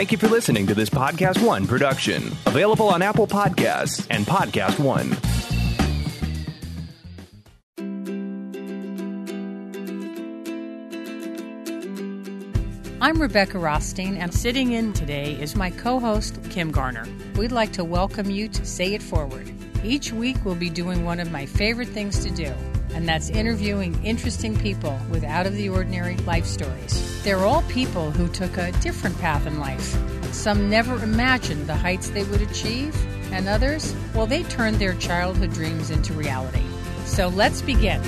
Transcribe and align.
Thank 0.00 0.12
you 0.12 0.16
for 0.16 0.28
listening 0.28 0.66
to 0.66 0.74
this 0.74 0.88
Podcast 0.88 1.44
One 1.46 1.66
production, 1.66 2.28
available 2.46 2.88
on 2.88 3.02
Apple 3.02 3.26
Podcasts 3.26 4.06
and 4.08 4.24
Podcast 4.24 4.78
One. 4.80 5.14
I'm 13.02 13.20
Rebecca 13.20 13.58
Rothstein, 13.58 14.16
and 14.16 14.32
sitting 14.32 14.72
in 14.72 14.94
today 14.94 15.34
is 15.34 15.54
my 15.54 15.70
co 15.70 16.00
host, 16.00 16.38
Kim 16.48 16.70
Garner. 16.70 17.06
We'd 17.36 17.52
like 17.52 17.72
to 17.74 17.84
welcome 17.84 18.30
you 18.30 18.48
to 18.48 18.64
Say 18.64 18.94
It 18.94 19.02
Forward. 19.02 19.52
Each 19.84 20.14
week, 20.14 20.38
we'll 20.46 20.54
be 20.54 20.70
doing 20.70 21.04
one 21.04 21.20
of 21.20 21.30
my 21.30 21.44
favorite 21.44 21.88
things 21.88 22.24
to 22.24 22.30
do, 22.30 22.54
and 22.94 23.08
that's 23.08 23.30
interviewing 23.30 24.02
interesting 24.04 24.58
people 24.58 24.98
with 25.10 25.24
out 25.24 25.46
of 25.46 25.54
the 25.54 25.68
ordinary 25.68 26.16
life 26.18 26.46
stories. 26.46 27.22
They're 27.22 27.38
all 27.38 27.62
people 27.62 28.10
who 28.10 28.28
took 28.28 28.56
a 28.56 28.72
different 28.80 29.18
path 29.18 29.46
in 29.46 29.58
life. 29.58 29.96
Some 30.32 30.70
never 30.70 31.02
imagined 31.02 31.66
the 31.66 31.76
heights 31.76 32.10
they 32.10 32.24
would 32.24 32.42
achieve, 32.42 32.96
and 33.32 33.48
others, 33.48 33.94
well, 34.14 34.26
they 34.26 34.42
turned 34.44 34.76
their 34.76 34.94
childhood 34.94 35.52
dreams 35.52 35.90
into 35.90 36.12
reality. 36.12 36.64
So 37.04 37.28
let's 37.28 37.62
begin. 37.62 38.02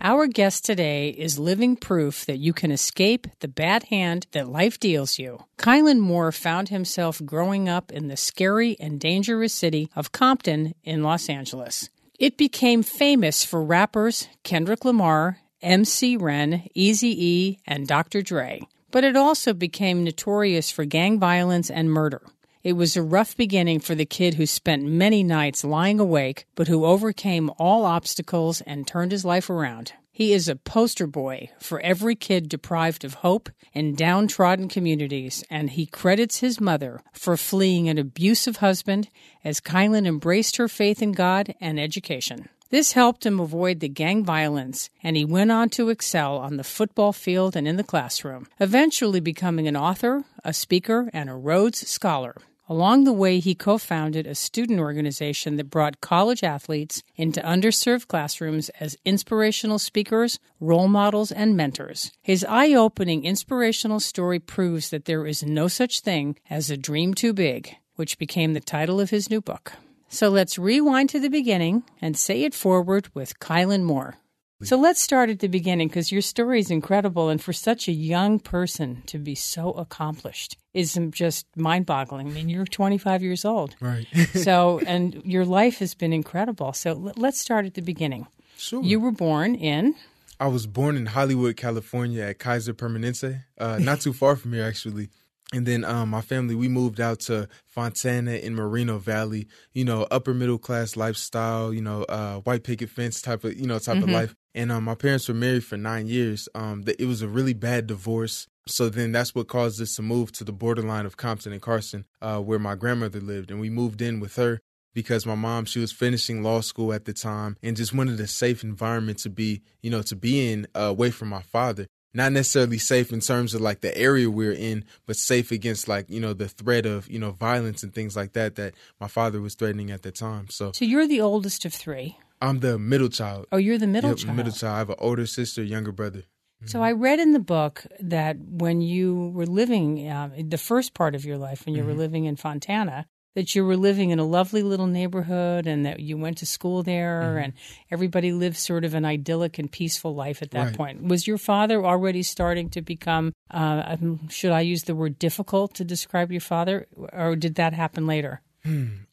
Our 0.00 0.28
guest 0.28 0.64
today 0.64 1.08
is 1.08 1.38
living 1.38 1.74
proof 1.74 2.26
that 2.26 2.38
you 2.38 2.52
can 2.52 2.70
escape 2.70 3.26
the 3.40 3.48
bad 3.48 3.84
hand 3.84 4.28
that 4.32 4.48
life 4.48 4.78
deals 4.78 5.18
you. 5.18 5.44
Kylan 5.58 5.98
Moore 5.98 6.30
found 6.30 6.68
himself 6.68 7.20
growing 7.24 7.68
up 7.68 7.90
in 7.90 8.06
the 8.06 8.16
scary 8.16 8.76
and 8.78 9.00
dangerous 9.00 9.52
city 9.52 9.88
of 9.96 10.12
Compton 10.12 10.74
in 10.84 11.02
Los 11.02 11.28
Angeles. 11.28 11.90
It 12.18 12.38
became 12.38 12.82
famous 12.82 13.44
for 13.44 13.62
rappers 13.62 14.28
Kendrick 14.42 14.86
Lamar, 14.86 15.40
MC 15.60 16.16
Ren, 16.16 16.62
Eazy 16.74 17.12
E, 17.14 17.58
and 17.66 17.86
Dr. 17.86 18.22
Dre. 18.22 18.62
But 18.90 19.04
it 19.04 19.16
also 19.16 19.52
became 19.52 20.02
notorious 20.02 20.70
for 20.70 20.86
gang 20.86 21.18
violence 21.18 21.68
and 21.68 21.90
murder. 21.90 22.22
It 22.64 22.72
was 22.72 22.96
a 22.96 23.02
rough 23.02 23.36
beginning 23.36 23.80
for 23.80 23.94
the 23.94 24.06
kid 24.06 24.34
who 24.34 24.46
spent 24.46 24.82
many 24.82 25.22
nights 25.22 25.62
lying 25.62 26.00
awake, 26.00 26.46
but 26.54 26.68
who 26.68 26.86
overcame 26.86 27.50
all 27.58 27.84
obstacles 27.84 28.62
and 28.62 28.86
turned 28.86 29.12
his 29.12 29.24
life 29.24 29.50
around. 29.50 29.92
He 30.16 30.32
is 30.32 30.48
a 30.48 30.56
poster 30.56 31.06
boy 31.06 31.50
for 31.58 31.78
every 31.80 32.14
kid 32.14 32.48
deprived 32.48 33.04
of 33.04 33.16
hope 33.16 33.50
in 33.74 33.94
downtrodden 33.94 34.66
communities, 34.70 35.44
and 35.50 35.68
he 35.68 35.84
credits 35.84 36.38
his 36.38 36.58
mother 36.58 37.02
for 37.12 37.36
fleeing 37.36 37.90
an 37.90 37.98
abusive 37.98 38.56
husband 38.56 39.10
as 39.44 39.60
Kylan 39.60 40.06
embraced 40.06 40.56
her 40.56 40.68
faith 40.68 41.02
in 41.02 41.12
God 41.12 41.54
and 41.60 41.78
education. 41.78 42.48
This 42.70 42.92
helped 42.92 43.26
him 43.26 43.38
avoid 43.38 43.80
the 43.80 43.90
gang 43.90 44.24
violence, 44.24 44.88
and 45.02 45.18
he 45.18 45.24
went 45.26 45.52
on 45.52 45.68
to 45.76 45.90
excel 45.90 46.38
on 46.38 46.56
the 46.56 46.64
football 46.64 47.12
field 47.12 47.54
and 47.54 47.68
in 47.68 47.76
the 47.76 47.84
classroom, 47.84 48.46
eventually 48.58 49.20
becoming 49.20 49.68
an 49.68 49.76
author, 49.76 50.24
a 50.42 50.54
speaker, 50.54 51.10
and 51.12 51.28
a 51.28 51.34
Rhodes 51.34 51.86
Scholar. 51.86 52.36
Along 52.68 53.04
the 53.04 53.12
way, 53.12 53.38
he 53.38 53.54
co 53.54 53.78
founded 53.78 54.26
a 54.26 54.34
student 54.34 54.80
organization 54.80 55.56
that 55.56 55.70
brought 55.70 56.00
college 56.00 56.42
athletes 56.42 57.02
into 57.14 57.40
underserved 57.42 58.08
classrooms 58.08 58.70
as 58.80 58.96
inspirational 59.04 59.78
speakers, 59.78 60.40
role 60.58 60.88
models, 60.88 61.30
and 61.30 61.56
mentors. 61.56 62.10
His 62.22 62.44
eye 62.48 62.74
opening 62.74 63.24
inspirational 63.24 64.00
story 64.00 64.40
proves 64.40 64.90
that 64.90 65.04
there 65.04 65.26
is 65.26 65.44
no 65.44 65.68
such 65.68 66.00
thing 66.00 66.36
as 66.50 66.68
a 66.68 66.76
dream 66.76 67.14
too 67.14 67.32
big, 67.32 67.76
which 67.94 68.18
became 68.18 68.52
the 68.52 68.60
title 68.60 69.00
of 69.00 69.10
his 69.10 69.30
new 69.30 69.40
book. 69.40 69.74
So 70.08 70.28
let's 70.28 70.58
rewind 70.58 71.10
to 71.10 71.20
the 71.20 71.30
beginning 71.30 71.84
and 72.00 72.16
say 72.16 72.42
it 72.42 72.54
forward 72.54 73.08
with 73.14 73.38
Kylan 73.38 73.84
Moore. 73.84 74.16
So 74.62 74.78
let's 74.78 75.02
start 75.02 75.28
at 75.28 75.40
the 75.40 75.48
beginning 75.48 75.88
because 75.88 76.10
your 76.10 76.22
story 76.22 76.60
is 76.60 76.70
incredible. 76.70 77.28
And 77.28 77.42
for 77.42 77.52
such 77.52 77.88
a 77.88 77.92
young 77.92 78.38
person 78.38 79.02
to 79.06 79.18
be 79.18 79.34
so 79.34 79.72
accomplished 79.72 80.56
is 80.72 80.98
just 81.10 81.46
mind 81.56 81.84
boggling. 81.84 82.28
I 82.28 82.30
mean, 82.30 82.48
you're 82.48 82.64
25 82.64 83.22
years 83.22 83.44
old. 83.44 83.76
Right. 83.80 84.06
so, 84.34 84.80
and 84.86 85.20
your 85.24 85.44
life 85.44 85.78
has 85.80 85.94
been 85.94 86.14
incredible. 86.14 86.72
So 86.72 87.12
let's 87.16 87.38
start 87.38 87.66
at 87.66 87.74
the 87.74 87.82
beginning. 87.82 88.28
Sure. 88.56 88.82
You 88.82 88.98
were 88.98 89.12
born 89.12 89.54
in? 89.54 89.94
I 90.40 90.48
was 90.48 90.66
born 90.66 90.96
in 90.96 91.06
Hollywood, 91.06 91.56
California 91.56 92.22
at 92.22 92.38
Kaiser 92.38 92.72
Permanente, 92.72 93.44
uh, 93.58 93.78
not 93.78 94.00
too 94.00 94.12
far 94.12 94.36
from 94.36 94.54
here, 94.54 94.64
actually. 94.64 95.10
And 95.52 95.64
then 95.64 95.84
um, 95.84 96.10
my 96.10 96.22
family, 96.22 96.54
we 96.56 96.68
moved 96.68 97.00
out 97.00 97.20
to 97.20 97.48
Fontana 97.66 98.32
in 98.32 98.54
Moreno 98.56 98.98
Valley, 98.98 99.46
you 99.72 99.84
know, 99.84 100.06
upper 100.10 100.34
middle 100.34 100.58
class 100.58 100.96
lifestyle, 100.96 101.72
you 101.72 101.80
know, 101.80 102.02
uh, 102.04 102.40
white 102.40 102.64
picket 102.64 102.90
fence 102.90 103.22
type 103.22 103.44
of, 103.44 103.56
you 103.56 103.66
know, 103.66 103.78
type 103.78 103.98
Mm-hmm. 103.98 104.04
of 104.08 104.10
life. 104.10 104.34
And 104.54 104.72
um, 104.72 104.84
my 104.84 104.96
parents 104.96 105.28
were 105.28 105.34
married 105.34 105.64
for 105.64 105.76
nine 105.76 106.08
years. 106.08 106.48
Um, 106.54 106.82
it 106.86 107.06
was 107.06 107.22
a 107.22 107.28
really 107.28 107.54
bad 107.54 107.86
divorce. 107.86 108.48
So 108.66 108.88
then 108.88 109.12
that's 109.12 109.34
what 109.36 109.46
caused 109.46 109.80
us 109.80 109.94
to 109.94 110.02
move 110.02 110.32
to 110.32 110.44
the 110.44 110.52
borderline 110.52 111.06
of 111.06 111.16
Compton 111.16 111.52
and 111.52 111.62
Carson, 111.62 112.06
uh, 112.20 112.40
where 112.40 112.58
my 112.58 112.74
grandmother 112.74 113.20
lived. 113.20 113.52
And 113.52 113.60
we 113.60 113.70
moved 113.70 114.02
in 114.02 114.18
with 114.18 114.34
her 114.36 114.60
because 114.94 115.26
my 115.26 115.36
mom, 115.36 115.66
she 115.66 115.78
was 115.78 115.92
finishing 115.92 116.42
law 116.42 116.60
school 116.60 116.92
at 116.92 117.04
the 117.04 117.12
time 117.12 117.56
and 117.62 117.76
just 117.76 117.94
wanted 117.94 118.18
a 118.18 118.26
safe 118.26 118.64
environment 118.64 119.18
to 119.18 119.30
be, 119.30 119.62
you 119.80 119.90
know, 119.90 120.02
to 120.02 120.16
be 120.16 120.50
in 120.50 120.66
uh, 120.74 120.80
away 120.80 121.12
from 121.12 121.28
my 121.28 121.42
father 121.42 121.86
not 122.14 122.32
necessarily 122.32 122.78
safe 122.78 123.12
in 123.12 123.20
terms 123.20 123.54
of 123.54 123.60
like 123.60 123.80
the 123.80 123.96
area 123.96 124.30
we're 124.30 124.52
in, 124.52 124.84
but 125.06 125.16
safe 125.16 125.50
against 125.50 125.86
like, 125.88 126.08
you 126.08 126.20
know, 126.20 126.32
the 126.32 126.48
threat 126.48 126.86
of, 126.86 127.08
you 127.10 127.18
know, 127.18 127.32
violence 127.32 127.82
and 127.82 127.94
things 127.94 128.16
like 128.16 128.32
that 128.32 128.56
that 128.56 128.74
my 129.00 129.08
father 129.08 129.40
was 129.40 129.54
threatening 129.54 129.90
at 129.90 130.02
the 130.02 130.12
time. 130.12 130.48
So 130.48 130.72
So 130.72 130.84
you're 130.84 131.06
the 131.06 131.20
oldest 131.20 131.64
of 131.64 131.74
three. 131.74 132.18
I'm 132.40 132.60
the 132.60 132.78
middle 132.78 133.08
child. 133.08 133.46
Oh, 133.52 133.56
you're 133.56 133.78
the 133.78 133.86
middle 133.86 134.10
Yep, 134.10 134.18
child. 134.18 134.36
middle 134.36 134.52
child. 134.52 134.74
I 134.74 134.78
have 134.78 134.90
an 134.90 134.96
older 134.98 135.26
sister, 135.26 135.62
younger 135.62 135.92
brother. 135.92 136.22
So 136.64 136.82
I 136.82 136.92
read 136.92 137.20
in 137.20 137.32
the 137.32 137.38
book 137.38 137.84
that 138.00 138.38
when 138.38 138.80
you 138.80 139.28
were 139.34 139.46
living, 139.46 140.10
um, 140.10 140.32
the 140.48 140.58
first 140.58 140.94
part 140.94 141.14
of 141.14 141.24
your 141.24 141.36
life, 141.38 141.64
when 141.64 141.74
you 141.74 141.82
Mm-hmm. 141.82 141.90
were 141.90 141.96
living 141.96 142.24
in 142.24 142.36
Fontana, 142.36 143.06
that 143.36 143.54
you 143.54 143.64
were 143.64 143.76
living 143.76 144.10
in 144.10 144.18
a 144.18 144.24
lovely 144.24 144.62
little 144.62 144.86
neighborhood 144.86 145.66
and 145.66 145.84
that 145.84 146.00
you 146.00 146.16
went 146.16 146.38
to 146.38 146.46
school 146.46 146.82
there 146.82 147.20
Mm-hmm. 147.22 147.44
and 147.44 147.52
everybody 147.90 148.32
lived 148.32 148.56
sort 148.56 148.84
of 148.84 148.94
an 148.94 149.04
idyllic 149.04 149.58
and 149.58 149.70
peaceful 149.70 150.14
life 150.14 150.42
at 150.42 150.50
that 150.52 150.66
Right. 150.68 150.76
point. 150.76 151.02
Was 151.04 151.26
your 151.26 151.38
father 151.38 151.84
already 151.84 152.22
starting 152.22 152.70
to 152.70 152.80
become, 152.82 153.32
uh, 153.50 153.82
um, 154.00 154.28
should 154.30 154.52
I 154.52 154.62
use 154.62 154.84
the 154.84 154.94
word 154.94 155.18
difficult 155.18 155.74
to 155.74 155.84
describe 155.84 156.32
your 156.32 156.40
father, 156.40 156.88
or 157.12 157.36
did 157.36 157.54
that 157.56 157.74
happen 157.74 158.06
later? 158.06 158.40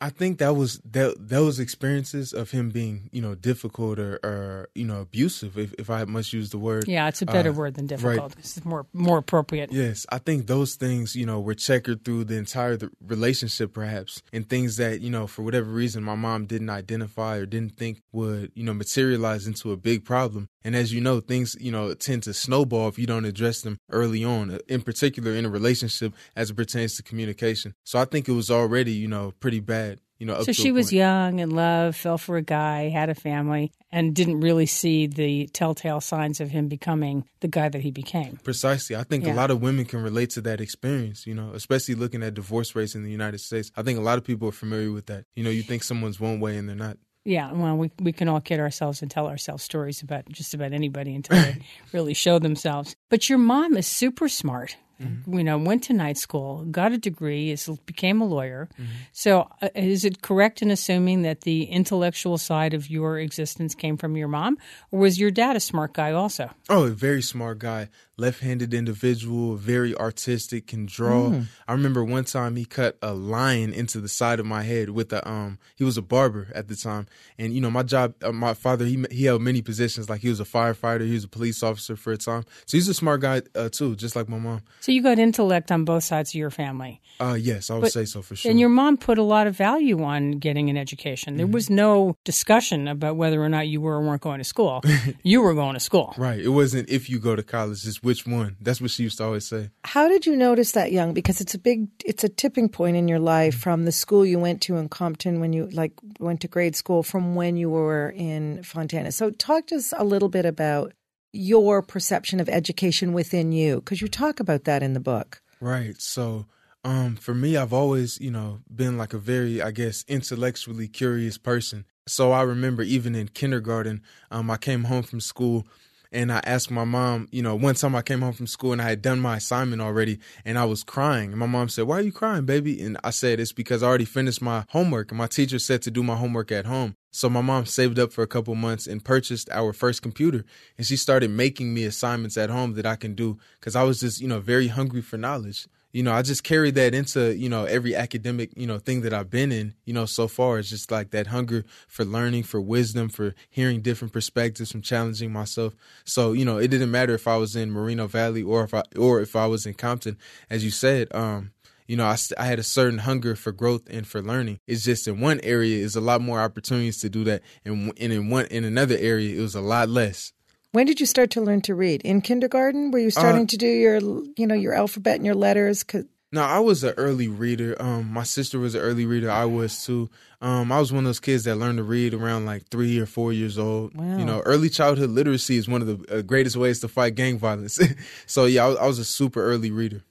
I 0.02 0.10
think 0.10 0.40
that 0.40 0.56
was 0.56 0.80
that 0.92 1.16
those 1.18 1.60
experiences 1.60 2.34
of 2.34 2.52
him 2.52 2.70
being, 2.70 3.10
you 3.12 3.22
know, 3.22 3.36
difficult 3.36 4.00
or, 4.00 4.20
or 4.24 4.70
you 4.76 4.86
know, 4.86 5.02
abusive, 5.02 5.58
if, 5.58 5.74
if 5.78 5.90
I 5.90 6.06
must 6.06 6.34
use 6.34 6.50
the 6.50 6.58
word. 6.58 6.88
Yeah, 6.88 7.08
it's 7.08 7.22
a 7.22 7.26
better 7.26 7.52
Uh, 7.52 7.54
word 7.54 7.74
than 7.76 7.86
right. 7.86 7.90
difficult. 7.90 8.36
It's 8.40 8.64
more 8.66 8.86
more 8.94 9.20
appropriate. 9.20 9.72
Yes, 9.72 10.06
I 10.10 10.18
think 10.18 10.48
those 10.48 10.76
things, 10.76 11.16
you 11.16 11.26
know, 11.26 11.40
were 11.40 11.56
checkered 11.56 12.04
through 12.04 12.26
the 12.26 12.38
entire 12.38 12.78
the 12.78 12.90
relationship, 13.06 13.74
perhaps, 13.74 14.22
and 14.32 14.48
things 14.50 14.78
that, 14.78 15.02
you 15.02 15.10
know, 15.10 15.28
for 15.28 15.44
whatever 15.44 15.70
reason, 15.70 16.04
my 16.04 16.16
mom 16.16 16.46
didn't 16.46 16.70
identify 16.70 17.38
or 17.38 17.46
didn't 17.46 17.78
think 17.78 18.02
would, 18.12 18.52
you 18.56 18.64
know, 18.64 18.74
materialize 18.74 19.48
into 19.48 19.72
a 19.72 19.78
big 19.78 20.04
problem. 20.04 20.50
And 20.66 20.76
as 20.76 20.94
you 20.94 21.02
know, 21.02 21.20
things, 21.20 21.58
you 21.60 21.72
know, 21.72 21.94
tend 21.94 22.24
to 22.24 22.34
snowball 22.34 22.88
if 22.88 22.98
you 22.98 23.06
don't 23.06 23.26
address 23.26 23.62
them 23.62 23.78
early 23.92 24.24
on, 24.24 24.60
in 24.68 24.82
particular 24.82 25.34
in 25.34 25.46
a 25.46 25.50
relationship 25.50 26.14
as 26.36 26.50
it 26.50 26.56
pertains 26.56 26.96
to 26.96 27.04
communication. 27.04 27.74
So 27.84 28.00
I 28.00 28.06
think 28.06 28.30
it 28.30 28.32
was 28.32 28.50
already, 28.50 28.94
you 28.94 29.10
know, 29.10 29.34
pretty 29.44 29.60
bad. 29.60 30.00
You 30.20 30.28
know, 30.28 30.36
up 30.36 30.46
So 30.46 30.54
she 30.54 30.72
was 30.72 30.94
young, 30.94 31.40
in 31.40 31.50
love, 31.52 31.98
fell 31.98 32.18
for 32.18 32.38
a 32.38 32.42
guy, 32.42 32.88
had 32.88 33.10
a 33.10 33.16
family, 33.16 33.74
and 33.92 34.16
didn't 34.16 34.40
really 34.40 34.66
see 34.66 35.06
the 35.06 35.48
telltale 35.48 36.00
signs 36.00 36.40
of 36.40 36.50
him 36.50 36.70
becoming 36.70 37.26
the 37.42 37.50
guy 37.50 37.68
that 37.68 37.82
he 37.82 37.92
became. 37.92 38.40
Precisely. 38.42 38.96
I 38.96 39.04
think 39.04 39.26
Yeah. 39.26 39.34
a 39.34 39.36
lot 39.36 39.52
of 39.52 39.62
women 39.62 39.84
can 39.84 40.02
relate 40.02 40.30
to 40.32 40.42
that 40.42 40.62
experience, 40.62 41.28
you 41.28 41.34
know, 41.36 41.52
especially 41.54 41.96
looking 41.96 42.24
at 42.24 42.36
divorce 42.36 42.74
rates 42.74 42.96
in 42.96 43.04
the 43.04 43.12
United 43.12 43.40
States. 43.42 43.70
I 43.76 43.82
think 43.84 44.00
a 44.00 44.02
lot 44.02 44.18
of 44.18 44.24
people 44.24 44.48
are 44.48 44.54
familiar 44.54 44.94
with 44.94 45.08
that. 45.08 45.26
You 45.36 45.44
know, 45.44 45.50
you 45.50 45.62
think 45.62 45.84
someone's 45.84 46.22
one 46.22 46.40
way 46.40 46.56
and 46.58 46.70
they're 46.70 46.76
not. 46.88 46.98
Yeah, 47.26 47.52
well, 47.52 47.76
we 47.78 47.90
we 48.02 48.12
can 48.14 48.28
all 48.30 48.42
kid 48.42 48.60
ourselves 48.62 49.02
and 49.02 49.10
tell 49.12 49.28
ourselves 49.28 49.64
stories 49.64 50.02
about 50.02 50.28
just 50.30 50.54
about 50.54 50.72
anybody 50.74 51.16
until 51.16 51.42
they 51.42 51.58
really 51.94 52.14
show 52.14 52.38
themselves. 52.40 52.96
But 53.10 53.30
your 53.30 53.40
mom 53.40 53.76
is 53.78 53.88
super 53.88 54.28
smart. 54.30 54.78
You 55.00 55.44
know, 55.44 55.58
went 55.58 55.84
to 55.86 55.94
night 55.94 56.18
school, 56.18 56.66
got 56.66 56.92
a 56.92 56.98
degree, 56.98 57.52
is 57.52 57.68
became 57.86 58.22
a 58.22 58.26
lawyer. 58.26 58.70
So, 59.12 59.50
uh, 59.62 59.70
is 59.76 60.06
it 60.06 60.22
correct 60.22 60.62
in 60.62 60.72
assuming 60.72 61.24
that 61.24 61.42
the 61.42 61.64
intellectual 61.64 62.38
side 62.38 62.74
of 62.74 62.90
your 62.90 63.20
existence 63.20 63.76
came 63.76 63.98
from 63.98 64.16
your 64.16 64.28
mom, 64.28 64.58
or 64.92 65.00
was 65.00 65.20
your 65.20 65.32
dad 65.32 65.56
a 65.56 65.60
smart 65.60 65.94
guy 65.94 66.12
also? 66.12 66.50
Oh, 66.70 66.84
a 66.86 66.90
very 66.90 67.22
smart 67.22 67.60
guy, 67.60 67.90
left-handed 68.18 68.74
individual, 68.74 69.56
very 69.56 69.96
artistic, 69.96 70.68
can 70.68 70.86
draw. 70.86 71.42
I 71.68 71.72
remember 71.74 72.04
one 72.04 72.26
time 72.26 72.56
he 72.56 72.66
cut 72.66 72.98
a 73.02 73.14
line 73.14 73.74
into 73.74 74.00
the 74.00 74.08
side 74.08 74.40
of 74.40 74.46
my 74.46 74.64
head 74.64 74.90
with 74.90 75.12
a 75.14 75.28
um. 75.28 75.58
He 75.76 75.84
was 75.84 75.98
a 75.98 76.02
barber 76.02 76.48
at 76.54 76.68
the 76.68 76.76
time, 76.76 77.08
and 77.38 77.54
you 77.54 77.62
know 77.62 77.72
my 77.72 77.84
job. 77.84 78.14
Uh, 78.24 78.32
my 78.32 78.54
father 78.54 78.86
he 78.86 79.04
he 79.12 79.26
held 79.26 79.42
many 79.42 79.62
positions, 79.62 80.10
like 80.10 80.22
he 80.22 80.30
was 80.30 80.40
a 80.40 80.46
firefighter, 80.46 81.06
he 81.06 81.14
was 81.14 81.24
a 81.24 81.28
police 81.30 81.64
officer 81.64 81.96
for 81.96 82.12
a 82.14 82.18
time. 82.18 82.44
So 82.66 82.78
he's 82.78 82.88
a 82.88 82.94
smart 82.94 83.22
guy 83.22 83.42
uh, 83.56 83.70
too, 83.70 83.96
just 83.96 84.16
like 84.16 84.30
my 84.30 84.38
mom. 84.38 84.62
So 84.82 84.92
you 84.92 85.02
got 85.02 85.20
intellect 85.20 85.72
on 85.72 85.86
both 85.86 86.04
sides 86.04 86.32
of 86.32 86.36
your 86.36 86.52
family. 86.52 87.02
Uh, 87.20 87.38
yes, 87.40 87.70
I 87.70 87.76
would 87.76 87.82
But- 87.84 87.94
say 87.94 88.06
so 88.06 88.22
for 88.22 88.36
sure. 88.36 88.50
And 88.52 88.60
your 88.60 88.70
mom 88.70 88.98
put 88.98 89.18
a 89.18 89.24
lot 89.24 89.48
of 89.48 89.56
value 89.56 90.04
on 90.04 90.32
getting 90.40 90.70
an 90.70 90.78
education. 90.78 91.34
Mm-hmm. 91.34 91.38
There 91.38 91.48
was 91.48 91.70
no 91.70 92.18
discussion 92.24 92.88
about 92.88 93.16
whether 93.16 93.42
or 93.42 93.50
not 93.50 93.68
you 93.68 93.82
were 93.82 93.96
or 93.98 94.02
weren't 94.02 94.22
going 94.22 94.40
to 94.40 94.44
school. 94.44 94.82
you 95.24 95.42
were 95.42 95.54
going 95.54 95.76
to 95.76 95.80
school. 95.80 96.14
right. 96.18 96.40
It 96.40 96.50
wasn't 96.50 96.90
if 96.90 97.10
you 97.10 97.20
go 97.20 97.36
to 97.36 97.44
college, 97.44 97.86
it's 97.88 98.03
which 98.04 98.28
one. 98.28 98.58
That's 98.62 98.80
what 98.80 98.92
she 98.92 99.04
used 99.04 99.18
to 99.18 99.24
always 99.24 99.48
say. 99.48 99.72
How 99.86 100.08
did 100.08 100.26
you 100.26 100.36
notice 100.36 100.74
that 100.74 100.92
young? 100.92 101.14
Because 101.14 101.42
it's 101.42 101.54
a 101.54 101.60
big, 101.60 101.88
it's 102.06 102.24
a 102.24 102.30
tipping 102.30 102.70
point 102.70 102.98
in 102.98 103.08
your 103.08 103.20
life 103.20 103.58
from 103.58 103.86
the 103.86 103.92
school 103.92 104.26
you 104.26 104.38
went 104.38 104.62
to 104.64 104.76
in 104.78 104.90
Compton 104.90 105.40
when 105.40 105.54
you 105.54 105.68
like 105.72 105.94
went 106.20 106.42
to 106.42 106.48
grade 106.48 106.76
school 106.76 107.02
from 107.02 107.36
when 107.36 107.58
you 107.58 107.70
were 107.70 108.14
in 108.16 108.62
Fontana. 108.64 109.12
So 109.12 109.32
talk 109.32 109.68
to 109.68 109.76
us 109.76 109.94
a 109.98 110.04
little 110.04 110.30
bit 110.30 110.46
about 110.46 110.94
your 111.32 111.82
perception 111.82 112.40
of 112.40 112.48
education 112.48 113.14
within 113.14 113.52
you, 113.52 113.78
because 113.78 114.02
you 114.02 114.08
talk 114.08 114.40
about 114.40 114.66
that 114.66 114.84
in 114.84 114.94
the 114.94 115.00
book. 115.00 115.42
Right. 115.60 116.00
So, 116.00 116.46
um, 116.84 117.16
for 117.16 117.34
me, 117.34 117.58
I've 117.58 117.74
always, 117.74 118.20
you 118.20 118.30
know, 118.30 118.60
been 118.74 118.98
like 118.98 119.14
a 119.14 119.18
very, 119.18 119.62
I 119.62 119.72
guess, 119.72 120.04
intellectually 120.08 120.88
curious 120.88 121.38
person. 121.38 121.86
So 122.06 122.34
I 122.34 122.42
remember 122.42 122.84
even 122.84 123.16
in 123.16 123.30
kindergarten, 123.30 124.02
um, 124.30 124.52
I 124.52 124.58
came 124.58 124.84
home 124.84 125.04
from 125.04 125.22
school 125.22 125.66
and 126.14 126.32
I 126.32 126.42
asked 126.46 126.70
my 126.70 126.84
mom, 126.84 127.28
you 127.32 127.42
know, 127.42 127.56
one 127.56 127.74
time 127.74 127.96
I 127.96 128.04
came 128.04 128.22
home 128.22 128.34
from 128.34 128.46
school 128.46 128.72
and 128.72 128.82
I 128.82 128.90
had 128.90 129.02
done 129.02 129.20
my 129.20 129.38
assignment 129.38 129.82
already 129.82 130.20
and 130.46 130.60
I 130.60 130.66
was 130.66 130.84
crying. 130.84 131.32
And 131.32 131.40
my 131.40 131.48
mom 131.48 131.70
said, 131.70 131.86
Why 131.86 131.98
are 131.98 132.02
you 132.02 132.12
crying, 132.12 132.46
baby? 132.46 132.80
And 132.82 132.98
I 133.04 133.10
said, 133.10 133.40
It's 133.40 133.52
because 133.52 133.82
I 133.82 133.88
already 133.88 134.06
finished 134.06 134.42
my 134.42 134.66
homework 134.70 135.12
and 135.12 135.18
my 135.18 135.28
teacher 135.28 135.58
said 135.58 135.82
to 135.82 135.92
do 135.92 136.04
my 136.04 136.16
homework 136.16 136.52
at 136.52 136.66
home. 136.66 136.96
So 137.12 137.30
my 137.30 137.42
mom 137.42 137.66
saved 137.66 138.00
up 138.00 138.14
for 138.14 138.22
a 138.22 138.28
couple 138.28 138.56
months 138.56 138.88
and 138.88 139.04
purchased 139.04 139.50
our 139.52 139.74
first 139.74 140.02
computer 140.02 140.46
and 140.78 140.86
she 140.86 140.96
started 140.96 141.32
making 141.32 141.74
me 141.74 141.84
assignments 141.84 142.38
at 142.38 142.50
home 142.50 142.74
that 142.74 142.86
I 142.86 142.96
can 142.96 143.16
do 143.16 143.40
because 143.60 143.76
I 143.76 143.84
was 143.84 144.00
just, 144.00 144.22
you 144.22 144.28
know, 144.28 144.40
very 144.40 144.68
hungry 144.68 145.02
for 145.02 145.18
knowledge 145.18 145.68
you 145.94 146.02
know, 146.02 146.12
I 146.12 146.24
just 146.24 146.44
carried 146.44 146.74
that 146.76 146.96
into, 146.96 147.36
you 147.36 147.50
know, 147.50 147.66
every 147.66 147.96
academic, 147.96 148.50
you 148.56 148.66
know, 148.66 148.80
thing 148.80 149.02
that 149.02 149.14
I've 149.14 149.30
been 149.30 149.52
in, 149.52 149.76
you 149.86 149.94
know, 149.94 150.06
so 150.06 150.28
far. 150.28 150.58
It's 150.58 150.70
just 150.70 150.92
like 150.92 151.12
that 151.12 151.28
hunger 151.28 151.66
for 151.88 152.04
learning, 152.04 152.44
for 152.44 152.60
wisdom, 152.60 153.10
for 153.10 153.36
hearing 153.52 153.82
different 153.82 154.12
perspectives, 154.12 154.72
from 154.72 154.82
challenging 154.82 155.32
myself. 155.32 155.76
So, 156.04 156.34
you 156.34 156.46
know, 156.46 156.58
it 156.58 156.70
didn't 156.70 156.90
matter 156.90 157.14
if 157.14 157.28
I 157.28 157.38
was 157.38 157.56
in 157.56 157.72
Moreno 157.72 158.08
Valley 158.08 158.42
or 158.42 158.64
if 158.64 158.74
I 158.74 158.82
or 158.98 159.22
if 159.22 159.36
I 159.36 159.46
was 159.46 159.68
in 159.68 159.76
Compton, 159.76 160.18
as 160.50 160.66
you 160.66 160.72
said. 160.72 161.14
Um, 161.14 161.52
you 161.86 161.96
know, 161.96 162.06
I, 162.06 162.18
I 162.40 162.46
had 162.46 162.58
a 162.58 162.64
certain 162.64 163.00
hunger 163.00 163.36
for 163.36 163.52
growth 163.52 163.84
and 163.88 164.08
for 164.08 164.22
learning. 164.22 164.60
It's 164.66 164.84
just 164.84 165.08
in 165.08 165.20
one 165.20 165.42
area 165.44 165.84
is 165.84 165.96
a 165.96 166.02
lot 166.02 166.22
more 166.22 166.40
opportunities 166.40 167.00
to 167.02 167.10
do 167.10 167.24
that, 167.26 167.44
and, 167.66 167.94
and 168.00 168.14
in 168.14 168.30
one 168.30 168.48
in 168.48 168.64
another 168.64 168.98
area 168.98 169.38
it 169.38 169.42
was 169.42 169.54
a 169.54 169.62
lot 169.62 169.90
less. 169.90 170.34
When 170.74 170.88
did 170.88 171.00
you 171.00 171.06
start 171.06 171.30
to 171.32 171.42
learn 171.42 171.62
to 171.62 171.76
read? 171.76 172.02
In 172.02 172.22
kindergarten? 172.22 172.90
Were 172.90 172.98
you 172.98 173.12
starting 173.12 173.46
to 173.48 173.58
do 173.58 173.68
your, 173.68 174.00
you 174.36 174.48
know, 174.48 174.56
your 174.56 174.74
alphabet 174.74 175.18
and 175.18 175.26
your 175.26 175.36
letters? 175.36 175.84
'Cause- 175.84 176.06
No, 176.32 176.42
I 176.42 176.58
was 176.58 176.84
an 176.84 176.96
early 176.98 177.28
reader. 177.28 177.80
Um, 177.80 178.10
my 178.12 178.24
sister 178.24 178.58
was 178.58 178.74
an 178.74 178.82
early 178.82 179.06
reader. 179.06 179.30
I 179.30 179.46
was 179.46 179.86
too. 179.86 180.10
Um, 180.42 180.72
I 180.72 180.80
was 180.80 180.92
one 180.92 181.04
of 181.04 181.10
those 181.10 181.20
kids 181.20 181.44
that 181.44 181.58
learned 181.58 181.78
to 181.78 181.84
read 181.84 182.16
around 182.16 182.48
like 182.48 182.64
three 182.72 182.98
or 182.98 183.06
four 183.06 183.32
years 183.32 183.60
old. 183.60 183.96
Wow. 183.96 184.18
You 184.18 184.26
know, 184.26 184.40
early 184.40 184.68
childhood 184.70 185.12
literacy 185.12 185.58
is 185.58 185.70
one 185.70 185.84
of 185.84 185.88
the 185.88 186.18
uh, 186.18 186.22
greatest 186.24 186.58
ways 186.58 186.80
to 186.80 186.88
fight 186.88 187.14
gang 187.14 187.38
violence. 187.38 187.80
so 188.26 188.46
yeah, 188.46 188.66
I 188.66 188.74
I 188.74 188.88
was 188.88 188.98
a 188.98 189.06
super 189.06 189.44
early 189.44 189.70
reader. 189.70 190.02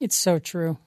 It's 0.00 0.16
so 0.16 0.40
true. 0.40 0.78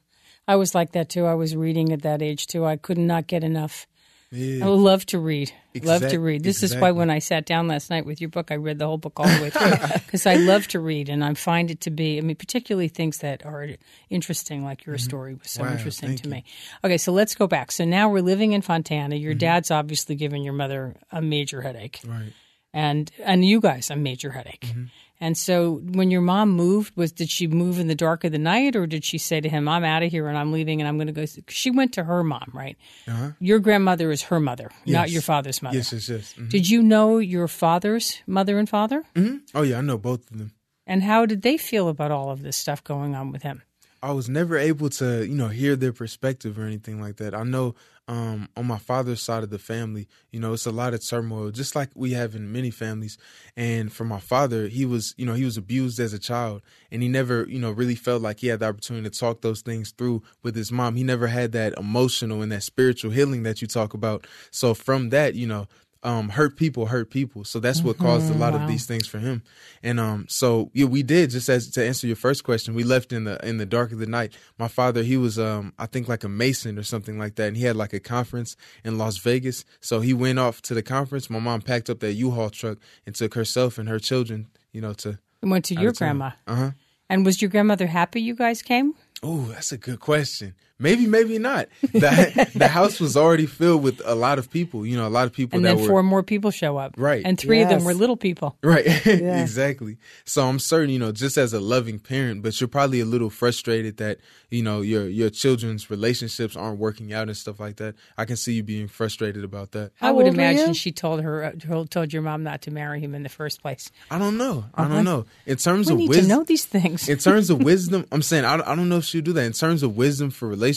I 0.45 0.57
was 0.57 0.75
like 0.75 0.91
that 0.91 1.07
too. 1.07 1.25
I 1.25 1.35
was 1.35 1.55
reading 1.55 1.93
at 1.93 2.01
that 2.01 2.21
age 2.21 2.47
too. 2.47 2.65
I 2.65 2.75
could 2.75 2.97
not 2.97 3.27
get 3.27 3.45
enough. 3.45 3.87
Yeah. 4.31 4.65
I 4.65 4.69
love 4.69 5.05
to 5.07 5.19
read. 5.19 5.51
love 5.83 6.07
to 6.07 6.17
read. 6.19 6.41
This 6.43 6.63
is 6.63 6.73
why 6.75 6.91
when 6.91 7.09
I 7.09 7.19
sat 7.19 7.45
down 7.45 7.67
last 7.67 7.89
night 7.89 8.05
with 8.05 8.21
your 8.21 8.29
book, 8.29 8.49
I 8.49 8.55
read 8.55 8.79
the 8.79 8.85
whole 8.87 8.97
book 8.97 9.19
all 9.19 9.27
the 9.27 9.41
way 9.41 9.49
through 9.49 9.71
because 10.05 10.25
I 10.25 10.35
love 10.35 10.67
to 10.69 10.79
read 10.79 11.09
and 11.09 11.23
I 11.23 11.33
find 11.33 11.69
it 11.69 11.81
to 11.81 11.91
be. 11.91 12.17
I 12.17 12.21
mean, 12.21 12.37
particularly 12.37 12.87
things 12.87 13.17
that 13.19 13.45
are 13.45 13.67
interesting, 14.09 14.63
like 14.63 14.85
your 14.85 14.97
story 14.97 15.33
was 15.35 15.51
so 15.51 15.61
Mm-hmm. 15.63 15.71
Wow, 15.71 15.77
interesting 15.77 16.15
to 16.15 16.23
you. 16.25 16.29
me. 16.31 16.43
Okay, 16.83 16.97
so 16.97 17.11
let's 17.11 17.35
go 17.35 17.45
back. 17.47 17.71
So 17.73 17.83
now 17.83 18.09
we're 18.09 18.21
living 18.21 18.53
in 18.53 18.61
Fontana. 18.61 19.15
Mm-hmm. 19.15 19.23
Your 19.23 19.33
dad's 19.33 19.69
obviously 19.69 20.15
given 20.15 20.43
your 20.43 20.53
mother 20.53 20.95
a 21.11 21.21
major 21.21 21.61
headache, 21.61 21.99
Right. 22.07 22.31
and 22.73 23.11
and 23.23 23.43
you 23.43 23.59
guys 23.59 23.89
a 23.89 23.95
major 23.97 24.31
headache. 24.31 24.67
Mm-hmm. 24.67 24.83
And 25.21 25.37
so 25.37 25.75
when 25.93 26.09
your 26.09 26.21
mom 26.21 26.49
moved, 26.51 26.97
was 26.97 27.11
did 27.11 27.29
she 27.29 27.45
move 27.45 27.77
in 27.79 27.87
the 27.87 27.95
dark 27.95 28.23
of 28.23 28.31
the 28.31 28.39
night, 28.39 28.75
or 28.75 28.87
did 28.87 29.05
she 29.05 29.19
say 29.19 29.39
to 29.39 29.47
him, 29.47 29.67
"I'm 29.69 29.83
out 29.83 30.01
of 30.01 30.11
here 30.11 30.27
and 30.27 30.35
I'm 30.37 30.51
leaving 30.51 30.81
and 30.81 30.87
I'm 30.87 30.97
going 30.97 31.07
to 31.07 31.13
go"? 31.13 31.25
She 31.47 31.69
went 31.69 31.93
to 31.93 32.03
her 32.03 32.23
mom, 32.23 32.49
right? 32.53 32.75
Uh-huh. 33.07 33.29
Your 33.39 33.59
grandmother 33.59 34.11
is 34.11 34.23
her 34.23 34.39
mother, 34.39 34.71
not 34.87 35.11
your 35.11 35.21
father's 35.21 35.61
mother. 35.61 35.77
Yes, 35.77 35.93
yes, 35.93 36.09
yes. 36.09 36.33
Mhm. 36.37 36.49
Did 36.49 36.69
you 36.69 36.81
know 36.81 37.19
your 37.19 37.47
father's 37.47 38.17
mother 38.25 38.57
and 38.57 38.67
father? 38.67 39.03
Mhm. 39.15 39.41
Oh 39.53 39.61
yeah, 39.61 39.77
I 39.77 39.81
know 39.81 39.99
both 39.99 40.29
of 40.31 40.37
them. 40.39 40.51
And 40.87 41.03
how 41.03 41.27
did 41.27 41.43
they 41.43 41.57
feel 41.57 41.87
about 41.87 42.09
all 42.11 42.31
of 42.31 42.41
this 42.41 42.57
stuff 42.57 42.83
going 42.83 43.13
on 43.15 43.31
with 43.31 43.43
him? 43.43 43.61
I 44.03 44.13
was 44.13 44.27
never 44.27 44.57
able 44.57 44.89
to, 44.89 45.23
you 45.27 45.35
know, 45.35 45.49
hear 45.49 45.75
their 45.75 45.93
perspective 45.93 46.57
or 46.57 46.63
anything 46.65 46.99
like 46.99 47.17
that. 47.17 47.35
I 47.35 47.43
know 47.43 47.75
um, 48.11 48.49
on 48.57 48.65
my 48.65 48.77
father's 48.77 49.21
side 49.21 49.41
of 49.41 49.51
the 49.51 49.57
family, 49.57 50.05
you 50.31 50.39
know, 50.41 50.51
it's 50.51 50.65
a 50.65 50.71
lot 50.71 50.93
of 50.93 51.01
turmoil, 51.07 51.49
just 51.49 51.77
like 51.77 51.91
we 51.95 52.11
have 52.11 52.35
in 52.35 52.51
many 52.51 52.69
families. 52.69 53.17
And 53.55 53.91
for 53.91 54.03
my 54.03 54.19
father, 54.19 54.67
he 54.67 54.83
was, 54.83 55.15
you 55.15 55.25
know, 55.25 55.33
he 55.33 55.45
was 55.45 55.55
abused 55.55 55.97
as 55.97 56.11
a 56.11 56.19
child, 56.19 56.61
and 56.91 57.01
he 57.01 57.07
never, 57.07 57.47
you 57.47 57.57
know, 57.57 57.71
really 57.71 57.95
felt 57.95 58.21
like 58.21 58.41
he 58.41 58.47
had 58.47 58.59
the 58.59 58.67
opportunity 58.67 59.09
to 59.09 59.17
talk 59.17 59.39
those 59.39 59.61
things 59.61 59.91
through 59.91 60.23
with 60.43 60.57
his 60.57 60.73
mom. 60.73 60.97
He 60.97 61.05
never 61.05 61.27
had 61.27 61.53
that 61.53 61.73
emotional 61.77 62.41
and 62.41 62.51
that 62.51 62.63
spiritual 62.63 63.11
healing 63.11 63.43
that 63.43 63.61
you 63.61 63.67
talk 63.69 63.93
about. 63.93 64.27
So 64.51 64.73
from 64.73 65.07
that, 65.11 65.35
you 65.35 65.47
know, 65.47 65.69
um, 66.03 66.29
hurt 66.29 66.57
people 66.57 66.87
hurt 66.87 67.09
people. 67.09 67.43
So 67.43 67.59
that's 67.59 67.81
what 67.81 67.97
caused 67.97 68.33
a 68.33 68.37
lot 68.37 68.53
wow. 68.53 68.61
of 68.61 68.67
these 68.67 68.85
things 68.85 69.07
for 69.07 69.19
him. 69.19 69.43
And 69.83 69.99
um, 69.99 70.25
so 70.29 70.71
yeah, 70.73 70.85
we 70.85 71.03
did 71.03 71.29
just 71.29 71.47
as 71.49 71.69
to 71.71 71.85
answer 71.85 72.07
your 72.07 72.15
first 72.15 72.43
question. 72.43 72.73
We 72.73 72.83
left 72.83 73.13
in 73.13 73.25
the 73.25 73.45
in 73.47 73.57
the 73.57 73.65
dark 73.65 73.91
of 73.91 73.99
the 73.99 74.07
night. 74.07 74.33
My 74.57 74.67
father, 74.67 75.03
he 75.03 75.17
was 75.17 75.37
um, 75.37 75.73
I 75.77 75.85
think 75.85 76.07
like 76.07 76.23
a 76.23 76.29
mason 76.29 76.79
or 76.79 76.83
something 76.83 77.19
like 77.19 77.35
that, 77.35 77.49
and 77.49 77.57
he 77.57 77.65
had 77.65 77.75
like 77.75 77.93
a 77.93 77.99
conference 77.99 78.55
in 78.83 78.97
Las 78.97 79.17
Vegas. 79.17 79.63
So 79.79 79.99
he 79.99 80.13
went 80.13 80.39
off 80.39 80.61
to 80.63 80.73
the 80.73 80.83
conference. 80.83 81.29
My 81.29 81.39
mom 81.39 81.61
packed 81.61 81.89
up 81.89 81.99
that 81.99 82.13
U-Haul 82.13 82.49
truck 82.49 82.79
and 83.05 83.15
took 83.15 83.33
herself 83.35 83.77
and 83.77 83.87
her 83.87 83.99
children, 83.99 84.47
you 84.71 84.81
know, 84.81 84.93
to. 84.93 85.19
Went 85.43 85.65
to 85.65 85.75
your 85.75 85.91
grandma. 85.91 86.31
Uh 86.45 86.55
huh. 86.55 86.71
And 87.09 87.25
was 87.25 87.41
your 87.41 87.49
grandmother 87.49 87.87
happy 87.87 88.21
you 88.21 88.35
guys 88.35 88.61
came? 88.61 88.93
Oh, 89.23 89.45
that's 89.45 89.71
a 89.71 89.77
good 89.77 89.99
question. 89.99 90.55
Maybe, 90.81 91.05
maybe 91.05 91.37
not. 91.37 91.67
The 91.81 92.49
the 92.55 92.67
house 92.67 92.99
was 92.99 93.15
already 93.15 93.45
filled 93.45 93.83
with 93.83 94.01
a 94.03 94.15
lot 94.15 94.39
of 94.39 94.49
people. 94.49 94.85
You 94.85 94.97
know, 94.97 95.07
a 95.07 95.09
lot 95.09 95.25
of 95.25 95.33
people 95.33 95.57
And 95.57 95.65
that 95.65 95.75
then 95.75 95.83
were 95.83 95.87
four 95.87 96.03
more 96.03 96.23
people 96.23 96.49
show 96.51 96.77
up. 96.77 96.95
Right. 96.97 97.21
And 97.23 97.39
three 97.39 97.61
of 97.61 97.69
them 97.69 97.83
were 97.83 97.93
little 97.93 98.17
people. 98.17 98.57
Right, 98.63 98.85
exactly. 99.05 99.97
So 100.25 100.47
I'm 100.47 100.59
certain, 100.59 100.89
you 100.89 100.99
know, 100.99 101.11
just 101.11 101.37
as 101.37 101.53
a 101.53 101.59
loving 101.59 101.99
parent, 101.99 102.41
but 102.41 102.59
you're 102.59 102.67
probably 102.67 102.99
a 102.99 103.05
little 103.05 103.29
frustrated 103.29 103.97
that 103.97 104.17
you 104.49 104.63
know 104.63 104.81
your 104.81 105.07
your 105.07 105.29
children's 105.29 105.89
relationships 105.89 106.55
aren't 106.55 106.79
working 106.79 107.13
out 107.13 107.27
and 107.27 107.37
stuff 107.37 107.59
like 107.59 107.77
that. 107.77 107.95
I 108.17 108.25
can 108.25 108.35
see 108.35 108.53
you 108.53 108.63
being 108.63 108.87
frustrated 108.87 109.43
about 109.43 109.71
that. 109.71 109.91
I 110.01 110.11
would 110.11 110.27
imagine 110.27 110.73
she 110.73 110.91
told 110.91 111.21
her 111.21 111.43
uh, 111.43 111.51
told, 111.59 111.91
told 111.91 112.11
your 112.11 112.21
mom 112.23 112.43
not 112.43 112.63
to 112.63 112.71
marry 112.71 112.99
him 112.99 113.13
in 113.13 113.23
the 113.23 113.29
first 113.29 113.61
place. 113.61 113.91
I 114.09 114.17
don't 114.17 114.37
know. 114.37 114.65
I 114.73 114.87
don't 114.87 115.05
know. 115.05 115.25
In 115.45 115.57
terms 115.57 115.87
We 115.87 115.93
of 115.93 115.99
need 115.99 116.09
wisdom, 116.09 116.27
to 116.27 116.35
know 116.35 116.43
these 116.43 116.65
things. 116.65 117.07
in 117.07 117.17
terms 117.19 117.49
of 117.49 117.63
wisdom, 117.63 118.05
I'm 118.11 118.21
saying 118.21 118.45
I, 118.45 118.55
I 118.55 118.75
don't 118.75 118.89
know 118.89 118.97
if 118.97 119.05
she'd 119.05 119.23
do 119.23 119.33
that. 119.33 119.43
In 119.45 119.53
terms 119.53 119.83
of 119.83 119.95
wisdom 119.95 120.31
for 120.31 120.47
relationships, 120.47 120.70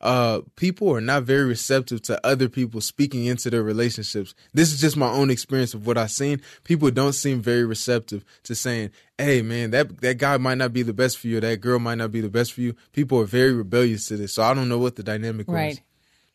uh, 0.00 0.40
people 0.56 0.94
are 0.94 1.00
not 1.00 1.24
very 1.24 1.44
receptive 1.44 2.02
to 2.02 2.26
other 2.26 2.48
people 2.48 2.80
speaking 2.80 3.26
into 3.26 3.50
their 3.50 3.62
relationships. 3.62 4.34
This 4.54 4.72
is 4.72 4.80
just 4.80 4.96
my 4.96 5.08
own 5.08 5.30
experience 5.30 5.74
of 5.74 5.86
what 5.86 5.98
I've 5.98 6.10
seen. 6.10 6.40
People 6.64 6.90
don't 6.90 7.12
seem 7.14 7.40
very 7.40 7.64
receptive 7.64 8.24
to 8.44 8.54
saying, 8.54 8.90
"Hey, 9.16 9.42
man, 9.42 9.70
that 9.70 10.00
that 10.00 10.18
guy 10.18 10.36
might 10.36 10.58
not 10.58 10.72
be 10.72 10.82
the 10.82 10.92
best 10.92 11.18
for 11.18 11.28
you. 11.28 11.40
That 11.40 11.60
girl 11.60 11.78
might 11.78 11.98
not 11.98 12.12
be 12.12 12.20
the 12.20 12.28
best 12.28 12.52
for 12.52 12.60
you." 12.60 12.74
People 12.92 13.20
are 13.20 13.24
very 13.26 13.52
rebellious 13.52 14.06
to 14.08 14.16
this, 14.16 14.34
so 14.34 14.42
I 14.42 14.54
don't 14.54 14.68
know 14.68 14.78
what 14.78 14.96
the 14.96 15.02
dynamic 15.02 15.48
was. 15.74 15.80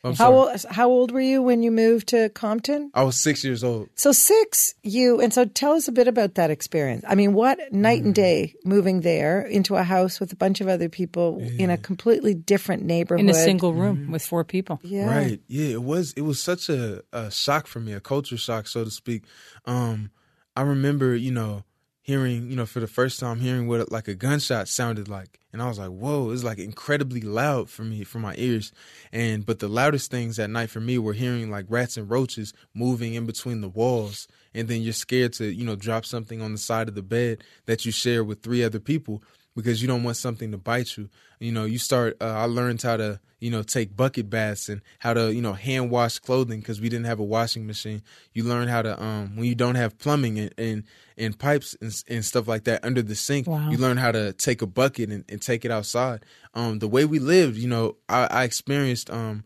Right. 0.04 0.10
I'm 0.10 0.16
How 0.16 0.26
sorry. 0.32 0.36
old, 0.52 0.66
how 0.70 0.90
old 0.90 1.12
were 1.12 1.22
you 1.22 1.42
when 1.42 1.64
you 1.64 1.72
moved 1.72 2.10
to 2.10 2.28
Compton? 2.30 2.92
I 2.94 3.04
was 3.04 3.16
six 3.16 3.44
years 3.44 3.64
old. 3.64 3.88
So 3.96 4.12
six, 4.12 4.76
you 4.84 5.22
and 5.22 5.34
so 5.34 5.46
tell 5.46 5.74
us 5.74 5.88
a 5.88 5.92
bit 5.94 6.08
about 6.10 6.36
that 6.36 6.52
experience. 6.52 7.06
I 7.08 7.16
mean, 7.16 7.34
what 7.34 7.58
night 7.72 8.02
Mm. 8.02 8.06
and 8.08 8.16
day 8.16 8.56
moving 8.66 9.02
there 9.02 9.42
into 9.42 9.76
a 9.76 9.84
house 9.84 10.20
with 10.20 10.34
a 10.34 10.36
bunch 10.36 10.60
of 10.60 10.68
other 10.68 10.90
people 10.90 11.40
in 11.58 11.70
a 11.70 11.78
completely 11.78 12.34
different 12.34 12.84
neighborhood 12.84 13.24
in 13.24 13.30
a 13.30 13.34
single 13.34 13.74
room 13.74 14.12
with 14.12 14.26
four 14.26 14.44
people. 14.44 14.80
Yeah. 14.84 15.08
Right. 15.08 15.40
Yeah, 15.48 15.70
it 15.70 15.84
was 15.84 16.14
it 16.18 16.22
was 16.22 16.42
such 16.42 16.68
a, 16.70 17.02
a 17.14 17.32
shock 17.32 17.68
for 17.68 17.80
me, 17.80 17.94
a 17.94 18.02
culture 18.02 18.38
shock, 18.38 18.68
so 18.68 18.84
to 18.84 18.92
speak. 18.92 19.24
Um, 19.66 20.12
I 20.56 20.62
remember, 20.64 21.16
you 21.16 21.32
know, 21.32 21.64
hearing, 22.04 22.50
you 22.50 22.56
know, 22.56 22.66
for 22.66 22.82
the 22.82 22.88
first 22.88 23.20
time 23.20 23.40
hearing 23.40 23.68
what 23.68 23.92
like 23.92 24.10
a 24.10 24.14
gunshot 24.14 24.68
sounded 24.68 25.08
like. 25.08 25.40
And 25.54 25.62
I 25.62 25.68
was 25.68 25.80
like, 25.80 25.90
whoa, 25.90 26.32
it's 26.32 26.44
like 26.44 26.60
incredibly 26.60 27.22
loud 27.22 27.70
for 27.70 27.84
me, 27.84 28.04
for 28.04 28.20
my 28.20 28.36
ears. 28.38 28.74
And 29.12 29.46
but 29.46 29.60
the 29.60 29.70
loudest 29.70 30.12
things 30.12 30.38
at 30.38 30.50
night 30.50 30.70
for 30.70 30.82
me 30.82 30.98
were 30.98 31.14
hearing 31.14 31.50
like 31.50 31.66
rats 31.70 31.96
and 31.96 32.10
roaches 32.10 32.54
moving 32.74 33.14
in 33.14 33.26
between 33.26 33.62
the 33.62 33.70
walls. 33.70 34.28
And 34.54 34.68
then 34.68 34.82
you're 34.82 34.94
scared 34.94 35.34
to, 35.34 35.46
you 35.46 35.66
know, 35.66 35.78
drop 35.78 36.06
something 36.06 36.42
on 36.42 36.52
the 36.52 36.58
side 36.58 36.90
of 36.90 36.96
the 36.96 37.02
bed 37.02 37.44
that 37.66 37.86
you 37.86 37.92
share 37.92 38.24
with 38.24 38.44
three 38.44 38.64
other 38.64 38.80
people. 38.80 39.24
Because 39.56 39.82
you 39.82 39.88
don't 39.88 40.04
want 40.04 40.18
something 40.18 40.52
to 40.52 40.58
bite 40.58 40.98
you. 40.98 41.10
You 41.40 41.52
know, 41.52 41.66
you 41.66 41.78
start. 41.78 42.18
Uh, 42.22 42.26
I 42.26 42.46
learned 42.46 42.82
how 42.82 42.98
to 42.98 43.20
you 43.40 43.52
know 43.52 43.62
take 43.62 43.96
bucket 43.96 44.30
baths 44.30 44.70
and 44.70 44.82
how 45.00 45.14
to 45.14 45.34
you 45.34 45.42
know 45.42 45.54
hand 45.54 45.92
wash 45.92 46.20
clothing 46.20 46.60
because 46.60 46.80
we 46.80 46.88
didn't 46.90 47.06
have 47.06 47.20
a 47.20 47.24
washing 47.24 47.68
machine. 47.68 48.02
You 48.34 48.44
learn 48.44 48.68
how 48.68 48.82
to 48.82 49.02
um 49.02 49.36
when 49.36 49.46
you 49.46 49.56
don't 49.56 49.76
have 49.76 49.98
plumbing 49.98 50.40
and 50.40 50.54
and, 50.58 50.84
and 51.18 51.38
pipes 51.38 51.76
and, 51.82 51.94
and 52.08 52.24
stuff 52.24 52.48
like 52.48 52.64
that 52.66 52.84
under 52.86 53.02
the 53.02 53.16
sink. 53.16 53.48
Wow. 53.48 53.70
You 53.70 53.78
learn 53.78 53.98
how 53.98 54.12
to 54.12 54.34
take 54.34 54.62
a 54.62 54.68
bucket 54.68 55.10
and, 55.10 55.26
and 55.28 55.42
take 55.42 55.66
it 55.66 55.72
outside. 55.72 56.26
Um, 56.54 56.80
the 56.80 56.88
way 56.88 57.06
we 57.06 57.20
lived, 57.20 57.58
you 57.58 57.68
know, 57.68 57.98
I, 58.08 58.28
I 58.30 58.44
experienced 58.44 59.10
um, 59.10 59.44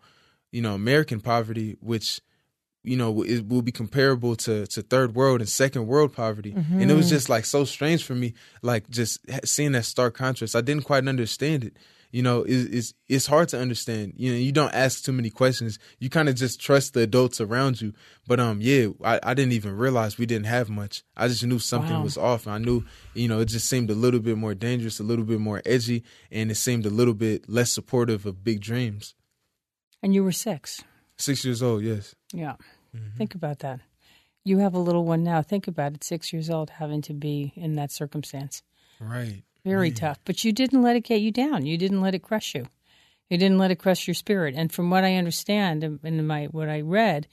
you 0.52 0.62
know, 0.62 0.74
American 0.74 1.20
poverty, 1.20 1.78
which 1.82 2.22
you 2.88 2.96
know 2.96 3.22
it 3.24 3.48
will 3.48 3.62
be 3.62 3.72
comparable 3.72 4.36
to 4.36 4.66
to 4.68 4.82
third 4.82 5.14
world 5.14 5.42
and 5.42 5.50
second 5.50 5.88
world 5.88 6.14
poverty. 6.14 6.54
Mm-hmm. 6.54 6.80
and 6.80 6.90
it 6.90 6.94
was 6.94 7.10
just 7.10 7.30
like 7.30 7.46
so 7.46 7.66
strange 7.66 8.04
for 8.04 8.16
me 8.16 8.34
like 8.62 8.90
just 8.90 9.20
seeing 9.46 9.74
that 9.74 9.86
stark 9.86 10.16
contrast. 10.16 10.56
I 10.56 10.62
didn't 10.62 10.86
quite 10.86 11.08
understand 11.08 11.64
it. 11.66 11.78
You 12.12 12.24
know 12.24 12.44
it's 12.44 12.64
it's, 12.74 12.94
it's 13.10 13.28
hard 13.28 13.50
to 13.50 13.60
understand. 13.60 14.14
You 14.16 14.32
know 14.32 14.38
you 14.38 14.54
don't 14.54 14.74
ask 14.74 15.04
too 15.04 15.12
many 15.12 15.30
questions. 15.30 15.78
You 16.00 16.10
kind 16.10 16.30
of 16.30 16.36
just 16.36 16.62
trust 16.62 16.94
the 16.94 17.02
adults 17.02 17.42
around 17.42 17.82
you. 17.82 17.94
But 18.26 18.40
um 18.40 18.60
yeah 18.62 18.88
I, 19.04 19.20
I 19.22 19.34
didn't 19.34 19.52
even 19.52 19.76
realize 19.76 20.18
we 20.18 20.26
didn't 20.26 20.48
have 20.48 20.70
much. 20.70 21.04
I 21.18 21.28
just 21.28 21.46
knew 21.46 21.60
something 21.60 21.94
wow. 21.94 22.04
was 22.04 22.18
off. 22.18 22.48
I 22.48 22.58
knew 22.58 22.86
you 23.14 23.28
know 23.28 23.42
it 23.42 23.50
just 23.50 23.68
seemed 23.68 23.90
a 23.90 23.96
little 23.96 24.22
bit 24.22 24.38
more 24.38 24.56
dangerous 24.56 25.02
a 25.02 25.04
little 25.04 25.26
bit 25.26 25.40
more 25.40 25.62
edgy 25.66 26.04
and 26.32 26.50
it 26.50 26.56
seemed 26.56 26.86
a 26.86 26.90
little 26.90 27.14
bit 27.14 27.50
less 27.50 27.72
supportive 27.72 28.26
of 28.26 28.46
big 28.46 28.62
dreams. 28.62 29.14
And 30.02 30.14
you 30.14 30.24
were 30.24 30.32
six. 30.32 30.84
Six 31.18 31.44
years 31.44 31.62
old 31.62 31.84
yes. 31.84 32.16
Yeah 32.32 32.56
Mm-hmm. 32.98 33.18
Think 33.18 33.36
about 33.36 33.60
that. 33.60 33.80
You 34.44 34.60
have 34.60 34.74
a 34.74 34.80
little 34.80 35.04
one 35.04 35.24
now. 35.24 35.42
Think 35.42 35.68
about 35.68 35.94
it, 35.94 36.04
six 36.04 36.32
years 36.32 36.50
old, 36.50 36.70
having 36.70 37.02
to 37.04 37.14
be 37.14 37.54
in 37.56 37.76
that 37.76 37.92
circumstance. 37.92 38.64
Right. 39.00 39.44
Very 39.66 39.92
tough. 39.92 40.20
But 40.24 40.46
you 40.46 40.54
didn't 40.54 40.82
let 40.82 40.96
it 40.96 41.02
get 41.02 41.20
you 41.20 41.32
down. 41.32 41.66
You 41.66 41.78
didn't 41.78 42.02
let 42.02 42.16
it 42.16 42.24
crush 42.24 42.56
you. 42.56 42.66
You 43.30 43.38
didn't 43.38 43.58
let 43.58 43.72
it 43.72 43.80
crush 43.80 44.08
your 44.08 44.16
spirit. 44.16 44.56
And 44.56 44.72
from 44.72 44.90
what 44.90 45.04
I 45.04 45.16
understand 45.16 45.84
and 45.84 46.28
my 46.28 46.46
what 46.46 46.70
I 46.70 46.82
read, 46.82 47.28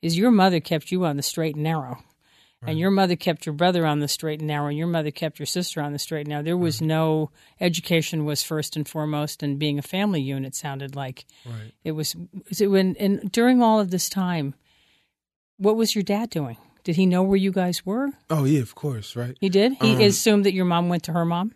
is 0.00 0.16
your 0.16 0.30
mother 0.30 0.60
kept 0.60 0.92
you 0.92 1.04
on 1.04 1.16
the 1.16 1.22
straight 1.22 1.54
and 1.54 1.64
narrow. 1.64 1.98
Right. 2.60 2.70
And 2.70 2.78
your 2.78 2.92
mother 2.92 3.16
kept 3.16 3.44
your 3.44 3.54
brother 3.54 3.84
on 3.84 3.98
the 3.98 4.06
straight 4.06 4.38
and 4.38 4.46
narrow, 4.46 4.68
and 4.68 4.78
your 4.78 4.86
mother 4.86 5.10
kept 5.10 5.40
your 5.40 5.46
sister 5.46 5.82
on 5.82 5.92
the 5.92 5.98
straight 5.98 6.20
and 6.20 6.28
narrow. 6.28 6.42
There 6.44 6.56
was 6.56 6.80
right. 6.80 6.86
no 6.86 7.30
education 7.60 8.24
was 8.24 8.44
first 8.44 8.76
and 8.76 8.88
foremost, 8.88 9.42
and 9.42 9.58
being 9.58 9.80
a 9.80 9.82
family 9.82 10.20
unit 10.20 10.54
sounded 10.54 10.94
like 10.94 11.24
right. 11.44 11.72
it 11.82 11.92
was. 11.92 12.14
So 12.52 12.70
when 12.70 12.94
and 13.00 13.32
during 13.32 13.62
all 13.62 13.80
of 13.80 13.90
this 13.90 14.08
time, 14.08 14.54
what 15.62 15.76
was 15.76 15.94
your 15.94 16.02
dad 16.02 16.30
doing? 16.30 16.56
Did 16.84 16.96
he 16.96 17.06
know 17.06 17.22
where 17.22 17.36
you 17.36 17.52
guys 17.52 17.86
were? 17.86 18.10
Oh 18.28 18.44
yeah, 18.44 18.60
of 18.60 18.74
course, 18.74 19.14
right. 19.14 19.36
He 19.40 19.48
did. 19.48 19.74
He 19.74 19.94
um, 19.94 20.00
assumed 20.00 20.44
that 20.44 20.52
your 20.52 20.64
mom 20.64 20.88
went 20.88 21.04
to 21.04 21.12
her 21.12 21.24
mom. 21.24 21.54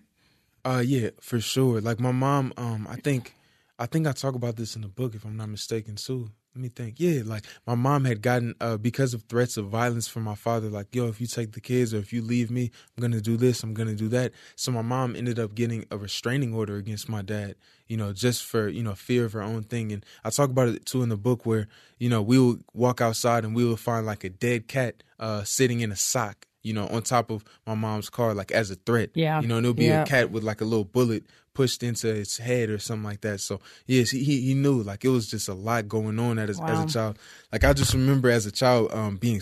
Uh, 0.64 0.82
yeah, 0.84 1.10
for 1.20 1.40
sure. 1.40 1.80
Like 1.80 1.98
my 2.00 2.12
mom, 2.12 2.52
um, 2.56 2.86
I 2.88 2.96
think, 2.96 3.34
I 3.78 3.86
think 3.86 4.06
I 4.06 4.12
talk 4.12 4.34
about 4.34 4.56
this 4.56 4.76
in 4.76 4.82
the 4.82 4.88
book 4.88 5.14
if 5.14 5.24
I'm 5.24 5.36
not 5.36 5.48
mistaken, 5.48 5.96
too 5.96 6.30
let 6.56 6.62
me 6.62 6.68
think. 6.70 6.98
Yeah, 6.98 7.22
like 7.24 7.44
my 7.66 7.74
mom 7.74 8.06
had 8.06 8.22
gotten 8.22 8.54
uh, 8.62 8.78
because 8.78 9.12
of 9.12 9.22
threats 9.24 9.58
of 9.58 9.66
violence 9.66 10.08
from 10.08 10.22
my 10.22 10.34
father. 10.34 10.68
Like, 10.68 10.94
yo, 10.94 11.06
if 11.06 11.20
you 11.20 11.26
take 11.26 11.52
the 11.52 11.60
kids 11.60 11.92
or 11.92 11.98
if 11.98 12.14
you 12.14 12.22
leave 12.22 12.50
me, 12.50 12.70
I'm 12.96 13.02
gonna 13.02 13.20
do 13.20 13.36
this. 13.36 13.62
I'm 13.62 13.74
gonna 13.74 13.94
do 13.94 14.08
that. 14.08 14.32
So 14.56 14.72
my 14.72 14.82
mom 14.82 15.14
ended 15.14 15.38
up 15.38 15.54
getting 15.54 15.84
a 15.90 15.98
restraining 15.98 16.54
order 16.54 16.76
against 16.76 17.10
my 17.10 17.20
dad. 17.20 17.56
You 17.88 17.98
know, 17.98 18.12
just 18.14 18.42
for 18.42 18.68
you 18.68 18.82
know 18.82 18.94
fear 18.94 19.26
of 19.26 19.34
her 19.34 19.42
own 19.42 19.64
thing. 19.64 19.92
And 19.92 20.04
I 20.24 20.30
talk 20.30 20.48
about 20.48 20.68
it 20.68 20.86
too 20.86 21.02
in 21.02 21.10
the 21.10 21.16
book 21.18 21.44
where 21.44 21.68
you 21.98 22.08
know 22.08 22.22
we 22.22 22.38
would 22.38 22.64
walk 22.72 23.02
outside 23.02 23.44
and 23.44 23.54
we 23.54 23.64
would 23.64 23.78
find 23.78 24.06
like 24.06 24.24
a 24.24 24.30
dead 24.30 24.66
cat 24.66 25.02
uh, 25.20 25.44
sitting 25.44 25.80
in 25.80 25.92
a 25.92 25.96
sock 25.96 26.46
you 26.62 26.72
know, 26.72 26.88
on 26.88 27.00
top 27.00 27.30
of 27.30 27.44
my 27.64 27.76
mom's 27.76 28.10
car, 28.10 28.34
like 28.34 28.50
as 28.50 28.72
a 28.72 28.74
threat. 28.74 29.10
Yeah. 29.14 29.40
You 29.40 29.46
know, 29.46 29.58
and 29.58 29.64
there'll 29.64 29.72
be 29.72 29.84
yeah. 29.84 30.02
a 30.02 30.04
cat 30.06 30.32
with 30.32 30.42
like 30.42 30.60
a 30.60 30.64
little 30.64 30.84
bullet 30.84 31.22
pushed 31.56 31.82
into 31.82 32.14
its 32.14 32.36
head 32.36 32.68
or 32.68 32.78
something 32.78 33.02
like 33.02 33.22
that. 33.22 33.40
So 33.40 33.60
yes, 33.86 34.10
he 34.10 34.22
he 34.22 34.52
knew 34.52 34.82
like 34.82 35.06
it 35.06 35.08
was 35.08 35.30
just 35.30 35.48
a 35.48 35.54
lot 35.54 35.88
going 35.88 36.18
on 36.18 36.38
as, 36.38 36.58
wow. 36.58 36.66
as 36.66 36.80
a 36.80 36.86
child. 36.92 37.18
Like 37.50 37.64
I 37.64 37.72
just 37.72 37.94
remember 37.94 38.28
as 38.28 38.44
a 38.44 38.52
child 38.52 38.92
um 38.92 39.16
being 39.16 39.40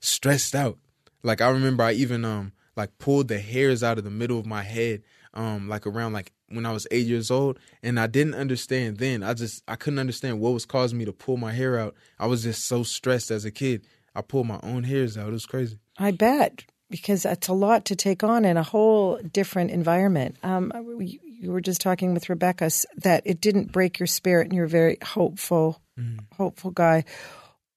stressed 0.00 0.56
out. 0.56 0.76
Like 1.22 1.40
I 1.40 1.48
remember 1.50 1.84
I 1.84 1.92
even 1.92 2.24
um 2.24 2.50
like 2.76 2.98
pulled 2.98 3.28
the 3.28 3.38
hairs 3.38 3.84
out 3.84 3.96
of 3.96 4.02
the 4.02 4.10
middle 4.10 4.40
of 4.40 4.46
my 4.46 4.62
head 4.62 5.02
um 5.34 5.68
like 5.68 5.86
around 5.86 6.12
like 6.14 6.32
when 6.48 6.66
I 6.66 6.72
was 6.72 6.86
8 6.90 7.06
years 7.06 7.30
old 7.30 7.60
and 7.80 8.00
I 8.00 8.08
didn't 8.08 8.34
understand 8.34 8.96
then. 8.96 9.22
I 9.22 9.32
just 9.32 9.62
I 9.68 9.76
couldn't 9.76 10.00
understand 10.00 10.40
what 10.40 10.52
was 10.52 10.66
causing 10.66 10.98
me 10.98 11.04
to 11.04 11.12
pull 11.12 11.36
my 11.36 11.52
hair 11.52 11.78
out. 11.78 11.94
I 12.18 12.26
was 12.26 12.42
just 12.42 12.66
so 12.66 12.82
stressed 12.82 13.30
as 13.30 13.44
a 13.44 13.52
kid. 13.52 13.86
I 14.16 14.22
pulled 14.22 14.48
my 14.48 14.58
own 14.64 14.82
hairs 14.82 15.16
out. 15.16 15.28
It 15.28 15.32
was 15.32 15.46
crazy. 15.46 15.78
I 15.96 16.10
bet 16.10 16.64
because 16.92 17.24
it's 17.24 17.48
a 17.48 17.54
lot 17.54 17.86
to 17.86 17.96
take 17.96 18.22
on 18.22 18.44
in 18.44 18.56
a 18.56 18.62
whole 18.62 19.18
different 19.32 19.70
environment. 19.70 20.36
Um, 20.44 20.70
you 21.00 21.50
were 21.50 21.62
just 21.62 21.80
talking 21.80 22.14
with 22.14 22.28
Rebecca 22.28 22.70
that 22.98 23.22
it 23.24 23.40
didn't 23.40 23.72
break 23.72 23.98
your 23.98 24.06
spirit, 24.06 24.46
and 24.46 24.52
you're 24.54 24.66
a 24.66 24.68
very 24.68 24.98
hopeful, 25.02 25.80
mm. 25.98 26.20
hopeful 26.36 26.70
guy. 26.70 27.04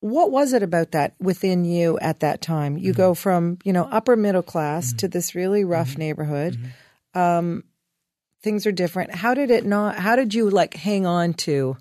What 0.02 0.30
was 0.30 0.54
it 0.54 0.62
about 0.62 0.92
that 0.92 1.16
within 1.20 1.66
you 1.66 1.98
at 2.00 2.20
that 2.20 2.42
time? 2.42 2.78
You 2.78 2.94
mm 2.94 2.98
go 2.98 3.16
from 3.16 3.58
you 3.64 3.74
know 3.74 3.86
upper 3.86 4.16
middle 4.16 4.44
class 4.44 4.94
mm 4.94 4.98
to 4.98 5.08
this 5.08 5.34
really 5.34 5.64
rough 5.64 5.92
mm-hmm. 5.92 6.00
neighborhood. 6.00 6.58
Mm-hmm. 6.58 7.20
Um, 7.20 7.64
things 8.44 8.68
are 8.68 8.72
different. 8.74 9.16
How 9.16 9.34
did 9.34 9.50
it 9.50 9.66
not? 9.66 9.96
How 9.96 10.16
did 10.16 10.34
you 10.34 10.50
like 10.50 10.76
hang 10.76 11.08
on 11.08 11.34
to 11.46 11.78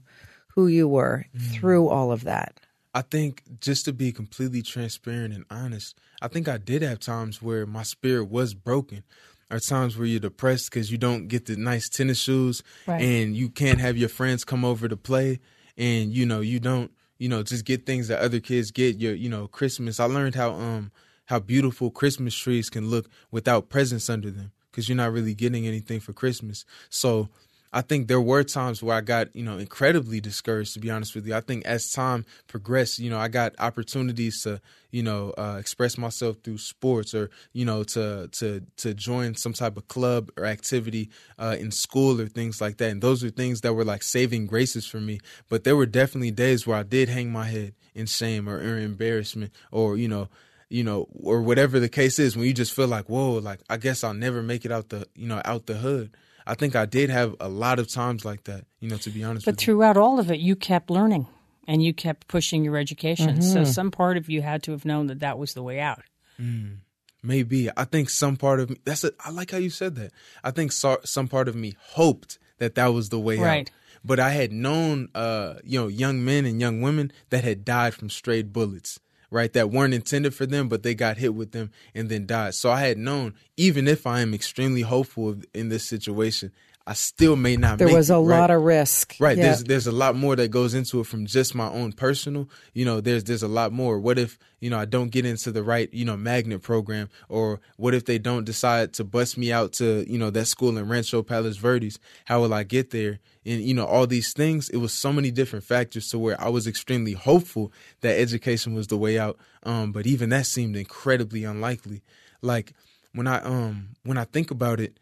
who 0.55 0.69
you 0.69 0.87
were 0.87 1.27
through 1.53 1.89
all 1.89 2.13
of 2.13 2.25
that? 2.25 2.61
I 2.95 3.03
think 3.03 3.43
just 3.61 3.85
to 3.87 3.93
be 3.93 4.13
completely 4.13 4.63
transparent 4.63 5.35
and 5.35 5.45
honest, 5.51 5.99
I 6.23 6.29
think 6.29 6.49
I 6.49 6.59
did 6.59 6.83
have 6.83 7.01
times 7.01 7.43
where 7.43 7.67
my 7.67 7.83
spirit 7.83 8.27
was 8.31 8.55
broken 8.55 9.03
are 9.51 9.59
times 9.59 9.97
where 9.97 10.07
you're 10.07 10.21
depressed 10.21 10.71
because 10.71 10.91
you 10.91 10.99
don't 10.99 11.29
get 11.29 11.47
the 11.47 11.57
nice 11.57 11.89
tennis 11.89 12.19
shoes 12.19 12.63
right. 12.87 13.03
and 13.03 13.37
you 13.37 13.49
can't 13.49 13.81
have 13.81 13.97
your 13.97 14.09
friends 14.09 14.45
come 14.45 14.65
over 14.65 14.89
to 14.89 14.97
play 14.97 15.41
and 15.77 16.13
you 16.13 16.25
know 16.25 16.41
you 16.41 16.61
don't 16.61 16.91
you 17.19 17.29
know 17.29 17.43
just 17.43 17.65
get 17.65 17.87
things 17.87 18.09
that 18.09 18.21
other 18.21 18.41
kids 18.41 18.71
get 18.71 18.97
your 18.97 19.15
you 19.15 19.29
know 19.29 19.47
christmas 19.47 20.01
i 20.01 20.05
learned 20.05 20.35
how 20.35 20.53
um 20.53 20.91
how 21.27 21.39
beautiful 21.39 21.91
christmas 21.91 22.35
trees 22.35 22.69
can 22.69 22.89
look 22.89 23.09
without 23.31 23.69
presents 23.69 24.09
under 24.09 24.31
them 24.31 24.53
because 24.71 24.89
you're 24.89 24.97
not 24.97 25.13
really 25.13 25.35
getting 25.35 25.67
anything 25.67 26.01
for 26.01 26.13
christmas 26.13 26.65
so 26.89 27.29
I 27.75 27.81
think 27.81 28.07
there 28.07 28.21
were 28.21 28.45
times 28.45 28.85
where 28.85 28.97
I 28.97 29.01
got, 29.01 29.35
you 29.35 29.43
know, 29.43 29.59
incredibly 29.59 30.21
discouraged, 30.21 30.75
to 30.75 30.79
be 30.79 30.93
honest 30.93 31.13
with 31.13 31.27
you. 31.27 31.35
I 31.35 31.41
think 31.41 31.65
as 31.65 31.91
time 31.91 32.25
progressed, 32.47 33.01
you 33.01 33.11
know, 33.11 33.19
I 33.19 33.27
got 33.27 33.53
opportunities 33.59 34.43
to, 34.45 34.61
you 34.93 35.03
know, 35.03 35.35
uh, 35.37 35.57
express 35.59 35.99
myself 35.99 36.37
through 36.45 36.59
sports 36.59 37.17
or, 37.17 37.31
you 37.53 37.65
know, 37.65 37.83
to, 37.83 38.29
to, 38.29 38.63
to 38.77 38.95
join 38.95 39.35
some 39.35 39.55
type 39.55 39.77
of 39.77 39.89
club 39.89 40.31
or 40.37 40.45
activity 40.45 41.11
uh, 41.37 41.57
in 41.59 41.73
school 41.73 42.21
or 42.21 42.29
things 42.29 42.61
like 42.61 42.77
that. 42.77 42.93
And 42.93 43.03
those 43.03 43.25
are 43.25 43.31
things 43.31 43.63
that 43.63 43.75
were 43.75 43.85
like 43.85 44.05
saving 44.05 44.47
graces 44.47 44.87
for 44.87 45.01
me. 45.01 45.19
But 45.49 45.65
there 45.65 45.75
were 45.75 45.87
definitely 45.87 46.31
days 46.31 46.69
where 46.69 46.79
I 46.79 46.85
did 46.85 47.09
hang 47.09 47.33
my 47.33 47.47
head 47.47 47.75
in 47.93 48.07
shame 48.07 48.49
or, 48.49 48.57
or 48.57 48.79
embarrassment 48.79 49.53
or, 49.73 49.97
you 49.97 50.07
know, 50.07 50.29
you 50.71 50.85
know, 50.85 51.09
or 51.13 51.43
whatever 51.43 51.81
the 51.81 51.89
case 51.89 52.21
is, 52.21 52.37
when 52.37 52.47
you 52.47 52.55
just 52.55 52.73
feel 52.73 52.89
like, 52.89 53.09
whoa, 53.09 53.33
like 53.33 53.61
I 53.69 53.79
guess 53.79 54.05
I'll 54.05 54.15
never 54.15 54.43
make 54.43 54.65
it 54.65 54.71
out 54.71 54.91
the, 54.91 55.09
you 55.17 55.27
know, 55.27 55.43
out 55.45 55.67
the 55.67 55.75
hood. 55.75 56.17
I 56.47 56.55
think 56.55 56.77
I 56.77 56.87
did 56.87 57.11
have 57.11 57.35
a 57.41 57.49
lot 57.49 57.79
of 57.79 57.89
times 57.89 58.25
like 58.25 58.45
that, 58.45 58.65
you 58.81 58.91
know, 58.91 58.97
to 58.99 59.11
be 59.11 59.25
honest 59.25 59.47
but 59.47 59.57
throughout 59.57 59.97
you. 59.97 60.03
all 60.03 60.19
of 60.19 60.31
it, 60.31 60.41
you 60.41 60.57
kept 60.57 60.91
learning 60.91 61.27
and 61.67 61.83
you 61.83 61.95
kept 61.95 62.29
pushing 62.29 62.65
your 62.65 62.77
education. 62.77 63.31
Mm-hmm. 63.31 63.41
So 63.41 63.65
some 63.65 63.91
part 63.91 64.17
of 64.17 64.29
you 64.29 64.43
had 64.43 64.63
to 64.65 64.73
have 64.73 64.85
known 64.85 65.07
that 65.07 65.21
that 65.21 65.39
was 65.39 65.55
the 65.55 65.63
way 65.63 65.81
out. 65.81 66.03
Mm, 66.41 66.79
maybe. 67.23 67.71
I 67.77 67.85
think 67.85 68.11
some 68.11 68.37
part 68.37 68.61
of 68.61 68.71
me, 68.71 68.77
that's 68.85 69.05
it. 69.05 69.15
I 69.21 69.31
like 69.31 69.51
how 69.51 69.59
you 69.59 69.71
said 69.71 69.95
that. 69.97 70.13
I 70.43 70.51
think 70.51 70.73
so, 70.73 70.99
some 71.05 71.29
part 71.29 71.49
of 71.49 71.55
me 71.55 71.77
hoped 71.79 72.39
that 72.59 72.75
that 72.75 72.89
was 72.89 73.09
the 73.09 73.21
way 73.21 73.39
right. 73.39 73.69
out. 73.69 73.71
But 74.07 74.21
I 74.21 74.31
had 74.31 74.53
known, 74.53 75.09
uh, 75.15 75.55
you 75.65 75.81
know, 75.81 75.89
young 75.89 76.25
men 76.25 76.45
and 76.45 76.61
young 76.61 76.83
women 76.83 77.11
that 77.31 77.43
had 77.43 77.65
died 77.65 77.95
from 77.95 78.11
straight 78.11 78.53
bullets 78.53 79.01
right? 79.35 79.53
That 79.53 79.71
weren't 79.71 79.95
intended 79.95 80.33
for 80.33 80.47
them, 80.47 80.69
but 80.69 80.85
they 80.85 80.95
got 80.95 81.19
hit 81.19 81.35
with 81.35 81.51
them 81.51 81.73
and 81.93 82.09
then 82.09 82.25
died. 82.25 82.55
So 82.55 82.71
I 82.71 82.83
had 82.83 82.97
known, 82.97 83.35
even 83.57 83.89
if 83.89 84.07
I 84.07 84.21
am 84.21 84.33
extremely 84.33 84.83
hopeful 84.83 85.37
in 85.53 85.71
this 85.71 85.87
situation, 85.89 86.53
I 86.87 86.93
still 86.93 87.35
may 87.35 87.57
not. 87.57 87.79
There 87.79 87.89
was 87.89 88.11
it, 88.11 88.15
a 88.15 88.19
right? 88.19 88.41
lot 88.41 88.51
of 88.51 88.61
risk, 88.61 89.17
right? 89.19 89.39
Yeah. 89.39 89.45
There's 89.45 89.65
there's 89.65 89.87
a 89.87 89.93
lot 89.93 90.17
more 90.17 90.37
that 90.37 90.49
goes 90.49 90.75
into 90.75 91.01
it 91.01 91.07
from 91.07 91.25
just 91.25 91.55
my 91.55 91.69
own 91.69 91.93
personal. 91.93 92.51
You 92.75 92.85
know, 92.85 93.01
there's 93.01 93.25
there's 93.25 93.43
a 93.43 93.49
lot 93.49 93.73
more. 93.73 93.99
What 93.99 94.19
if 94.19 94.39
you 94.61 94.69
know 94.69 94.79
I 94.79 94.85
don't 94.85 95.09
get 95.09 95.25
into 95.25 95.51
the 95.51 95.63
right 95.63 95.93
you 95.95 96.05
know 96.05 96.17
magnet 96.17 96.61
program, 96.61 97.09
or 97.31 97.61
what 97.79 97.95
if 97.95 98.05
they 98.05 98.19
don't 98.19 98.45
decide 98.45 98.93
to 98.95 99.05
bust 99.05 99.39
me 99.39 99.51
out 99.51 99.73
to 99.75 100.05
you 100.11 100.19
know 100.19 100.29
that 100.31 100.45
school 100.45 100.77
in 100.77 100.87
Rancho 100.87 101.23
Palos 101.23 101.57
Verdes? 101.57 101.99
How 102.27 102.43
will 102.43 102.53
I 102.53 102.65
get 102.65 102.91
there? 102.91 103.19
And 103.47 103.63
you 103.63 103.73
know 103.73 103.87
all 103.87 104.07
these 104.07 104.35
things. 104.35 104.69
It 104.69 104.77
was 104.77 104.93
so 104.93 105.11
many 105.11 105.31
different 105.31 105.65
factors 105.65 106.09
to 106.11 106.19
where 106.19 106.39
I 106.39 106.51
was 106.51 106.67
extremely 106.67 107.15
hopeful 107.15 107.73
that 108.03 108.19
education 108.19 108.75
was 108.75 108.89
the 108.89 108.99
way 108.99 109.19
out. 109.19 109.39
Um, 109.63 109.91
but 109.91 110.07
even 110.07 110.29
that 110.31 110.45
seemed 110.45 110.77
incredibly 110.77 111.45
unlikely. 111.45 112.03
Like 112.43 112.75
when 113.15 113.27
I 113.27 113.41
um 113.41 113.91
when 114.03 114.19
I 114.19 114.25
think 114.25 114.51
about 114.51 114.81
it 114.81 114.99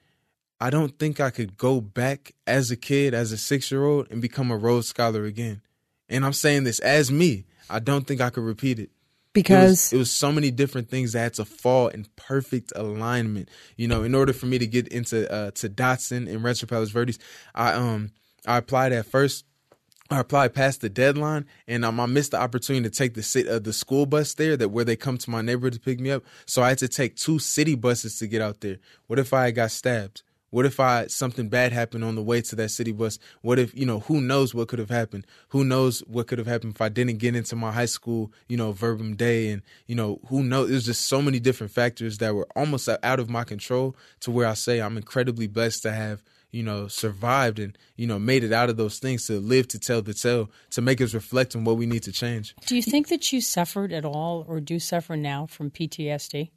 I 0.62 0.70
don't 0.70 0.96
think 0.96 1.18
I 1.18 1.30
could 1.30 1.58
go 1.58 1.80
back 1.80 2.36
as 2.46 2.70
a 2.70 2.76
kid, 2.76 3.14
as 3.14 3.32
a 3.32 3.36
six 3.36 3.72
year 3.72 3.84
old, 3.84 4.06
and 4.12 4.22
become 4.22 4.52
a 4.52 4.56
Rhodes 4.56 4.86
Scholar 4.86 5.24
again. 5.24 5.60
And 6.08 6.24
I'm 6.24 6.32
saying 6.32 6.62
this 6.62 6.78
as 6.78 7.10
me. 7.10 7.46
I 7.68 7.80
don't 7.80 8.06
think 8.06 8.20
I 8.20 8.30
could 8.30 8.44
repeat 8.44 8.78
it. 8.78 8.90
Because 9.32 9.60
it 9.60 9.66
was, 9.70 9.92
it 9.92 9.96
was 9.96 10.10
so 10.12 10.30
many 10.30 10.52
different 10.52 10.88
things 10.88 11.14
that 11.14 11.18
had 11.18 11.34
to 11.34 11.44
fall 11.44 11.88
in 11.88 12.06
perfect 12.14 12.72
alignment. 12.76 13.48
You 13.76 13.88
know, 13.88 14.04
in 14.04 14.14
order 14.14 14.32
for 14.32 14.46
me 14.46 14.56
to 14.58 14.66
get 14.68 14.86
into 14.86 15.28
uh, 15.32 15.50
to 15.50 15.68
Dodson 15.68 16.28
and 16.28 16.44
Rancho 16.44 16.68
Palos 16.68 16.90
Verdes, 16.90 17.18
I 17.56 17.72
um 17.72 18.12
I 18.46 18.58
applied 18.58 18.92
at 18.92 19.06
first. 19.06 19.44
I 20.10 20.20
applied 20.20 20.54
past 20.54 20.80
the 20.80 20.90
deadline, 20.90 21.46
and 21.66 21.84
um, 21.84 21.98
I 21.98 22.06
missed 22.06 22.32
the 22.32 22.40
opportunity 22.40 22.88
to 22.88 22.94
take 22.94 23.14
the 23.14 23.22
sit, 23.22 23.48
uh, 23.48 23.58
the 23.58 23.72
school 23.72 24.06
bus 24.06 24.34
there 24.34 24.56
that 24.58 24.68
where 24.68 24.84
they 24.84 24.94
come 24.94 25.16
to 25.18 25.30
my 25.30 25.40
neighborhood 25.40 25.72
to 25.72 25.80
pick 25.80 25.98
me 25.98 26.10
up. 26.10 26.22
So 26.46 26.62
I 26.62 26.68
had 26.68 26.78
to 26.78 26.88
take 26.88 27.16
two 27.16 27.38
city 27.40 27.74
buses 27.74 28.18
to 28.18 28.28
get 28.28 28.42
out 28.42 28.60
there. 28.60 28.76
What 29.08 29.18
if 29.18 29.32
I 29.32 29.50
got 29.50 29.72
stabbed? 29.72 30.22
What 30.52 30.66
if 30.66 30.78
I 30.78 31.06
something 31.06 31.48
bad 31.48 31.72
happened 31.72 32.04
on 32.04 32.14
the 32.14 32.22
way 32.22 32.42
to 32.42 32.56
that 32.56 32.68
city 32.68 32.92
bus? 32.92 33.18
What 33.40 33.58
if 33.58 33.74
you 33.74 33.86
know 33.86 34.00
who 34.00 34.20
knows 34.20 34.54
what 34.54 34.68
could 34.68 34.78
have 34.78 34.90
happened? 34.90 35.26
Who 35.48 35.64
knows 35.64 36.00
what 36.00 36.26
could 36.26 36.36
have 36.36 36.46
happened 36.46 36.74
if 36.74 36.82
I 36.82 36.90
didn't 36.90 37.16
get 37.16 37.34
into 37.34 37.56
my 37.56 37.72
high 37.72 37.86
school 37.86 38.30
you 38.48 38.58
know 38.58 38.72
Verbum 38.72 39.16
Dei 39.16 39.48
and 39.48 39.62
you 39.86 39.94
know 39.94 40.20
who 40.28 40.44
knows? 40.44 40.68
There's 40.68 40.84
just 40.84 41.08
so 41.08 41.22
many 41.22 41.40
different 41.40 41.72
factors 41.72 42.18
that 42.18 42.34
were 42.34 42.46
almost 42.54 42.86
out 42.86 43.18
of 43.18 43.30
my 43.30 43.44
control 43.44 43.96
to 44.20 44.30
where 44.30 44.46
I 44.46 44.52
say 44.52 44.82
I'm 44.82 44.98
incredibly 44.98 45.46
blessed 45.46 45.82
to 45.84 45.92
have 45.92 46.22
you 46.50 46.62
know 46.62 46.86
survived 46.86 47.58
and 47.58 47.76
you 47.96 48.06
know 48.06 48.18
made 48.18 48.44
it 48.44 48.52
out 48.52 48.68
of 48.68 48.76
those 48.76 48.98
things 48.98 49.26
to 49.28 49.40
live 49.40 49.66
to 49.68 49.78
tell 49.78 50.02
the 50.02 50.12
tale 50.12 50.50
to 50.70 50.82
make 50.82 51.00
us 51.00 51.14
reflect 51.14 51.56
on 51.56 51.64
what 51.64 51.78
we 51.78 51.86
need 51.86 52.02
to 52.02 52.12
change. 52.12 52.54
Do 52.66 52.76
you 52.76 52.82
think 52.82 53.08
that 53.08 53.32
you 53.32 53.40
suffered 53.40 53.90
at 53.92 54.04
all 54.04 54.44
or 54.46 54.60
do 54.60 54.78
suffer 54.78 55.16
now 55.16 55.46
from 55.46 55.70
PTSD? 55.70 56.50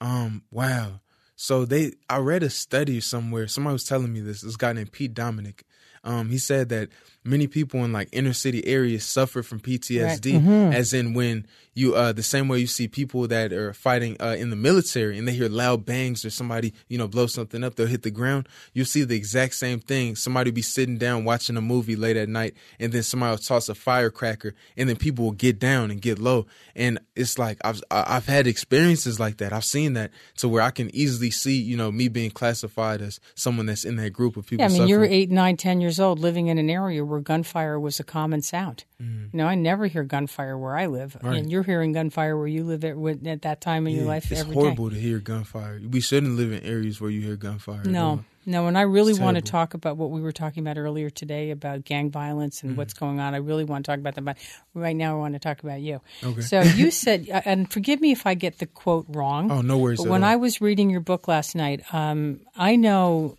Um. 0.00 0.44
Wow. 0.50 1.00
So 1.36 1.64
they, 1.64 1.92
I 2.08 2.18
read 2.18 2.42
a 2.42 2.50
study 2.50 3.00
somewhere. 3.00 3.48
Somebody 3.48 3.72
was 3.72 3.84
telling 3.84 4.12
me 4.12 4.20
this. 4.20 4.42
This 4.42 4.56
guy 4.56 4.72
named 4.72 4.92
Pete 4.92 5.14
Dominick. 5.14 5.64
Um, 6.04 6.30
he 6.30 6.38
said 6.38 6.68
that 6.70 6.88
many 7.24 7.46
people 7.46 7.84
in 7.84 7.92
like 7.92 8.08
inner 8.12 8.32
city 8.32 8.66
areas 8.66 9.04
suffer 9.04 9.42
from 9.42 9.60
PTSD, 9.60 10.00
right. 10.00 10.20
mm-hmm. 10.20 10.72
as 10.72 10.92
in 10.92 11.14
when 11.14 11.46
you 11.74 11.94
uh 11.94 12.12
the 12.12 12.22
same 12.22 12.48
way 12.48 12.58
you 12.58 12.66
see 12.66 12.86
people 12.86 13.26
that 13.26 13.52
are 13.52 13.72
fighting 13.72 14.16
uh 14.20 14.36
in 14.38 14.50
the 14.50 14.56
military 14.56 15.18
and 15.18 15.26
they 15.26 15.32
hear 15.32 15.48
loud 15.48 15.84
bangs 15.84 16.24
or 16.24 16.30
somebody 16.30 16.72
you 16.88 16.98
know 16.98 17.08
blow 17.08 17.26
something 17.26 17.64
up 17.64 17.74
they'll 17.74 17.86
hit 17.86 18.02
the 18.02 18.10
ground 18.10 18.48
you'll 18.74 18.84
see 18.84 19.04
the 19.04 19.16
exact 19.16 19.54
same 19.54 19.80
thing 19.80 20.14
somebody 20.14 20.50
be 20.50 20.62
sitting 20.62 20.98
down 20.98 21.24
watching 21.24 21.56
a 21.56 21.60
movie 21.60 21.96
late 21.96 22.16
at 22.16 22.28
night 22.28 22.54
and 22.78 22.92
then 22.92 23.02
somebody 23.02 23.30
will 23.30 23.38
toss 23.38 23.68
a 23.68 23.74
firecracker 23.74 24.54
and 24.76 24.88
then 24.88 24.96
people 24.96 25.24
will 25.24 25.32
get 25.32 25.58
down 25.58 25.90
and 25.90 26.02
get 26.02 26.18
low 26.18 26.46
and 26.76 26.98
it's 27.16 27.38
like 27.38 27.58
I've 27.64 27.82
I've 27.90 28.26
had 28.26 28.46
experiences 28.46 29.18
like 29.18 29.38
that 29.38 29.52
I've 29.52 29.64
seen 29.64 29.94
that 29.94 30.10
to 30.38 30.48
where 30.48 30.62
I 30.62 30.70
can 30.70 30.94
easily 30.94 31.30
see 31.30 31.60
you 31.60 31.76
know 31.76 31.90
me 31.90 32.08
being 32.08 32.30
classified 32.30 33.00
as 33.00 33.18
someone 33.34 33.66
that's 33.66 33.84
in 33.84 33.96
that 33.96 34.10
group 34.10 34.36
of 34.36 34.46
people 34.46 34.62
yeah 34.62 34.66
I 34.66 34.68
mean 34.68 34.76
suffering. 34.76 34.88
you're 34.90 35.04
eight 35.04 35.30
nine 35.30 35.56
ten 35.56 35.80
years 35.80 35.98
old 35.98 36.18
living 36.18 36.48
in 36.48 36.58
an 36.58 36.68
area 36.68 37.02
where 37.12 37.20
gunfire 37.20 37.78
was 37.78 38.00
a 38.00 38.04
common 38.04 38.42
sound 38.42 38.84
mm. 39.00 39.32
you 39.32 39.38
know 39.38 39.46
I 39.46 39.54
never 39.54 39.86
hear 39.86 40.02
gunfire 40.02 40.56
where 40.58 40.76
I 40.76 40.86
live 40.86 41.16
right. 41.22 41.36
and 41.36 41.52
you're 41.52 41.62
hearing 41.62 41.92
gunfire 41.92 42.36
where 42.36 42.46
you 42.46 42.64
live 42.64 42.84
at, 42.84 42.96
at 43.26 43.42
that 43.42 43.60
time 43.60 43.86
in 43.86 43.92
yeah, 43.92 44.00
your 44.00 44.08
life. 44.08 44.30
It's 44.30 44.42
horrible 44.42 44.88
day. 44.88 44.96
to 44.96 45.00
hear 45.00 45.18
gunfire. 45.18 45.80
We 45.88 46.00
shouldn't 46.00 46.36
live 46.36 46.52
in 46.52 46.62
areas 46.64 47.00
where 47.00 47.10
you 47.10 47.20
hear 47.20 47.36
gunfire. 47.36 47.84
No, 47.84 48.24
no. 48.46 48.66
And 48.66 48.76
I 48.76 48.82
really 48.82 49.14
want 49.14 49.36
to 49.36 49.42
talk 49.42 49.74
about 49.74 49.96
what 49.96 50.10
we 50.10 50.20
were 50.20 50.32
talking 50.32 50.62
about 50.62 50.78
earlier 50.78 51.10
today 51.10 51.50
about 51.50 51.84
gang 51.84 52.10
violence 52.10 52.62
and 52.62 52.72
mm-hmm. 52.72 52.78
what's 52.78 52.94
going 52.94 53.20
on. 53.20 53.34
I 53.34 53.38
really 53.38 53.64
want 53.64 53.84
to 53.84 53.90
talk 53.90 53.98
about 53.98 54.14
that. 54.14 54.24
But 54.24 54.38
right 54.74 54.96
now, 54.96 55.16
I 55.16 55.18
want 55.18 55.34
to 55.34 55.40
talk 55.40 55.62
about 55.62 55.80
you. 55.80 56.00
Okay. 56.22 56.40
So 56.40 56.60
you 56.62 56.90
said, 56.90 57.28
uh, 57.30 57.42
and 57.44 57.70
forgive 57.70 58.00
me 58.00 58.12
if 58.12 58.26
I 58.26 58.34
get 58.34 58.58
the 58.58 58.66
quote 58.66 59.06
wrong. 59.08 59.50
Oh, 59.50 59.60
no 59.60 59.78
worries. 59.78 60.02
But 60.02 60.10
when 60.10 60.24
all. 60.24 60.30
I 60.30 60.36
was 60.36 60.60
reading 60.60 60.90
your 60.90 61.00
book 61.00 61.28
last 61.28 61.54
night, 61.54 61.82
um, 61.92 62.40
I 62.56 62.76
know 62.76 63.36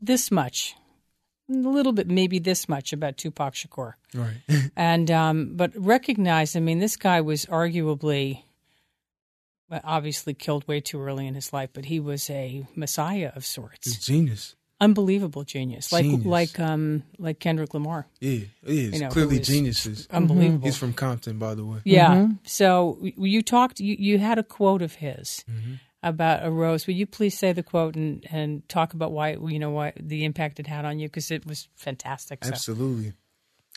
this 0.00 0.30
much 0.30 0.74
a 1.50 1.54
little 1.54 1.92
bit, 1.92 2.08
maybe 2.08 2.38
this 2.38 2.68
much 2.68 2.92
about 2.92 3.16
Tupac 3.16 3.54
Shakur. 3.54 3.94
Right. 4.14 4.36
and 4.76 5.10
um, 5.10 5.56
but 5.56 5.72
recognize, 5.74 6.56
I 6.56 6.60
mean, 6.60 6.78
this 6.78 6.96
guy 6.96 7.20
was 7.20 7.46
arguably, 7.46 8.42
obviously 9.84 10.34
killed 10.34 10.66
way 10.68 10.80
too 10.80 11.00
early 11.00 11.26
in 11.26 11.34
his 11.34 11.52
life, 11.52 11.70
but 11.72 11.86
he 11.86 12.00
was 12.00 12.28
a 12.30 12.66
messiah 12.74 13.32
of 13.34 13.44
sorts. 13.44 14.04
genius. 14.04 14.54
Unbelievable 14.80 15.42
genius, 15.42 15.90
like 15.90 16.04
genius. 16.04 16.24
like 16.24 16.60
um 16.60 17.02
like 17.18 17.40
Kendrick 17.40 17.74
Lamar. 17.74 18.06
Yeah, 18.20 18.44
he 18.64 18.84
is 18.84 18.94
you 18.94 19.00
know, 19.00 19.08
clearly 19.08 19.40
geniuses. 19.40 20.06
Unbelievable. 20.08 20.66
He's 20.66 20.76
from 20.76 20.92
Compton, 20.92 21.36
by 21.36 21.56
the 21.56 21.64
way. 21.64 21.78
Yeah. 21.82 22.14
Mm-hmm. 22.14 22.32
So 22.44 22.96
you 23.00 23.42
talked. 23.42 23.80
You, 23.80 23.96
you 23.98 24.18
had 24.20 24.38
a 24.38 24.44
quote 24.44 24.82
of 24.82 24.94
his. 24.94 25.44
Mm-hmm 25.50 25.74
about 26.02 26.44
a 26.44 26.50
rose. 26.50 26.86
Will 26.86 26.94
you 26.94 27.06
please 27.06 27.36
say 27.36 27.52
the 27.52 27.62
quote 27.62 27.96
and, 27.96 28.24
and 28.30 28.68
talk 28.68 28.94
about 28.94 29.12
why 29.12 29.32
you 29.32 29.58
know 29.58 29.70
why 29.70 29.92
the 29.98 30.24
impact 30.24 30.60
it 30.60 30.66
had 30.66 30.84
on 30.84 30.98
you 30.98 31.08
because 31.08 31.30
it 31.30 31.46
was 31.46 31.68
fantastic. 31.76 32.44
So. 32.44 32.52
Absolutely. 32.52 33.12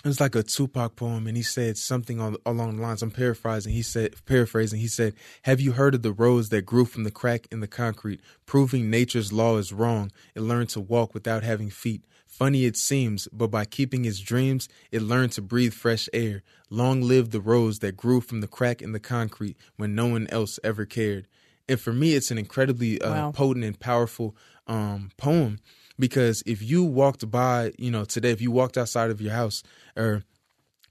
It 0.04 0.08
was 0.08 0.20
like 0.20 0.34
a 0.34 0.42
Tupac 0.42 0.96
poem, 0.96 1.28
and 1.28 1.38
he 1.38 1.44
said 1.44 1.78
something 1.78 2.20
on, 2.20 2.36
along 2.44 2.78
the 2.78 2.82
lines. 2.82 3.04
I'm 3.04 3.12
paraphrasing. 3.12 3.72
He 3.72 3.84
said, 3.84 4.16
paraphrasing. 4.26 4.80
He 4.80 4.88
said, 4.88 5.14
"Have 5.44 5.62
you 5.62 5.74
heard 5.74 5.94
of 5.94 6.02
the 6.02 6.12
rose 6.12 6.50
that 6.50 6.66
grew 6.66 6.86
from 6.86 7.04
the 7.04 7.12
crack 7.12 7.48
in 7.52 7.60
the 7.60 7.68
concrete, 7.68 8.20
proving 8.48 8.90
nature's 8.90 9.32
law 9.32 9.58
is 9.58 9.72
wrong? 9.72 10.12
It 10.34 10.42
learned 10.42 10.70
to 10.70 10.80
walk 10.80 11.14
without 11.14 11.44
having 11.44 11.70
feet. 11.70 12.04
Funny 12.26 12.66
it 12.66 12.78
seems, 12.78 13.28
but 13.32 13.52
by 13.52 13.66
keeping 13.66 14.06
its 14.06 14.20
dreams, 14.20 14.68
it 14.90 15.04
learned 15.04 15.34
to 15.34 15.42
breathe 15.42 15.74
fresh 15.74 16.10
air. 16.14 16.42
Long 16.72 17.02
live 17.02 17.30
the 17.30 17.42
rose 17.42 17.80
that 17.80 17.98
grew 17.98 18.22
from 18.22 18.42
the 18.42 18.48
crack 18.48 18.82
in 18.82 18.94
the 18.94 19.00
concrete 19.00 19.58
when 19.76 19.94
no 19.94 20.08
one 20.08 20.26
else 20.28 20.60
ever 20.64 20.86
cared." 20.86 21.28
And 21.72 21.80
for 21.80 21.94
me, 21.94 22.16
it's 22.16 22.32
an 22.32 22.38
incredibly 22.38 23.02
uh, 23.02 23.10
wow. 23.10 23.32
potent 23.32 23.64
and 23.64 23.80
powerful 23.80 24.36
um, 24.68 25.10
poem 25.16 25.60
because 25.98 26.44
if 26.46 26.62
you 26.62 26.84
walked 26.84 27.32
by, 27.32 27.72
you 27.78 27.92
know, 27.92 28.04
today, 28.04 28.32
if 28.32 28.42
you 28.42 28.52
walked 28.52 28.78
outside 28.78 29.10
of 29.10 29.22
your 29.22 29.32
house 29.32 29.64
or 29.96 30.26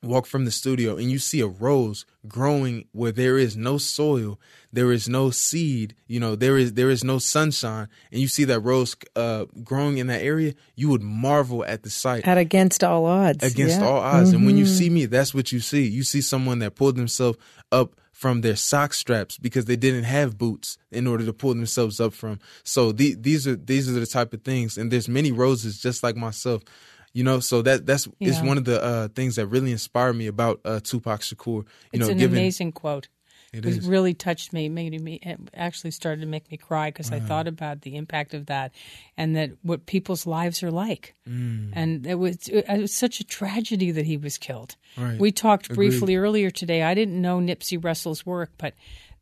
walk 0.03 0.25
from 0.25 0.47
the 0.47 0.51
studio 0.51 0.97
and 0.97 1.11
you 1.11 1.19
see 1.19 1.41
a 1.41 1.47
rose 1.47 2.07
growing 2.27 2.87
where 2.93 3.13
there 3.13 3.37
is 3.37 3.55
no 3.55 3.77
soil 3.77 4.41
there 4.73 4.91
is 4.93 5.11
no 5.11 5.29
seed 5.29 5.95
you 6.07 6.19
know 6.19 6.35
there 6.35 6.57
is 6.57 6.73
there 6.73 6.89
is 6.89 7.05
no 7.05 7.19
sunshine 7.19 7.87
and 8.11 8.19
you 8.19 8.27
see 8.27 8.45
that 8.45 8.61
rose 8.61 8.97
uh, 9.17 9.45
growing 9.63 9.99
in 9.99 10.07
that 10.07 10.23
area 10.23 10.55
you 10.75 10.89
would 10.89 11.03
marvel 11.03 11.63
at 11.67 11.83
the 11.83 11.91
sight 11.91 12.27
at 12.27 12.39
against 12.39 12.83
all 12.83 13.05
odds 13.05 13.45
against 13.45 13.79
yeah. 13.79 13.87
all 13.87 13.99
odds 13.99 14.31
mm-hmm. 14.31 14.39
and 14.39 14.47
when 14.47 14.57
you 14.57 14.65
mm-hmm. 14.65 14.73
see 14.73 14.89
me 14.89 15.05
that's 15.05 15.35
what 15.35 15.53
you 15.53 15.61
see 15.61 15.87
you 15.87 16.03
see 16.03 16.23
someone 16.23 16.61
that 16.61 16.75
pulled 16.75 16.97
themselves 16.97 17.37
up 17.71 17.95
from 18.21 18.43
their 18.43 18.55
sock 18.55 18.93
straps 18.93 19.39
because 19.39 19.65
they 19.65 19.77
didn't 19.77 20.05
have 20.05 20.37
boots 20.37 20.77
in 20.91 21.07
order 21.07 21.25
to 21.25 21.33
pull 21.33 21.55
themselves 21.55 21.99
up 22.01 22.13
from. 22.13 22.39
So 22.65 22.93
the, 22.93 23.15
these 23.19 23.49
are 23.49 23.57
these 23.57 23.89
are 23.89 23.99
the 23.99 24.05
type 24.05 24.35
of 24.35 24.43
things, 24.43 24.77
and 24.77 24.91
there's 24.91 25.09
many 25.09 25.33
roses 25.33 25.81
just 25.81 26.03
like 26.03 26.17
myself, 26.17 26.63
you 27.15 27.25
know. 27.25 27.41
So 27.41 27.63
that 27.63 27.87
that's 27.87 28.09
yeah. 28.19 28.29
is 28.29 28.43
one 28.43 28.59
of 28.59 28.67
the 28.67 28.83
uh, 28.83 29.09
things 29.09 29.37
that 29.37 29.47
really 29.47 29.73
inspired 29.73 30.13
me 30.13 30.27
about 30.27 30.61
uh, 30.67 30.81
Tupac 30.81 31.21
Shakur. 31.21 31.47
You 31.47 31.67
it's 31.95 32.09
know, 32.09 32.13
an 32.13 32.21
amazing 32.21 32.73
quote. 32.73 33.09
It, 33.53 33.67
it 33.67 33.83
really 33.83 34.15
touched 34.15 34.53
me, 34.53 34.69
made 34.69 35.01
me 35.01 35.15
it 35.23 35.41
actually 35.55 35.91
started 35.91 36.21
to 36.21 36.27
make 36.27 36.49
me 36.53 36.57
cry 36.57 36.91
because 36.91 37.11
wow. 37.11 37.17
I 37.17 37.21
thought 37.21 37.49
about 37.49 37.81
the 37.81 37.97
impact 37.97 38.33
of 38.33 38.47
that 38.47 38.73
and 39.17 39.35
that 39.35 39.51
what 39.63 39.87
people's 39.87 40.25
lives 40.25 40.63
are 40.63 40.71
like. 40.71 41.17
Mm. 41.29 41.71
And 41.73 42.07
it 42.07 42.15
was, 42.15 42.49
it 42.49 42.65
was 42.69 42.95
such 42.95 43.19
a 43.19 43.25
tragedy 43.25 43.91
that 43.91 44.07
he 44.07 44.17
was 44.17 44.39
killed. 44.39 44.77
Right. 44.97 45.19
We 45.19 45.33
talked 45.33 45.75
briefly 45.75 46.15
earlier 46.15 46.51
today. 46.51 46.85
I 46.85 46.95
didn't 46.95 47.21
know 47.21 47.41
Nipsey 47.41 47.83
Russell's 47.83 48.25
work, 48.25 48.53
but 48.57 48.75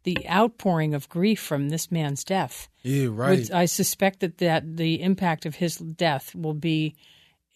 the 0.05 0.29
outpouring 0.29 0.95
of 0.95 1.09
grief 1.09 1.41
from 1.41 1.71
this 1.71 1.91
man's 1.91 2.23
death. 2.23 2.69
Yeah, 2.83 3.09
right. 3.11 3.51
I 3.53 3.65
suspect 3.65 4.21
that, 4.21 4.39
that 4.39 4.77
the 4.77 5.03
impact 5.03 5.47
of 5.47 5.57
his 5.57 5.79
death 5.79 6.35
will 6.35 6.55
be. 6.55 6.97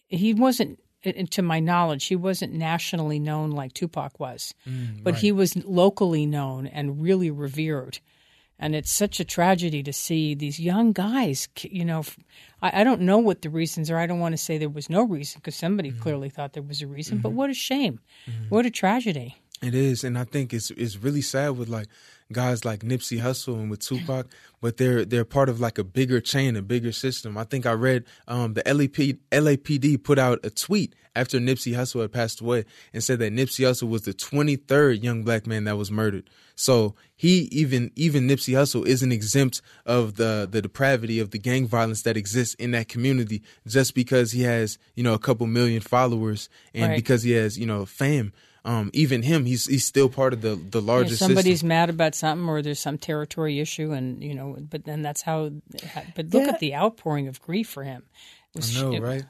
He 0.09 0.35
wasn't 0.35 0.79
to 1.03 1.43
my 1.43 1.61
knowledge, 1.61 2.07
he 2.07 2.17
wasn't 2.17 2.53
nationally 2.53 3.19
known 3.19 3.51
like 3.51 3.75
Tupac 3.75 4.19
was, 4.21 4.55
mm, 4.69 5.03
but 5.03 5.15
right. 5.15 5.21
he 5.21 5.33
was 5.33 5.57
locally 5.65 6.27
known 6.27 6.67
and 6.67 7.03
really 7.03 7.31
revered. 7.31 7.99
And 8.59 8.77
it's 8.77 8.93
such 8.93 9.19
a 9.19 9.25
tragedy 9.25 9.83
to 9.83 9.93
see 9.93 10.35
these 10.35 10.61
young 10.61 10.93
guys. 10.93 11.49
You 11.63 11.85
know, 11.85 12.05
I, 12.61 12.83
I 12.83 12.85
don't 12.85 13.01
know 13.01 13.19
what 13.19 13.43
the 13.43 13.51
reasons 13.51 13.91
are. 13.91 13.99
I 13.99 14.07
don't 14.07 14.21
want 14.21 14.35
to 14.35 14.39
say 14.39 14.57
there 14.57 14.69
was 14.69 14.89
no 14.89 15.03
reason 15.03 15.41
because 15.41 15.57
somebody 15.57 15.91
mm-hmm. 15.91 16.01
clearly 16.01 16.29
thought 16.29 16.53
there 16.53 16.63
was 16.63 16.81
a 16.81 16.87
reason. 16.87 17.17
Mm-hmm. 17.17 17.23
But 17.23 17.33
what 17.33 17.51
a 17.51 17.55
shame! 17.55 17.99
Mm-hmm. 18.29 18.49
What 18.51 18.65
a 18.65 18.71
tragedy! 18.71 19.37
It 19.63 19.75
is, 19.75 20.05
and 20.05 20.17
I 20.17 20.25
think 20.25 20.53
it's 20.53 20.71
it's 20.73 20.97
really 20.97 21.23
sad 21.23 21.57
with 21.57 21.69
like 21.69 21.89
guys 22.33 22.65
like 22.65 22.81
Nipsey 22.81 23.21
Hussle 23.21 23.55
and 23.55 23.71
with 23.71 23.81
Tupac, 23.81 24.27
but 24.61 24.77
they're 24.77 25.05
they're 25.05 25.25
part 25.25 25.49
of 25.49 25.61
like 25.61 25.79
a 25.79 25.85
bigger 25.85 26.21
chain, 26.21 26.57
a 26.57 26.63
bigger 26.63 26.93
system. 26.93 27.39
I 27.39 27.45
think 27.45 27.67
I 27.67 27.73
read 27.73 28.05
um, 28.27 28.55
the 28.55 28.63
LAP, 28.67 29.19
LAPD 29.31 30.03
put 30.03 30.19
out 30.19 30.41
a 30.45 30.51
tweet 30.51 30.95
after 31.15 31.39
Nipsey 31.39 31.75
Hussle 31.75 32.03
had 32.03 32.13
passed 32.13 32.41
away 32.41 32.65
and 32.93 33.03
said 33.03 33.19
that 33.19 33.33
Nipsey 33.33 33.65
Hussle 33.67 33.89
was 33.89 34.03
the 34.03 34.15
23rd 34.15 35.03
young 35.03 35.25
black 35.25 35.47
man 35.47 35.65
that 35.65 35.77
was 35.77 35.91
murdered. 35.91 36.29
So 36.55 36.95
he 37.17 37.49
even 37.53 37.91
even 37.97 38.29
Nipsey 38.29 38.55
Hussle 38.55 38.87
isn't 38.87 39.13
exempt 39.13 39.63
of 39.87 40.17
the 40.17 40.49
the 40.51 40.63
depravity 40.63 41.19
of 41.19 41.31
the 41.31 41.39
gang 41.39 41.67
violence 41.67 42.03
that 42.03 42.17
exists 42.17 42.55
in 42.55 42.73
that 42.73 42.89
community 42.89 43.43
just 43.67 43.95
because 43.95 44.33
he 44.33 44.43
has 44.43 44.79
you 44.95 45.03
know 45.03 45.15
a 45.15 45.19
couple 45.19 45.47
million 45.47 45.81
followers 45.81 46.49
and 46.75 46.91
right. 46.91 46.97
because 46.97 47.23
he 47.23 47.33
has 47.33 47.59
you 47.59 47.67
know 47.67 47.85
fame 47.85 48.33
um, 48.65 48.91
even 48.93 49.23
him, 49.23 49.45
he's 49.45 49.67
he's 49.67 49.85
still 49.85 50.09
part 50.09 50.33
of 50.33 50.41
the 50.41 50.55
the 50.55 50.81
largest. 50.81 51.21
Yeah, 51.21 51.27
somebody's 51.27 51.55
system. 51.55 51.69
mad 51.69 51.91
about 51.91 52.15
something, 52.15 52.49
or 52.49 52.63
there's 52.63 52.79
some 52.79 52.97
territory 52.97 53.59
issue, 53.59 53.93
and 53.93 54.23
you 54.23 54.35
know, 54.35 54.57
but 54.61 54.85
then 54.85 55.03
that's 55.03 55.23
how. 55.23 55.51
But 56.15 56.27
look 56.33 56.45
yeah. 56.45 56.53
at 56.53 56.61
the 56.61 56.75
outpouring 56.75 57.27
of 57.27 57.41
grief 57.43 57.69
for 57.69 57.83
him. 57.83 58.05
Was, 58.55 58.77
I 58.77 58.83
know, 58.83 58.93
it, 58.93 59.03
right? 59.03 59.25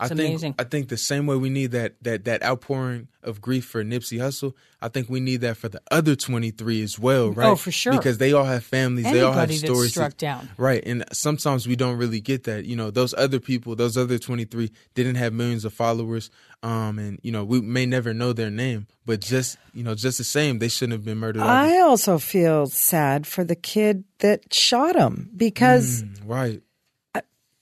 I 0.00 0.06
It's 0.06 0.14
think 0.14 0.28
amazing. 0.30 0.54
I 0.58 0.64
think 0.64 0.88
the 0.88 0.96
same 0.96 1.26
way 1.26 1.36
we 1.36 1.48
need 1.50 1.70
that 1.72 1.94
that 2.02 2.24
that 2.24 2.42
outpouring 2.42 3.08
of 3.22 3.40
grief 3.40 3.64
for 3.66 3.84
Nipsey 3.84 4.18
Hussle, 4.18 4.52
I 4.80 4.88
think 4.88 5.08
we 5.08 5.20
need 5.20 5.42
that 5.42 5.56
for 5.56 5.68
the 5.68 5.80
other 5.92 6.16
23 6.16 6.82
as 6.82 6.98
well, 6.98 7.30
right? 7.30 7.50
Oh, 7.50 7.54
for 7.56 7.70
sure. 7.70 7.92
Because 7.92 8.18
they 8.18 8.32
all 8.32 8.42
have 8.44 8.64
families, 8.64 9.04
they 9.04 9.20
all 9.20 9.32
have 9.32 9.42
Anybody 9.50 9.58
that's 9.58 9.72
stories. 9.72 9.90
struck 9.92 10.16
down. 10.16 10.48
Right. 10.56 10.82
And 10.84 11.04
sometimes 11.12 11.68
we 11.68 11.76
don't 11.76 11.98
really 11.98 12.20
get 12.20 12.44
that. 12.44 12.64
You 12.64 12.74
know, 12.74 12.90
those 12.90 13.14
other 13.14 13.38
people, 13.38 13.76
those 13.76 13.96
other 13.96 14.18
23 14.18 14.72
didn't 14.94 15.14
have 15.16 15.32
millions 15.32 15.64
of 15.64 15.72
followers. 15.72 16.30
Um 16.64 16.98
and 16.98 17.20
you 17.22 17.30
know, 17.30 17.44
we 17.44 17.60
may 17.60 17.86
never 17.86 18.12
know 18.12 18.32
their 18.32 18.50
name, 18.50 18.88
but 19.06 19.20
just, 19.20 19.56
you 19.72 19.84
know, 19.84 19.94
just 19.94 20.18
the 20.18 20.24
same, 20.24 20.58
they 20.58 20.68
shouldn't 20.68 20.94
have 20.94 21.04
been 21.04 21.18
murdered. 21.18 21.42
I 21.42 21.78
also 21.80 22.18
feel 22.18 22.66
sad 22.66 23.26
for 23.26 23.44
the 23.44 23.54
kid 23.56 24.02
that 24.18 24.52
shot 24.52 24.96
him 24.96 25.30
because 25.36 26.02
Mm, 26.02 26.16
right. 26.26 26.62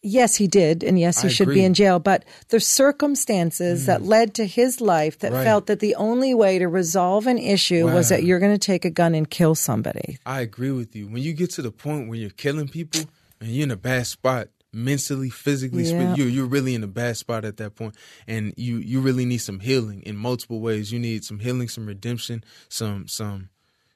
Yes, 0.02 0.36
he 0.36 0.46
did, 0.46 0.82
and 0.82 0.98
yes, 0.98 1.22
he 1.22 1.28
I 1.28 1.30
should 1.30 1.48
be 1.48 1.52
agree. 1.52 1.62
Mm. 1.62 1.66
in 1.66 1.74
jail. 1.74 1.98
But 1.98 2.24
the 2.48 2.60
circumstances 2.60 3.86
that 3.86 4.02
led 4.02 4.34
to 4.34 4.46
his 4.46 4.80
life 4.80 5.18
that 5.20 5.32
Right. 5.32 5.44
felt 5.44 5.66
that 5.66 5.80
the 5.80 5.94
only 5.96 6.34
way 6.34 6.58
to 6.58 6.68
resolve 6.68 7.26
an 7.26 7.38
issue 7.38 7.84
was 7.86 8.08
that 8.08 8.24
you're 8.24 8.38
going 8.38 8.52
to 8.54 8.58
take 8.58 8.84
a 8.84 8.90
gun 8.90 9.14
and 9.14 9.28
kill 9.28 9.54
somebody. 9.54 10.18
I 10.26 10.40
agree 10.40 10.70
with 10.72 10.94
you. 10.96 11.06
When 11.08 11.22
you 11.22 11.32
get 11.32 11.50
to 11.52 11.62
the 11.62 11.70
point 11.72 12.08
where 12.08 12.18
you're 12.18 12.30
killing 12.30 12.68
people 12.68 13.02
and 13.40 13.50
you're 13.50 13.64
in 13.64 13.70
a 13.70 13.76
bad 13.76 14.06
spot, 14.06 14.48
mentally, 14.72 15.30
physically, 15.30 15.82
Yeah. 15.84 16.12
spi- 16.12 16.18
you're 16.18 16.28
you're 16.28 16.46
really 16.46 16.74
in 16.74 16.84
a 16.84 16.86
bad 16.88 17.16
spot 17.16 17.44
at 17.44 17.56
that 17.56 17.74
point, 17.74 17.94
and 18.28 18.54
you 18.56 18.78
you 18.78 19.00
really 19.00 19.24
need 19.24 19.38
some 19.38 19.58
healing 19.60 20.00
in 20.02 20.16
multiple 20.16 20.60
ways. 20.60 20.92
You 20.92 20.98
need 21.00 21.24
some 21.24 21.40
healing, 21.40 21.68
some 21.68 21.86
redemption, 21.86 22.44
some 22.68 23.08
some 23.08 23.48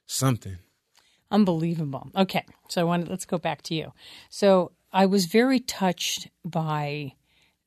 something. 0.07 0.57
Unbelievable. 1.31 2.11
Okay, 2.17 2.45
so 2.69 2.81
I 2.81 2.85
wanted 2.85 3.09
let's 3.09 3.25
go 3.25 3.39
back 3.39 3.63
to 3.63 3.75
you. 3.75 3.93
So 4.31 4.73
I 4.95 5.07
was 5.07 5.27
very 5.27 5.59
touched 5.59 6.29
by 6.45 7.15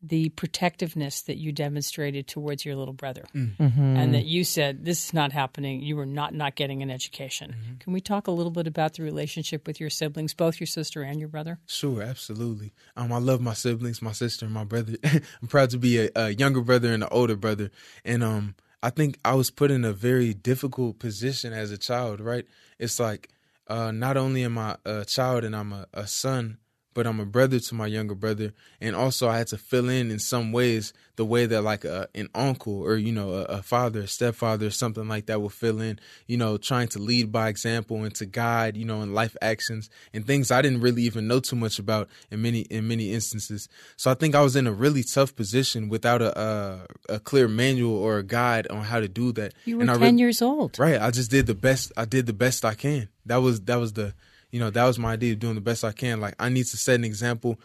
the 0.02 0.30
protectiveness 0.30 1.24
that 1.24 1.38
you 1.38 1.52
demonstrated 1.52 2.28
towards 2.28 2.64
your 2.64 2.76
little 2.76 2.94
brother, 2.94 3.26
and 3.34 4.14
that 4.14 4.26
you 4.26 4.44
said 4.44 4.86
this 4.86 5.08
is 5.08 5.14
not 5.14 5.34
happening. 5.34 5.82
You 5.82 5.98
were 5.98 6.06
not 6.06 6.34
not 6.34 6.56
getting 6.56 6.82
an 6.82 6.90
education. 6.90 7.54
Can 7.80 7.92
we 7.94 8.00
talk 8.00 8.28
a 8.28 8.32
little 8.32 8.52
bit 8.52 8.66
about 8.66 8.94
the 8.94 9.04
relationship 9.04 9.68
with 9.68 9.80
your 9.82 9.90
siblings, 9.90 10.34
both 10.34 10.60
your 10.60 10.68
sister 10.68 11.02
and 11.02 11.20
your 11.20 11.28
brother? 11.28 11.60
Sure, 11.66 12.02
absolutely. 12.02 12.74
Um, 12.96 13.12
I 13.12 13.18
love 13.18 13.42
my 13.42 13.54
siblings, 13.54 14.02
my 14.02 14.14
sister, 14.14 14.46
and 14.46 14.54
my 14.54 14.64
brother. 14.64 14.96
I'm 15.04 15.48
proud 15.50 15.72
to 15.72 15.78
be 15.78 16.00
a, 16.00 16.10
a 16.16 16.30
younger 16.30 16.62
brother 16.62 16.94
and 16.94 17.04
an 17.04 17.10
older 17.12 17.36
brother. 17.36 17.72
And 18.06 18.24
um, 18.24 18.56
I 18.82 18.90
think 18.90 19.20
I 19.26 19.34
was 19.34 19.52
put 19.52 19.72
in 19.72 19.84
a 19.84 19.94
very 19.94 20.34
difficult 20.34 21.00
position 21.00 21.52
as 21.52 21.72
a 21.72 21.78
child. 21.78 22.22
Right? 22.22 22.46
It's 22.80 23.00
like 23.00 23.30
uh, 23.68 23.92
not 23.92 24.16
only 24.16 24.44
am 24.44 24.58
I 24.58 24.78
a 24.86 25.04
child 25.04 25.44
and 25.44 25.56
I'm 25.56 25.74
a, 25.74 25.88
a 25.94 26.08
son, 26.08 26.60
but 26.98 27.06
I'm 27.06 27.20
a 27.20 27.28
brother 27.28 27.60
to 27.60 27.76
my 27.76 27.86
younger 27.86 28.16
brother, 28.16 28.54
and 28.82 28.96
also 28.96 29.30
I 29.30 29.38
had 29.38 29.46
to 29.50 29.58
fill 29.60 29.88
in 29.88 30.10
in 30.10 30.18
some 30.18 30.52
ways 30.52 30.94
the 31.16 31.26
way 31.26 31.46
that 31.46 31.62
like 31.62 31.86
a, 31.86 32.08
an 32.16 32.28
uncle 32.34 32.82
or 32.82 32.96
you 32.96 33.12
know 33.12 33.34
a, 33.34 33.44
a 33.44 33.62
father, 33.62 34.00
a 34.00 34.08
stepfather, 34.08 34.72
something 34.72 35.08
like 35.08 35.28
that 35.28 35.40
will 35.40 35.50
fill 35.50 35.80
in. 35.80 36.00
You 36.26 36.38
know, 36.38 36.58
trying 36.58 36.88
to 36.90 37.00
lead 37.00 37.32
by 37.32 37.50
example 37.50 38.04
and 38.04 38.16
to 38.16 38.26
guide. 38.26 38.76
You 38.76 38.86
know, 38.86 39.04
in 39.04 39.14
life 39.14 39.38
actions 39.44 39.92
and 40.12 40.26
things 40.26 40.50
I 40.50 40.64
didn't 40.64 40.82
really 40.82 41.04
even 41.04 41.28
know 41.28 41.40
too 41.40 41.56
much 41.56 41.78
about 41.78 42.10
in 42.32 42.42
many 42.42 42.62
in 42.62 42.88
many 42.88 43.14
instances. 43.14 43.70
So 43.96 44.10
I 44.10 44.16
think 44.16 44.34
I 44.34 44.42
was 44.42 44.56
in 44.56 44.66
a 44.66 44.74
really 44.74 45.04
tough 45.04 45.36
position 45.36 45.90
without 45.90 46.24
a 46.24 46.32
a, 46.42 46.88
a 47.14 47.20
clear 47.20 47.48
manual 47.48 47.96
or 47.96 48.18
a 48.18 48.24
guide 48.24 48.66
on 48.70 48.82
how 48.82 49.00
to 49.00 49.08
do 49.08 49.32
that. 49.34 49.54
You 49.66 49.76
were 49.76 49.82
And 49.82 49.92
I 49.92 50.00
ten 50.00 50.16
re- 50.16 50.22
years 50.22 50.42
old. 50.42 50.80
Right. 50.80 51.00
I 51.00 51.12
just 51.12 51.30
did 51.30 51.46
the 51.46 51.54
best. 51.54 51.92
I 51.96 52.06
did 52.06 52.26
the 52.26 52.34
best 52.34 52.66
I 52.66 52.74
can. 52.74 53.10
That 53.28 53.38
was 53.38 53.62
that 53.62 53.76
was 53.76 53.94
the 53.94 54.16
you 54.52 54.60
know 54.60 54.70
that 54.70 54.86
was 54.86 55.00
my 55.00 55.14
idea 55.14 55.34
of 55.34 55.40
doing 55.40 55.56
the 55.56 55.62
best 55.62 55.84
I 55.84 55.92
can. 55.92 56.20
Like 56.20 56.36
I 56.40 56.50
need 56.50 56.66
to 56.66 56.78
set 56.78 56.96
an 56.96 57.06
example 57.06 57.60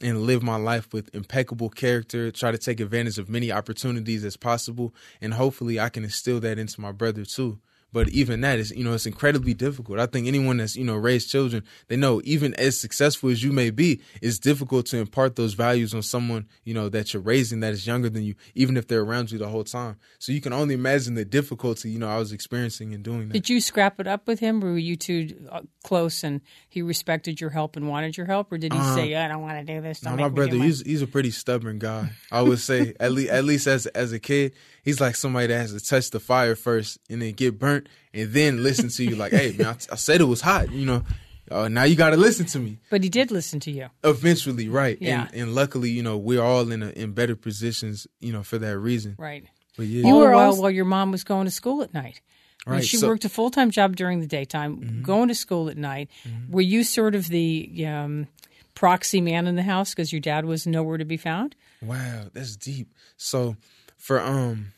and 0.00 0.22
live 0.22 0.42
my 0.42 0.56
life 0.56 0.92
with 0.92 1.14
impeccable 1.14 1.70
character. 1.70 2.30
Try 2.30 2.50
to 2.50 2.58
take 2.58 2.80
advantage 2.80 3.18
of 3.18 3.28
many 3.28 3.52
opportunities 3.52 4.24
as 4.24 4.36
possible, 4.36 4.94
and 5.20 5.34
hopefully 5.34 5.78
I 5.78 5.88
can 5.88 6.04
instill 6.04 6.40
that 6.40 6.58
into 6.58 6.80
my 6.80 6.92
brother 6.92 7.24
too. 7.24 7.58
But 7.94 8.08
even 8.08 8.40
that 8.40 8.58
is, 8.58 8.72
you 8.72 8.82
know, 8.82 8.92
it's 8.92 9.06
incredibly 9.06 9.54
difficult. 9.54 10.00
I 10.00 10.06
think 10.06 10.26
anyone 10.26 10.56
that's, 10.56 10.74
you 10.74 10.82
know, 10.82 10.96
raised 10.96 11.30
children, 11.30 11.62
they 11.86 11.94
know 11.94 12.20
even 12.24 12.52
as 12.54 12.76
successful 12.76 13.30
as 13.30 13.44
you 13.44 13.52
may 13.52 13.70
be, 13.70 14.00
it's 14.20 14.40
difficult 14.40 14.86
to 14.86 14.96
impart 14.98 15.36
those 15.36 15.54
values 15.54 15.94
on 15.94 16.02
someone, 16.02 16.48
you 16.64 16.74
know, 16.74 16.88
that 16.88 17.14
you're 17.14 17.22
raising 17.22 17.60
that 17.60 17.72
is 17.72 17.86
younger 17.86 18.10
than 18.10 18.24
you, 18.24 18.34
even 18.56 18.76
if 18.76 18.88
they're 18.88 19.02
around 19.02 19.30
you 19.30 19.38
the 19.38 19.46
whole 19.46 19.62
time. 19.62 19.96
So 20.18 20.32
you 20.32 20.40
can 20.40 20.52
only 20.52 20.74
imagine 20.74 21.14
the 21.14 21.24
difficulty, 21.24 21.88
you 21.88 22.00
know, 22.00 22.08
I 22.08 22.18
was 22.18 22.32
experiencing 22.32 22.90
in 22.90 23.02
doing 23.02 23.28
that. 23.28 23.32
Did 23.32 23.48
you 23.48 23.60
scrap 23.60 24.00
it 24.00 24.08
up 24.08 24.26
with 24.26 24.40
him? 24.40 24.64
Or 24.64 24.72
were 24.72 24.78
you 24.78 24.96
two 24.96 25.48
uh, 25.52 25.60
close 25.84 26.24
and 26.24 26.40
he 26.68 26.82
respected 26.82 27.40
your 27.40 27.50
help 27.50 27.76
and 27.76 27.88
wanted 27.88 28.16
your 28.16 28.26
help? 28.26 28.50
Or 28.50 28.58
did 28.58 28.72
he 28.72 28.80
say, 28.96 29.14
I 29.14 29.28
don't 29.28 29.42
want 29.42 29.64
to 29.64 29.72
do 29.72 29.80
this? 29.80 30.00
Don't 30.00 30.16
make 30.16 30.24
my 30.24 30.28
brother, 30.30 30.56
he's 30.56 30.80
he's 30.82 31.02
a 31.02 31.06
pretty 31.06 31.30
stubborn 31.30 31.78
guy. 31.78 32.10
I 32.32 32.42
would 32.42 32.58
say 32.58 32.94
at 32.98 33.12
least 33.12 33.30
at 33.30 33.44
least 33.44 33.68
as 33.68 33.86
as 33.86 34.12
a 34.12 34.18
kid, 34.18 34.54
he's 34.84 35.00
like 35.00 35.16
somebody 35.16 35.48
that 35.48 35.58
has 35.58 35.72
to 35.72 35.80
touch 35.80 36.10
the 36.10 36.20
fire 36.20 36.54
first 36.54 36.98
and 37.10 37.20
then 37.22 37.32
get 37.32 37.58
burnt 37.58 37.88
and 38.12 38.32
then 38.32 38.62
listen 38.62 38.88
to 38.90 39.04
you 39.04 39.16
like, 39.16 39.32
hey 39.32 39.54
man, 39.56 39.66
I, 39.68 39.92
I 39.92 39.96
said 39.96 40.20
it 40.20 40.24
was 40.24 40.40
hot, 40.40 40.70
you 40.70 40.86
know. 40.86 41.02
Uh, 41.50 41.68
now 41.68 41.82
you 41.84 41.94
got 41.94 42.10
to 42.10 42.16
listen 42.16 42.46
to 42.46 42.58
me. 42.58 42.78
But 42.90 43.02
he 43.02 43.10
did 43.10 43.30
listen 43.30 43.60
to 43.60 43.70
you. 43.70 43.88
Eventually, 44.02 44.68
right? 44.70 44.96
Yeah. 45.00 45.26
And, 45.32 45.42
and 45.42 45.54
luckily, 45.54 45.90
you 45.90 46.02
know, 46.02 46.16
we're 46.16 46.42
all 46.42 46.70
in 46.72 46.82
a, 46.82 46.88
in 46.90 47.12
better 47.12 47.36
positions, 47.36 48.06
you 48.18 48.32
know, 48.32 48.42
for 48.42 48.56
that 48.58 48.78
reason. 48.78 49.14
Right. 49.18 49.44
But 49.76 49.86
yeah, 49.86 50.04
All 50.10 50.20
the 50.20 50.24
were 50.26 50.32
while, 50.32 50.46
also- 50.46 50.62
while 50.62 50.70
your 50.70 50.86
mom 50.86 51.10
was 51.12 51.22
going 51.24 51.44
to 51.44 51.50
school 51.50 51.82
at 51.82 51.92
night. 51.92 52.20
I 52.66 52.70
mean, 52.70 52.76
Right, 52.78 52.84
she 52.86 52.96
so- 52.96 53.02
Mm-hmm. 53.06 53.10
worked 53.12 53.24
a 53.26 53.28
full 53.28 53.50
time 53.50 53.70
job 53.70 53.94
during 53.94 54.20
the 54.20 54.26
daytime, 54.26 55.02
going 55.02 55.28
to 55.28 55.34
school 55.34 55.68
at 55.68 55.76
night. 55.76 56.08
Were 56.48 56.62
you 56.62 56.82
sort 56.82 57.14
of 57.14 57.28
the 57.28 57.84
um, 57.86 58.26
proxy 58.74 59.20
man 59.20 59.46
in 59.46 59.54
the 59.56 59.62
house 59.62 59.90
because 59.90 60.12
your 60.14 60.20
dad 60.20 60.46
was 60.46 60.66
nowhere 60.66 60.96
to 60.96 61.04
be 61.04 61.18
found? 61.18 61.56
Wow, 61.82 62.28
that's 62.32 62.56
deep. 62.56 62.88
So 63.18 63.56
for 64.04 64.20
um 64.20 64.74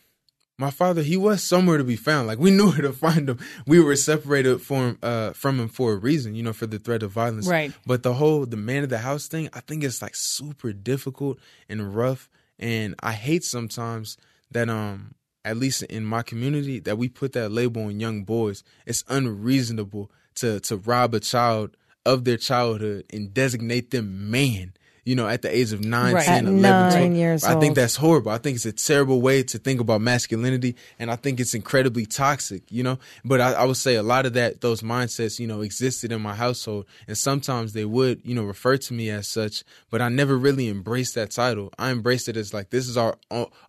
my 0.57 0.71
father, 0.71 1.03
he 1.03 1.17
was 1.19 1.43
somewhere 1.43 1.77
to 1.77 1.85
be 1.85 1.97
found. 1.97 2.29
Like 2.29 2.39
we 2.39 2.51
knew 2.57 2.71
where 2.71 2.83
to 2.83 2.93
find 2.93 3.29
him. 3.29 3.39
We 3.67 3.81
were 3.81 3.97
separated 3.97 4.63
from 4.63 4.99
uh 5.03 5.33
from 5.33 5.59
him 5.59 5.69
for 5.69 5.93
a 5.93 5.97
reason, 5.97 6.37
you 6.37 6.45
know, 6.45 6.53
for 6.53 6.67
the 6.67 6.79
threat 6.79 7.03
of 7.03 7.11
violence. 7.11 7.49
Right. 7.49 7.73
But 7.85 8.05
the 8.05 8.15
whole 8.15 8.47
the 8.47 8.57
man 8.57 8.85
of 8.85 8.89
the 8.89 8.99
house 8.99 9.27
thing, 9.27 9.49
I 9.53 9.61
think 9.61 9.83
it's 9.83 10.01
like 10.01 10.15
super 10.15 10.73
difficult 10.73 11.41
and 11.69 11.95
rough. 11.95 12.29
And 12.59 12.95
I 13.01 13.13
hate 13.13 13.43
sometimes 13.43 14.17
that 14.53 14.71
um 14.71 15.17
at 15.45 15.57
least 15.57 15.83
in 15.85 16.05
my 16.05 16.23
community 16.23 16.79
that 16.81 16.97
we 16.97 17.09
put 17.09 17.33
that 17.33 17.51
label 17.51 17.87
on 17.87 17.99
young 17.99 18.23
boys. 18.23 18.63
It's 18.87 19.03
unreasonable 19.09 20.13
to 20.37 20.61
to 20.61 20.77
rob 20.77 21.15
a 21.15 21.21
child 21.21 21.77
of 22.05 22.23
their 22.25 22.37
childhood 22.37 23.07
and 23.13 23.35
designate 23.35 23.91
them 23.91 24.31
man. 24.31 24.75
You 25.07 25.15
know, 25.15 25.27
at 25.29 25.41
the 25.41 25.57
age 25.57 25.73
of 25.73 25.83
nine, 25.85 26.15
Right. 26.15 26.27
10, 26.27 26.47
At 26.47 26.53
11, 26.53 26.61
nine 26.63 26.91
12. 26.91 27.13
years 27.15 27.45
I 27.45 27.59
think 27.61 27.77
that's 27.77 27.97
horrible. 27.97 28.33
I 28.33 28.39
think 28.39 28.57
it's 28.57 28.67
a 28.67 28.73
terrible 28.73 29.23
way 29.23 29.43
to 29.45 29.57
think 29.57 29.81
about 29.81 30.01
masculinity, 30.03 30.75
and 30.99 31.11
I 31.11 31.17
think 31.17 31.41
it's 31.41 31.55
incredibly 31.55 32.05
toxic. 32.07 32.63
You 32.71 32.83
know, 32.83 32.99
but 33.25 33.41
I, 33.41 33.53
I 33.53 33.65
would 33.65 33.77
say 33.79 33.95
a 33.95 34.03
lot 34.03 34.27
of 34.27 34.33
that, 34.35 34.61
those 34.61 34.83
mindsets, 34.83 35.39
you 35.39 35.47
know, 35.47 35.61
existed 35.63 36.11
in 36.13 36.21
my 36.21 36.35
household, 36.35 36.87
and 37.07 37.17
sometimes 37.17 37.73
they 37.73 37.85
would, 37.85 38.21
you 38.25 38.35
know, 38.35 38.43
refer 38.43 38.77
to 38.77 38.93
me 38.93 39.09
as 39.11 39.29
such. 39.29 39.63
But 39.91 40.03
I 40.03 40.09
never 40.09 40.37
really 40.37 40.69
embraced 40.69 41.15
that 41.15 41.31
title. 41.31 41.73
I 41.79 41.91
embraced 41.93 42.29
it 42.29 42.37
as 42.37 42.53
like 42.53 42.71
this 42.71 42.89
is 42.89 42.97
our 42.97 43.17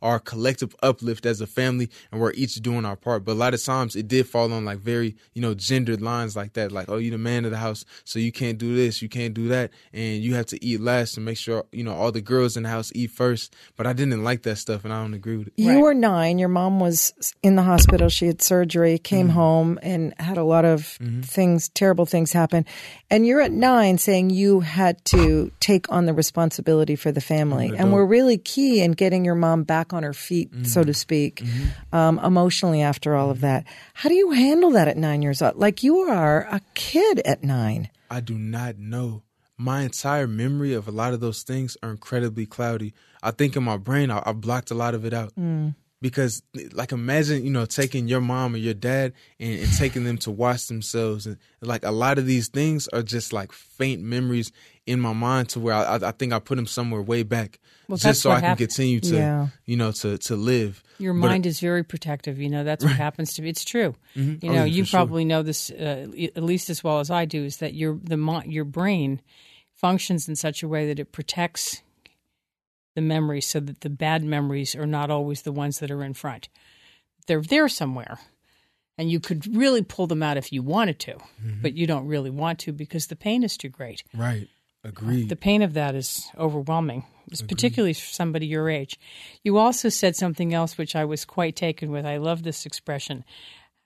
our 0.01 0.19
collective 0.19 0.75
uplift 0.81 1.27
as 1.27 1.39
a 1.39 1.47
family, 1.47 1.91
and 2.11 2.19
we're 2.19 2.33
each 2.33 2.55
doing 2.55 2.83
our 2.83 2.95
part. 2.95 3.23
But 3.23 3.33
a 3.33 3.39
lot 3.45 3.53
of 3.53 3.63
times 3.63 3.95
it 3.95 4.07
did 4.07 4.27
fall 4.27 4.51
on 4.51 4.65
like 4.65 4.79
very, 4.79 5.15
you 5.35 5.41
know, 5.43 5.53
gendered 5.53 6.01
lines 6.01 6.35
like 6.35 6.53
that, 6.53 6.71
like 6.71 6.89
oh, 6.89 6.97
you're 6.97 7.11
the 7.11 7.19
man 7.19 7.45
of 7.45 7.51
the 7.51 7.57
house, 7.57 7.85
so 8.05 8.17
you 8.17 8.31
can't 8.31 8.57
do 8.57 8.75
this, 8.75 9.03
you 9.03 9.09
can't 9.09 9.35
do 9.35 9.49
that, 9.49 9.69
and 9.93 10.23
you 10.23 10.33
have 10.33 10.47
to 10.47 10.65
eat 10.65 10.81
last 10.81 11.15
and 11.17 11.26
make 11.27 11.37
sure 11.37 11.65
you 11.71 11.83
know 11.83 11.93
all 11.93 12.11
the 12.11 12.21
girls 12.21 12.57
in 12.57 12.63
the 12.63 12.69
house 12.69 12.91
eat 12.95 13.11
first. 13.11 13.55
But 13.75 13.85
I 13.85 13.93
didn't 13.93 14.23
like 14.23 14.41
that 14.43 14.57
stuff, 14.57 14.83
and 14.85 14.93
I 14.93 15.01
don't 15.03 15.13
agree 15.13 15.37
with 15.37 15.47
it. 15.47 15.53
You 15.57 15.69
Right. 15.73 15.81
were 15.81 15.93
nine. 15.93 16.39
Your 16.39 16.49
mom 16.49 16.79
was 16.79 17.13
in 17.43 17.55
the 17.55 17.63
hospital. 17.63 18.09
She 18.09 18.25
had 18.27 18.41
surgery, 18.41 18.95
Mm-hmm. 18.95 19.03
came 19.15 19.29
home, 19.29 19.79
and 19.83 20.13
had 20.19 20.37
a 20.37 20.43
lot 20.43 20.65
of 20.65 20.97
things, 21.23 21.69
terrible 21.69 22.05
things 22.05 22.31
happen. 22.31 22.65
And 23.09 23.25
you're 23.27 23.41
at 23.41 23.51
nine 23.51 23.97
saying 23.97 24.31
you 24.31 24.61
had 24.61 25.03
to 25.15 25.51
take 25.59 25.91
on 25.91 26.05
the 26.05 26.13
responsibility 26.13 26.95
for 26.95 27.11
the 27.11 27.21
family. 27.21 27.73
And 27.77 27.91
we're 27.93 28.05
really 28.05 28.37
key 28.37 28.81
in 28.81 28.91
getting 28.93 29.25
your 29.25 29.35
mom 29.35 29.63
back 29.63 29.93
on 29.93 30.03
her 30.03 30.13
feet, 30.13 30.49
so 30.63 30.81
Mm-hmm. 30.81 30.87
to 30.87 30.93
speak, 30.93 31.43
um, 31.91 32.19
emotionally 32.19 32.81
after 32.81 33.15
all 33.15 33.29
of 33.29 33.41
that. 33.41 33.65
How 33.93 34.09
do 34.09 34.15
you 34.15 34.31
handle 34.31 34.71
that 34.71 34.87
at 34.87 34.97
nine 34.97 35.21
years 35.21 35.41
old? 35.41 35.55
Like 35.55 35.83
you 35.83 35.99
are 35.99 36.47
a 36.51 36.61
kid 36.73 37.19
at 37.25 37.43
nine. 37.43 37.89
I 38.09 38.19
do 38.21 38.37
not 38.37 38.77
know. 38.77 39.23
My 39.57 39.81
entire 39.81 40.27
memory 40.27 40.73
of 40.73 40.87
a 40.87 40.91
lot 40.91 41.13
of 41.13 41.19
those 41.19 41.41
things 41.43 41.75
are 41.81 41.89
incredibly 41.89 42.45
cloudy. 42.45 42.93
I 43.23 43.31
think 43.31 43.55
in 43.55 43.63
my 43.63 43.77
brain, 43.77 44.11
I, 44.11 44.21
I 44.25 44.31
blocked 44.33 44.69
a 44.71 44.75
lot 44.75 44.93
of 44.93 45.03
it 45.05 45.13
out. 45.13 45.33
Because, 45.99 46.43
like, 46.73 46.91
imagine, 46.91 47.43
you 47.43 47.49
know, 47.49 47.65
taking 47.65 48.07
your 48.07 48.21
mom 48.21 48.53
or 48.53 48.57
your 48.59 48.75
dad 48.75 49.13
and, 49.39 49.61
and 49.61 49.73
taking 49.73 50.03
them 50.03 50.19
to 50.19 50.29
wash 50.31 50.65
themselves. 50.67 51.25
And, 51.25 51.37
like, 51.59 51.83
a 51.83 51.89
lot 51.89 52.19
of 52.19 52.27
these 52.27 52.49
things 52.49 52.87
are 52.89 53.01
just 53.01 53.33
like 53.33 53.51
faint 53.51 54.03
memories 54.03 54.51
in 54.85 54.99
my 54.99 55.13
mind 55.13 55.49
to 55.49 55.59
where 55.59 55.73
I, 55.73 55.95
I, 55.95 56.11
think 56.11 56.33
I 56.33 56.37
put 56.39 56.57
them 56.57 56.67
somewhere 56.67 57.01
way 57.01 57.23
back. 57.23 57.59
Well, 57.87 57.97
just 57.97 58.21
so 58.21 58.29
I 58.29 58.41
can 58.41 58.55
continue 58.57 58.99
to, 58.99 59.15
Yeah. 59.15 59.47
you 59.65 59.75
know, 59.75 59.91
to, 59.93 60.19
to 60.19 60.35
live. 60.35 60.83
Your 60.99 61.15
But- 61.15 61.29
mind 61.29 61.45
is 61.47 61.59
very 61.59 61.83
protective. 61.83 62.37
You 62.39 62.49
know, 62.51 62.63
that's 62.63 62.83
what 62.83 62.93
happens 62.95 63.33
to 63.33 63.41
me. 63.41 63.49
It's 63.49 63.65
true. 63.65 63.95
You 64.13 64.37
Oh, 64.43 64.47
know, 64.49 64.53
yeah, 64.53 64.63
you 64.65 64.83
for 64.83 64.89
sure. 64.89 64.97
probably 64.99 65.25
know 65.25 65.41
this 65.41 65.71
uh, 65.71 66.05
at 66.35 66.43
least 66.43 66.69
as 66.69 66.83
well 66.83 66.99
as 66.99 67.09
I 67.09 67.25
do. 67.25 67.43
Is 67.43 67.57
that 67.57 67.73
your 67.73 67.97
the 68.03 68.43
your 68.45 68.65
brain 68.65 69.19
functions 69.77 70.27
in 70.27 70.35
such 70.35 70.63
a 70.63 70.67
way 70.67 70.87
that 70.87 70.99
it 70.99 71.11
protects 71.11 71.81
the 72.95 73.01
memories 73.01 73.45
so 73.45 73.59
that 73.59 73.81
the 73.81 73.89
bad 73.89 74.23
memories 74.23 74.75
are 74.75 74.87
not 74.87 75.11
always 75.11 75.43
the 75.43 75.51
ones 75.51 75.79
that 75.79 75.91
are 75.91 76.03
in 76.03 76.13
front. 76.13 76.49
They're 77.27 77.41
there 77.41 77.69
somewhere. 77.69 78.19
And 78.97 79.11
you 79.11 79.19
could 79.19 79.55
really 79.55 79.83
pull 79.83 80.07
them 80.07 80.23
out 80.23 80.37
if 80.37 80.51
you 80.51 80.63
wanted 80.63 80.97
to, 81.01 81.13
mm-hmm. 81.13 81.61
but 81.61 81.75
you 81.75 81.85
don't 81.85 82.07
really 82.07 82.31
want 82.31 82.57
to 82.59 82.71
because 82.71 83.05
the 83.05 83.15
pain 83.15 83.43
is 83.43 83.55
too 83.55 83.69
great. 83.69 84.03
Right. 84.15 84.47
Agreed. 84.83 85.29
The 85.29 85.35
pain 85.35 85.61
of 85.61 85.73
that 85.73 85.93
is 85.93 86.27
overwhelming, 86.35 87.05
particularly 87.47 87.93
for 87.93 88.11
somebody 88.11 88.47
your 88.47 88.69
age. 88.69 88.99
You 89.43 89.57
also 89.57 89.89
said 89.89 90.15
something 90.15 90.53
else 90.53 90.77
which 90.77 90.95
I 90.95 91.05
was 91.05 91.25
quite 91.25 91.55
taken 91.55 91.91
with. 91.91 92.05
I 92.05 92.17
love 92.17 92.41
this 92.41 92.65
expression 92.65 93.23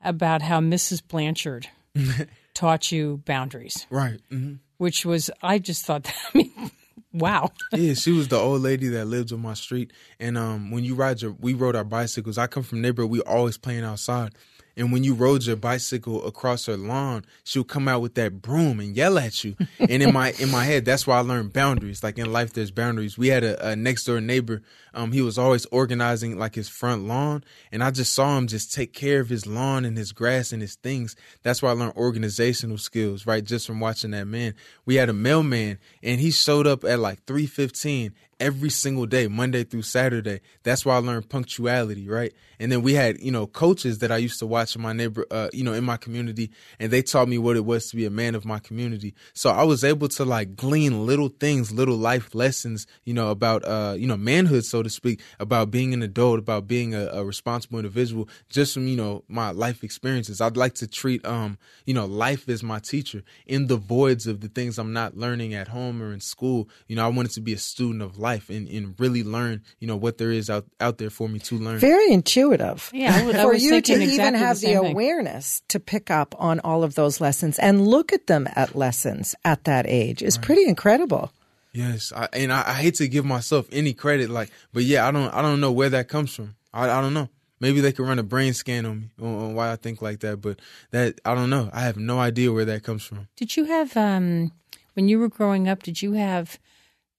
about 0.01 0.41
how 0.41 0.62
Mrs. 0.62 1.01
Blanchard 1.06 1.67
taught 2.54 2.91
you 2.91 3.21
boundaries. 3.25 3.88
Right. 3.89 4.21
Mm-hmm. 4.32 4.56
Which 4.82 5.06
was, 5.06 5.30
I 5.44 5.60
just 5.60 5.86
thought, 5.86 6.04
that, 6.06 6.15
I 6.34 6.38
mean, 6.39 6.72
wow. 7.13 7.52
yeah, 7.72 7.94
she 7.94 8.12
was 8.12 8.30
the 8.30 8.38
old 8.38 8.63
lady 8.63 8.88
that 8.88 9.06
lived 9.06 9.32
on 9.32 9.39
my 9.39 9.54
street. 9.54 9.94
And 10.20 10.39
um, 10.39 10.72
when 10.72 10.84
you 10.84 10.96
ride 10.96 11.22
your, 11.22 11.34
we 11.39 11.54
rode 11.54 11.76
our 11.76 11.84
bicycles. 11.84 12.39
I 12.39 12.48
come 12.48 12.63
from 12.63 12.82
neighborhood, 12.82 13.12
we 13.12 13.22
always 13.22 13.60
playing 13.60 13.84
outside. 13.84 14.34
And 14.77 14.91
when 14.91 15.03
you 15.03 15.13
rode 15.13 15.45
your 15.45 15.55
bicycle 15.55 16.25
across 16.25 16.65
her 16.65 16.77
lawn, 16.77 17.25
she 17.43 17.60
would 17.60 17.67
come 17.67 17.88
out 17.88 18.01
with 18.01 18.15
that 18.15 18.41
broom 18.41 18.79
and 18.79 18.95
yell 18.95 19.17
at 19.17 19.43
you. 19.43 19.55
and 19.79 20.01
in 20.03 20.13
my 20.13 20.31
in 20.39 20.49
my 20.49 20.63
head, 20.63 20.86
that's 20.86 21.05
why 21.05 21.17
I 21.17 21.21
learned 21.21 21.53
boundaries. 21.53 22.03
Like 22.03 22.17
in 22.17 22.31
life, 22.31 22.53
there's 22.53 22.71
boundaries. 22.71 23.17
We 23.17 23.27
had 23.27 23.43
a, 23.43 23.69
a 23.69 23.75
next 23.75 24.05
door 24.05 24.21
neighbor. 24.21 24.62
Um, 24.93 25.12
he 25.12 25.21
was 25.21 25.38
always 25.38 25.65
organizing 25.67 26.38
like 26.38 26.55
his 26.55 26.67
front 26.67 27.03
lawn, 27.03 27.43
and 27.71 27.84
I 27.84 27.91
just 27.91 28.13
saw 28.13 28.38
him 28.38 28.47
just 28.47 28.73
take 28.73 28.93
care 28.93 29.19
of 29.19 29.29
his 29.29 29.47
lawn 29.47 29.86
and 29.86 29.97
his 29.97 30.12
grass 30.12 30.51
and 30.51 30.62
his 30.62 30.75
things. 30.75 31.15
That's 31.43 31.62
why 31.62 31.69
I 31.69 31.73
learned 31.73 31.93
organizational 31.95 32.77
skills, 32.77 33.25
right? 33.25 33.43
Just 33.43 33.67
from 33.67 33.79
watching 33.79 34.12
that 34.12 34.27
man. 34.27 34.53
We 34.86 34.95
had 34.95 35.10
a 35.10 35.13
mailman, 35.13 35.79
and 36.03 36.19
he 36.19 36.31
showed 36.31 36.67
up 36.67 36.84
at 36.84 36.99
like 36.99 37.23
three 37.25 37.47
fifteen 37.47 38.13
every 38.41 38.71
single 38.71 39.06
day, 39.06 39.27
Monday 39.27 39.63
through 39.63 39.84
Saturday. 39.84 40.41
That's 40.63 40.84
why 40.84 40.95
I 40.95 40.97
learned 40.97 41.30
punctuality, 41.30 42.10
right? 42.10 42.34
And 42.60 42.71
then 42.71 42.82
we 42.82 42.95
had, 42.95 43.19
you 43.21 43.32
know, 43.32 43.47
coaches 43.47 43.99
that 43.99 44.12
I 44.12 44.17
used 44.17 44.39
to 44.39 44.47
watch 44.47 44.75
in 44.75 44.82
my 44.82 44.93
neighbor, 44.93 45.25
uh, 45.32 45.49
you 45.54 45.63
know, 45.63 45.73
in 45.73 45.84
my 45.84 45.97
community, 45.97 46.51
and 46.80 46.91
they 46.91 47.04
taught 47.04 47.27
me 47.27 47.38
what 47.38 47.56
it 47.56 47.65
was 47.65 47.89
to 47.89 47.95
be 47.95 48.06
a 48.06 48.10
man 48.10 48.36
of 48.36 48.43
my 48.43 48.60
community. 48.60 49.13
So 49.34 49.51
I 49.51 49.63
was 49.63 49.84
able 49.84 50.08
to 50.10 50.25
like 50.25 50.56
glean 50.56 51.06
little 51.06 51.30
things, 51.30 51.71
little 51.71 51.95
life 51.95 52.34
lessons, 52.34 52.88
you 53.04 53.13
know, 53.13 53.30
about, 53.30 53.63
uh, 53.63 53.95
you 53.97 54.08
know, 54.08 54.17
manhood, 54.17 54.65
so 54.65 54.82
to 54.82 54.89
speak, 54.89 55.21
about 55.39 55.69
being 55.69 55.93
an 55.93 56.01
adult, 56.01 56.39
about 56.39 56.67
being 56.67 56.95
a, 56.95 57.08
a 57.08 57.23
responsible 57.23 57.77
individual, 57.77 58.27
just 58.49 58.73
from, 58.73 58.88
you 58.88 58.97
know, 58.97 59.23
my 59.27 59.51
life 59.51 59.84
experiences. 59.84 60.41
I'd 60.41 60.58
like 60.58 60.73
to 60.75 60.88
treat, 60.88 61.23
um, 61.25 61.60
you 61.86 61.93
know, 61.93 62.06
life 62.06 62.49
as 62.49 62.63
my 62.63 62.80
teacher 62.80 63.23
in 63.45 63.67
the 63.67 63.77
voids 63.77 64.25
of 64.25 64.41
the 64.41 64.49
things 64.49 64.80
I'm 64.80 64.93
not 64.93 65.15
learning 65.15 65.54
at 65.54 65.67
home 65.67 66.01
or 66.01 66.12
in 66.12 66.19
school. 66.19 66.69
You 66.88 66.95
know, 66.95 67.06
I 67.06 67.10
wanted 67.10 67.34
to 67.34 67.41
be 67.41 67.54
a 67.54 67.60
student 67.60 68.01
of 68.01 68.17
life 68.17 68.31
life 68.32 68.50
and, 68.50 68.67
and 68.67 68.96
really 69.00 69.24
learn, 69.24 69.62
you 69.80 69.88
know, 69.88 69.96
what 69.96 70.17
there 70.17 70.32
is 70.32 70.50
out, 70.50 70.65
out 70.80 70.98
there 70.98 71.10
for 71.10 71.28
me 71.28 71.39
to 71.39 71.58
learn. 71.58 71.80
Very 71.80 72.12
intuitive. 72.12 72.89
Yeah. 72.94 73.13
I, 73.13 73.30
I 73.30 73.44
for 73.44 73.54
you 73.54 73.72
to 73.72 73.78
exactly 73.78 74.13
even 74.13 74.34
have 74.36 74.60
the, 74.60 74.74
the 74.74 74.80
awareness 74.80 75.62
to 75.70 75.80
pick 75.80 76.10
up 76.10 76.36
on 76.39 76.60
all 76.62 76.84
of 76.84 76.96
those 76.96 77.20
lessons 77.20 77.60
and 77.60 77.88
look 77.88 78.13
at 78.13 78.28
them 78.28 78.48
at 78.56 78.76
lessons 78.76 79.36
at 79.44 79.63
that 79.65 79.86
age 79.88 80.22
is 80.22 80.38
right. 80.38 80.46
pretty 80.46 80.67
incredible. 80.67 81.32
Yes, 81.74 82.12
I, 82.13 82.28
and 82.34 82.52
I, 82.52 82.63
I, 82.67 82.74
hate 82.74 82.96
to 82.96 83.08
give 83.08 83.24
myself 83.24 83.65
any 83.72 83.94
credit, 83.94 84.30
like, 84.30 84.52
but 84.74 84.84
yeah, 84.84 85.08
I 85.08 85.12
don't, 85.12 85.34
I 85.34 85.41
don't 85.41 85.62
know 85.62 85.72
where 85.72 85.89
that 85.89 86.10
comes 86.10 86.36
from. 86.36 86.56
I, 86.74 86.89
I 86.89 87.00
don't 87.00 87.13
know. 87.13 87.30
Maybe 87.62 87.80
they 87.80 87.94
could 87.94 88.06
run 88.06 88.20
a 88.20 88.24
brain 88.24 88.54
scan 88.54 88.86
on 88.86 89.00
me 89.00 89.10
on, 89.22 89.36
on, 89.36 89.54
why 89.54 89.72
I 89.72 89.78
think 89.78 90.02
like 90.02 90.20
that, 90.20 90.41
but 90.41 90.60
that 90.89 91.22
I 91.24 91.34
don't 91.34 91.50
know. 91.50 91.70
I 91.72 91.82
have 91.82 91.96
no 91.96 92.20
idea 92.20 92.52
where 92.52 92.65
that 92.65 92.84
comes 92.84 93.04
from. 93.04 93.30
Did 93.38 93.56
you 93.56 93.65
have, 93.65 93.96
um, 93.96 94.52
when 94.96 95.08
you 95.08 95.17
were 95.17 95.30
growing 95.30 95.70
up, 95.70 95.84
did 95.84 96.02
you 96.02 96.13
have 96.13 96.60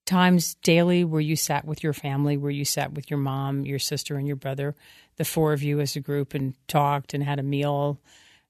times 0.04 0.54
daily 0.62 1.04
where 1.04 1.20
you 1.20 1.36
sat 1.36 1.64
with 1.64 1.82
your 1.82 1.92
family, 1.92 2.36
where 2.36 2.50
you 2.50 2.64
sat 2.64 2.92
with 2.92 3.10
your 3.10 3.18
mom, 3.18 3.64
your 3.64 3.78
sister, 3.78 4.16
and 4.16 4.26
your 4.26 4.36
brother, 4.36 4.74
the 5.16 5.24
four 5.24 5.52
of 5.52 5.62
you 5.62 5.80
as 5.80 5.96
a 5.96 6.00
group, 6.00 6.34
and 6.34 6.54
talked 6.68 7.14
and 7.14 7.22
had 7.22 7.38
a 7.38 7.42
meal, 7.42 8.00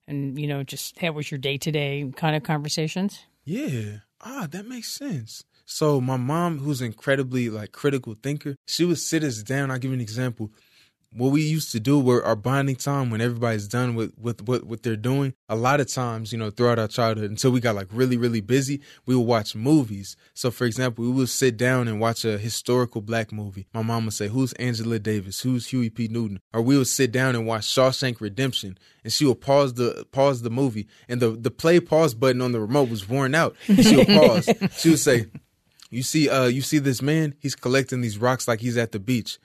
and 0.07 0.39
you 0.39 0.47
know, 0.47 0.63
just 0.63 0.99
that 0.99 1.13
was 1.13 1.31
your 1.31 1.37
day 1.37 1.57
to 1.57 1.71
day 1.71 2.11
kind 2.15 2.35
of 2.35 2.43
conversations? 2.43 3.25
Yeah. 3.45 3.99
Ah, 4.21 4.47
that 4.51 4.67
makes 4.67 4.91
sense. 4.91 5.43
So 5.65 6.01
my 6.01 6.17
mom, 6.17 6.59
who's 6.59 6.81
incredibly 6.81 7.49
like 7.49 7.71
critical 7.71 8.15
thinker, 8.21 8.55
she 8.65 8.85
would 8.85 8.99
sit 8.99 9.23
us 9.23 9.43
down. 9.43 9.71
I'll 9.71 9.79
give 9.79 9.91
you 9.91 9.95
an 9.95 10.01
example 10.01 10.51
what 11.15 11.31
we 11.31 11.41
used 11.41 11.71
to 11.71 11.79
do 11.79 11.99
were 11.99 12.23
our 12.23 12.35
bonding 12.35 12.75
time 12.75 13.09
when 13.09 13.21
everybody's 13.21 13.67
done 13.67 13.95
with, 13.95 14.13
with 14.17 14.47
what, 14.47 14.63
what 14.63 14.83
they're 14.83 14.95
doing. 14.95 15.33
A 15.49 15.55
lot 15.55 15.79
of 15.79 15.87
times, 15.87 16.31
you 16.31 16.37
know, 16.37 16.49
throughout 16.49 16.79
our 16.79 16.87
childhood, 16.87 17.29
until 17.29 17.51
we 17.51 17.59
got 17.59 17.75
like 17.75 17.87
really, 17.91 18.17
really 18.17 18.41
busy, 18.41 18.81
we 19.05 19.15
would 19.15 19.27
watch 19.27 19.55
movies. 19.55 20.15
So, 20.33 20.51
for 20.51 20.65
example, 20.65 21.05
we 21.05 21.11
would 21.11 21.29
sit 21.29 21.57
down 21.57 21.87
and 21.87 21.99
watch 21.99 22.25
a 22.25 22.37
historical 22.37 23.01
black 23.01 23.31
movie. 23.31 23.67
My 23.73 23.81
mom 23.81 24.05
would 24.05 24.13
say, 24.13 24.27
Who's 24.27 24.53
Angela 24.53 24.99
Davis? 24.99 25.41
Who's 25.41 25.67
Huey 25.67 25.89
P. 25.89 26.07
Newton? 26.07 26.39
Or 26.53 26.61
we 26.61 26.77
would 26.77 26.87
sit 26.87 27.11
down 27.11 27.35
and 27.35 27.45
watch 27.45 27.63
Shawshank 27.63 28.19
Redemption. 28.19 28.77
And 29.03 29.11
she 29.11 29.25
would 29.25 29.41
pause 29.41 29.73
the 29.73 30.05
pause 30.11 30.41
the 30.41 30.49
movie. 30.49 30.87
And 31.07 31.21
the, 31.21 31.31
the 31.31 31.51
play 31.51 31.79
pause 31.79 32.13
button 32.13 32.41
on 32.41 32.51
the 32.51 32.59
remote 32.61 32.89
was 32.89 33.07
worn 33.07 33.35
out. 33.35 33.55
She 33.65 33.95
would 33.97 34.07
pause. 34.07 34.49
she 34.77 34.89
would 34.91 34.99
say, 34.99 35.25
You 35.89 36.03
see, 36.03 36.29
uh, 36.29 36.45
you 36.45 36.61
see 36.61 36.79
this 36.79 37.01
man? 37.01 37.35
He's 37.39 37.55
collecting 37.55 38.01
these 38.01 38.17
rocks 38.17 38.47
like 38.47 38.61
he's 38.61 38.77
at 38.77 38.91
the 38.91 38.99
beach. 38.99 39.37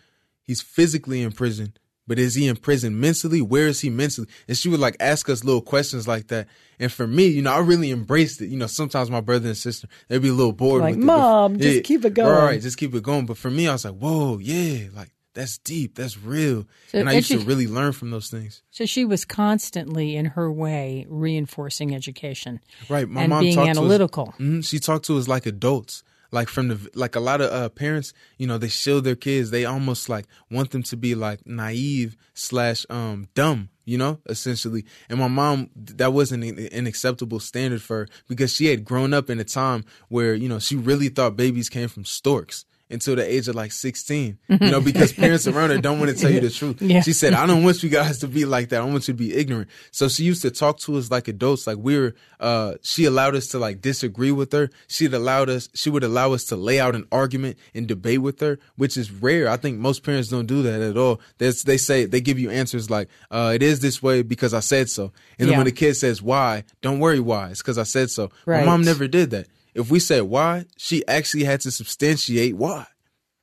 He's 0.48 0.62
physically 0.62 1.20
in 1.20 1.30
prison, 1.30 1.74
but 2.06 2.18
is 2.18 2.34
he 2.34 2.48
in 2.48 2.56
prison 2.56 2.98
mentally? 2.98 3.42
Where 3.42 3.66
is 3.66 3.80
he 3.80 3.90
mentally? 3.90 4.28
And 4.48 4.56
she 4.56 4.70
would 4.70 4.80
like 4.80 4.96
ask 4.98 5.28
us 5.28 5.44
little 5.44 5.60
questions 5.60 6.08
like 6.08 6.28
that. 6.28 6.48
And 6.80 6.90
for 6.90 7.06
me, 7.06 7.26
you 7.26 7.42
know, 7.42 7.52
I 7.52 7.58
really 7.58 7.90
embraced 7.90 8.40
it. 8.40 8.46
You 8.48 8.56
know, 8.56 8.66
sometimes 8.66 9.10
my 9.10 9.20
brother 9.20 9.48
and 9.48 9.56
sister, 9.56 9.88
they'd 10.08 10.22
be 10.22 10.30
a 10.30 10.32
little 10.32 10.54
bored 10.54 10.80
like, 10.80 10.96
with 10.96 11.04
Mom, 11.04 11.56
it. 11.56 11.60
just 11.60 11.76
yeah, 11.76 11.82
keep 11.82 12.04
it 12.06 12.14
going. 12.14 12.34
All 12.34 12.46
right, 12.46 12.62
just 12.62 12.78
keep 12.78 12.94
it 12.94 13.02
going. 13.02 13.26
But 13.26 13.36
for 13.36 13.50
me, 13.50 13.68
I 13.68 13.72
was 13.72 13.84
like, 13.84 13.96
whoa, 13.96 14.38
yeah, 14.38 14.88
like 14.96 15.10
that's 15.34 15.58
deep, 15.58 15.96
that's 15.96 16.16
real. 16.16 16.64
So 16.86 16.98
and 16.98 17.10
I 17.10 17.12
used 17.12 17.30
edu- 17.30 17.40
to 17.40 17.44
really 17.44 17.66
learn 17.66 17.92
from 17.92 18.10
those 18.10 18.30
things. 18.30 18.62
So 18.70 18.86
she 18.86 19.04
was 19.04 19.26
constantly, 19.26 20.16
in 20.16 20.24
her 20.24 20.50
way, 20.50 21.04
reinforcing 21.10 21.94
education. 21.94 22.60
Right, 22.88 23.06
my 23.06 23.24
and 23.24 23.30
mom 23.30 23.40
being 23.40 23.58
analytical. 23.58 24.30
Us, 24.30 24.34
mm-hmm, 24.36 24.60
she 24.62 24.78
talked 24.78 25.04
to 25.04 25.18
us 25.18 25.28
like 25.28 25.44
adults 25.44 26.02
like 26.30 26.48
from 26.48 26.68
the 26.68 26.90
like 26.94 27.16
a 27.16 27.20
lot 27.20 27.40
of 27.40 27.50
uh, 27.52 27.68
parents 27.70 28.12
you 28.36 28.46
know 28.46 28.58
they 28.58 28.68
shield 28.68 29.04
their 29.04 29.16
kids. 29.16 29.50
They 29.50 29.64
almost 29.64 30.08
like 30.08 30.26
want 30.50 30.70
them 30.70 30.82
to 30.84 30.96
be 30.96 31.14
like 31.14 31.46
naive 31.46 32.16
slash 32.34 32.84
um 32.90 33.28
dumb 33.34 33.70
you 33.84 33.98
know 33.98 34.20
essentially. 34.26 34.84
And 35.08 35.18
my 35.18 35.28
mom 35.28 35.70
that 35.76 36.12
wasn't 36.12 36.44
an 36.44 36.86
acceptable 36.86 37.40
standard 37.40 37.82
for 37.82 37.98
her 37.98 38.08
because 38.28 38.54
she 38.54 38.66
had 38.66 38.84
grown 38.84 39.14
up 39.14 39.30
in 39.30 39.40
a 39.40 39.44
time 39.44 39.84
where 40.08 40.34
you 40.34 40.48
know 40.48 40.58
she 40.58 40.76
really 40.76 41.08
thought 41.08 41.36
babies 41.36 41.68
came 41.68 41.88
from 41.88 42.04
storks 42.04 42.64
until 42.90 43.16
the 43.16 43.30
age 43.30 43.48
of 43.48 43.54
like 43.54 43.72
16, 43.72 44.38
you 44.48 44.58
know, 44.58 44.80
because 44.80 45.12
parents 45.14 45.46
around 45.46 45.70
her 45.70 45.78
don't 45.78 45.98
want 45.98 46.10
to 46.10 46.16
tell 46.16 46.30
you 46.30 46.40
the 46.40 46.50
truth. 46.50 46.80
Yeah. 46.80 47.00
She 47.02 47.12
said, 47.12 47.34
I 47.34 47.46
don't 47.46 47.62
want 47.62 47.82
you 47.82 47.90
guys 47.90 48.18
to 48.20 48.28
be 48.28 48.44
like 48.44 48.70
that. 48.70 48.80
I 48.80 48.84
want 48.84 49.08
you 49.08 49.14
to 49.14 49.18
be 49.18 49.34
ignorant. 49.34 49.68
So 49.90 50.08
she 50.08 50.24
used 50.24 50.42
to 50.42 50.50
talk 50.50 50.78
to 50.80 50.96
us 50.96 51.10
like 51.10 51.28
adults. 51.28 51.66
Like 51.66 51.78
we 51.78 51.98
were, 51.98 52.14
uh, 52.40 52.74
she 52.82 53.04
allowed 53.04 53.34
us 53.34 53.48
to 53.48 53.58
like 53.58 53.80
disagree 53.80 54.32
with 54.32 54.52
her. 54.52 54.70
She'd 54.86 55.12
allowed 55.12 55.50
us, 55.50 55.68
she 55.74 55.90
would 55.90 56.04
allow 56.04 56.32
us 56.32 56.44
to 56.46 56.56
lay 56.56 56.80
out 56.80 56.94
an 56.94 57.06
argument 57.12 57.58
and 57.74 57.86
debate 57.86 58.22
with 58.22 58.40
her, 58.40 58.58
which 58.76 58.96
is 58.96 59.10
rare. 59.10 59.48
I 59.48 59.56
think 59.56 59.78
most 59.78 60.02
parents 60.02 60.28
don't 60.28 60.46
do 60.46 60.62
that 60.62 60.80
at 60.80 60.96
all. 60.96 61.20
They 61.38 61.52
say, 61.52 62.06
they 62.06 62.20
give 62.20 62.38
you 62.38 62.50
answers 62.50 62.90
like, 62.90 63.08
uh, 63.30 63.52
it 63.54 63.62
is 63.62 63.80
this 63.80 64.02
way 64.02 64.22
because 64.22 64.54
I 64.54 64.60
said 64.60 64.88
so. 64.88 65.12
And 65.38 65.46
then 65.46 65.50
yeah. 65.50 65.58
when 65.58 65.66
the 65.66 65.72
kid 65.72 65.94
says 65.94 66.22
why, 66.22 66.64
don't 66.80 67.00
worry 67.00 67.20
why. 67.20 67.50
It's 67.50 67.60
because 67.60 67.78
I 67.78 67.82
said 67.82 68.10
so. 68.10 68.30
Right. 68.46 68.60
My 68.60 68.72
mom 68.72 68.82
never 68.82 69.06
did 69.06 69.30
that. 69.30 69.46
If 69.78 69.90
we 69.92 70.00
said 70.00 70.24
why, 70.24 70.64
she 70.76 71.06
actually 71.06 71.44
had 71.44 71.60
to 71.60 71.70
substantiate 71.70 72.56
why. 72.56 72.86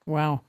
Wow. 0.05 0.41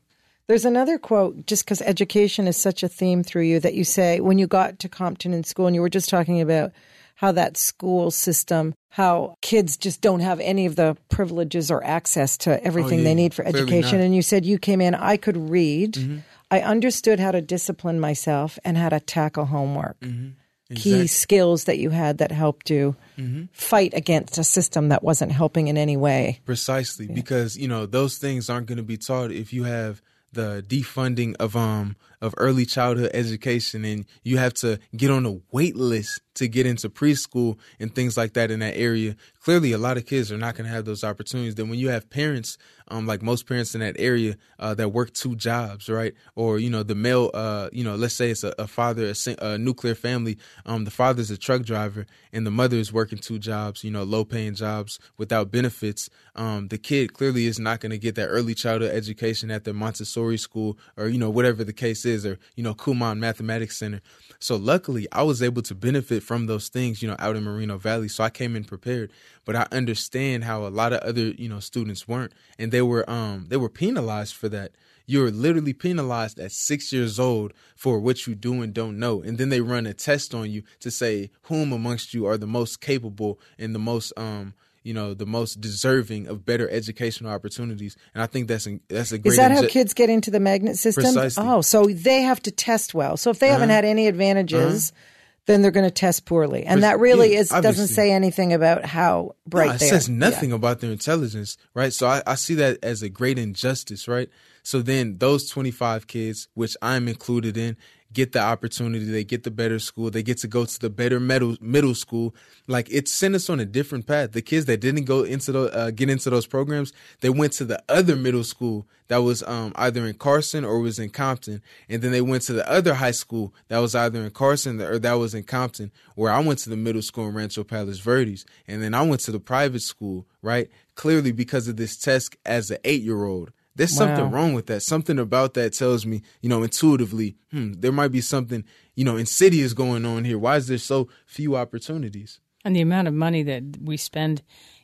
There's 0.48 0.64
another 0.64 0.98
quote, 0.98 1.46
just 1.46 1.64
because 1.64 1.80
education 1.80 2.48
is 2.48 2.56
such 2.56 2.82
a 2.82 2.88
theme 2.88 3.22
through 3.22 3.44
you, 3.44 3.60
that 3.60 3.74
you 3.74 3.84
say 3.84 4.20
when 4.20 4.38
you 4.38 4.48
got 4.48 4.80
to 4.80 4.88
Compton 4.88 5.32
in 5.32 5.44
school, 5.44 5.66
and 5.66 5.74
you 5.74 5.80
were 5.80 5.88
just 5.88 6.08
talking 6.08 6.40
about 6.40 6.72
how 7.14 7.32
that 7.32 7.56
school 7.56 8.10
system, 8.10 8.74
how 8.90 9.36
kids 9.42 9.76
just 9.76 10.00
don't 10.00 10.20
have 10.20 10.40
any 10.40 10.66
of 10.66 10.76
the 10.76 10.96
privileges 11.08 11.70
or 11.70 11.82
access 11.84 12.36
to 12.38 12.62
everything 12.64 13.00
oh, 13.00 13.02
yeah. 13.02 13.08
they 13.08 13.14
need 13.14 13.32
for 13.32 13.44
education. 13.44 14.00
And 14.00 14.14
you 14.14 14.22
said 14.22 14.44
you 14.44 14.58
came 14.58 14.80
in, 14.80 14.94
I 14.94 15.16
could 15.16 15.36
read, 15.36 15.94
mm-hmm. 15.94 16.18
I 16.50 16.60
understood 16.60 17.20
how 17.20 17.30
to 17.30 17.40
discipline 17.40 18.00
myself 18.00 18.58
and 18.64 18.76
how 18.76 18.88
to 18.88 19.00
tackle 19.00 19.46
homework. 19.46 19.98
Mm-hmm. 20.00 20.30
Exactly. 20.68 20.92
Key 21.02 21.06
skills 21.06 21.64
that 21.64 21.78
you 21.78 21.90
had 21.90 22.18
that 22.18 22.32
helped 22.32 22.70
you 22.70 22.96
mm-hmm. 23.16 23.44
fight 23.52 23.94
against 23.94 24.36
a 24.36 24.42
system 24.42 24.88
that 24.88 25.02
wasn't 25.02 25.30
helping 25.30 25.68
in 25.68 25.78
any 25.78 25.96
way. 25.96 26.40
Precisely, 26.44 27.06
yeah. 27.06 27.14
because 27.14 27.56
you 27.56 27.68
know 27.68 27.86
those 27.86 28.18
things 28.18 28.50
aren't 28.50 28.66
going 28.66 28.78
to 28.78 28.84
be 28.84 28.96
taught 28.96 29.30
if 29.30 29.52
you 29.52 29.64
have 29.64 30.02
the 30.32 30.64
defunding 30.66 31.34
of 31.38 31.56
um 31.56 31.96
of 32.20 32.34
early 32.36 32.66
childhood 32.66 33.10
education 33.14 33.84
and 33.84 34.04
you 34.22 34.38
have 34.38 34.54
to 34.54 34.78
get 34.96 35.10
on 35.10 35.24
a 35.24 35.38
wait 35.52 35.76
list 35.76 36.20
to 36.36 36.48
get 36.48 36.66
into 36.66 36.88
preschool 36.88 37.58
and 37.78 37.94
things 37.94 38.16
like 38.16 38.34
that 38.34 38.50
in 38.50 38.60
that 38.60 38.76
area. 38.76 39.16
Clearly, 39.40 39.72
a 39.72 39.78
lot 39.78 39.96
of 39.96 40.06
kids 40.06 40.32
are 40.32 40.38
not 40.38 40.54
going 40.56 40.68
to 40.68 40.74
have 40.74 40.84
those 40.84 41.04
opportunities. 41.04 41.54
Then 41.54 41.68
when 41.68 41.78
you 41.78 41.88
have 41.88 42.08
parents, 42.10 42.58
um, 42.88 43.06
like 43.06 43.22
most 43.22 43.46
parents 43.46 43.74
in 43.74 43.80
that 43.80 43.96
area, 43.98 44.36
uh, 44.58 44.74
that 44.74 44.90
work 44.90 45.12
two 45.12 45.36
jobs, 45.36 45.88
right? 45.88 46.14
Or 46.34 46.58
you 46.58 46.70
know, 46.70 46.82
the 46.82 46.94
male, 46.94 47.30
uh, 47.34 47.68
you 47.72 47.84
know, 47.84 47.96
let's 47.96 48.14
say 48.14 48.30
it's 48.30 48.44
a, 48.44 48.54
a 48.58 48.66
father, 48.66 49.12
a, 49.12 49.36
a, 49.44 49.58
nuclear 49.58 49.94
family. 49.94 50.38
Um, 50.64 50.84
the 50.84 50.90
father's 50.90 51.30
a 51.30 51.36
truck 51.36 51.62
driver 51.62 52.06
and 52.32 52.46
the 52.46 52.50
mother 52.50 52.76
is 52.76 52.92
working 52.92 53.18
two 53.18 53.38
jobs, 53.38 53.82
you 53.84 53.90
know, 53.90 54.02
low 54.02 54.24
paying 54.24 54.54
jobs 54.54 54.98
without 55.16 55.50
benefits. 55.50 56.10
Um, 56.34 56.68
the 56.68 56.78
kid 56.78 57.14
clearly 57.14 57.46
is 57.46 57.58
not 57.58 57.80
going 57.80 57.90
to 57.90 57.98
get 57.98 58.14
that 58.16 58.28
early 58.28 58.54
childhood 58.54 58.92
education 58.92 59.50
at 59.50 59.64
the 59.64 59.72
Montessori 59.72 60.36
school 60.36 60.78
or 60.96 61.08
you 61.08 61.18
know 61.18 61.30
whatever 61.30 61.64
the 61.64 61.72
case 61.72 62.04
is, 62.04 62.26
or 62.26 62.38
you 62.54 62.62
know, 62.62 62.74
Kumon 62.74 63.18
Mathematics 63.18 63.76
Center. 63.76 64.00
So 64.38 64.56
luckily, 64.56 65.06
I 65.12 65.22
was 65.22 65.42
able 65.42 65.62
to 65.62 65.74
benefit 65.74 66.22
from 66.26 66.46
those 66.46 66.68
things, 66.68 67.00
you 67.02 67.08
know, 67.08 67.16
out 67.18 67.36
in 67.36 67.44
Moreno 67.44 67.78
Valley. 67.78 68.08
So 68.08 68.24
I 68.24 68.30
came 68.30 68.56
in 68.56 68.64
prepared, 68.64 69.12
but 69.44 69.54
I 69.54 69.66
understand 69.70 70.44
how 70.44 70.66
a 70.66 70.68
lot 70.68 70.92
of 70.92 71.00
other, 71.00 71.28
you 71.30 71.48
know, 71.48 71.60
students 71.60 72.08
weren't, 72.08 72.32
and 72.58 72.72
they 72.72 72.82
were, 72.82 73.08
um, 73.08 73.46
they 73.48 73.56
were 73.56 73.68
penalized 73.68 74.34
for 74.34 74.48
that. 74.48 74.72
You're 75.06 75.30
literally 75.30 75.72
penalized 75.72 76.40
at 76.40 76.50
six 76.50 76.92
years 76.92 77.20
old 77.20 77.52
for 77.76 78.00
what 78.00 78.26
you 78.26 78.34
do 78.34 78.60
and 78.60 78.74
don't 78.74 78.98
know, 78.98 79.22
and 79.22 79.38
then 79.38 79.50
they 79.50 79.60
run 79.60 79.86
a 79.86 79.94
test 79.94 80.34
on 80.34 80.50
you 80.50 80.64
to 80.80 80.90
say 80.90 81.30
whom 81.42 81.72
amongst 81.72 82.12
you 82.12 82.26
are 82.26 82.36
the 82.36 82.46
most 82.46 82.80
capable 82.80 83.38
and 83.56 83.72
the 83.72 83.78
most, 83.78 84.12
um, 84.16 84.54
you 84.82 84.94
know 84.94 85.14
the 85.14 85.26
most 85.26 85.60
deserving 85.60 86.28
of 86.28 86.46
better 86.46 86.70
educational 86.70 87.32
opportunities 87.32 87.96
and 88.14 88.22
i 88.22 88.26
think 88.26 88.46
that's 88.46 88.68
a, 88.68 88.78
that's 88.88 89.10
a 89.10 89.18
great 89.18 89.32
is 89.32 89.36
that 89.36 89.50
how 89.50 89.66
kids 89.66 89.92
get 89.92 90.08
into 90.08 90.30
the 90.30 90.38
magnet 90.38 90.76
system 90.76 91.02
Precisely. 91.02 91.42
oh 91.44 91.60
so 91.60 91.86
they 91.86 92.22
have 92.22 92.40
to 92.42 92.52
test 92.52 92.94
well 92.94 93.16
so 93.16 93.30
if 93.30 93.40
they 93.40 93.48
uh-huh. 93.48 93.54
haven't 93.54 93.70
had 93.70 93.84
any 93.84 94.06
advantages 94.06 94.92
uh-huh. 94.92 95.00
Then 95.46 95.62
they're 95.62 95.70
going 95.70 95.86
to 95.86 95.90
test 95.90 96.26
poorly 96.26 96.64
and 96.64 96.82
that 96.82 96.98
really 96.98 97.32
yeah, 97.32 97.40
is 97.40 97.52
obviously. 97.52 97.82
doesn't 97.82 97.94
say 97.94 98.12
anything 98.12 98.52
about 98.52 98.84
how 98.84 99.34
bright 99.46 99.68
no, 99.68 99.74
it 99.74 99.80
says 99.80 100.08
nothing 100.08 100.50
yeah. 100.50 100.56
about 100.56 100.80
their 100.80 100.90
intelligence 100.90 101.56
right 101.74 101.92
so 101.92 102.06
I, 102.06 102.22
I 102.26 102.34
see 102.34 102.54
that 102.56 102.78
as 102.82 103.02
a 103.02 103.08
great 103.08 103.38
injustice 103.38 104.06
right 104.08 104.28
so 104.62 104.82
then 104.82 105.18
those 105.18 105.48
25 105.48 106.06
kids 106.06 106.48
which 106.54 106.76
i'm 106.82 107.08
included 107.08 107.56
in 107.56 107.76
get 108.16 108.32
the 108.32 108.40
opportunity, 108.40 109.04
they 109.04 109.24
get 109.24 109.44
the 109.44 109.50
better 109.50 109.78
school, 109.78 110.10
they 110.10 110.22
get 110.22 110.38
to 110.38 110.48
go 110.48 110.64
to 110.64 110.80
the 110.80 110.88
better 110.88 111.20
middle 111.20 111.54
middle 111.60 111.94
school. 111.94 112.34
Like 112.66 112.90
it 112.90 113.08
sent 113.08 113.34
us 113.34 113.50
on 113.50 113.60
a 113.60 113.66
different 113.66 114.06
path. 114.06 114.32
The 114.32 114.40
kids 114.40 114.64
that 114.66 114.80
didn't 114.80 115.04
go 115.04 115.22
into 115.22 115.52
the 115.52 115.64
uh, 115.64 115.90
get 115.90 116.08
into 116.08 116.30
those 116.30 116.46
programs, 116.46 116.94
they 117.20 117.28
went 117.28 117.52
to 117.54 117.66
the 117.66 117.80
other 117.90 118.16
middle 118.16 118.42
school 118.42 118.86
that 119.08 119.18
was 119.18 119.42
um, 119.42 119.72
either 119.76 120.06
in 120.06 120.14
Carson 120.14 120.64
or 120.64 120.80
was 120.80 120.98
in 120.98 121.10
Compton, 121.10 121.62
and 121.90 122.00
then 122.00 122.10
they 122.10 122.22
went 122.22 122.42
to 122.44 122.54
the 122.54 122.68
other 122.68 122.94
high 122.94 123.10
school 123.12 123.52
that 123.68 123.78
was 123.78 123.94
either 123.94 124.24
in 124.24 124.30
Carson 124.30 124.80
or 124.80 124.98
that 124.98 125.12
was 125.12 125.34
in 125.34 125.42
Compton. 125.42 125.92
Where 126.14 126.32
I 126.32 126.40
went 126.40 126.58
to 126.60 126.70
the 126.70 126.76
middle 126.76 127.02
school 127.02 127.28
in 127.28 127.34
Rancho 127.34 127.64
Palos 127.64 127.98
Verdes, 127.98 128.46
and 128.66 128.82
then 128.82 128.94
I 128.94 129.02
went 129.02 129.20
to 129.22 129.30
the 129.32 129.40
private 129.40 129.82
school. 129.82 130.26
Right, 130.40 130.70
clearly 130.94 131.32
because 131.32 131.68
of 131.68 131.76
this 131.76 131.98
test 131.98 132.34
as 132.46 132.70
an 132.70 132.78
eight 132.82 133.02
year 133.02 133.24
old. 133.24 133.52
There's 133.76 133.92
wow. 133.92 134.06
something 134.06 134.30
wrong 134.30 134.54
with 134.54 134.66
that. 134.66 134.82
Something 134.82 135.18
about 135.18 135.54
that 135.54 135.74
tells 135.74 136.06
me, 136.06 136.22
you 136.40 136.48
know, 136.48 136.62
intuitively, 136.62 137.36
hmm, 137.50 137.74
there 137.74 137.92
might 137.92 138.10
be 138.10 138.22
something, 138.22 138.64
you 138.94 139.04
know, 139.04 139.16
insidious 139.16 139.74
going 139.74 140.06
on 140.06 140.24
here. 140.24 140.38
Why 140.38 140.56
is 140.56 140.66
there 140.66 140.78
so 140.78 141.08
few 141.26 141.56
opportunities? 141.56 142.40
And 142.64 142.74
the 142.74 142.80
amount 142.80 143.06
of 143.06 143.14
money 143.14 143.42
that 143.42 143.62
we 143.80 143.98
spend 143.98 144.42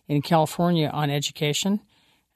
in 0.09 0.21
California 0.21 0.89
on 0.89 1.11
education 1.11 1.81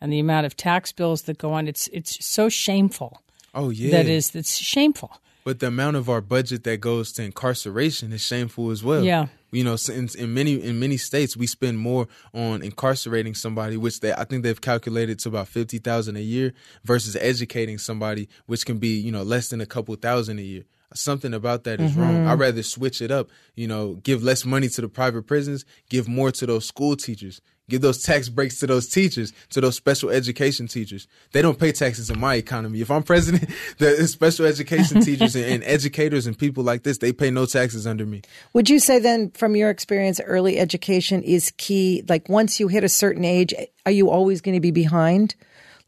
and 0.01 0.11
the 0.11 0.19
amount 0.19 0.47
of 0.47 0.57
tax 0.57 0.92
bills 0.92 1.23
that 1.23 1.38
go 1.38 1.53
on, 1.53 1.69
it's 1.69 1.88
it's 1.88 2.25
so 2.25 2.49
shameful. 2.49 3.21
Oh 3.55 3.71
yeah. 3.71 3.90
That 3.90 4.07
is 4.07 4.35
it's 4.35 4.57
shameful. 4.57 5.21
But 5.46 5.61
the 5.61 5.68
amount 5.68 5.94
of 5.94 6.11
our 6.11 6.20
budget 6.20 6.64
that 6.64 6.80
goes 6.80 7.12
to 7.12 7.22
incarceration 7.22 8.12
is 8.12 8.20
shameful 8.20 8.72
as 8.72 8.82
well. 8.82 9.04
Yeah. 9.04 9.28
You 9.52 9.62
know, 9.62 9.76
in, 9.88 10.09
in 10.18 10.35
many 10.35 10.54
in 10.54 10.80
many 10.80 10.96
states, 10.96 11.37
we 11.37 11.46
spend 11.46 11.78
more 11.78 12.09
on 12.35 12.62
incarcerating 12.62 13.35
somebody, 13.35 13.76
which 13.76 14.00
they 14.00 14.12
I 14.12 14.24
think 14.24 14.42
they've 14.42 14.61
calculated 14.61 15.20
to 15.20 15.28
about 15.28 15.46
fifty 15.46 15.78
thousand 15.78 16.16
a 16.16 16.20
year, 16.20 16.52
versus 16.82 17.14
educating 17.14 17.78
somebody, 17.78 18.28
which 18.46 18.66
can 18.66 18.78
be 18.78 18.98
you 18.98 19.12
know 19.12 19.22
less 19.22 19.48
than 19.50 19.61
a 19.61 19.66
couple 19.66 19.94
thousand 19.94 20.40
a 20.40 20.42
year 20.42 20.64
something 20.94 21.35
about 21.35 21.64
that 21.64 21.80
is 21.80 21.92
mm-hmm. 21.92 22.00
wrong. 22.00 22.26
I'd 22.26 22.38
rather 22.38 22.62
switch 22.62 23.02
it 23.02 23.11
up, 23.11 23.28
you 23.54 23.66
know, 23.66 23.94
give 23.94 24.22
less 24.22 24.44
money 24.44 24.68
to 24.68 24.80
the 24.80 24.88
private 24.88 25.26
prisons, 25.26 25.64
give 25.90 26.09
more 26.09 26.30
to 26.32 26.46
those 26.46 26.64
school 26.64 26.96
teachers, 26.96 27.40
give 27.68 27.83
those 27.83 28.02
tax 28.02 28.29
breaks 28.29 28.59
to 28.61 28.66
those 28.66 28.88
teachers, 28.88 29.33
to 29.50 29.61
those 29.61 29.76
special 29.76 30.11
education 30.11 30.68
teachers. 30.68 31.07
They 31.33 31.42
don't 31.42 31.59
pay 31.59 31.72
taxes 31.72 32.11
in 32.11 32.20
my 32.20 32.37
economy. 32.37 32.81
If 32.81 32.90
I'm 32.90 33.02
president, 33.02 33.50
the 33.79 34.07
special 34.07 34.46
education 34.46 35.02
teachers 35.02 35.35
and, 35.35 35.44
and, 35.44 35.64
educators 35.64 36.26
and 36.26 36.38
people 36.38 36.62
like 36.62 36.85
this, 36.85 36.98
they 36.98 37.12
pay 37.12 37.31
no 37.31 37.46
taxes 37.46 37.87
under 37.87 38.07
me. 38.07 38.22
Would 38.52 38.70
you 38.70 38.79
say 38.79 38.98
then, 38.98 39.31
from 39.31 39.57
your 39.57 39.70
experience, 39.70 40.20
early 40.24 40.59
education 40.59 41.22
is 41.22 41.52
key? 41.57 42.05
Like 42.09 42.29
once 42.29 42.61
you 42.61 42.68
hit 42.68 42.85
a 42.85 42.88
certain 42.88 43.24
age, 43.24 43.52
are 43.85 43.92
you 43.92 44.11
always 44.11 44.40
going 44.40 44.55
to 44.55 44.61
be 44.61 44.70
behind? 44.70 45.35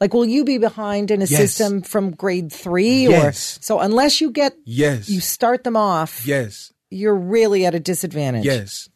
Like, 0.01 0.15
will 0.15 0.25
you 0.25 0.45
be 0.45 0.59
behind 0.59 1.11
in 1.11 1.23
a 1.23 1.25
yes. 1.25 1.39
system 1.39 1.83
from 1.83 2.13
grade 2.13 2.53
three? 2.53 3.09
Yes. 3.09 3.59
Or 3.59 3.63
so 3.63 3.81
unless 3.81 4.21
you 4.21 4.31
get 4.31 4.55
yes, 4.65 5.09
you 5.09 5.21
start 5.21 5.65
them 5.65 5.77
off. 5.77 6.25
Yes, 6.27 6.73
you're 6.91 7.17
really 7.17 7.67
at 7.67 7.75
a 7.75 7.81
disadvantage. 7.81 8.45
Yes, 8.45 8.88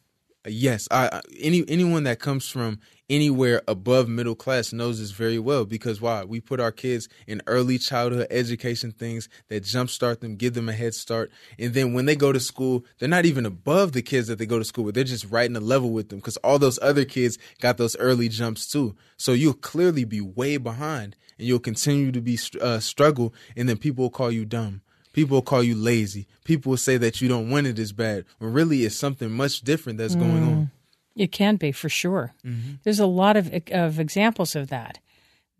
yes. 0.47 0.89
I, 0.91 1.21
any 1.41 1.65
anyone 1.69 2.05
that 2.05 2.19
comes 2.19 2.49
from 2.49 2.81
anywhere 3.09 3.61
above 3.69 4.09
middle 4.09 4.35
class 4.35 4.73
knows 4.73 4.99
this 4.99 5.11
very 5.11 5.39
well 5.39 5.65
because 5.65 6.01
why? 6.01 6.25
We 6.25 6.41
put 6.41 6.61
our 6.61 6.73
kids 6.73 7.09
in 7.27 7.43
early 7.47 7.79
childhood 7.79 8.27
education 8.31 8.93
things 8.93 9.29
that 9.49 9.65
jumpstart 9.65 10.21
them, 10.21 10.37
give 10.37 10.55
them 10.55 10.69
a 10.69 10.73
head 10.73 10.95
start. 10.95 11.31
And 11.59 11.75
then 11.75 11.93
when 11.93 12.07
they 12.07 12.17
go 12.17 12.33
to 12.33 12.41
school, 12.41 12.85
they're 12.99 13.09
not 13.09 13.27
even 13.27 13.45
above 13.45 13.93
the 13.93 14.03
kids 14.03 14.29
that 14.29 14.39
they 14.39 14.47
go 14.47 14.59
to 14.59 14.65
school 14.65 14.85
with. 14.85 14.95
They're 14.95 15.05
just 15.05 15.31
right 15.31 15.47
in 15.47 15.53
the 15.53 15.61
level 15.61 15.91
with 15.91 16.09
them 16.09 16.21
because 16.21 16.39
all 16.39 16.59
those 16.59 16.79
other 16.81 17.05
kids 17.05 17.39
got 17.61 17.77
those 17.77 17.97
early 17.97 18.29
jumps 18.29 18.67
too. 18.67 18.97
So 19.17 19.33
you'll 19.33 19.55
clearly 19.55 20.05
be 20.05 20.21
way 20.21 20.57
behind 20.57 21.17
and 21.39 21.47
you'll 21.47 21.59
continue 21.59 22.13
to 22.13 22.21
be 22.21 22.39
uh, 22.61 22.81
struggle 22.81 23.35
and 23.57 23.69
then 23.69 23.77
people 23.77 24.05
will 24.05 24.11
call 24.11 24.31
you 24.31 24.45
dumb. 24.45 24.81
People 25.13 25.37
will 25.37 25.43
call 25.43 25.63
you 25.63 25.75
lazy. 25.75 26.27
People 26.45 26.71
will 26.71 26.77
say 26.77 26.97
that 26.97 27.21
you 27.21 27.29
don't 27.29 27.51
want 27.51 27.67
it 27.67 27.79
as 27.79 27.93
bad 27.93 28.25
when 28.39 28.53
really 28.53 28.85
it's 28.85 28.97
something 28.97 29.31
much 29.31 29.61
different 29.61 29.99
that's 29.99 30.17
mm. 30.17 30.21
going 30.21 30.43
on. 30.43 30.71
It 31.15 31.31
can 31.31 31.57
be 31.57 31.73
for 31.73 31.89
sure. 31.89 32.35
Mm-hmm. 32.45 32.75
There's 32.85 33.01
a 33.01 33.07
lot 33.07 33.37
of 33.37 33.53
of 33.71 34.01
examples 34.01 34.57
of 34.57 34.69
that 34.69 34.99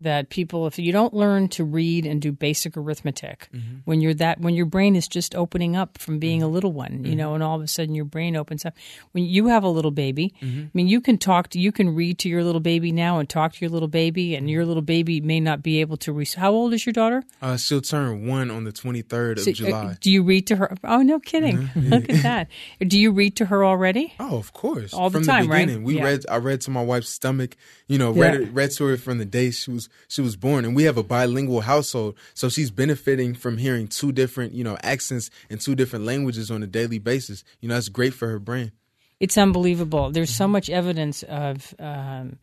that 0.03 0.29
people 0.29 0.67
if 0.67 0.77
you 0.77 0.91
don't 0.91 1.13
learn 1.13 1.47
to 1.47 1.63
read 1.63 2.05
and 2.05 2.21
do 2.21 2.31
basic 2.31 2.77
arithmetic 2.77 3.49
mm-hmm. 3.53 3.77
when 3.85 4.01
you're 4.01 4.13
that 4.13 4.39
when 4.39 4.53
your 4.53 4.65
brain 4.65 4.95
is 4.95 5.07
just 5.07 5.35
opening 5.35 5.75
up 5.75 5.97
from 5.97 6.19
being 6.19 6.39
mm-hmm. 6.39 6.49
a 6.49 6.51
little 6.51 6.71
one 6.71 6.91
you 6.91 7.11
mm-hmm. 7.11 7.17
know 7.17 7.33
and 7.33 7.43
all 7.43 7.55
of 7.55 7.61
a 7.61 7.67
sudden 7.67 7.95
your 7.95 8.05
brain 8.05 8.35
opens 8.35 8.65
up 8.65 8.75
when 9.11 9.23
you 9.23 9.47
have 9.47 9.63
a 9.63 9.69
little 9.69 9.91
baby 9.91 10.33
mm-hmm. 10.41 10.61
i 10.61 10.69
mean 10.73 10.87
you 10.87 11.01
can 11.01 11.17
talk 11.17 11.49
to 11.49 11.59
you 11.59 11.71
can 11.71 11.95
read 11.95 12.19
to 12.19 12.29
your 12.29 12.43
little 12.43 12.61
baby 12.61 12.91
now 12.91 13.19
and 13.19 13.29
talk 13.29 13.53
to 13.53 13.61
your 13.61 13.69
little 13.69 13.87
baby 13.87 14.35
and 14.35 14.49
your 14.49 14.65
little 14.65 14.81
baby 14.81 15.19
may 15.21 15.39
not 15.39 15.63
be 15.63 15.81
able 15.81 15.97
to 15.97 16.11
read 16.11 16.31
how 16.33 16.51
old 16.51 16.73
is 16.73 16.85
your 16.85 16.93
daughter 16.93 17.23
uh, 17.41 17.57
she'll 17.57 17.81
turn 17.81 18.25
one 18.27 18.49
on 18.49 18.63
the 18.63 18.71
23rd 18.71 19.33
of 19.33 19.39
so, 19.39 19.51
uh, 19.51 19.53
july 19.53 19.85
uh, 19.85 19.95
do 19.99 20.11
you 20.11 20.23
read 20.23 20.47
to 20.47 20.55
her 20.55 20.75
oh 20.83 21.01
no 21.01 21.19
kidding 21.19 21.57
mm-hmm. 21.57 21.89
look 21.89 22.09
at 22.09 22.23
that 22.23 22.47
do 22.87 22.99
you 22.99 23.11
read 23.11 23.35
to 23.35 23.45
her 23.45 23.65
already 23.65 24.13
oh 24.19 24.37
of 24.37 24.53
course 24.53 24.93
all 24.93 25.09
the 25.09 25.19
from 25.19 25.27
time 25.27 25.43
the 25.43 25.49
beginning 25.49 25.77
right? 25.77 25.85
we 25.85 25.97
yeah. 25.97 26.03
read 26.03 26.25
i 26.29 26.37
read 26.37 26.61
to 26.61 26.71
my 26.71 26.83
wife's 26.83 27.09
stomach 27.09 27.55
you 27.87 27.97
know 27.97 28.11
read, 28.11 28.41
yeah. 28.41 28.47
read 28.51 28.71
to 28.71 28.85
her 28.85 28.97
from 28.97 29.17
the 29.17 29.25
day 29.25 29.51
she 29.51 29.71
was 29.71 29.89
she 30.07 30.21
was 30.21 30.35
born. 30.35 30.65
And 30.65 30.75
we 30.75 30.83
have 30.83 30.97
a 30.97 31.03
bilingual 31.03 31.61
household. 31.61 32.15
So 32.33 32.49
she's 32.49 32.71
benefiting 32.71 33.33
from 33.33 33.57
hearing 33.57 33.87
two 33.87 34.11
different 34.11 34.53
you 34.53 34.63
know 34.63 34.77
accents 34.83 35.29
and 35.49 35.59
two 35.59 35.75
different 35.75 36.05
languages 36.05 36.51
on 36.51 36.63
a 36.63 36.67
daily 36.67 36.99
basis. 36.99 37.43
You 37.61 37.69
know 37.69 37.75
that's 37.75 37.89
great 37.89 38.13
for 38.13 38.27
her 38.29 38.39
brain. 38.39 38.71
It's 39.19 39.37
unbelievable. 39.37 40.11
There's 40.11 40.35
so 40.35 40.47
much 40.47 40.69
evidence 40.69 41.23
of 41.23 41.73
um, 41.79 42.39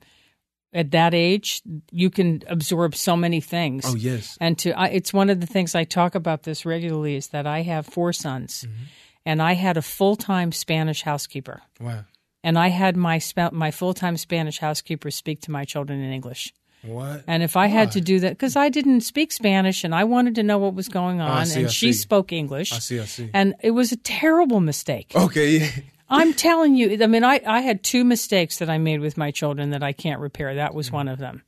at 0.73 0.91
that 0.93 1.15
age 1.15 1.63
you 1.91 2.11
can 2.11 2.43
absorb 2.49 2.95
so 2.95 3.17
many 3.17 3.41
things. 3.41 3.85
Oh 3.87 3.97
yes. 3.97 4.37
And 4.41 4.59
to 4.61 4.73
I, 4.79 4.87
it's 4.87 5.13
one 5.13 5.31
of 5.31 5.41
the 5.41 5.47
things 5.47 5.75
i 5.75 5.85
talk 5.85 6.15
about 6.15 6.45
this 6.45 6.65
regularly 6.65 7.17
is 7.17 7.29
that 7.29 7.47
i 7.47 7.63
have 7.63 7.87
four 7.87 8.13
sons. 8.13 8.65
Mm-hmm. 8.67 8.85
and 9.27 9.43
i 9.43 9.55
had 9.55 9.77
a 9.77 9.83
full-time 9.83 10.53
spanish 10.53 11.03
housekeeper. 11.03 11.63
Wow. 11.81 12.05
And 12.43 12.59
i 12.59 12.69
had 12.69 12.97
my 12.97 13.21
my 13.53 13.71
full-time 13.71 14.17
spanish 14.17 14.59
housekeeper 14.59 15.11
speak 15.11 15.41
to 15.43 15.51
my 15.51 15.65
children 15.65 16.01
in 16.01 16.13
english 16.13 16.55
what? 16.83 17.25
And 17.27 17.43
if 17.43 17.57
I 17.57 17.67
Why? 17.67 17.67
had 17.69 17.93
to 17.93 18.01
do 18.01 18.21
that, 18.21 18.33
because 18.33 18.57
I 18.57 18.69
didn't 18.69 19.03
speak 19.03 19.33
Spanish 19.33 19.85
and 19.85 19.95
I 19.95 20.05
wanted 20.05 20.35
to 20.37 20.43
know 20.43 20.59
what 20.59 20.75
was 20.75 20.89
going 20.89 21.21
on, 21.21 21.43
oh, 21.43 21.45
see, 21.45 21.61
and 21.61 21.69
I 21.69 21.71
she 21.71 21.93
see. 21.93 21.99
spoke 21.99 22.33
English. 22.33 22.73
I 22.73 22.79
see, 22.79 23.01
I 23.01 23.05
see. 23.05 23.31
And 23.35 23.55
it 23.63 23.73
was 23.73 23.93
a 23.93 23.97
terrible 23.97 24.61
mistake. 24.61 25.13
Okay. 25.15 25.71
I'm 26.09 26.33
telling 26.35 26.75
you, 26.75 26.99
I 27.03 27.07
mean, 27.07 27.23
I, 27.23 27.41
I 27.47 27.61
had 27.61 27.85
two 27.85 28.05
mistakes 28.05 28.59
that 28.59 28.69
I 28.69 28.79
made 28.79 29.01
with 29.01 29.17
my 29.17 29.31
children 29.31 29.71
that 29.71 29.83
I 29.83 29.93
can't 29.93 30.21
repair. 30.21 30.57
That 30.57 30.75
was 30.75 30.87
mm-hmm. 30.87 30.97
one 30.97 31.09
of 31.09 31.19
them. 31.19 31.43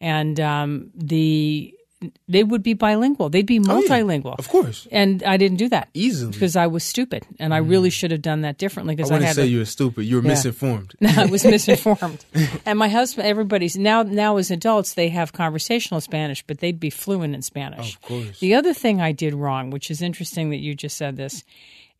And 0.00 0.38
um, 0.40 0.90
the 0.94 1.74
they 2.28 2.44
would 2.44 2.62
be 2.62 2.74
bilingual. 2.74 3.28
They'd 3.28 3.46
be 3.46 3.60
multilingual. 3.60 4.26
Oh, 4.26 4.30
yeah. 4.30 4.34
Of 4.38 4.48
course. 4.48 4.86
And 4.90 5.22
I 5.22 5.36
didn't 5.36 5.58
do 5.58 5.68
that 5.70 5.88
easily 5.94 6.32
because 6.32 6.56
I 6.56 6.66
was 6.66 6.84
stupid, 6.84 7.26
and 7.38 7.54
I 7.54 7.58
really 7.58 7.88
mm. 7.88 7.92
should 7.92 8.10
have 8.10 8.22
done 8.22 8.42
that 8.42 8.58
differently. 8.58 8.94
Because 8.94 9.10
I 9.10 9.14
wouldn't 9.14 9.24
I 9.24 9.28
had 9.28 9.36
say 9.36 9.42
a, 9.42 9.46
you 9.46 9.58
were 9.60 9.64
stupid. 9.64 10.04
You 10.04 10.16
were 10.16 10.22
yeah. 10.22 10.28
misinformed. 10.28 10.94
No, 11.00 11.10
I 11.16 11.26
was 11.26 11.44
misinformed. 11.44 12.24
and 12.66 12.78
my 12.78 12.88
husband, 12.88 13.26
everybody's 13.26 13.76
now 13.76 14.02
now 14.02 14.36
as 14.36 14.50
adults, 14.50 14.94
they 14.94 15.08
have 15.10 15.32
conversational 15.32 16.00
Spanish, 16.00 16.42
but 16.46 16.58
they'd 16.58 16.80
be 16.80 16.90
fluent 16.90 17.34
in 17.34 17.42
Spanish. 17.42 17.94
Of 17.94 18.02
course. 18.02 18.40
The 18.40 18.54
other 18.54 18.74
thing 18.74 19.00
I 19.00 19.12
did 19.12 19.34
wrong, 19.34 19.70
which 19.70 19.90
is 19.90 20.02
interesting 20.02 20.50
that 20.50 20.58
you 20.58 20.74
just 20.74 20.96
said 20.96 21.16
this, 21.16 21.44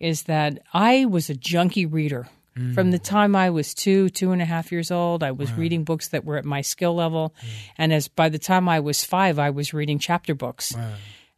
is 0.00 0.24
that 0.24 0.59
I 0.72 1.04
was 1.07 1.30
a 1.30 1.35
junkie 1.35 1.87
reader. 1.87 2.28
From 2.74 2.92
the 2.92 3.00
mm. 3.00 3.04
time 3.04 3.34
I 3.34 3.50
was 3.50 3.74
two, 3.74 4.08
two 4.10 4.30
and 4.30 4.40
a 4.40 4.44
half 4.44 4.70
years 4.70 4.92
old, 4.92 5.24
I 5.24 5.32
was 5.32 5.52
reading 5.54 5.82
books 5.82 6.08
that 6.08 6.24
were 6.24 6.36
at 6.36 6.44
my 6.44 6.60
skill 6.60 6.94
level, 6.94 7.34
mm. 7.40 7.48
and 7.78 7.92
as 7.92 8.06
by 8.06 8.28
the 8.28 8.38
time 8.38 8.68
I 8.68 8.78
was 8.78 9.02
five, 9.02 9.40
I 9.40 9.50
was 9.50 9.74
reading 9.74 9.98
chapter 9.98 10.36
books, 10.36 10.76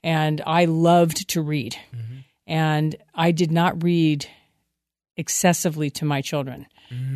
and 0.03 0.43
I 0.47 0.67
loved 0.67 1.29
to 1.31 1.41
read, 1.41 1.77
mm-hmm. 1.95 2.19
and 2.47 2.97
I 3.15 3.31
did 3.31 3.51
not 3.51 3.83
read 3.83 4.27
excessively 5.17 5.89
to 5.91 6.05
my 6.05 6.21
children. 6.21 6.67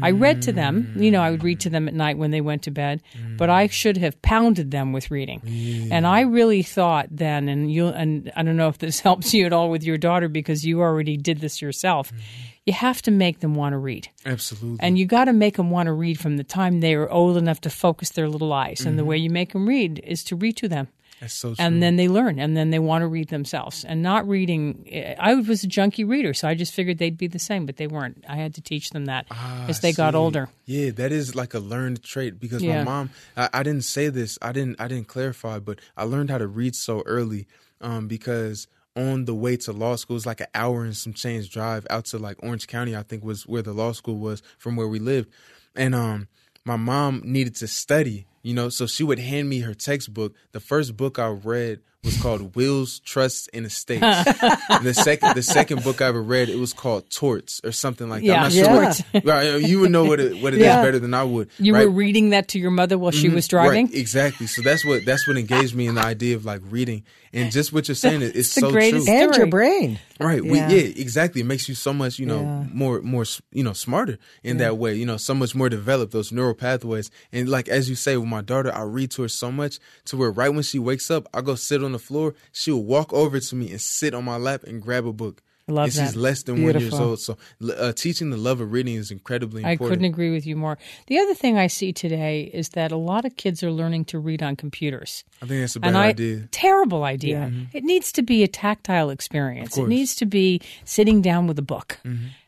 I 0.03 0.11
read 0.11 0.43
to 0.43 0.53
them, 0.53 0.93
you 0.97 1.11
know, 1.11 1.21
I 1.21 1.31
would 1.31 1.45
read 1.45 1.61
to 1.61 1.71
them 1.71 1.89
at 1.89 1.95
night 1.95 2.19
when 2.19 2.31
they 2.31 2.41
went 2.41 2.63
to 2.65 2.71
bed, 2.71 3.03
but 3.37 3.51
I 3.51 3.67
should 3.69 3.97
have 3.99 4.21
pounded 4.23 4.71
them 4.71 4.93
with 4.93 5.11
reading. 5.11 5.89
And 5.93 6.07
I 6.07 6.21
really 6.23 6.63
thought 6.63 7.09
then, 7.11 7.49
and 7.49 7.73
you, 7.73 7.89
and 7.89 8.31
I 8.37 8.43
don't 8.43 8.57
know 8.57 8.69
if 8.69 8.79
this 8.79 9.01
helps 9.11 9.35
you 9.35 9.47
at 9.47 9.53
all 9.53 9.71
with 9.71 9.85
your 9.85 9.99
daughter 9.99 10.29
because 10.29 10.65
you 10.65 10.81
already 10.81 11.17
did 11.17 11.41
this 11.41 11.61
yourself. 11.61 12.09
Mm-hmm. 12.09 12.21
You 12.67 12.73
have 12.75 13.03
to 13.03 13.11
make 13.11 13.41
them 13.41 13.55
want 13.55 13.73
to 13.73 13.79
read. 13.79 14.09
Absolutely. 14.25 14.79
And 14.81 14.99
you 14.99 15.07
got 15.07 15.25
to 15.25 15.33
make 15.33 15.57
them 15.57 15.71
want 15.71 15.87
to 15.87 15.93
read 15.93 16.21
from 16.21 16.37
the 16.37 16.45
time 16.45 16.81
they 16.81 16.95
are 16.95 17.11
old 17.11 17.37
enough 17.37 17.61
to 17.63 17.71
focus 17.71 18.11
their 18.11 18.29
little 18.29 18.53
eyes. 18.53 18.83
And 18.83 18.99
the 18.99 19.03
mm-hmm. 19.03 19.09
way 19.09 19.17
you 19.17 19.31
make 19.31 19.53
them 19.53 19.67
read 19.67 20.01
is 20.05 20.23
to 20.25 20.37
read 20.37 20.57
to 20.59 20.69
them 20.69 20.89
so 21.27 21.55
and 21.59 21.83
then 21.83 21.97
they 21.97 22.09
learn 22.09 22.39
and 22.39 22.57
then 22.57 22.71
they 22.71 22.79
want 22.79 23.03
to 23.03 23.07
read 23.07 23.29
themselves 23.29 23.85
and 23.85 24.03
not 24.03 24.27
reading 24.29 24.89
i 25.19 25.35
was 25.35 25.63
a 25.65 25.67
junkie 25.67 26.05
reader 26.05 26.33
so 26.33 26.49
i 26.49 26.55
just 26.55 26.73
figured 26.73 26.99
they'd 26.99 27.19
be 27.19 27.27
the 27.27 27.39
same 27.39 27.67
but 27.67 27.77
they 27.77 27.87
weren't 27.87 28.25
i 28.29 28.37
had 28.37 28.55
to 28.55 28.61
teach 28.61 28.91
them 28.91 29.05
that 29.07 29.27
as 29.69 29.81
they 29.81 29.93
got 29.93 30.15
Ah, 30.15 30.19
older 30.19 30.49
Yeah, 30.67 30.91
that 30.93 31.13
is 31.13 31.35
like 31.35 31.53
a 31.55 31.59
learned 31.59 32.03
trait 32.03 32.39
because 32.41 32.63
Yeah. 32.63 32.79
my 32.79 32.85
mom. 32.85 33.11
I, 33.37 33.49
I 33.53 33.63
didn't 33.63 33.85
say 33.85 34.09
this. 34.09 34.39
I 34.41 34.53
didn't. 34.53 34.81
I 34.81 34.89
didn't 34.89 35.09
clarify, 35.09 35.59
but 35.59 35.81
I 35.97 36.05
learned 36.05 36.31
how 36.31 36.39
to 36.39 36.47
read 36.47 36.75
so 36.77 37.03
early 37.07 37.47
um, 37.81 38.07
because 38.09 38.67
on 38.97 39.25
the 39.25 39.35
way 39.35 39.57
to 39.57 39.73
law 39.73 39.97
school, 39.97 40.15
it 40.15 40.23
was 40.23 40.27
like 40.27 40.41
an 40.41 40.47
hour 40.55 40.85
and 40.85 40.97
some 40.97 41.13
change 41.13 41.51
drive 41.51 41.87
out 41.91 42.05
to 42.07 42.19
like 42.19 42.37
Orange 42.43 42.67
County. 42.67 42.95
I 42.97 43.03
think 43.03 43.25
was 43.25 43.47
where 43.47 43.63
the 43.63 43.73
law 43.73 43.93
school 43.93 44.17
was 44.19 44.43
from 44.59 44.77
where 44.77 44.89
we 44.89 44.99
lived, 44.99 45.29
and 45.75 45.95
um, 45.95 46.29
my 46.65 46.77
mom 46.77 47.23
needed 47.25 47.57
to 47.57 47.67
study. 47.69 48.27
You 48.43 48.55
know, 48.55 48.69
so 48.69 48.87
she 48.87 49.05
would 49.05 49.19
hand 49.19 49.49
me 49.49 49.61
her 49.61 49.75
textbook. 49.75 50.35
The 50.53 50.61
first 50.61 50.97
book 50.97 51.19
I 51.19 51.29
read 51.29 51.81
was 52.03 52.21
called 52.21 52.57
Wills, 52.57 53.01
Trusts, 53.01 53.49
and 53.53 53.67
Estates. 53.67 54.03
And 54.03 54.87
the 54.87 54.95
second, 54.95 55.35
the 55.35 55.43
second 55.43 55.85
book 55.85 56.01
I 56.01 56.07
ever 56.07 56.23
read, 56.23 56.49
it 56.49 56.57
was 56.57 56.73
called 56.73 57.11
Torts 57.11 57.61
or 57.63 57.73
something 57.73 58.09
like 58.09 58.23
that. 58.23 58.27
Yeah, 58.27 58.35
I'm 58.37 58.43
not 58.43 58.53
sure 58.53 58.67
Torts. 58.67 59.03
what- 59.25 59.69
you 59.69 59.81
would 59.81 59.91
know 59.91 60.05
what 60.05 60.19
it 60.21 60.43
what 60.43 60.55
it 60.55 60.61
is 60.61 60.67
Yeah. 60.67 60.83
better 60.83 60.99
than 60.99 61.13
I 61.13 61.25
would. 61.25 61.51
you 61.59 61.75
right? 61.75 61.85
were 61.85 61.91
reading 61.91 62.31
that 62.31 62.49
to 62.49 62.59
your 62.59 62.71
mother 62.71 62.97
while 62.99 63.11
she 63.11 63.27
mm-hmm. 63.27 63.37
was 63.37 63.49
driving 63.49 63.87
Right, 63.87 63.95
exactly. 63.95 64.47
So 64.47 64.63
that's 64.63 64.85
what 64.85 65.05
that's 65.05 65.27
what 65.29 65.37
engaged 65.37 65.75
me 65.75 65.87
in 65.87 65.97
the 65.97 66.05
idea 66.05 66.37
of 66.37 66.45
like 66.45 66.63
reading 66.71 67.05
and 67.33 67.53
just 67.53 67.73
what 67.73 67.87
you're 67.87 67.95
saying. 67.95 68.23
It, 68.23 68.35
it's 68.35 68.55
the 68.55 68.63
so 68.63 68.71
greatest 68.71 69.07
true. 69.07 69.15
and 69.15 69.37
your 69.37 69.47
brain. 69.47 69.99
Right. 70.19 70.43
We, 70.43 70.59
Yeah. 70.59 70.69
yeah, 70.69 70.93
exactly. 70.97 71.41
It 71.43 71.45
makes 71.45 71.69
you 71.69 71.75
so 71.75 71.93
much, 71.93 72.19
you 72.19 72.27
know, 72.27 72.41
Yeah. 72.41 72.65
more, 72.73 73.01
more, 73.03 73.25
you 73.53 73.63
know, 73.63 73.73
smarter 73.73 74.19
in 74.43 74.57
that 74.59 74.79
way. 74.79 74.95
You 74.95 75.07
know, 75.07 75.17
so 75.17 75.35
much 75.35 75.55
more 75.55 75.69
developed 75.69 76.13
those 76.13 76.33
neural 76.33 76.55
pathways. 76.55 77.11
And 77.33 77.49
like 77.49 77.69
as 77.69 77.89
you 77.89 77.95
say, 77.95 78.17
with 78.17 78.29
my 78.29 78.41
daughter, 78.43 78.75
I 78.75 78.83
read 78.83 79.11
to 79.13 79.23
her 79.23 79.29
so 79.29 79.53
much 79.53 79.79
to 80.07 80.17
where 80.17 80.31
right 80.31 80.49
when 80.49 80.63
she 80.63 80.79
wakes 80.79 81.11
up, 81.11 81.29
I 81.33 81.41
go 81.41 81.55
sit 81.55 81.85
on 81.85 81.90
the 81.93 81.99
floor. 81.99 82.35
She'll 82.53 82.83
walk 82.83 83.13
over 83.13 83.41
to 83.41 83.55
me 83.55 83.71
and 83.71 83.81
sit 83.81 84.15
on 84.15 84.25
my 84.25 84.37
lap 84.37 84.65
and 84.65 84.81
grab 84.83 85.07
a 85.07 85.13
book. 85.13 85.43
Love 85.69 85.85
and 85.85 85.93
she's 85.93 86.17
less 86.17 86.43
than 86.43 86.65
one 86.65 86.79
years 86.79 86.95
old. 86.95 87.21
So 87.21 87.37
uh, 87.77 87.93
teaching 87.93 88.31
the 88.31 88.37
love 88.37 88.61
of 88.61 88.73
reading 88.73 88.97
is 88.97 89.11
incredibly 89.11 89.63
important. 89.63 89.81
I 89.81 89.89
couldn't 89.89 90.05
agree 90.05 90.31
with 90.31 90.47
you 90.47 90.57
more. 90.57 90.79
The 91.07 91.19
other 91.19 91.35
thing 91.35 91.59
I 91.59 91.69
see 91.69 91.93
today 91.93 92.51
is 92.53 92.71
that 92.71 92.91
a 92.93 92.97
lot 92.97 93.25
of 93.25 93.37
kids 93.37 93.63
are 93.63 93.71
learning 93.71 94.07
to 94.07 94.19
read 94.19 94.43
on 94.43 94.57
computers. 94.57 95.25
I 95.41 95.47
think 95.47 95.61
that's 95.61 95.77
a 95.77 95.81
bad 95.81 95.89
and 95.89 95.97
I, 95.97 96.09
idea. 96.09 96.49
Terrible 96.51 97.05
idea. 97.05 97.53
It 97.73 97.85
needs 97.85 98.11
to 98.13 98.23
be 98.23 98.43
a 98.43 98.49
tactile 98.49 99.11
experience. 99.11 99.79
It 99.79 99.87
needs 99.87 100.17
to 100.17 100.27
be 100.27 100.61
sitting 100.85 101.23
down 101.23 101.47
with 101.47 101.59
a 101.59 101.63
book. 101.63 101.99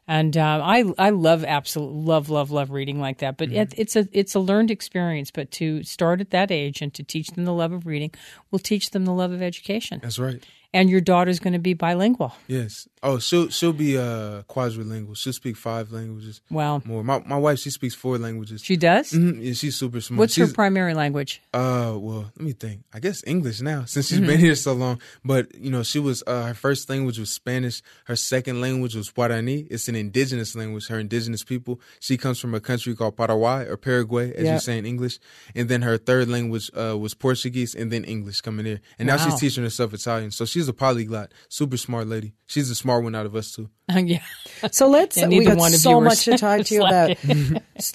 And 0.09 0.37
uh, 0.37 0.61
I 0.63 0.85
I 0.99 1.11
love 1.11 1.45
absolute 1.45 1.93
love 1.93 2.29
love 2.29 2.51
love 2.51 2.71
reading 2.71 3.01
like 3.01 3.19
that. 3.19 3.37
But 3.37 3.53
it, 3.53 3.75
it's 3.77 3.95
a 3.95 4.09
it's 4.13 4.35
a 4.35 4.41
learned 4.41 4.71
experience. 4.71 5.31
But 5.31 5.51
to 5.53 5.83
start 5.85 6.21
at 6.21 6.31
that 6.31 6.51
age 6.51 6.83
and 6.83 6.93
to 6.95 7.03
teach 7.05 7.29
them 7.29 7.45
the 7.45 7.53
love 7.53 7.73
of 7.73 7.87
reading 7.87 8.11
will 8.51 8.59
teach 8.59 8.91
them 8.91 9.05
the 9.05 9.13
love 9.13 9.31
of 9.33 9.43
education. 9.43 10.01
That's 10.03 10.19
right. 10.19 10.45
And 10.75 10.91
your 10.91 11.01
daughter's 11.01 11.39
going 11.39 11.53
to 11.53 11.59
be 11.59 11.75
bilingual. 11.75 12.35
Yes. 12.49 12.89
Oh, 13.05 13.19
she'll 13.19 13.49
she'll 13.49 13.73
be 13.73 13.99
uh 13.99 14.43
quadrilingual. 14.49 15.17
She'll 15.17 15.33
speak 15.33 15.57
five 15.57 15.91
languages. 15.91 16.41
Wow. 16.51 16.83
More. 16.85 17.03
My 17.03 17.19
my 17.27 17.37
wife 17.37 17.59
she 17.59 17.71
speaks 17.71 17.95
four 17.97 18.17
languages. 18.19 18.63
She 18.63 18.77
does. 18.77 19.11
Mhm, 19.13 19.43
yeah, 19.43 19.53
she's 19.55 19.75
super 19.77 20.01
smart. 20.01 20.19
What's 20.21 20.37
her 20.37 20.47
primary 20.47 20.95
language? 20.95 21.43
Uh, 21.53 21.97
well, 21.99 22.31
let 22.37 22.41
me 22.41 22.53
think. 22.53 22.85
I 22.95 23.01
guess 23.01 23.23
English 23.27 23.61
now 23.61 23.85
since 23.87 24.07
she's 24.09 24.19
Mm-hmm. 24.19 24.27
been 24.29 24.39
here 24.41 24.55
so 24.55 24.73
long. 24.75 25.01
But 25.25 25.53
you 25.57 25.71
know, 25.71 25.83
she 25.83 25.99
was 25.99 26.23
uh, 26.29 26.45
her 26.47 26.55
first 26.55 26.89
language 26.89 27.19
was 27.19 27.31
Spanish. 27.33 27.83
Her 28.05 28.15
second 28.17 28.61
language 28.61 28.95
was 28.95 29.11
Guarani. 29.11 29.67
It's 29.71 29.89
an 29.89 29.97
indigenous 29.97 30.55
language. 30.55 30.87
Her 30.87 31.01
indigenous 31.01 31.43
people. 31.43 31.81
She 31.99 32.17
comes 32.17 32.39
from 32.39 32.55
a 32.55 32.61
country 32.61 32.95
called 32.95 33.17
Paraguay 33.17 33.67
or 33.69 33.77
Paraguay, 33.77 34.33
as 34.35 34.45
Yeah. 34.45 34.55
you 34.55 34.61
say 34.61 34.79
in 34.79 34.87
English. 34.87 35.19
And 35.57 35.69
then 35.69 35.83
her 35.83 35.99
third 35.99 36.29
language 36.29 36.71
uh, 36.77 36.97
was 36.97 37.15
Portuguese, 37.15 37.75
and 37.75 37.91
then 37.91 38.05
English 38.05 38.43
coming 38.43 38.67
in. 38.67 38.79
And 38.99 39.09
now 39.09 39.17
she's 39.17 39.41
teaching 39.41 39.65
herself 39.65 39.93
Italian. 39.93 40.31
So 40.31 40.45
she's 40.45 40.69
a 40.69 40.73
polyglot. 40.73 41.33
Super 41.49 41.77
smart 41.77 42.07
lady. 42.07 42.35
She's 42.47 42.69
the 42.69 42.75
smart 42.75 42.92
one 43.01 43.15
out 43.15 43.27
of 43.27 43.35
us 43.35 43.53
too. 43.55 43.69
yeah. 43.95 44.21
So 44.71 44.89
let's. 44.89 45.17
Yeah, 45.17 45.29
we 45.29 45.39
neither 45.41 45.51
got 45.53 45.59
one 45.59 45.71
so 45.73 46.01
much 46.01 46.25
to 46.25 46.37
talk 46.39 46.63
to 46.67 46.75
you 46.75 46.85
about. 46.87 47.17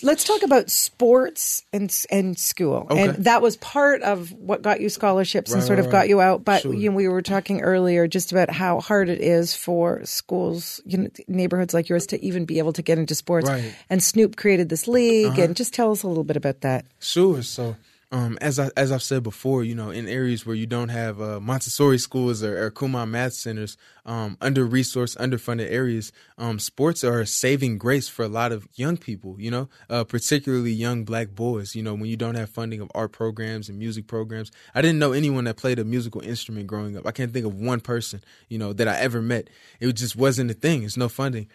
let's 0.01 0.23
talk 0.23 0.43
about 0.43 0.69
sports 0.69 1.63
and 1.71 1.93
and 2.11 2.37
school. 2.37 2.87
Okay. 2.89 3.07
And 3.07 3.25
that 3.25 3.41
was 3.41 3.57
part 3.57 4.01
of 4.01 4.31
what 4.33 4.61
got 4.61 4.81
you 4.81 4.89
scholarships 4.89 5.51
and 5.51 5.61
Right, 5.61 5.67
sort 5.67 5.79
of 5.79 5.85
right, 5.85 5.91
got 5.91 5.97
right. 5.99 6.09
you 6.09 6.21
out. 6.21 6.43
But 6.43 6.61
Sure. 6.63 6.73
you 6.73 6.89
know, 6.89 6.95
we 6.95 7.07
were 7.07 7.21
talking 7.21 7.61
earlier 7.61 8.07
just 8.07 8.31
about 8.31 8.49
how 8.49 8.79
hard 8.79 9.09
it 9.09 9.21
is 9.21 9.55
for 9.55 10.03
schools, 10.05 10.81
you 10.85 10.97
know, 10.97 11.09
neighborhoods 11.27 11.73
like 11.73 11.89
yours 11.89 12.07
to 12.07 12.23
even 12.23 12.45
be 12.45 12.59
able 12.59 12.73
to 12.73 12.81
get 12.81 12.97
into 12.97 13.15
sports. 13.15 13.47
Right. 13.49 13.59
Uh-huh. 13.63 13.69
And 13.89 14.03
Snoop 14.03 14.35
created 14.35 14.69
this 14.69 14.87
league, 14.87 15.37
and 15.39 15.55
just 15.55 15.73
tell 15.73 15.91
us 15.91 16.03
a 16.03 16.07
little 16.07 16.23
bit 16.23 16.37
about 16.37 16.61
that. 16.61 16.85
Sure. 16.99 17.41
So, 17.41 17.75
um, 18.11 18.37
as 18.39 18.57
I 18.57 18.69
as 18.77 18.91
I've 18.91 19.03
said 19.03 19.23
before, 19.23 19.63
you 19.63 19.75
know, 19.75 19.89
in 19.89 20.07
areas 20.07 20.45
where 20.45 20.55
you 20.55 20.65
don't 20.65 20.87
have 20.89 21.21
uh, 21.21 21.41
Montessori 21.41 21.97
schools 21.97 22.41
or, 22.41 22.65
or 22.65 22.71
Kumon 22.71 23.09
math 23.09 23.33
centers, 23.33 23.75
um, 24.05 24.37
under 24.39 24.65
resourced, 24.65 25.17
underfunded 25.17 25.69
areas, 25.69 26.13
um, 26.37 26.57
sports 26.57 27.03
are 27.03 27.19
a 27.19 27.27
saving 27.27 27.77
grace 27.77 28.07
for 28.07 28.23
a 28.23 28.29
lot 28.29 28.53
of 28.53 28.65
young 28.75 28.95
people. 28.95 29.35
You 29.39 29.51
know, 29.51 29.69
uh, 29.89 30.05
particularly 30.05 30.71
young 30.71 31.03
black 31.03 31.31
boys. 31.31 31.75
You 31.75 31.83
know, 31.83 31.95
when 31.95 32.05
you 32.05 32.15
don't 32.15 32.35
have 32.35 32.49
funding 32.49 32.79
of 32.79 32.89
art 32.95 33.11
programs 33.11 33.67
and 33.67 33.77
music 33.77 34.07
programs. 34.07 34.51
I 34.73 34.81
didn't 34.81 34.99
know 34.99 35.11
anyone 35.11 35.43
that 35.43 35.57
played 35.57 35.79
a 35.79 35.83
musical 35.83 36.21
instrument 36.21 36.67
growing 36.67 36.95
up. 36.95 37.05
I 37.05 37.11
can't 37.11 37.33
think 37.33 37.45
of 37.45 37.55
one 37.55 37.81
person, 37.81 38.23
you 38.47 38.57
know, 38.57 38.71
that 38.71 38.87
I 38.87 38.97
ever 38.99 39.21
met. 39.21 39.49
It 39.81 39.91
just 39.93 40.15
wasn't 40.15 40.51
a 40.51 40.53
thing. 40.53 40.83
It's 40.83 40.95
no 40.95 41.09
funding. 41.09 41.49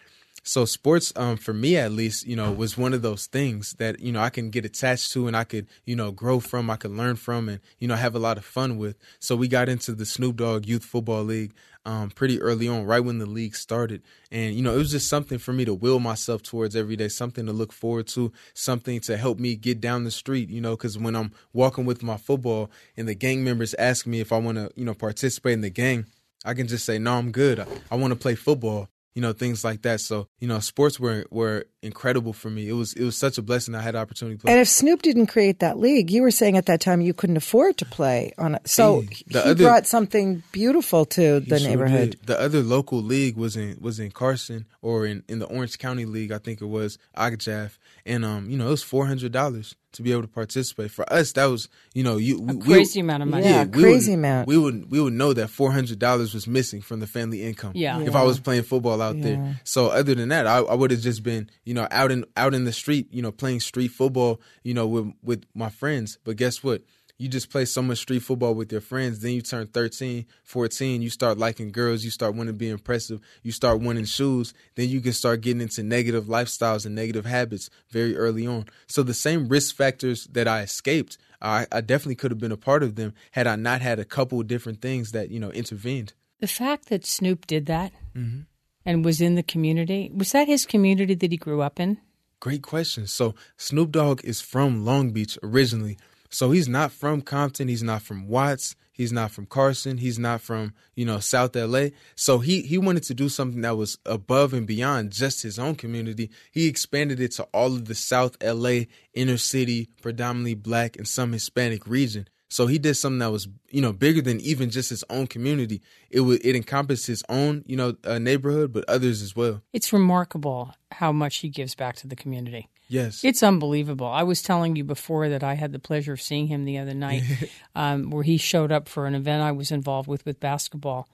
So 0.45 0.65
sports, 0.65 1.13
um, 1.15 1.37
for 1.37 1.53
me 1.53 1.77
at 1.77 1.93
least, 1.93 2.27
you 2.27 2.35
know, 2.35 2.51
was 2.51 2.77
one 2.77 2.93
of 2.93 3.01
those 3.01 3.27
things 3.27 3.75
that 3.79 4.01
you 4.01 4.11
know 4.11 4.19
I 4.19 4.29
can 4.29 4.49
get 4.49 4.65
attached 4.65 5.13
to 5.13 5.25
and 5.25 5.37
I 5.37 5.45
could 5.45 5.67
you 5.85 5.95
know 5.95 6.11
grow 6.11 6.41
from, 6.41 6.69
I 6.69 6.75
could 6.75 6.91
learn 6.91 7.15
from, 7.15 7.47
and 7.47 7.61
you 7.79 7.87
know 7.87 7.95
have 7.95 8.13
a 8.13 8.19
lot 8.19 8.37
of 8.37 8.43
fun 8.43 8.77
with. 8.77 8.97
So 9.19 9.37
we 9.37 9.47
got 9.47 9.69
into 9.69 9.93
the 9.93 10.05
Snoop 10.05 10.35
Dogg 10.35 10.65
Youth 10.65 10.83
Football 10.83 11.23
League 11.23 11.53
um, 11.85 12.09
pretty 12.09 12.41
early 12.41 12.67
on, 12.67 12.83
right 12.83 12.99
when 12.99 13.19
the 13.19 13.25
league 13.25 13.55
started, 13.55 14.01
and 14.31 14.53
you 14.53 14.61
know 14.61 14.73
it 14.73 14.79
was 14.79 14.91
just 14.91 15.07
something 15.07 15.37
for 15.37 15.53
me 15.53 15.63
to 15.63 15.73
will 15.73 16.01
myself 16.01 16.43
towards 16.43 16.75
every 16.75 16.97
day, 16.97 17.07
something 17.07 17.45
to 17.45 17.53
look 17.53 17.71
forward 17.71 18.07
to, 18.07 18.33
something 18.53 18.99
to 19.01 19.15
help 19.15 19.39
me 19.39 19.55
get 19.55 19.79
down 19.79 20.03
the 20.03 20.11
street, 20.11 20.49
you 20.49 20.59
know, 20.59 20.75
because 20.75 20.97
when 20.97 21.15
I'm 21.15 21.31
walking 21.53 21.85
with 21.85 22.03
my 22.03 22.17
football 22.17 22.69
and 22.97 23.07
the 23.07 23.15
gang 23.15 23.45
members 23.45 23.73
ask 23.75 24.05
me 24.05 24.19
if 24.19 24.33
I 24.33 24.39
want 24.39 24.57
to 24.57 24.69
you 24.75 24.83
know 24.83 24.93
participate 24.93 25.53
in 25.53 25.61
the 25.61 25.69
gang, 25.69 26.05
I 26.43 26.53
can 26.53 26.67
just 26.67 26.83
say 26.83 26.99
no, 26.99 27.13
I'm 27.13 27.31
good. 27.31 27.61
I, 27.61 27.67
I 27.91 27.95
want 27.95 28.11
to 28.11 28.19
play 28.19 28.35
football 28.35 28.89
you 29.15 29.21
know 29.21 29.31
things 29.33 29.63
like 29.63 29.81
that 29.83 29.99
so 30.01 30.27
you 30.39 30.47
know 30.47 30.59
sports 30.59 30.99
were 30.99 31.25
were 31.29 31.65
incredible 31.83 32.33
for 32.33 32.49
me 32.49 32.67
it 32.67 32.73
was 32.73 32.93
it 32.93 33.03
was 33.03 33.15
such 33.17 33.37
a 33.37 33.41
blessing 33.41 33.75
i 33.75 33.81
had 33.81 33.93
the 33.93 33.99
opportunity 33.99 34.37
to 34.37 34.43
play 34.43 34.51
And 34.53 34.61
if 34.61 34.67
Snoop 34.69 35.01
didn't 35.01 35.27
create 35.27 35.59
that 35.59 35.77
league, 35.77 36.09
you 36.09 36.21
were 36.21 36.31
saying 36.31 36.55
at 36.57 36.65
that 36.67 36.79
time 36.81 36.99
you 37.01 37.13
couldn't 37.13 37.37
afford 37.37 37.77
to 37.77 37.85
play 37.85 38.33
on 38.37 38.55
it. 38.55 38.67
So 38.67 39.01
Hey, 39.01 39.07
he 39.27 39.39
other- 39.39 39.63
brought 39.65 39.85
something 39.87 40.43
beautiful 40.51 41.05
to 41.17 41.39
the 41.41 41.59
sure 41.59 41.67
neighborhood. 41.69 42.11
did. 42.11 42.25
the 42.27 42.39
other 42.39 42.61
local 42.61 42.99
league 43.01 43.35
was 43.37 43.55
in 43.55 43.77
was 43.81 43.99
in 43.99 44.11
carson 44.11 44.65
or 44.81 45.05
in 45.05 45.23
in 45.27 45.39
the 45.39 45.45
orange 45.47 45.77
county 45.77 46.05
league 46.05 46.31
i 46.31 46.37
think 46.45 46.61
it 46.61 46.65
was 46.79 46.97
agajaf 47.17 47.77
and 48.05 48.25
um 48.25 48.49
you 48.49 48.57
know 48.57 48.67
it 48.67 48.71
was 48.71 48.83
four 48.83 49.05
hundred 49.07 49.31
dollars 49.31 49.75
to 49.93 50.01
be 50.01 50.11
able 50.11 50.23
to 50.23 50.27
participate 50.27 50.89
for 50.89 51.11
us 51.13 51.31
that 51.33 51.45
was 51.45 51.69
you 51.93 52.03
know 52.03 52.17
you 52.17 52.41
we, 52.41 52.57
crazy 52.59 52.99
amount 52.99 53.21
of 53.21 53.29
money. 53.29 53.45
Yeah, 53.45 53.63
we 53.65 53.81
crazy 53.83 54.11
would, 54.11 54.17
amount. 54.19 54.47
we 54.47 54.57
would 54.57 54.89
we 54.91 54.99
would 54.99 55.13
know 55.13 55.33
that 55.33 55.49
four 55.49 55.71
hundred 55.71 55.99
dollars 55.99 56.33
was 56.33 56.47
missing 56.47 56.81
from 56.81 56.99
the 56.99 57.07
family 57.07 57.43
income 57.43 57.71
Yeah. 57.75 57.99
if 58.01 58.15
i 58.15 58.23
was 58.23 58.39
playing 58.39 58.63
football 58.63 59.01
out 59.01 59.21
there 59.21 59.59
so 59.63 59.87
other 59.87 60.15
than 60.15 60.29
that 60.29 60.47
i, 60.47 60.57
I 60.57 60.73
would 60.73 60.91
have 60.91 61.01
just 61.01 61.23
been 61.23 61.49
you 61.63 61.73
know 61.73 61.87
out 61.91 62.11
in 62.11 62.25
out 62.35 62.53
in 62.53 62.65
the 62.65 62.73
street 62.73 63.07
you 63.13 63.21
know 63.21 63.31
playing 63.31 63.59
street 63.59 63.89
football 63.91 64.41
you 64.63 64.73
know 64.73 64.87
with 64.87 65.13
with 65.23 65.43
my 65.53 65.69
friends 65.69 66.17
but 66.23 66.35
guess 66.37 66.63
what 66.63 66.81
you 67.19 67.29
just 67.29 67.49
play 67.49 67.63
so 67.65 67.81
much 67.81 67.99
street 67.99 68.21
football 68.23 68.53
with 68.53 68.71
your 68.71 68.81
friends 68.81 69.19
then 69.19 69.31
you 69.33 69.41
turn 69.41 69.67
13 69.67 70.25
14 70.43 71.01
you 71.01 71.09
start 71.09 71.37
liking 71.37 71.71
girls 71.71 72.03
you 72.03 72.09
start 72.11 72.35
wanting 72.35 72.53
to 72.53 72.57
be 72.57 72.69
impressive 72.69 73.19
you 73.43 73.51
start 73.51 73.79
wanting 73.79 74.05
shoes 74.05 74.53
then 74.75 74.89
you 74.89 74.99
can 74.99 75.13
start 75.13 75.41
getting 75.41 75.61
into 75.61 75.83
negative 75.83 76.25
lifestyles 76.25 76.85
and 76.85 76.95
negative 76.95 77.25
habits 77.25 77.69
very 77.89 78.17
early 78.17 78.45
on 78.47 78.65
so 78.87 79.03
the 79.03 79.13
same 79.13 79.47
risk 79.47 79.75
factors 79.75 80.25
that 80.31 80.47
i 80.47 80.61
escaped 80.61 81.17
i, 81.41 81.65
I 81.71 81.81
definitely 81.81 82.15
could 82.15 82.31
have 82.31 82.39
been 82.39 82.51
a 82.51 82.57
part 82.57 82.83
of 82.83 82.95
them 82.95 83.13
had 83.31 83.47
i 83.47 83.55
not 83.55 83.81
had 83.81 83.99
a 83.99 84.05
couple 84.05 84.39
of 84.41 84.47
different 84.47 84.81
things 84.81 85.11
that 85.11 85.29
you 85.29 85.39
know 85.39 85.51
intervened 85.51 86.13
The 86.39 86.47
fact 86.47 86.89
that 86.89 87.05
Snoop 87.05 87.45
did 87.47 87.67
that 87.67 87.91
Mm-hmm. 88.15 88.41
and 88.85 89.05
was 89.05 89.21
in 89.21 89.35
the 89.35 89.43
community. 89.43 90.11
Was 90.13 90.31
that 90.33 90.47
his 90.47 90.65
community 90.67 91.15
that 91.15 91.31
he 91.31 91.37
grew 91.37 91.61
up 91.61 91.79
in? 91.79 91.97
Great 92.39 92.61
question. 92.61 93.07
So 93.07 93.33
Snoop 93.57 93.89
Dogg 93.91 94.19
is 94.23 94.41
from 94.41 94.83
Long 94.85 95.09
Beach 95.11 95.37
originally. 95.41 95.97
So 96.33 96.49
he's 96.49 96.67
not 96.67 96.91
from 96.91 97.21
Compton. 97.21 97.67
He's 97.67 97.83
not 97.83 98.01
from 98.01 98.27
Watts. 98.27 98.75
He's 98.91 99.11
not 99.11 99.31
from 99.31 99.45
Carson. 99.45 99.99
He's 99.99 100.17
not 100.17 100.41
from, 100.41 100.73
you 100.95 101.05
know, 101.05 101.19
South 101.19 101.55
LA. 101.55 101.87
So 102.15 102.39
he 102.39 102.61
he 102.61 102.77
wanted 102.77 103.03
to 103.03 103.13
do 103.13 103.29
something 103.29 103.61
that 103.61 103.77
was 103.77 103.97
above 104.05 104.53
and 104.53 104.65
beyond 104.65 105.11
just 105.11 105.43
his 105.43 105.59
own 105.59 105.75
community. 105.75 106.31
He 106.51 106.67
expanded 106.67 107.19
it 107.19 107.31
to 107.33 107.43
all 107.53 107.73
of 107.75 107.85
the 107.85 107.95
South 107.95 108.35
LA 108.43 108.85
inner 109.13 109.37
city, 109.37 109.89
predominantly 110.01 110.55
black 110.55 110.97
and 110.97 111.07
some 111.07 111.33
Hispanic 111.33 111.85
region. 111.87 112.27
So 112.49 112.67
he 112.67 112.77
did 112.77 112.95
something 112.95 113.17
that 113.19 113.31
was, 113.31 113.47
you 113.71 113.81
know, 113.81 113.91
bigger 113.93 114.21
than 114.21 114.39
even 114.41 114.69
just 114.69 114.91
his 114.91 115.03
own 115.09 115.25
community. 115.25 115.81
It 116.11 116.21
was 116.21 116.37
it 116.39 116.55
encompassed 116.55 117.07
his 117.07 117.23
own, 117.29 117.63
you 117.65 117.75
know, 117.75 117.95
uh, 118.03 118.19
neighborhood, 118.19 118.73
but 118.73 118.85
others 118.87 119.23
as 119.23 119.35
well. 119.35 119.61
It's 119.73 119.91
remarkable 119.91 120.75
how 120.91 121.11
much 121.11 121.37
he 121.37 121.49
gives 121.49 121.73
back 121.73 121.95
to 121.97 122.07
the 122.07 122.15
community. 122.15 122.69
Yes, 122.93 123.23
It's 123.23 123.41
unbelievable. 123.41 124.07
I 124.07 124.23
was 124.23 124.41
telling 124.43 124.75
you 124.75 124.83
before 124.83 125.29
that 125.29 125.43
I 125.43 125.55
had 125.55 125.71
the 125.71 125.79
pleasure 125.79 126.13
of 126.13 126.21
seeing 126.21 126.47
him 126.47 126.63
the 126.63 126.77
other 126.77 126.93
night, 126.93 127.23
um, 127.75 128.11
where 128.11 128.23
he 128.23 128.37
showed 128.37 128.71
up 128.71 128.87
for 128.87 129.07
an 129.07 129.15
event 129.15 129.41
I 129.41 129.51
was 129.51 129.71
involved 129.71 130.07
with 130.07 130.23
with 130.25 130.39
basketball, 130.39 131.09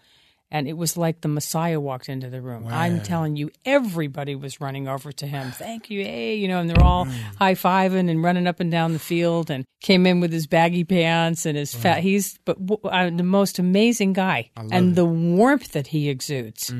and 0.51 0.67
it 0.67 0.73
was 0.73 0.97
like 0.97 1.21
the 1.21 1.27
Messiah 1.27 1.80
walked 1.80 2.09
into 2.09 2.27
the 2.30 2.41
room. 2.41 2.65
I'm 2.67 3.01
telling 3.01 3.36
you, 3.36 3.51
everybody 3.65 4.36
was 4.36 4.59
running 4.59 4.88
over 4.88 5.11
to 5.13 5.27
him. 5.27 5.51
Thank 5.65 5.89
you, 5.89 6.03
hey, 6.03 6.36
you 6.36 6.47
know, 6.47 6.59
and 6.59 6.69
they're 6.69 6.84
all 6.84 7.05
high 7.38 7.53
fiving 7.55 8.09
and 8.09 8.23
running 8.23 8.47
up 8.47 8.59
and 8.59 8.71
down 8.71 8.93
the 8.93 8.99
field, 8.99 9.49
and 9.49 9.63
came 9.82 10.05
in 10.05 10.19
with 10.19 10.34
his 10.34 10.47
baggy 10.47 10.84
pants 10.84 11.45
and 11.45 11.55
his 11.57 11.73
fat. 11.73 11.99
He's 12.03 12.38
but 12.45 12.57
uh, 12.84 13.09
the 13.11 13.23
most 13.23 13.59
amazing 13.59 14.13
guy, 14.13 14.49
and 14.75 14.95
the 14.95 15.05
warmth 15.05 15.71
that 15.71 15.88
he 15.88 16.09
exudes. 16.09 16.73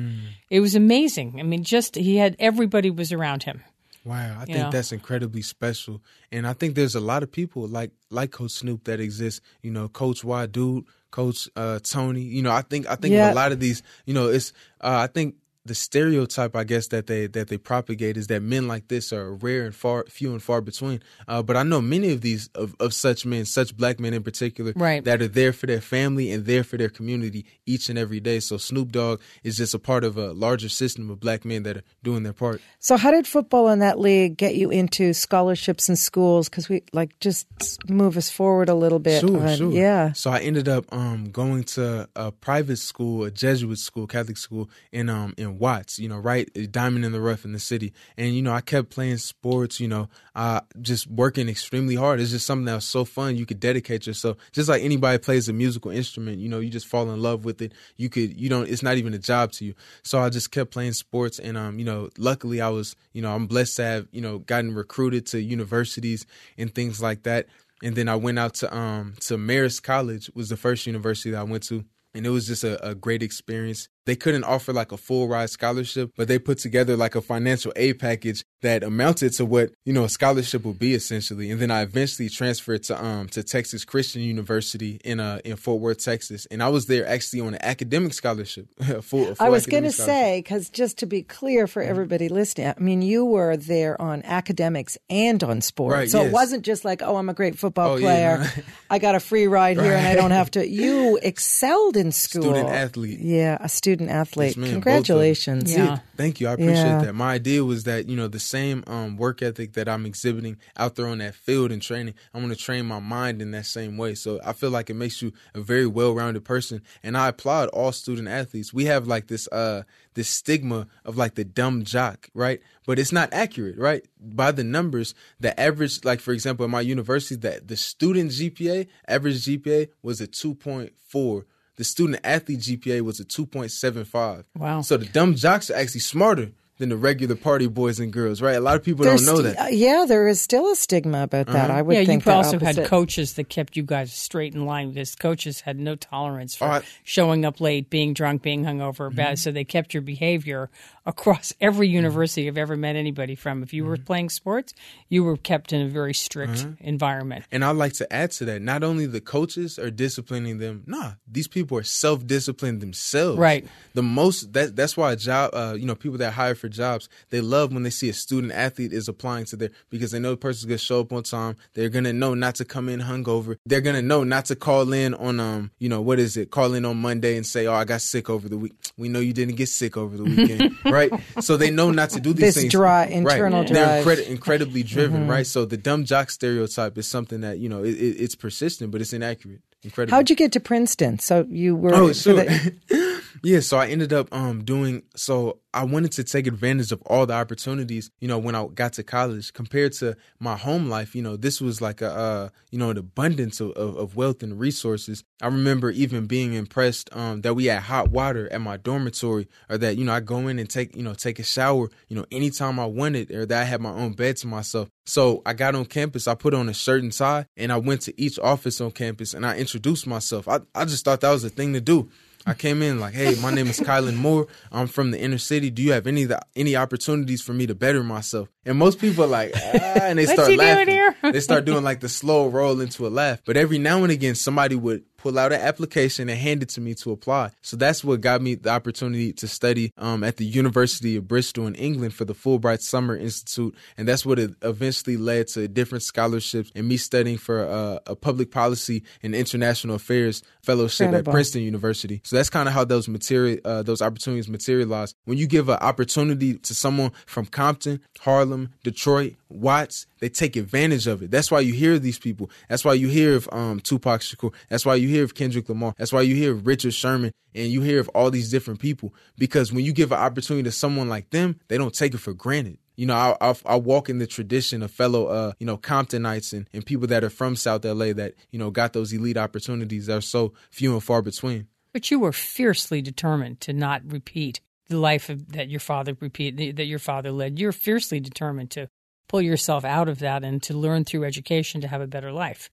It 0.50 0.60
was 0.60 0.74
amazing. 0.74 1.36
I 1.38 1.42
mean, 1.44 1.62
just 1.64 1.94
he 1.94 2.16
had 2.16 2.36
everybody 2.38 2.90
was 2.90 3.12
around 3.12 3.44
him. 3.44 3.62
Wow, 4.04 4.38
I 4.40 4.44
think 4.46 4.58
know? 4.58 4.70
that's 4.70 4.92
incredibly 4.92 5.42
special, 5.42 6.00
and 6.32 6.46
I 6.46 6.54
think 6.54 6.74
there's 6.74 6.94
a 6.94 7.00
lot 7.00 7.22
of 7.22 7.30
people 7.30 7.68
like 7.68 7.90
like 8.10 8.30
Coach 8.30 8.52
Snoop 8.52 8.84
that 8.84 8.98
exists. 8.98 9.40
You 9.62 9.70
know, 9.70 9.88
Coach 9.88 10.24
Y 10.24 10.46
Dude, 10.46 10.84
Coach 11.10 11.48
uh, 11.54 11.80
Tony. 11.82 12.22
You 12.22 12.42
know, 12.42 12.50
I 12.50 12.62
think 12.62 12.88
I 12.88 12.94
think 12.96 13.12
Yeah. 13.12 13.32
a 13.32 13.34
lot 13.34 13.52
of 13.52 13.60
these. 13.60 13.82
You 14.06 14.14
know, 14.14 14.28
it's 14.28 14.52
uh, 14.80 15.04
I 15.04 15.06
think 15.06 15.34
the 15.70 15.74
stereotype 15.76 16.56
I 16.56 16.64
guess 16.64 16.88
that 16.88 17.06
they 17.06 17.28
that 17.28 17.46
they 17.46 17.56
propagate 17.56 18.16
is 18.16 18.26
that 18.26 18.42
men 18.42 18.66
like 18.66 18.88
this 18.88 19.12
are 19.12 19.32
rare 19.34 19.64
and 19.64 19.72
far 19.74 20.04
few 20.08 20.32
and 20.32 20.42
far 20.42 20.60
between. 20.60 21.00
Uh, 21.28 21.42
but 21.42 21.56
I 21.56 21.62
know 21.62 21.80
many 21.80 22.10
of 22.12 22.22
these 22.22 22.48
of, 22.56 22.74
of 22.80 22.92
such 22.92 23.24
men, 23.24 23.44
such 23.44 23.76
black 23.76 24.00
men 24.00 24.12
in 24.12 24.24
particular, 24.24 24.72
Right. 24.74 25.04
that 25.04 25.22
are 25.22 25.28
there 25.28 25.52
for 25.52 25.66
their 25.66 25.80
family 25.80 26.32
and 26.32 26.44
there 26.44 26.64
for 26.64 26.76
their 26.76 26.88
community 26.88 27.46
each 27.66 27.88
and 27.88 27.96
every 27.96 28.18
day. 28.18 28.40
So 28.40 28.56
Snoop 28.56 28.90
Dogg 28.90 29.20
is 29.44 29.56
just 29.56 29.72
a 29.72 29.78
part 29.78 30.02
of 30.02 30.16
a 30.16 30.32
larger 30.32 30.68
system 30.68 31.08
of 31.08 31.20
black 31.20 31.44
men 31.44 31.62
that 31.62 31.76
are 31.76 31.82
doing 32.02 32.24
their 32.24 32.32
part. 32.32 32.60
So, 32.80 32.96
how 32.96 33.12
did 33.12 33.26
football 33.28 33.68
in 33.68 33.78
that 33.78 34.00
league 34.00 34.36
get 34.36 34.56
you 34.56 34.70
into 34.70 35.12
scholarships 35.14 35.88
in 35.88 35.94
schools? 35.94 36.48
Because 36.48 36.68
we 36.68 36.82
like 36.92 37.16
just 37.20 37.46
move 37.88 38.16
us 38.16 38.28
forward 38.28 38.68
a 38.68 38.74
little 38.74 38.98
bit. 38.98 39.20
Sure, 39.20 39.46
on- 39.46 39.56
sure. 39.56 39.70
Yeah. 39.72 40.12
So 40.14 40.30
I 40.32 40.40
ended 40.40 40.68
up 40.68 40.86
um, 40.92 41.30
going 41.30 41.62
to 41.78 42.08
a 42.16 42.32
private 42.32 42.78
school, 42.78 43.22
a 43.24 43.30
Jesuit 43.30 43.78
school, 43.78 44.08
Catholic 44.08 44.36
school 44.36 44.68
in 44.90 45.08
um 45.08 45.34
in 45.36 45.58
Watts. 45.60 45.98
You 45.98 46.08
know, 46.08 46.18
right, 46.18 46.48
diamond 46.72 47.04
in 47.04 47.12
the 47.12 47.20
rough 47.20 47.44
in 47.44 47.52
the 47.52 47.58
city. 47.58 47.92
And 48.16 48.34
you 48.34 48.42
know, 48.42 48.52
I 48.52 48.60
kept 48.60 48.90
playing 48.90 49.18
sports. 49.18 49.78
You 49.78 49.88
know, 49.88 50.08
uh, 50.34 50.62
just 50.80 51.06
working 51.06 51.48
extremely 51.48 51.94
hard. 51.94 52.20
It's 52.20 52.30
just 52.30 52.46
something 52.46 52.64
that 52.64 52.74
was 52.74 52.84
so 52.84 53.04
fun. 53.04 53.36
You 53.36 53.46
could 53.46 53.60
dedicate 53.60 54.06
yourself, 54.06 54.38
just 54.52 54.68
like 54.68 54.82
anybody 54.82 55.18
plays 55.18 55.48
a 55.48 55.52
musical 55.52 55.90
instrument. 55.90 56.38
You 56.38 56.48
know, 56.48 56.58
you 56.60 56.70
just 56.70 56.86
fall 56.86 57.10
in 57.10 57.20
love 57.22 57.44
with 57.44 57.62
it. 57.62 57.72
You 57.96 58.08
could, 58.08 58.40
you 58.40 58.48
don't. 58.48 58.68
It's 58.68 58.82
not 58.82 58.96
even 58.96 59.14
a 59.14 59.18
job 59.18 59.52
to 59.52 59.64
you. 59.64 59.74
So 60.02 60.18
I 60.18 60.30
just 60.30 60.50
kept 60.50 60.70
playing 60.72 60.94
sports, 60.94 61.38
and 61.38 61.56
um, 61.56 61.78
you 61.78 61.84
know, 61.84 62.08
luckily 62.18 62.60
I 62.60 62.70
was, 62.70 62.96
you 63.12 63.22
know, 63.22 63.34
I'm 63.34 63.46
blessed 63.46 63.76
to 63.76 63.82
have, 63.84 64.08
you 64.10 64.20
know, 64.20 64.38
gotten 64.38 64.74
recruited 64.74 65.26
to 65.26 65.40
universities 65.40 66.26
and 66.58 66.74
things 66.74 67.00
like 67.00 67.24
that 67.24 67.46
and 67.82 67.96
then 67.96 68.08
I 68.08 68.16
went 68.16 68.38
out 68.38 68.54
to 68.54 68.76
um 68.76 69.14
to 69.20 69.36
Marist 69.36 69.82
College 69.82 70.30
was 70.34 70.48
the 70.48 70.56
first 70.56 70.86
university 70.86 71.30
that 71.30 71.40
I 71.40 71.44
went 71.44 71.62
to, 71.64 71.84
and 72.14 72.26
it 72.26 72.30
was 72.30 72.46
just 72.46 72.64
a, 72.64 72.90
a 72.90 72.94
great 72.94 73.22
experience. 73.22 73.88
They 74.10 74.16
couldn't 74.16 74.42
offer 74.42 74.72
like 74.72 74.90
a 74.90 74.96
full 74.96 75.28
ride 75.28 75.50
scholarship, 75.50 76.10
but 76.16 76.26
they 76.26 76.40
put 76.40 76.58
together 76.58 76.96
like 76.96 77.14
a 77.14 77.20
financial 77.20 77.72
aid 77.76 78.00
package 78.00 78.42
that 78.62 78.82
amounted 78.82 79.32
to 79.34 79.44
what 79.44 79.70
you 79.84 79.92
know 79.92 80.04
a 80.04 80.08
scholarship 80.08 80.64
would 80.64 80.78
be 80.78 80.94
essentially. 80.94 81.50
And 81.50 81.60
then 81.60 81.70
I 81.70 81.82
eventually 81.82 82.28
transferred 82.28 82.82
to 82.84 83.04
um 83.04 83.28
to 83.30 83.42
Texas 83.42 83.84
Christian 83.84 84.22
University 84.22 85.00
in 85.04 85.20
uh 85.20 85.40
in 85.44 85.56
Fort 85.56 85.80
Worth, 85.80 86.04
Texas, 86.04 86.46
and 86.50 86.62
I 86.62 86.68
was 86.68 86.86
there 86.86 87.06
actually 87.06 87.40
on 87.40 87.54
an 87.54 87.62
academic 87.62 88.14
scholarship. 88.14 88.66
a 88.80 89.00
full, 89.02 89.34
full 89.34 89.36
I 89.40 89.48
was 89.48 89.66
going 89.66 89.84
to 89.84 89.92
say, 89.92 90.38
because 90.38 90.68
just 90.70 90.98
to 90.98 91.06
be 91.06 91.22
clear 91.22 91.66
for 91.66 91.82
everybody 91.82 92.28
listening, 92.28 92.74
I 92.76 92.80
mean, 92.80 93.02
you 93.02 93.24
were 93.24 93.56
there 93.56 94.00
on 94.00 94.22
academics 94.24 94.98
and 95.08 95.42
on 95.42 95.60
sports. 95.60 95.94
Right, 95.94 96.10
so 96.10 96.22
it 96.22 96.32
wasn't 96.32 96.64
just 96.64 96.84
like, 96.84 97.02
oh, 97.02 97.16
I'm 97.16 97.28
a 97.28 97.34
great 97.34 97.58
football 97.58 97.92
Oh, 97.92 97.96
yeah, 97.96 98.36
player. 98.36 98.64
I 98.90 98.98
got 98.98 99.14
a 99.14 99.20
free 99.20 99.46
ride 99.46 99.78
here 99.78 99.92
and 99.92 100.06
I 100.06 100.14
don't 100.14 100.30
have 100.32 100.50
to. 100.52 100.66
You 100.66 101.18
excelled 101.22 101.96
in 101.96 102.12
school. 102.12 102.42
Student 102.42 102.68
athlete. 102.68 103.20
Yeah, 103.20 103.56
a 103.60 103.68
student 103.68 104.10
athlete. 104.10 104.48
Yes, 104.48 104.56
ma'am, 104.56 104.64
both. 104.66 104.72
Congratulations. 104.74 105.74
Yeah. 105.74 105.98
Thank 106.16 106.40
you. 106.40 106.48
I 106.48 106.52
appreciate 106.52 106.76
Yeah. 106.76 107.02
that. 107.04 107.14
My 107.14 107.32
idea 107.34 107.64
was 107.64 107.84
that, 107.84 108.08
you 108.08 108.16
know, 108.16 108.28
the 108.28 108.38
same 108.50 108.82
um, 108.86 109.16
work 109.16 109.42
ethic 109.42 109.74
that 109.74 109.88
I'm 109.88 110.04
exhibiting 110.04 110.56
out 110.76 110.96
there 110.96 111.06
on 111.06 111.18
that 111.18 111.34
field 111.34 111.70
and 111.70 111.80
training, 111.80 112.14
I 112.34 112.38
want 112.38 112.50
to 112.50 112.56
train 112.56 112.86
my 112.86 112.98
mind 112.98 113.40
in 113.40 113.52
that 113.52 113.66
same 113.66 113.96
way. 113.96 114.14
So 114.14 114.40
I 114.44 114.52
feel 114.52 114.70
like 114.70 114.90
it 114.90 114.94
makes 114.94 115.22
you 115.22 115.32
a 115.54 115.60
very 115.60 115.86
well 115.86 116.12
rounded 116.12 116.44
person. 116.44 116.82
And 117.02 117.16
I 117.16 117.28
applaud 117.28 117.68
all 117.68 117.92
student 117.92 118.28
athletes. 118.28 118.74
We 118.74 118.86
have 118.86 119.06
like 119.06 119.28
this 119.28 119.48
uh 119.48 119.84
this 120.14 120.28
stigma 120.28 120.88
of 121.04 121.16
like 121.16 121.36
the 121.36 121.44
dumb 121.44 121.84
jock, 121.84 122.28
right? 122.34 122.60
But 122.86 122.98
it's 122.98 123.12
not 123.12 123.32
accurate, 123.32 123.78
right? 123.78 124.04
By 124.20 124.50
the 124.50 124.64
numbers, 124.64 125.14
the 125.38 125.58
average, 125.58 126.04
like 126.04 126.20
for 126.20 126.32
example, 126.32 126.64
at 126.64 126.70
my 126.70 126.80
university, 126.80 127.36
that 127.36 127.68
the 127.68 127.76
student 127.76 128.32
GPA, 128.32 128.88
average 129.06 129.46
GPA 129.46 129.88
was 130.02 130.20
a 130.20 130.26
2.4. 130.26 131.44
The 131.76 131.84
student 131.84 132.20
athlete 132.24 132.60
GPA 132.60 133.00
was 133.02 133.20
a 133.20 133.24
2.75. 133.24 134.44
Wow. 134.56 134.82
So 134.82 134.96
the 134.96 135.06
dumb 135.06 135.34
jocks 135.34 135.70
are 135.70 135.76
actually 135.76 136.00
smarter 136.00 136.50
than 136.80 136.88
the 136.88 136.96
regular 136.96 137.36
party 137.36 137.68
boys 137.68 138.00
and 138.00 138.12
girls, 138.12 138.42
right? 138.42 138.56
A 138.56 138.60
lot 138.60 138.74
of 138.74 138.82
people 138.82 139.04
There's 139.04 139.24
don't 139.24 139.36
know 139.36 139.42
st- 139.42 139.56
that. 139.56 139.66
uh, 139.66 139.68
yeah, 139.68 140.06
there 140.08 140.26
is 140.26 140.40
still 140.40 140.72
a 140.72 140.74
stigma 140.74 141.22
about 141.22 141.46
that. 141.48 141.70
I 141.70 141.80
would 141.82 141.94
yeah, 141.94 142.04
think 142.04 142.24
you 142.24 142.32
the 142.32 142.36
also 142.36 142.58
had 142.58 142.84
coaches 142.86 143.34
that 143.34 143.48
kept 143.48 143.76
you 143.76 143.82
guys 143.84 144.12
straight 144.12 144.54
in 144.54 144.66
line 144.66 144.90
because 144.90 145.14
coaches 145.14 145.60
had 145.60 145.78
no 145.78 145.94
tolerance 145.94 146.56
for 146.56 146.64
Oh, 146.64 146.80
showing 147.04 147.44
up 147.44 147.60
late, 147.60 147.90
being 147.90 148.14
drunk, 148.14 148.42
being 148.42 148.64
hungover, 148.64 149.08
Mm-hmm. 149.08 149.14
bad. 149.16 149.38
So 149.38 149.52
they 149.52 149.62
kept 149.64 149.94
your 149.94 150.00
behavior 150.02 150.70
across 151.06 151.52
every 151.60 151.88
university 151.88 152.46
I've 152.48 152.58
ever 152.58 152.76
met 152.76 152.96
anybody 152.96 153.34
from. 153.34 153.62
If 153.62 153.72
you 153.72 153.82
Mm-hmm. 153.82 153.90
were 153.90 153.96
playing 153.96 154.28
sports, 154.30 154.74
you 155.08 155.24
were 155.24 155.36
kept 155.36 155.72
in 155.72 155.80
a 155.80 155.88
very 155.88 156.12
strict 156.14 156.66
environment. 156.80 157.44
And 157.50 157.64
I'd 157.64 157.76
like 157.76 157.94
to 157.94 158.12
add 158.12 158.30
to 158.32 158.44
that, 158.46 158.60
not 158.62 158.82
only 158.84 159.06
the 159.06 159.20
coaches 159.20 159.78
are 159.78 159.90
disciplining 159.90 160.58
them, 160.58 160.82
nah, 160.86 161.12
these 161.30 161.48
people 161.48 161.78
are 161.78 161.82
self 161.82 162.26
disciplined 162.26 162.80
themselves. 162.82 163.38
Right. 163.38 163.66
The 163.94 164.02
most 164.02 164.52
that 164.52 164.76
that's 164.76 164.96
why 164.96 165.12
a 165.12 165.16
job 165.16 165.50
uh, 165.54 165.74
you 165.78 165.86
know, 165.86 165.94
people 165.94 166.18
that 166.18 166.32
hire 166.34 166.54
for 166.54 166.68
jobs, 166.68 167.08
they 167.30 167.40
love 167.40 167.72
when 167.72 167.82
they 167.82 167.90
see 167.90 168.08
a 168.08 168.12
student 168.12 168.52
athlete 168.52 168.92
is 168.92 169.08
applying 169.08 169.46
to 169.46 169.56
their 169.56 169.70
because 169.88 170.10
they 170.10 170.18
know 170.18 170.30
the 170.32 170.36
person's 170.36 170.66
gonna 170.66 170.78
show 170.78 171.00
up 171.00 171.12
on 171.12 171.22
time. 171.22 171.56
They're 171.74 171.88
gonna 171.88 172.12
know 172.12 172.34
not 172.34 172.56
to 172.56 172.64
come 172.66 172.88
in 172.90 173.00
hungover. 173.00 173.56
They're 173.64 173.80
gonna 173.80 174.02
know 174.02 174.22
not 174.24 174.44
to 174.46 174.56
call 174.56 174.92
in 174.92 175.14
on 175.14 175.40
um, 175.40 175.70
you 175.78 175.88
know, 175.88 176.02
what 176.02 176.18
is 176.18 176.36
it, 176.36 176.50
call 176.50 176.74
in 176.74 176.84
on 176.84 176.98
Monday 176.98 177.36
and 177.36 177.46
say, 177.46 177.66
Oh, 177.66 177.74
I 177.74 177.84
got 177.84 178.02
sick 178.02 178.28
over 178.28 178.48
the 178.48 178.58
week. 178.58 178.74
We 178.98 179.08
know 179.08 179.20
you 179.20 179.32
didn't 179.32 179.56
get 179.56 179.68
sick 179.70 179.96
over 179.96 180.16
the 180.16 180.24
weekend, 180.24 180.76
right? 180.84 180.99
So 181.40 181.56
they 181.56 181.70
know 181.70 181.90
not 181.90 182.10
to 182.10 182.20
do 182.20 182.32
these 182.32 182.54
This 182.54 182.56
things. 182.56 182.72
dri- 182.72 182.80
Right. 182.82 183.10
internal 183.10 183.64
They're 183.64 184.02
drive. 184.02 184.04
incredi- 184.06 184.26
incredibly 184.28 184.82
driven, 184.82 185.22
mm-hmm. 185.22 185.30
right? 185.30 185.46
So 185.46 185.64
the 185.64 185.76
dumb 185.76 186.04
jock 186.04 186.30
stereotype 186.30 186.98
is 186.98 187.06
something 187.06 187.40
that 187.42 187.58
you 187.58 187.68
know 187.68 187.82
it, 187.84 187.94
it, 187.94 188.16
it's 188.20 188.34
persistent, 188.34 188.90
but 188.90 189.00
it's 189.00 189.12
inaccurate. 189.12 189.60
Incredible. 189.82 190.14
How'd 190.14 190.28
you 190.28 190.36
get 190.36 190.52
to 190.52 190.60
Princeton? 190.60 191.18
So 191.18 191.46
you 191.48 191.74
were. 191.76 191.94
Oh, 191.94 192.12
sure. 192.12 192.34
the- 192.44 192.74
yeah, 193.42 193.60
so 193.60 193.78
I 193.78 193.88
ended 193.88 194.12
up 194.12 194.32
um 194.32 194.64
doing 194.64 195.02
so 195.16 195.58
I 195.72 195.84
wanted 195.84 196.12
to 196.12 196.24
take 196.24 196.46
advantage 196.46 196.90
of 196.90 197.00
all 197.02 197.26
the 197.26 197.34
opportunities, 197.34 198.10
you 198.18 198.26
know, 198.26 198.38
when 198.38 198.54
I 198.54 198.66
got 198.66 198.94
to 198.94 199.04
college 199.04 199.52
compared 199.52 199.92
to 199.94 200.16
my 200.40 200.56
home 200.56 200.88
life, 200.88 201.14
you 201.14 201.22
know, 201.22 201.36
this 201.36 201.60
was 201.60 201.80
like 201.80 202.00
a 202.00 202.10
uh, 202.10 202.48
you 202.70 202.78
know, 202.78 202.90
an 202.90 202.98
abundance 202.98 203.60
of, 203.60 203.70
of, 203.72 203.96
of 203.96 204.16
wealth 204.16 204.42
and 204.42 204.58
resources. 204.58 205.22
I 205.40 205.46
remember 205.46 205.90
even 205.90 206.26
being 206.26 206.54
impressed 206.54 207.08
um 207.12 207.42
that 207.42 207.54
we 207.54 207.66
had 207.66 207.82
hot 207.82 208.10
water 208.10 208.52
at 208.52 208.60
my 208.60 208.76
dormitory 208.76 209.48
or 209.68 209.78
that, 209.78 209.96
you 209.96 210.04
know, 210.04 210.12
I 210.12 210.20
go 210.20 210.48
in 210.48 210.58
and 210.58 210.68
take, 210.68 210.96
you 210.96 211.02
know, 211.02 211.14
take 211.14 211.38
a 211.38 211.44
shower, 211.44 211.88
you 212.08 212.16
know, 212.16 212.26
anytime 212.30 212.80
I 212.80 212.86
wanted 212.86 213.30
or 213.30 213.46
that 213.46 213.62
I 213.62 213.64
had 213.64 213.80
my 213.80 213.90
own 213.90 214.12
bed 214.14 214.36
to 214.38 214.46
myself. 214.46 214.88
So 215.06 215.42
I 215.44 215.54
got 215.54 215.74
on 215.74 215.86
campus, 215.86 216.28
I 216.28 216.34
put 216.34 216.54
on 216.54 216.68
a 216.68 216.74
shirt 216.74 217.02
and 217.02 217.12
tie, 217.12 217.46
and 217.56 217.72
I 217.72 217.78
went 217.78 218.02
to 218.02 218.20
each 218.20 218.38
office 218.38 218.80
on 218.80 218.92
campus 218.92 219.34
and 219.34 219.44
I 219.44 219.56
introduced 219.56 220.06
myself. 220.06 220.46
I, 220.46 220.60
I 220.74 220.84
just 220.84 221.04
thought 221.04 221.20
that 221.20 221.30
was 221.30 221.42
the 221.42 221.50
thing 221.50 221.72
to 221.72 221.80
do. 221.80 222.08
I 222.46 222.54
came 222.54 222.82
in 222.82 223.00
like, 223.00 223.14
"Hey, 223.14 223.34
my 223.40 223.50
name 223.50 223.66
is 223.66 223.80
Caylin 223.80 224.16
Moore. 224.16 224.46
I'm 224.72 224.86
from 224.86 225.10
the 225.10 225.20
inner 225.20 225.38
city. 225.38 225.70
Do 225.70 225.82
you 225.82 225.92
have 225.92 226.06
any 226.06 226.26
any 226.56 226.74
opportunities 226.76 227.42
for 227.42 227.52
me 227.52 227.66
to 227.66 227.74
better 227.74 228.02
myself?" 228.02 228.48
And 228.64 228.78
most 228.78 228.98
people 228.98 229.24
are 229.24 229.28
like, 229.28 229.52
ah, 229.56 229.60
and 230.02 230.18
they 230.18 230.26
start 230.26 230.48
laughing. 230.56 230.86
they 231.32 231.40
start 231.40 231.64
doing 231.64 231.82
like 231.84 232.00
the 232.00 232.08
slow 232.08 232.48
roll 232.48 232.80
into 232.80 233.06
a 233.06 233.08
laugh. 233.08 233.40
But 233.44 233.56
every 233.56 233.78
now 233.78 234.02
and 234.02 234.12
again, 234.12 234.34
somebody 234.34 234.74
would 234.74 235.02
pull 235.20 235.38
out 235.38 235.52
an 235.52 235.60
application 235.60 236.28
and 236.28 236.38
hand 236.38 236.62
it 236.62 236.70
to 236.70 236.80
me 236.80 236.94
to 236.94 237.12
apply. 237.12 237.50
So 237.60 237.76
that's 237.76 238.02
what 238.02 238.20
got 238.20 238.40
me 238.40 238.54
the 238.54 238.70
opportunity 238.70 239.32
to 239.34 239.46
study 239.46 239.92
um, 239.98 240.24
at 240.24 240.38
the 240.38 240.44
University 240.44 241.16
of 241.16 241.28
Bristol 241.28 241.66
in 241.66 241.74
England 241.74 242.14
for 242.14 242.24
the 242.24 242.34
Fulbright 242.34 242.80
Summer 242.80 243.16
Institute, 243.16 243.74
and 243.96 244.08
that's 244.08 244.24
what 244.24 244.38
it 244.38 244.52
eventually 244.62 245.16
led 245.16 245.48
to 245.48 245.68
different 245.68 246.02
scholarships 246.02 246.70
and 246.74 246.88
me 246.88 246.96
studying 246.96 247.38
for 247.38 247.66
uh, 247.66 247.98
a 248.06 248.16
public 248.16 248.50
policy 248.50 249.02
and 249.22 249.34
international 249.34 249.96
affairs 249.96 250.42
fellowship 250.62 251.06
Incredible. 251.06 251.30
at 251.30 251.34
Princeton 251.34 251.62
University. 251.62 252.20
So 252.24 252.36
that's 252.36 252.50
kind 252.50 252.68
of 252.68 252.74
how 252.74 252.84
those 252.84 253.08
material 253.08 253.58
uh, 253.64 253.82
those 253.82 254.02
opportunities 254.02 254.48
materialize. 254.48 255.14
When 255.24 255.38
you 255.38 255.46
give 255.46 255.68
an 255.68 255.78
opportunity 255.80 256.54
to 256.54 256.74
someone 256.74 257.12
from 257.26 257.46
Compton, 257.46 258.00
Harlem, 258.20 258.70
Detroit, 258.82 259.34
Watts, 259.50 260.06
they 260.20 260.28
take 260.28 260.56
advantage 260.56 261.06
of 261.06 261.22
it. 261.22 261.30
That's 261.30 261.50
why 261.50 261.60
you 261.60 261.72
hear 261.72 261.98
these 261.98 262.18
people. 262.18 262.50
That's 262.68 262.84
why 262.84 262.94
you 262.94 263.08
hear 263.08 263.34
of 263.34 263.48
um, 263.52 263.80
Tupac 263.80 264.20
Shakur. 264.20 264.54
That's 264.68 264.86
why 264.86 264.94
you 264.94 265.08
hear 265.08 265.24
of 265.24 265.34
Kendrick 265.34 265.68
Lamar. 265.68 265.94
That's 265.98 266.12
why 266.12 266.22
you 266.22 266.34
hear 266.34 266.52
of 266.52 266.66
Richard 266.66 266.94
Sherman, 266.94 267.32
and 267.54 267.68
you 267.68 267.82
hear 267.82 268.00
of 268.00 268.08
all 268.10 268.30
these 268.30 268.50
different 268.50 268.80
people. 268.80 269.14
Because 269.36 269.72
when 269.72 269.84
you 269.84 269.92
give 269.92 270.12
an 270.12 270.18
opportunity 270.18 270.64
to 270.64 270.72
someone 270.72 271.08
like 271.08 271.30
them, 271.30 271.58
they 271.68 271.78
don't 271.78 271.94
take 271.94 272.14
it 272.14 272.18
for 272.18 272.32
granted. 272.32 272.78
You 272.96 273.06
know, 273.06 273.14
I, 273.14 273.36
I, 273.40 273.54
I 273.64 273.76
walk 273.76 274.10
in 274.10 274.18
the 274.18 274.26
tradition 274.26 274.82
of 274.82 274.90
fellow, 274.90 275.26
uh, 275.26 275.52
you 275.58 275.66
know, 275.66 275.78
Comptonites 275.78 276.52
and, 276.52 276.68
and 276.72 276.84
people 276.84 277.06
that 277.08 277.24
are 277.24 277.30
from 277.30 277.56
South 277.56 277.84
LA 277.84 278.12
that 278.12 278.34
you 278.50 278.58
know 278.58 278.70
got 278.70 278.92
those 278.92 279.12
elite 279.12 279.38
opportunities 279.38 280.06
that 280.06 280.18
are 280.18 280.20
so 280.20 280.52
few 280.70 280.92
and 280.92 281.02
far 281.02 281.22
between. 281.22 281.66
But 281.92 282.10
you 282.10 282.20
were 282.20 282.32
fiercely 282.32 283.02
determined 283.02 283.60
to 283.62 283.72
not 283.72 284.02
repeat 284.04 284.60
the 284.88 284.98
life 284.98 285.28
of, 285.28 285.52
that 285.52 285.70
your 285.70 285.80
father 285.80 286.16
repeat 286.20 286.76
that 286.76 286.84
your 286.84 286.98
father 286.98 287.32
led. 287.32 287.58
You're 287.58 287.72
fiercely 287.72 288.20
determined 288.20 288.70
to 288.72 288.88
pull 289.30 289.40
yourself 289.40 289.84
out 289.84 290.08
of 290.08 290.18
that 290.18 290.42
and 290.42 290.60
to 290.64 290.74
learn 290.76 291.04
through 291.04 291.24
education 291.24 291.80
to 291.80 291.86
have 291.88 292.00
a 292.00 292.06
better 292.08 292.32
life. 292.32 292.68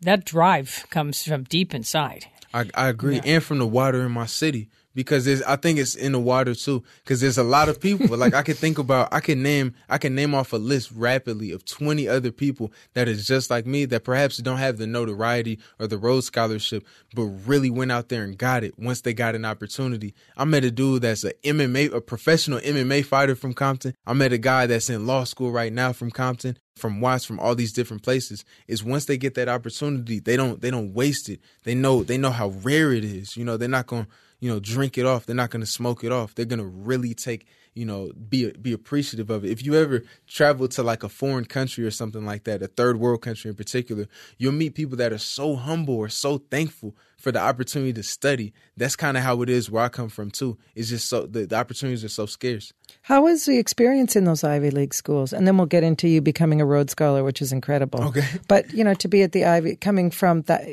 That 0.00 0.24
drive 0.24 0.86
comes 0.90 1.22
from 1.22 1.44
deep 1.44 1.72
inside. 1.72 2.24
I, 2.52 2.66
I 2.74 2.88
agree, 2.88 3.16
Yeah. 3.16 3.22
and 3.36 3.42
from 3.44 3.58
the 3.60 3.66
water 3.66 4.04
in 4.04 4.10
my 4.10 4.26
city 4.26 4.68
because 5.00 5.24
there's, 5.24 5.42
I 5.42 5.56
think 5.56 5.78
it's 5.78 5.94
in 5.94 6.12
the 6.12 6.20
water 6.20 6.54
too. 6.54 6.84
Because 7.02 7.20
there's 7.20 7.38
a 7.38 7.42
lot 7.42 7.68
of 7.68 7.80
people. 7.80 8.16
like 8.16 8.34
I 8.34 8.42
could 8.42 8.58
think 8.58 8.78
about, 8.78 9.08
I 9.12 9.20
can 9.20 9.42
name, 9.42 9.74
I 9.88 9.98
can 9.98 10.14
name 10.14 10.34
off 10.34 10.52
a 10.52 10.56
list 10.56 10.90
rapidly 10.92 11.50
of 11.52 11.64
20 11.64 12.06
other 12.06 12.30
people 12.30 12.72
that 12.94 13.08
is 13.08 13.26
just 13.26 13.50
like 13.50 13.66
me 13.66 13.84
that 13.86 14.04
perhaps 14.04 14.38
don't 14.38 14.58
have 14.58 14.78
the 14.78 14.86
notoriety 14.86 15.58
or 15.78 15.86
the 15.86 15.98
Rhodes 15.98 16.26
Scholarship, 16.26 16.86
but 17.14 17.22
really 17.22 17.70
went 17.70 17.92
out 17.92 18.08
there 18.08 18.22
and 18.22 18.36
got 18.36 18.62
it 18.62 18.78
once 18.78 19.00
they 19.00 19.14
got 19.14 19.34
an 19.34 19.44
opportunity. 19.44 20.14
I 20.36 20.44
met 20.44 20.64
a 20.64 20.70
dude 20.70 21.02
that's 21.02 21.24
a 21.24 21.32
MMA, 21.44 21.92
a 21.92 22.00
professional 22.00 22.60
MMA 22.60 23.04
fighter 23.04 23.34
from 23.34 23.54
Compton. 23.54 23.94
I 24.06 24.12
met 24.12 24.32
a 24.32 24.38
guy 24.38 24.66
that's 24.66 24.90
in 24.90 25.06
law 25.06 25.24
school 25.24 25.50
right 25.50 25.72
now 25.72 25.92
from 25.92 26.10
Compton 26.10 26.56
from 26.80 27.00
Watts, 27.00 27.24
from 27.24 27.38
all 27.38 27.54
these 27.54 27.72
different 27.72 28.02
places, 28.02 28.44
is 28.66 28.82
once 28.82 29.04
they 29.04 29.18
get 29.18 29.34
that 29.34 29.48
opportunity, 29.48 30.18
they 30.18 30.36
don't 30.36 30.60
they 30.60 30.70
don't 30.70 30.92
waste 30.92 31.28
it. 31.28 31.40
They 31.62 31.74
know 31.74 32.02
they 32.02 32.18
know 32.18 32.30
how 32.30 32.48
rare 32.48 32.92
it 32.92 33.04
is. 33.04 33.36
You 33.36 33.44
know, 33.44 33.56
they're 33.56 33.68
not 33.68 33.86
gonna 33.86 34.08
you 34.40 34.50
know 34.50 34.58
drink 34.60 34.98
it 34.98 35.06
off. 35.06 35.26
They're 35.26 35.36
not 35.36 35.50
gonna 35.50 35.66
smoke 35.66 36.02
it 36.04 36.12
off. 36.12 36.34
They're 36.34 36.44
gonna 36.44 36.64
really 36.66 37.14
take 37.14 37.46
you 37.74 37.84
know 37.84 38.10
be 38.28 38.50
be 38.52 38.72
appreciative 38.72 39.30
of 39.30 39.44
it. 39.44 39.50
If 39.50 39.64
you 39.64 39.74
ever 39.76 40.02
travel 40.26 40.66
to 40.68 40.82
like 40.82 41.02
a 41.02 41.08
foreign 41.08 41.44
country 41.44 41.84
or 41.84 41.90
something 41.90 42.24
like 42.26 42.44
that, 42.44 42.62
a 42.62 42.66
third 42.66 42.98
world 42.98 43.22
country 43.22 43.48
in 43.50 43.56
particular, 43.56 44.06
you'll 44.38 44.52
meet 44.52 44.74
people 44.74 44.96
that 44.96 45.12
are 45.12 45.18
so 45.18 45.56
humble 45.56 45.94
or 45.94 46.08
so 46.08 46.38
thankful 46.38 46.96
for 47.16 47.30
the 47.30 47.38
opportunity 47.38 47.92
to 47.92 48.02
study. 48.02 48.54
That's 48.78 48.96
kind 48.96 49.16
of 49.18 49.22
how 49.22 49.42
it 49.42 49.50
is 49.50 49.70
where 49.70 49.84
I 49.84 49.88
come 49.90 50.08
from 50.08 50.30
too. 50.30 50.56
It's 50.74 50.88
just 50.88 51.06
so 51.08 51.26
the, 51.26 51.46
the 51.46 51.56
opportunities 51.56 52.02
are 52.02 52.08
so 52.08 52.24
scarce. 52.24 52.72
How 53.02 53.22
was 53.24 53.44
the 53.44 53.58
experience 53.58 54.16
in 54.16 54.24
those 54.24 54.42
Ivy 54.42 54.70
League 54.70 54.94
schools? 54.94 55.32
And 55.34 55.46
then 55.46 55.56
we'll 55.58 55.66
get 55.66 55.84
into 55.84 56.08
you 56.08 56.22
becoming 56.22 56.60
a 56.62 56.64
Rhodes 56.64 56.92
Scholar, 56.92 57.22
which 57.22 57.42
is 57.42 57.52
incredible. 57.52 58.02
Okay. 58.04 58.26
But, 58.48 58.72
you 58.72 58.82
know, 58.84 58.94
to 58.94 59.06
be 59.08 59.22
at 59.22 59.32
the 59.32 59.44
Ivy, 59.44 59.76
coming 59.76 60.10
from 60.10 60.42
that, 60.42 60.64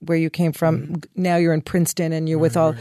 where 0.00 0.18
you 0.18 0.28
came 0.30 0.52
from, 0.52 0.74
Mm-hmm. 0.74 1.22
now 1.22 1.36
you're 1.36 1.54
in 1.54 1.62
Princeton 1.62 2.12
and 2.12 2.28
you're 2.28 2.38
with 2.38 2.56
all, 2.56 2.74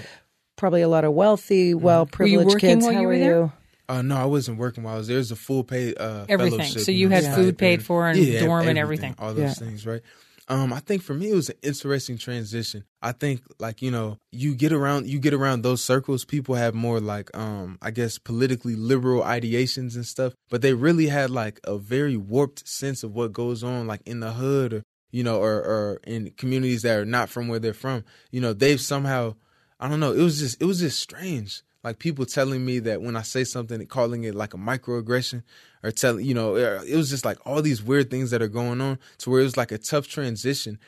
probably 0.64 0.82
a 0.82 0.88
lot 0.88 1.04
of 1.04 1.12
wealthy, 1.12 1.74
well 1.74 2.06
privileged 2.06 2.48
working 2.48 2.60
kids. 2.60 2.84
while 2.86 2.94
How 2.94 3.02
you 3.02 3.08
were 3.08 3.14
are 3.16 3.18
there? 3.18 3.40
you? 3.42 3.52
Uh, 3.90 4.02
no, 4.02 4.16
I 4.16 4.24
wasn't 4.24 4.58
working 4.58 4.86
while 4.86 4.96
I 4.96 4.98
was 4.98 5.08
there. 5.08 5.18
It 5.18 5.20
was 5.20 5.32
a 5.32 5.36
full 5.36 5.66
paid 5.66 6.00
uh, 6.00 6.26
Everything. 6.30 6.60
fellowship, 6.60 6.84
So 6.84 6.92
you 6.94 7.10
know, 7.10 7.16
had 7.16 7.26
stipend. 7.26 7.46
food 7.46 7.58
paid 7.58 7.84
for 7.86 8.08
and 8.08 8.18
Yeah, 8.18 8.40
dorm 8.40 8.66
and 8.70 8.78
everything, 8.78 9.10
everything. 9.10 9.16
All 9.20 9.34
those 9.34 9.60
Yeah. 9.60 9.68
things, 9.68 9.86
right? 9.86 10.02
Um, 10.48 10.72
I 10.72 10.80
think 10.80 11.02
for 11.02 11.14
me 11.14 11.32
it 11.32 11.36
was 11.36 11.50
an 11.50 11.58
interesting 11.64 12.18
transition. 12.18 12.86
I 13.02 13.12
think 13.12 13.42
like 13.60 13.82
you 13.82 13.92
know 13.92 14.20
you 14.32 14.56
get 14.56 14.72
around 14.72 15.08
you 15.10 15.20
get 15.20 15.34
around 15.34 15.64
those 15.64 15.84
circles. 15.84 16.24
People 16.24 16.56
have 16.56 16.74
more 16.74 17.02
like 17.02 17.30
um 17.38 17.78
I 17.82 17.92
guess 17.92 18.18
politically 18.18 18.78
liberal 18.78 19.22
ideations 19.22 19.96
and 19.96 20.06
stuff, 20.06 20.32
but 20.50 20.62
they 20.62 20.74
really 20.74 21.08
had 21.08 21.30
like 21.30 21.60
a 21.66 21.78
very 21.78 22.16
warped 22.16 22.66
sense 22.66 23.04
of 23.04 23.14
what 23.14 23.34
goes 23.34 23.66
on 23.66 23.86
like 23.86 24.02
in 24.06 24.22
the 24.22 24.32
hood 24.32 24.72
or 24.74 24.84
you 25.12 25.24
know 25.26 25.42
or 25.42 25.56
or 25.56 26.00
in 26.08 26.32
communities 26.38 26.84
that 26.84 26.98
are 27.00 27.06
not 27.06 27.28
from 27.30 27.50
where 27.50 27.60
they're 27.60 27.74
from. 27.74 28.06
You 28.32 28.40
know 28.40 28.54
they've 28.54 28.80
somehow 28.80 29.36
I 29.84 29.90
don't 29.90 30.00
know. 30.00 30.14
It 30.14 30.22
was 30.22 30.40
just 30.40 30.62
it 30.62 30.66
was 30.66 30.80
just 30.80 30.98
strange. 30.98 31.62
Like 31.84 32.00
people 32.00 32.26
telling 32.26 32.64
me 32.64 32.80
that 32.80 33.02
when 33.02 33.18
I 33.18 33.22
say 33.22 33.44
something, 33.44 33.86
calling 33.88 34.24
it 34.24 34.34
like 34.34 34.54
a 34.54 34.58
microaggression, 34.58 35.44
or 35.84 35.92
telling 35.92 36.24
you 36.24 36.34
know, 36.34 36.56
it 36.56 36.96
was 36.96 37.10
just 37.10 37.26
like 37.26 37.38
all 37.46 37.62
these 37.62 37.84
weird 37.84 38.10
things 38.10 38.32
that 38.32 38.42
are 38.42 38.48
going 38.48 38.80
on. 38.80 38.98
To 39.18 39.30
where 39.30 39.42
it 39.42 39.44
was 39.44 39.58
like 39.58 39.74
a 39.74 39.78
tough 39.78 40.08
transition, 40.08 40.80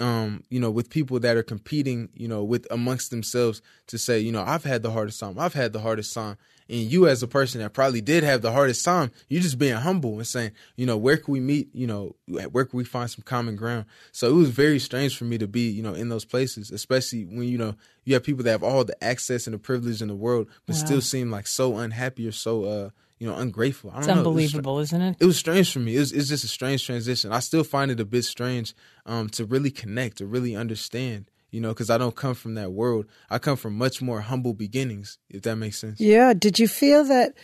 um, 0.00 0.42
you 0.48 0.58
know, 0.58 0.70
with 0.70 0.88
people 0.88 1.20
that 1.20 1.36
are 1.36 1.42
competing, 1.42 2.08
you 2.14 2.26
know, 2.26 2.42
with 2.42 2.66
amongst 2.70 3.10
themselves 3.10 3.60
to 3.88 3.98
say, 3.98 4.18
you 4.18 4.32
know, 4.32 4.42
I've 4.42 4.64
had 4.64 4.82
the 4.82 4.90
hardest 4.90 5.20
time, 5.20 5.38
I've 5.38 5.52
had 5.54 5.72
the 5.72 5.80
hardest 5.80 6.14
time, 6.14 6.38
and 6.68 6.80
you 6.80 7.06
as 7.06 7.22
a 7.22 7.28
person 7.28 7.60
that 7.60 7.74
probably 7.74 8.00
did 8.00 8.24
have 8.24 8.40
the 8.40 8.52
hardest 8.52 8.84
time, 8.84 9.10
you're 9.28 9.42
just 9.42 9.58
being 9.58 9.74
humble 9.76 10.14
and 10.14 10.26
saying, 10.26 10.52
you 10.76 10.86
know, 10.86 10.96
where 10.96 11.18
can 11.18 11.32
we 11.32 11.40
meet? 11.40 11.68
You 11.74 11.86
know, 11.86 12.16
where 12.26 12.64
can 12.64 12.78
we 12.78 12.84
find 12.84 13.10
some 13.10 13.22
common 13.24 13.54
ground? 13.56 13.84
So 14.12 14.28
it 14.30 14.34
was 14.34 14.48
very 14.48 14.78
strange 14.78 15.16
for 15.16 15.24
me 15.24 15.36
to 15.38 15.46
be, 15.46 15.68
you 15.68 15.82
know, 15.82 15.94
in 15.94 16.08
those 16.08 16.24
places, 16.24 16.70
especially 16.70 17.24
when 17.24 17.42
you 17.44 17.58
know 17.58 17.74
you 18.04 18.14
have 18.14 18.24
people 18.24 18.44
that 18.44 18.50
have 18.52 18.62
all 18.62 18.84
the 18.84 19.04
access 19.04 19.46
and 19.46 19.52
the 19.54 19.58
privilege 19.58 20.00
in 20.00 20.08
the 20.08 20.14
world, 20.16 20.48
but 20.66 20.74
Wow. 20.74 20.80
still 20.84 21.00
seem 21.02 21.30
like 21.30 21.46
so 21.46 21.76
unhappy 21.76 22.26
or 22.26 22.32
so, 22.32 22.64
uh, 22.64 22.90
you 23.22 23.28
know, 23.28 23.36
ungrateful. 23.36 23.90
I 23.90 23.92
don't 23.92 24.00
It's 24.00 24.06
know. 24.08 24.12
It 24.14 24.16
was 24.16 24.26
unbelievable, 24.26 24.78
isn't 24.80 25.00
it? 25.00 25.16
it 25.20 25.26
was 25.26 25.36
strange 25.36 25.72
for 25.72 25.78
me. 25.78 25.94
It 25.94 26.00
was, 26.00 26.10
it's 26.10 26.28
just 26.28 26.42
a 26.42 26.48
strange 26.48 26.84
transition. 26.84 27.30
I 27.30 27.38
still 27.38 27.62
find 27.62 27.88
it 27.92 28.00
a 28.00 28.04
bit 28.04 28.24
strange 28.24 28.74
um, 29.06 29.28
to 29.28 29.44
really 29.44 29.70
connect, 29.70 30.18
to 30.18 30.26
really 30.26 30.56
understand, 30.56 31.30
you 31.52 31.60
know, 31.60 31.68
because 31.68 31.88
I 31.88 31.98
don't 31.98 32.16
come 32.16 32.34
from 32.34 32.54
that 32.54 32.72
world. 32.72 33.06
I 33.30 33.38
come 33.38 33.56
from 33.56 33.78
much 33.78 34.02
more 34.02 34.22
humble 34.22 34.54
beginnings, 34.54 35.18
if 35.30 35.42
that 35.42 35.54
makes 35.54 35.78
sense. 35.78 36.00
Yeah. 36.00 36.34
Did 36.34 36.58
you 36.58 36.66
feel 36.66 37.04
that 37.04 37.34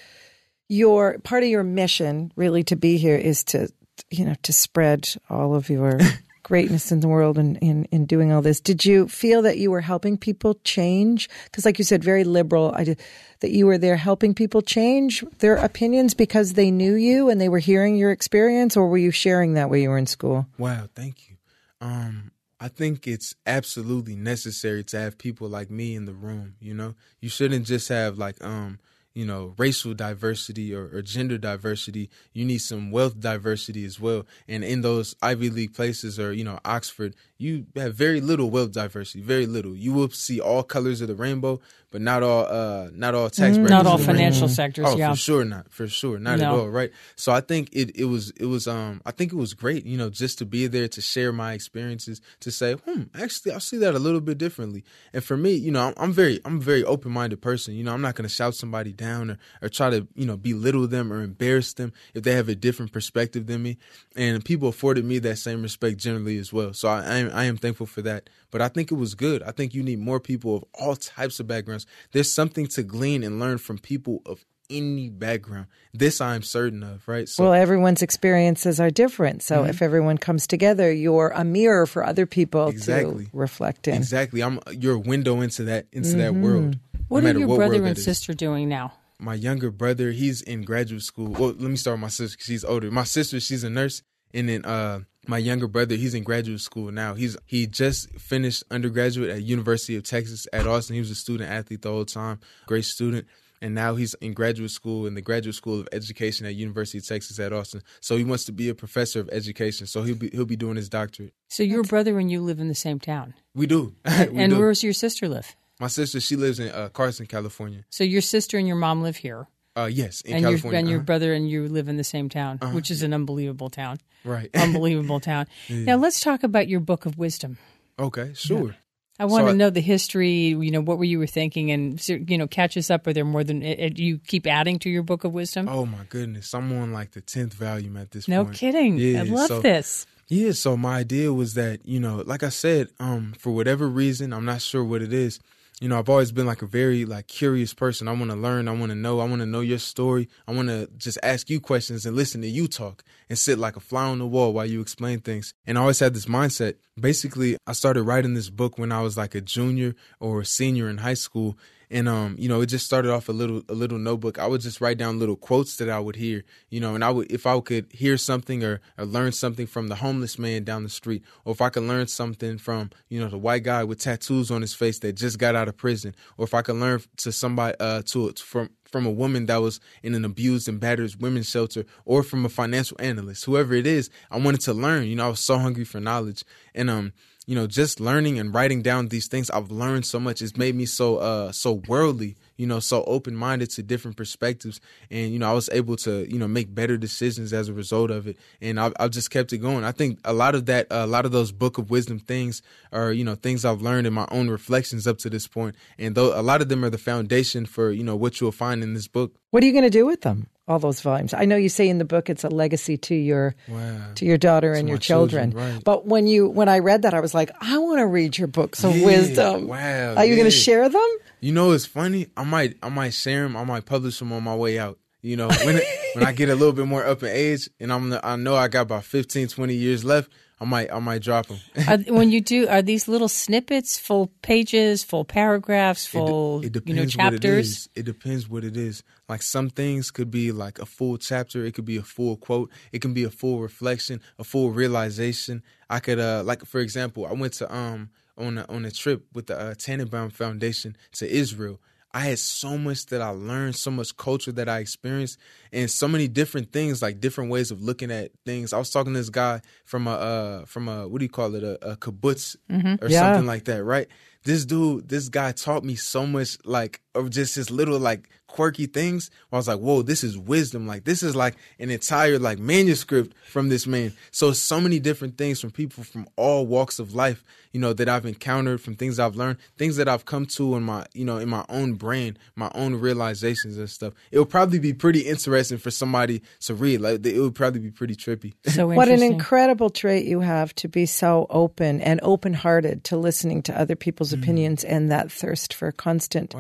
your 0.69 1.19
part 1.21 1.45
of 1.45 1.49
your 1.49 1.63
mission 1.63 2.33
really 2.35 2.65
to 2.65 2.75
be 2.75 2.97
here 2.97 3.17
is 3.17 3.45
to, 3.45 3.69
you 4.11 4.25
know, 4.25 4.35
to 4.43 4.53
spread 4.53 5.09
all 5.31 5.55
of 5.55 5.71
your 5.71 6.01
greatness 6.43 6.91
in 6.91 7.01
the 7.01 7.09
world 7.09 7.39
and 7.39 7.57
in, 7.59 7.85
in 7.93 8.05
doing 8.05 8.33
all 8.33 8.43
this? 8.43 8.61
Did 8.61 8.85
you 8.85 9.07
feel 9.07 9.43
that 9.43 9.59
you 9.59 9.71
were 9.71 9.81
helping 9.81 10.17
people 10.19 10.55
change? 10.65 11.29
Because, 11.45 11.65
like 11.65 11.79
you 11.79 11.85
said, 11.85 12.03
very 12.03 12.25
liberal. 12.25 12.73
I 12.75 12.83
did, 12.83 13.01
that 13.41 13.51
you 13.51 13.67
were 13.67 13.79
there 13.79 13.97
helping 13.97 14.35
people 14.35 14.63
change 14.63 15.25
their 15.39 15.57
opinions 15.57 16.15
because 16.15 16.55
they 16.55 16.71
knew 16.71 16.95
you 16.95 17.29
and 17.29 17.41
they 17.41 17.49
were 17.49 17.59
hearing 17.59 17.97
your 17.97 18.11
experience, 18.11 18.77
or 18.77 18.89
were 18.89 18.99
you 18.99 19.11
sharing 19.11 19.55
that 19.55 19.71
when 19.71 19.81
you 19.83 19.91
were 19.91 19.99
in 19.99 20.07
school? 20.07 20.47
Wow, 20.59 20.89
thank 20.95 21.29
you. 21.29 21.37
Um, 21.81 22.33
I 22.61 22.69
think 22.69 23.07
it's 23.07 23.37
absolutely 23.47 24.17
necessary 24.17 24.83
to 24.85 24.99
have 24.99 25.19
people 25.19 25.49
like 25.49 25.71
me 25.71 25.95
in 25.95 26.07
the 26.07 26.15
room. 26.15 26.57
You 26.61 26.75
know, 26.75 26.95
you 27.21 27.29
shouldn't 27.29 27.67
just 27.67 27.89
have 27.89 28.19
like 28.19 28.43
um, 28.45 28.81
you 29.19 29.25
know, 29.25 29.53
racial 29.59 29.95
diversity 29.95 30.73
or, 30.73 30.89
or 30.93 31.03
gender 31.03 31.39
diversity. 31.39 32.09
You 32.33 32.45
need 32.45 32.59
some 32.59 32.93
wealth 32.93 33.19
diversity 33.19 33.85
as 33.85 33.99
well. 33.99 34.25
And 34.47 34.63
in 34.63 34.83
those 34.83 35.17
Ivy 35.21 35.51
League 35.51 35.75
places 35.75 36.21
or 36.21 36.33
you 36.33 36.45
know 36.45 36.61
Oxford, 36.65 37.17
you 37.37 37.67
have 37.75 37.97
very 37.97 38.21
little 38.21 38.49
wealth 38.49 38.71
diversity. 38.71 39.21
Very 39.21 39.47
little. 39.47 39.75
You 39.75 39.93
will 39.93 40.11
see 40.11 40.41
all 40.41 40.63
colors 40.63 41.01
of 41.01 41.09
the 41.09 41.17
rainbow, 41.17 41.61
but 41.91 42.01
not 42.01 42.23
all. 42.23 42.45
Uh, 42.47 42.89
not 42.93 43.15
all 43.15 43.31
tax. 43.31 43.57
brackets 43.57 43.71
Not 43.71 43.87
all 43.87 43.95
of 43.95 44.01
the 44.01 44.07
rainbow. 44.09 44.19
financial 44.19 44.49
sectors, 44.49 44.87
Oh, 44.89 44.97
yeah. 44.97 45.11
for 45.13 45.17
sure 45.17 45.45
not. 45.45 45.71
For 45.73 45.89
sure, 45.89 46.19
not 46.19 46.41
at 46.41 46.47
all. 46.47 46.69
Right. 46.69 46.91
So 47.17 47.33
I 47.33 47.41
think 47.41 47.71
it 47.73 47.97
it 47.97 48.05
was 48.05 48.31
it 48.33 48.47
was 48.47 48.67
um 48.69 49.01
I 49.07 49.11
think 49.11 49.33
it 49.33 49.37
was 49.37 49.55
great. 49.55 49.87
You 49.87 49.97
know, 49.97 50.11
just 50.11 50.39
to 50.39 50.47
be 50.47 50.67
there 50.67 50.89
to 50.89 51.01
share 51.01 51.33
my 51.33 51.53
experiences, 51.55 52.21
to 52.41 52.51
say, 52.51 52.75
hmm, 52.75 53.03
actually 53.15 53.53
I 53.53 53.59
see 53.59 53.79
that 53.79 53.95
a 53.95 53.99
little 53.99 54.21
bit 54.21 54.39
differently. 54.39 54.85
And 55.13 55.25
for 55.25 55.37
me, 55.37 55.53
you 55.55 55.71
know, 55.71 55.89
I'm, 55.89 55.95
I'm 55.97 56.13
very 56.13 56.41
I'm 56.45 56.57
a 56.59 56.61
very 56.61 56.85
open 56.85 57.13
minded 57.13 57.41
person. 57.41 57.75
You 57.75 57.85
know, 57.85 57.93
I'm 57.95 58.03
not 58.03 58.15
going 58.17 58.29
to 58.29 58.35
shout 58.35 58.55
somebody 58.55 58.93
down 58.93 59.31
or 59.31 59.39
or 59.63 59.69
try 59.69 59.91
to 59.91 60.07
you 60.15 60.27
know 60.27 60.37
belittle 60.37 60.87
them 60.87 61.13
or 61.13 61.23
embarrass 61.23 61.73
them 61.75 61.93
if 62.15 62.23
they 62.23 62.33
have 62.33 62.49
a 62.49 62.55
different 62.55 62.93
perspective 62.93 63.47
than 63.47 63.63
me. 63.63 63.79
And 64.17 64.45
people 64.45 64.69
afforded 64.69 65.05
me 65.05 65.19
that 65.21 65.37
same 65.39 65.63
respect 65.63 65.99
generally 65.99 66.39
as 66.39 66.53
well. 66.53 66.73
So 66.73 66.89
I 66.89 66.99
I 67.03 67.17
am, 67.19 67.31
I 67.33 67.45
am 67.45 67.57
thankful 67.57 67.87
for 67.87 68.03
that. 68.03 68.29
But 68.51 68.63
I 68.63 68.69
think 68.69 68.91
it 68.91 68.95
was 68.95 69.15
good. 69.15 69.43
I 69.43 69.51
think 69.53 69.75
you 69.75 69.83
need 69.83 69.99
more 69.99 70.21
people 70.21 70.57
of 70.57 70.65
all 70.75 70.97
types 70.97 71.39
of 71.39 71.47
backgrounds. 71.47 71.78
There's 72.13 72.33
something 72.33 72.67
to 72.69 72.83
glean 72.83 73.23
and 73.23 73.39
learn 73.39 73.59
from 73.59 73.79
people 73.79 74.23
of 74.27 74.45
any 74.71 75.09
background. 75.09 75.67
This 75.95 76.21
I'm 76.21 76.43
certain 76.43 76.83
of, 76.83 77.09
right? 77.09 77.29
So 77.29 77.45
Well, 77.45 77.55
everyone's 77.55 78.03
experiences 78.03 78.79
are 78.81 78.91
different. 78.91 79.43
So 79.43 79.61
mm-hmm. 79.61 79.71
if 79.71 79.81
everyone 79.81 80.19
comes 80.19 80.47
together, 80.47 80.93
you're 80.93 81.33
a 81.35 81.45
mirror 81.45 81.87
for 81.87 82.05
other 82.05 82.27
people 82.27 82.69
Exactly. 82.69 83.27
to 83.27 83.31
reflect 83.33 83.89
in. 83.89 83.95
exactly, 83.95 84.43
I'm 84.43 84.61
your 84.73 84.99
window 84.99 85.41
into 85.41 85.65
that 85.65 85.87
into 85.93 86.17
that 86.17 86.33
mm-hmm. 86.33 86.43
world. 86.43 86.79
What 87.09 87.25
no 87.25 87.31
are 87.31 87.39
your 87.39 87.49
what 87.49 87.57
brother 87.57 87.77
and 87.77 87.87
that 87.87 87.99
is. 87.99 88.05
sister 88.05 88.35
doing 88.35 88.69
now? 88.69 88.93
my 89.19 89.35
younger 89.35 89.71
brother, 89.71 90.13
he's 90.13 90.43
in 90.43 90.63
graduate 90.63 91.03
school. 91.03 91.33
Well, 91.33 91.49
let 91.51 91.71
me 91.71 91.77
start 91.77 91.95
with 91.95 92.03
my 92.03 92.09
sister 92.09 92.37
because 92.37 92.47
she's 92.47 92.65
older. 92.65 92.91
My 92.91 93.05
sister, 93.05 93.41
she's 93.41 93.65
a 93.65 93.71
nurse, 93.71 94.03
and 94.35 94.49
then 94.49 94.65
uh, 94.65 95.01
my 95.27 95.39
younger 95.39 95.69
brother, 95.69 95.95
he's 95.95 96.15
in 96.15 96.23
graduate 96.23 96.61
school 96.61 96.91
now. 96.91 97.15
He's 97.15 97.37
he 97.47 97.67
just 97.67 98.11
finished 98.19 98.65
undergraduate 98.71 99.31
at 99.31 99.43
University 99.43 99.97
of 99.97 100.05
Texas 100.05 100.47
at 100.53 100.67
Austin. 100.67 100.95
He 100.95 101.01
was 101.01 101.11
a 101.11 101.15
student 101.15 101.51
athlete 101.51 101.83
the 101.83 101.91
whole 101.91 102.05
time, 102.05 102.41
great 102.67 102.85
student 102.85 103.27
and 103.61 103.75
now 103.75 103.95
he's 103.95 104.15
in 104.15 104.33
graduate 104.33 104.71
school 104.71 105.07
in 105.07 105.15
the 105.15 105.21
Graduate 105.21 105.55
School 105.55 105.81
of 105.81 105.89
Education 105.93 106.47
at 106.47 106.55
University 106.55 106.99
of 106.99 107.07
Texas 107.07 107.39
at 107.39 107.53
Austin. 107.53 107.83
So 108.01 108.17
he 108.17 108.25
wants 108.25 108.45
to 108.45 108.53
be 108.53 108.69
a 108.69 108.75
professor 108.75 109.21
of 109.21 109.29
education. 109.31 109.87
So 109.87 110.03
he'll 110.03 110.17
be 110.17 110.31
he'll 110.31 110.45
be 110.45 110.57
doing 110.57 110.77
his 110.77 110.89
doctorate. 110.89 111.35
So 111.49 111.63
your 111.63 111.83
brother 111.83 112.19
and 112.19 112.31
you 112.31 112.41
live 112.41 112.61
in 112.61 112.69
the 112.69 112.75
same 112.75 112.99
town. 112.99 113.35
We 113.55 113.67
do. 113.67 113.95
we 114.05 114.13
and 114.13 114.53
do. 114.53 114.59
where's 114.59 114.83
your 114.83 114.93
sister 114.93 115.29
live? 115.29 115.57
My 115.81 115.87
sister, 115.87 116.19
she 116.19 116.35
lives 116.35 116.59
in 116.59 116.71
uh, 116.71 116.89
Carson, 116.89 117.27
California. 117.27 117.85
So 117.89 118.03
your 118.03 118.21
sister 118.21 118.59
and 118.59 118.67
your 118.67 118.77
mom 118.77 119.03
live 119.03 119.17
here. 119.17 119.47
Uh, 119.79 119.87
yes, 119.87 120.21
in 120.23 120.37
and 120.37 120.45
California. 120.45 120.71
Your, 120.71 120.79
and 120.81 120.89
your 120.89 120.99
uh-huh. 120.99 121.05
brother 121.05 121.33
and 121.33 121.49
you 121.49 121.69
live 121.69 121.89
in 121.89 121.97
the 121.97 122.05
same 122.05 122.29
town, 122.29 122.59
which 122.73 122.91
is 122.91 123.03
an 123.03 123.15
unbelievable 123.15 123.71
town. 123.71 123.99
Right. 124.25 124.51
Unbelievable 124.55 125.21
town. 125.21 125.47
Now 125.69 125.97
let's 125.97 126.21
talk 126.21 126.43
about 126.43 126.69
your 126.69 126.81
book 126.81 127.07
of 127.07 127.19
wisdom. 127.19 127.59
Okay, 127.99 128.33
sure. 128.35 128.75
I 129.21 129.25
want 129.25 129.43
So 129.43 129.47
to 129.47 129.53
I- 129.53 129.57
know 129.57 129.71
the 129.71 129.81
history. 129.81 130.49
You 130.49 130.71
know, 130.71 130.81
what 130.81 130.99
were 130.99 131.05
you 131.05 131.19
were 131.19 131.27
thinking, 131.27 131.71
and 131.71 132.09
you 132.09 132.39
know, 132.39 132.47
catch 132.47 132.77
us 132.77 132.91
up. 132.91 133.07
Are 133.07 133.13
there 133.13 133.25
more 133.25 133.45
than 133.45 133.63
uh, 133.63 133.75
uh, 133.79 133.91
you 133.95 134.19
keep 134.19 134.47
adding 134.47 134.79
to 134.81 134.91
your 134.91 135.03
book 135.03 135.25
of 135.25 135.33
wisdom? 135.33 135.69
Oh 135.69 135.87
my 135.87 136.05
goodness, 136.09 136.55
I'm 136.55 136.73
on 136.73 136.93
like 136.93 137.13
the 137.13 137.21
tenth 137.21 137.55
volume 137.55 137.97
at 137.97 138.11
this 138.11 138.27
point. 138.27 138.37
no 138.37 138.45
point. 138.45 138.57
kidding. 138.57 138.99
Yeah, 138.99 139.21
I 139.21 139.25
love 139.25 139.49
so- 139.49 139.61
this. 139.61 140.07
Yeah, 140.31 140.53
so 140.53 140.77
my 140.77 140.99
idea 140.99 141.33
was 141.33 141.55
that, 141.55 141.87
you 141.89 141.99
know, 141.99 142.23
like 142.27 142.43
I 142.43 142.51
said, 142.51 142.89
um, 143.01 143.33
for 143.39 143.51
whatever 143.51 143.89
reason, 143.89 144.35
I'm 144.35 144.45
not 144.45 144.61
sure 144.61 144.85
what 144.85 145.01
it 145.01 145.11
is. 145.11 145.41
You 145.81 145.89
know, 145.89 145.97
I've 145.97 146.09
always 146.09 146.33
been 146.33 146.47
like 146.47 146.63
a 146.63 146.67
very 146.67 147.05
like 147.05 147.29
curious 147.29 147.73
person. 147.73 148.09
I 148.09 148.13
want 148.13 148.33
to 148.33 148.37
learn, 148.37 148.67
I 148.67 148.73
want 148.73 148.91
to 148.91 148.97
know, 148.97 149.21
I 149.21 149.25
want 149.27 149.41
to 149.43 149.47
know 149.47 149.61
your 149.61 149.79
story. 149.79 150.29
I 150.49 150.53
want 150.53 150.69
to 150.69 150.89
just 150.97 151.19
ask 151.23 151.49
you 151.49 151.61
questions 151.61 152.05
and 152.05 152.17
listen 152.17 152.41
to 152.41 152.49
you 152.49 152.67
talk 152.67 153.05
and 153.29 153.39
sit 153.39 153.61
like 153.61 153.77
a 153.77 153.81
fly 153.81 154.05
on 154.07 154.19
the 154.19 154.27
wall 154.27 154.53
while 154.53 154.67
you 154.67 154.81
explain 154.81 155.21
things. 155.21 155.55
And 155.67 155.79
I 155.79 155.83
always 155.83 156.01
had 156.01 156.15
this 156.15 156.27
mindset. 156.27 156.75
Basically, 156.99 157.57
I 157.65 157.75
started 157.75 158.03
writing 158.03 158.35
this 158.35 158.51
book 158.51 158.77
when 158.77 158.91
I 158.91 159.03
was 159.03 159.17
like 159.17 159.37
a 159.37 159.41
junior 159.41 159.95
or 160.19 160.41
a 160.41 160.45
senior 160.45 160.89
in 160.89 160.99
high 160.99 161.15
school 161.15 161.57
and 161.91 162.09
um 162.09 162.37
you 162.39 162.49
know 162.49 162.61
it 162.61 162.67
just 162.67 162.87
started 162.87 163.11
off 163.11 163.29
a 163.29 163.33
little 163.33 163.63
a 163.69 163.75
little 163.75 163.99
notebook. 163.99 164.39
I 164.39 164.47
would 164.47 164.61
just 164.61 164.81
write 164.81 164.99
down 164.99 165.19
little 165.19 165.37
quotes 165.37 165.77
that 165.77 165.89
i 165.89 165.99
would 165.99 166.17
hear 166.17 166.45
you 166.71 166.81
know 166.81 166.95
and 166.95 167.05
i 167.05 167.11
would 167.11 167.31
if 167.31 167.47
i 167.47 167.59
could 167.61 167.87
hear 167.91 168.17
something 168.17 168.63
or, 168.63 168.81
or 168.99 169.05
learn 169.05 169.33
something 169.33 169.67
from 169.67 169.89
the 169.89 169.97
homeless 169.97 170.39
man 170.39 170.65
down 170.65 170.83
the 170.83 170.89
street 170.89 171.23
or 171.45 171.53
if 171.53 171.61
i 171.61 171.69
could 171.69 171.83
learn 171.83 172.07
something 172.07 172.59
from 172.59 172.91
you 173.09 173.21
know 173.21 173.29
the 173.29 173.39
white 173.39 173.63
guy 173.63 173.85
with 173.85 174.01
tattoos 174.01 174.51
on 174.51 174.61
his 174.61 174.75
face 174.75 174.99
that 175.01 175.15
just 175.15 175.39
got 175.39 175.55
out 175.55 175.69
of 175.69 175.77
prison 175.77 176.15
or 176.37 176.45
if 176.45 176.55
i 176.55 176.63
could 176.63 176.77
learn 176.77 177.01
to 177.17 177.33
somebody 177.33 177.75
uh 177.81 178.03
to 178.03 178.33
from 178.33 178.71
from 178.85 179.05
a 179.05 179.11
woman 179.11 179.47
that 179.47 179.59
was 179.59 179.81
in 180.03 180.15
an 180.15 180.25
abused 180.25 180.69
and 180.69 180.81
battered 180.81 181.15
women's 181.21 181.49
shelter 181.49 181.85
or 182.05 182.23
from 182.23 182.45
a 182.45 182.49
financial 182.49 182.97
analyst 183.01 183.45
whoever 183.45 183.75
it 183.75 183.87
is 183.87 184.11
i 184.31 184.39
wanted 184.39 184.61
to 184.61 184.73
learn 184.73 185.05
you 185.05 185.17
know 185.17 185.27
i 185.27 185.29
was 185.29 185.41
so 185.41 185.59
hungry 185.59 185.85
for 185.85 186.01
knowledge. 186.01 186.45
And 186.75 186.91
um 186.91 187.13
you 187.49 187.55
know 187.55 187.67
just 187.67 187.99
learning 187.99 188.39
and 188.39 188.53
writing 188.53 188.83
down 188.83 189.09
these 189.09 189.27
things 189.27 189.49
i've 189.51 189.71
learned 189.71 190.05
so 190.05 190.21
much. 190.21 190.43
It's 190.43 190.57
made 190.57 190.75
me 190.75 190.85
so 190.85 191.17
uh 191.17 191.51
so 191.51 191.83
worldly 191.89 192.37
you 192.59 192.67
know 192.67 192.79
so 192.79 193.03
open-minded 193.05 193.71
to 193.71 193.83
different 193.83 194.19
perspectives. 194.19 194.81
And 195.11 195.33
you 195.33 195.39
know 195.39 195.49
i 195.49 195.55
was 195.55 195.71
able 195.73 195.97
to 195.97 196.31
you 196.31 196.39
know 196.39 196.47
make 196.47 196.75
better 196.75 196.99
decisions 196.99 197.55
as 197.55 197.69
a 197.69 197.73
result 197.73 198.11
of 198.11 198.29
it. 198.29 198.37
And 198.61 198.79
i've, 198.79 198.93
I've 199.01 199.11
just 199.11 199.31
kept 199.31 199.53
it 199.55 199.59
going. 199.59 199.83
I 199.83 199.93
think 199.93 200.21
a 200.25 200.35
lot 200.35 200.55
of 200.55 200.67
that 200.67 200.89
a 200.91 201.07
lot 201.07 201.25
of 201.25 201.33
those 201.33 201.51
book 201.51 201.79
of 201.79 201.91
wisdom 201.91 202.19
things 202.19 202.61
are 202.93 203.13
you 203.13 203.25
know 203.25 203.35
things 203.35 203.65
i've 203.65 203.81
learned 203.81 204.07
in 204.07 204.13
my 204.13 204.29
own 204.31 204.51
reflections 204.51 205.07
up 205.07 205.17
to 205.19 205.31
this 205.31 205.49
point. 205.49 205.75
And 205.99 206.15
though 206.15 206.39
a 206.39 206.43
lot 206.43 206.61
of 206.61 206.69
them 206.69 206.85
are 206.85 206.91
the 206.91 206.99
foundation 206.99 207.65
for 207.65 207.91
you 207.91 208.05
know 208.05 208.17
what 208.17 208.41
you'll 208.41 208.53
find 208.53 208.83
in 208.83 208.93
this 208.93 209.09
book. 209.09 209.33
What 209.51 209.63
are 209.63 209.67
you 209.67 209.73
going 209.73 209.85
to 209.85 209.91
do 209.91 210.05
with 210.05 210.21
them? 210.21 210.49
All 210.69 210.79
those 210.79 211.01
volumes. 211.01 211.33
I 211.33 211.47
know 211.47 211.57
you 211.57 211.71
say 211.71 211.89
in 211.89 211.97
the 211.97 212.05
book 212.05 212.29
it's 212.29 212.45
a 212.45 212.49
legacy 212.51 212.99
to 212.99 213.15
your 213.15 213.55
Wow. 213.69 214.13
to 214.17 214.25
your 214.27 214.37
daughter 214.37 214.75
and 214.75 214.87
your 214.89 214.99
children. 214.99 215.53
children, 215.53 215.73
right. 215.75 215.83
But 215.85 216.07
when 216.07 216.27
you 216.27 216.49
when 216.49 216.69
I 216.69 216.79
read 216.81 217.03
that, 217.03 217.15
I 217.15 217.21
was 217.21 217.33
like, 217.35 217.51
I 217.61 217.79
want 217.79 217.99
to 218.01 218.07
read 218.07 218.37
your 218.37 218.49
books 218.49 218.85
of 218.85 218.95
Yeah, 218.95 219.07
wisdom. 219.07 219.67
wow, 219.67 220.15
Are 220.17 220.25
you 220.27 220.35
going 220.37 220.45
to 220.47 220.51
share 220.51 220.89
them? 220.89 221.09
You 221.41 221.53
know, 221.53 221.73
it's 221.73 221.87
funny. 221.87 222.27
I 222.37 222.45
might, 222.45 222.77
I 222.83 222.89
might 222.91 223.15
share 223.15 223.45
them. 223.45 223.57
I 223.57 223.65
might 223.65 223.87
publish 223.87 224.19
them 224.19 224.31
on 224.33 224.43
my 224.45 224.55
way 224.55 224.79
out. 224.79 224.99
You 225.23 225.37
know, 225.37 225.49
when 225.49 225.81
when 226.15 226.25
I 226.25 226.33
get 226.33 226.49
a 226.49 226.55
little 226.55 226.73
bit 226.75 226.87
more 226.87 227.05
up 227.05 227.23
in 227.23 227.31
age, 227.31 227.69
and 227.81 227.93
I'm, 227.93 228.13
I 228.23 228.37
know 228.37 228.55
I 228.55 228.69
got 228.69 228.83
about 228.83 229.05
15, 229.05 229.49
20 229.49 229.75
years 229.75 230.05
left. 230.05 230.31
I 230.61 230.65
might, 230.65 230.93
I 230.93 230.99
might 230.99 231.23
drop 231.23 231.47
them. 231.47 231.59
Are, 231.87 231.99
when 232.13 232.31
you 232.31 232.41
do, 232.41 232.67
are 232.69 232.83
these 232.83 233.07
little 233.07 233.29
snippets, 233.29 233.99
full 233.99 234.29
pages, 234.43 235.05
full 235.05 235.25
paragraphs, 235.25 236.07
full 236.07 236.65
it 236.65 236.75
you 236.87 236.95
know 236.95 237.03
what 237.03 237.09
it 237.09 237.11
chapters? 237.11 237.89
It 237.95 238.05
depends 238.05 238.49
what 238.49 238.65
it 238.65 238.77
is. 238.77 239.03
Like 239.29 239.43
some 239.43 239.71
things 239.71 240.11
could 240.11 240.31
be 240.31 240.51
like 240.51 240.79
a 240.79 240.87
full 240.87 241.17
chapter. 241.19 241.65
It 241.65 241.75
could 241.75 241.85
be 241.85 241.97
a 241.97 242.03
full 242.03 242.37
quote. 242.37 242.71
It 242.93 243.01
can 243.01 243.15
be 243.15 243.25
a 243.25 243.31
full 243.31 243.61
reflection, 243.61 244.21
a 244.39 244.45
full 244.45 244.71
realization. 244.71 245.63
I 245.89 246.01
could, 246.01 246.19
uh, 246.19 246.43
like 246.45 246.65
for 246.65 246.81
example, 246.81 247.27
I 247.27 247.33
went 247.33 247.53
to 247.55 247.73
um 247.73 248.11
on 248.37 248.59
a, 248.59 248.67
on 248.69 248.85
a 248.85 248.91
trip 248.91 249.27
with 249.35 249.47
the 249.47 249.59
uh, 249.59 249.75
Tannenbaum 249.75 250.31
Foundation 250.31 250.97
to 251.13 251.29
Israel. 251.29 251.81
I 252.15 252.21
had 252.21 252.39
so 252.39 252.79
much 252.79 253.07
that 253.07 253.21
I 253.21 253.29
learned, 253.29 253.77
so 253.77 253.91
much 253.91 254.17
culture 254.17 254.53
that 254.53 254.69
I 254.69 254.79
experienced, 254.79 255.39
and 255.73 255.91
so 255.91 256.09
many 256.09 256.27
different 256.27 256.73
things, 256.73 257.03
like 257.03 257.21
different 257.21 257.51
ways 257.51 257.71
of 257.71 257.83
looking 257.83 258.11
at 258.11 258.31
things. 258.47 258.73
I 258.73 258.79
was 258.79 258.91
talking 258.91 259.13
to 259.13 259.19
this 259.19 259.29
guy 259.31 259.61
from 259.85 260.07
a 260.07 260.13
uh, 260.13 260.65
from 260.65 260.89
a 260.89 261.07
what 261.07 261.19
do 261.19 261.25
you 261.25 261.29
call 261.31 261.55
it, 261.55 261.63
a, 261.63 261.93
a 261.93 261.97
kibbutz 261.97 262.57
or 263.03 263.09
Yeah. 263.09 263.21
something 263.21 263.47
like 263.47 263.65
that, 263.65 263.85
right? 263.85 264.09
This 264.45 264.65
dude, 264.65 265.09
this 265.09 265.29
guy 265.29 265.53
taught 265.53 265.85
me 265.85 265.97
so 265.97 266.27
much, 266.27 266.57
like 266.65 267.03
of 267.15 267.31
just 267.31 267.55
his 267.55 267.71
little 267.71 267.99
like 267.99 268.29
quirky 268.47 268.87
things. 268.87 269.31
I 269.53 269.57
was 269.57 269.69
like, 269.69 269.79
whoa, 269.79 270.03
this 270.03 270.23
is 270.25 270.39
wisdom. 270.39 270.87
Like 270.87 271.05
this 271.05 271.23
is 271.23 271.35
like 271.37 271.57
an 271.79 271.91
entire 271.91 272.39
like 272.39 272.59
manuscript 272.59 273.37
from 273.47 273.69
this 273.69 273.87
man. 273.87 274.13
So 274.31 274.53
so 274.53 274.81
many 274.81 274.99
different 274.99 275.37
things 275.37 275.61
from 275.61 275.71
people 275.71 276.05
from 276.05 276.27
all 276.37 276.67
walks 276.67 276.99
of 276.99 277.15
life, 277.15 277.45
you 277.73 277.81
know, 277.81 277.93
that 277.93 278.09
I've 278.09 278.25
encountered, 278.25 278.81
from 278.81 278.95
things 278.97 279.19
I've 279.19 279.37
learned, 279.37 279.59
things 279.77 279.97
that 279.97 280.09
I've 280.09 280.25
come 280.25 280.47
to 280.47 280.77
in 280.77 280.83
my, 280.83 281.05
you 281.13 281.25
know, 281.25 281.39
in 281.39 281.49
my 281.49 281.65
own 281.69 281.95
brain, 281.95 282.39
my 282.57 282.71
own 282.75 282.95
realizations 282.95 283.77
and 283.77 283.89
stuff. 283.91 284.15
It 284.31 284.39
would 284.39 284.49
probably 284.51 284.79
be 284.79 284.93
pretty 284.95 285.21
interesting 285.21 285.79
for 285.79 285.91
somebody 285.91 286.43
to 286.61 286.75
read. 286.75 287.01
Like 287.01 287.25
it 287.27 287.41
would 287.41 287.55
probably 287.55 287.81
be 287.81 287.91
pretty 287.91 288.15
trippy. 288.17 288.55
So 288.67 288.87
What 288.95 289.09
an 289.09 289.23
incredible 289.23 289.91
trait 289.91 290.27
you 290.27 290.41
have 290.41 290.75
to 290.77 290.89
be 290.89 291.05
so 291.07 291.47
open 291.51 292.01
and 292.01 292.21
open 292.23 292.55
hearted 292.55 293.05
to 293.05 293.17
listening 293.17 293.63
to 293.65 293.79
other 293.79 293.97
people's 293.97 294.33
Mm. 294.33 294.43
opinions 294.43 294.85
and 294.85 295.11
that 295.11 295.31
thirst 295.33 295.75
for 295.75 295.91
constant 295.93 296.55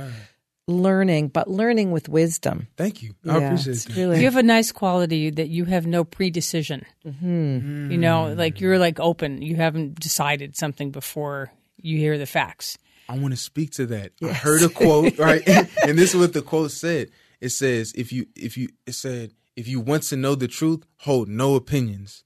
learning, 0.68 1.28
but 1.28 1.48
learning 1.50 1.90
with 1.90 2.08
wisdom. 2.08 2.68
Thank 2.76 3.02
you. 3.02 3.14
I 3.26 3.38
Yeah, 3.38 3.46
appreciate 3.46 3.72
it's 3.74 3.84
that. 3.86 3.96
really 3.96 4.18
You 4.18 4.24
have 4.26 4.36
a 4.36 4.42
nice 4.42 4.70
quality 4.70 5.30
that 5.30 5.48
you 5.48 5.64
have 5.64 5.86
no 5.86 6.04
predecision. 6.04 6.84
Mm-hmm. 7.04 7.90
You 7.90 7.98
know, 7.98 8.32
like 8.34 8.60
you're 8.60 8.78
like 8.78 9.00
open. 9.00 9.42
You 9.42 9.56
haven't 9.56 9.98
decided 9.98 10.56
something 10.56 10.90
before 10.90 11.50
you 11.80 11.98
hear 11.98 12.18
the 12.18 12.26
facts. 12.26 12.78
I 13.08 13.16
want 13.18 13.32
to 13.32 13.36
speak 13.40 13.70
to 13.72 13.86
that. 13.86 14.12
I 14.22 14.32
heard 14.34 14.62
a 14.62 14.68
quote, 14.68 15.18
right? 15.28 15.42
and 15.48 15.98
this 15.98 16.14
is 16.14 16.20
what 16.20 16.34
the 16.34 16.42
quote 16.42 16.70
said. 16.70 17.08
It 17.40 17.48
says, 17.50 17.92
if 17.96 18.12
you 18.12 18.26
if 18.36 18.56
you 18.58 18.68
it 18.86 18.92
said, 18.92 19.32
if 19.56 19.66
you 19.66 19.80
want 19.80 20.02
to 20.04 20.16
know 20.16 20.34
the 20.34 20.48
truth, 20.48 20.84
hold 20.98 21.28
no 21.28 21.54
opinions. 21.54 22.24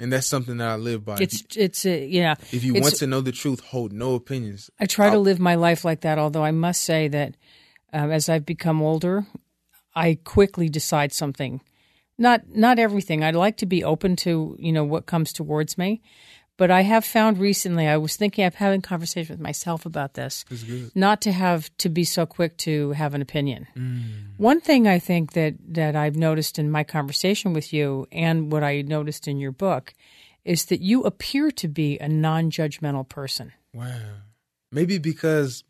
And 0.00 0.12
that's 0.12 0.28
something 0.28 0.58
that 0.58 0.68
I 0.68 0.76
live 0.76 1.04
by. 1.04 1.18
It's 1.20 1.42
it's 1.56 1.84
uh, 1.84 1.90
yeah. 1.90 2.34
if 2.52 2.62
you 2.64 2.72
it's- 2.74 2.82
want 2.82 2.96
to 2.96 3.06
know 3.06 3.20
the 3.20 3.32
truth, 3.32 3.60
hold 3.60 3.92
no 3.92 4.14
opinions. 4.14 4.70
I 4.80 4.86
try 4.86 5.10
to 5.10 5.18
live 5.18 5.38
my 5.40 5.56
life 5.56 5.84
like 5.84 6.00
that. 6.02 6.18
Although 6.18 6.44
I 6.44 6.50
must 6.52 6.82
say 6.82 7.08
that 7.08 7.36
um, 7.92 8.10
as 8.10 8.28
I've 8.28 8.46
become 8.46 8.82
older, 8.82 9.26
I 9.94 10.18
quickly 10.24 10.68
decide 10.68 11.12
something. 11.12 11.60
Not 12.18 12.48
not 12.54 12.78
everything. 12.78 13.22
I'd 13.22 13.34
like 13.34 13.56
to 13.58 13.66
be 13.66 13.84
open 13.84 14.16
to 14.16 14.56
you 14.58 14.72
know 14.72 14.84
what 14.84 15.06
comes 15.06 15.32
towards 15.32 15.78
me, 15.78 16.02
but 16.56 16.70
I 16.70 16.82
have 16.82 17.04
found 17.04 17.38
recently. 17.38 17.86
I 17.86 17.96
was 17.96 18.16
thinking 18.16 18.44
of 18.44 18.56
having 18.56 18.82
conversation 18.82 19.34
with 19.34 19.40
myself 19.40 19.86
about 19.86 20.14
this. 20.14 20.44
Not 20.94 21.20
to 21.22 21.32
have 21.32 21.70
to 21.78 21.88
be 21.88 22.04
so 22.04 22.26
quick 22.26 22.56
to 22.58 22.90
have 22.92 23.14
an 23.14 23.22
opinion. 23.22 23.68
One 24.36 24.60
thing 24.60 24.88
I 24.88 24.98
think 24.98 25.32
that 25.34 25.54
that 25.68 25.94
I've 25.94 26.16
noticed 26.16 26.58
in 26.58 26.70
my 26.70 26.82
conversation 26.82 27.52
with 27.52 27.72
you 27.72 28.06
and 28.10 28.50
what 28.50 28.64
I 28.64 28.82
noticed 28.82 29.28
in 29.28 29.38
your 29.38 29.52
book 29.52 29.94
is 30.44 30.66
that 30.66 30.80
you 30.80 31.02
appear 31.02 31.50
to 31.52 31.68
be 31.68 31.98
a 31.98 32.08
non-judgmental 32.08 33.08
person. 33.08 33.52
Wow. 33.74 34.00
Maybe 34.72 34.98
because 34.98 35.62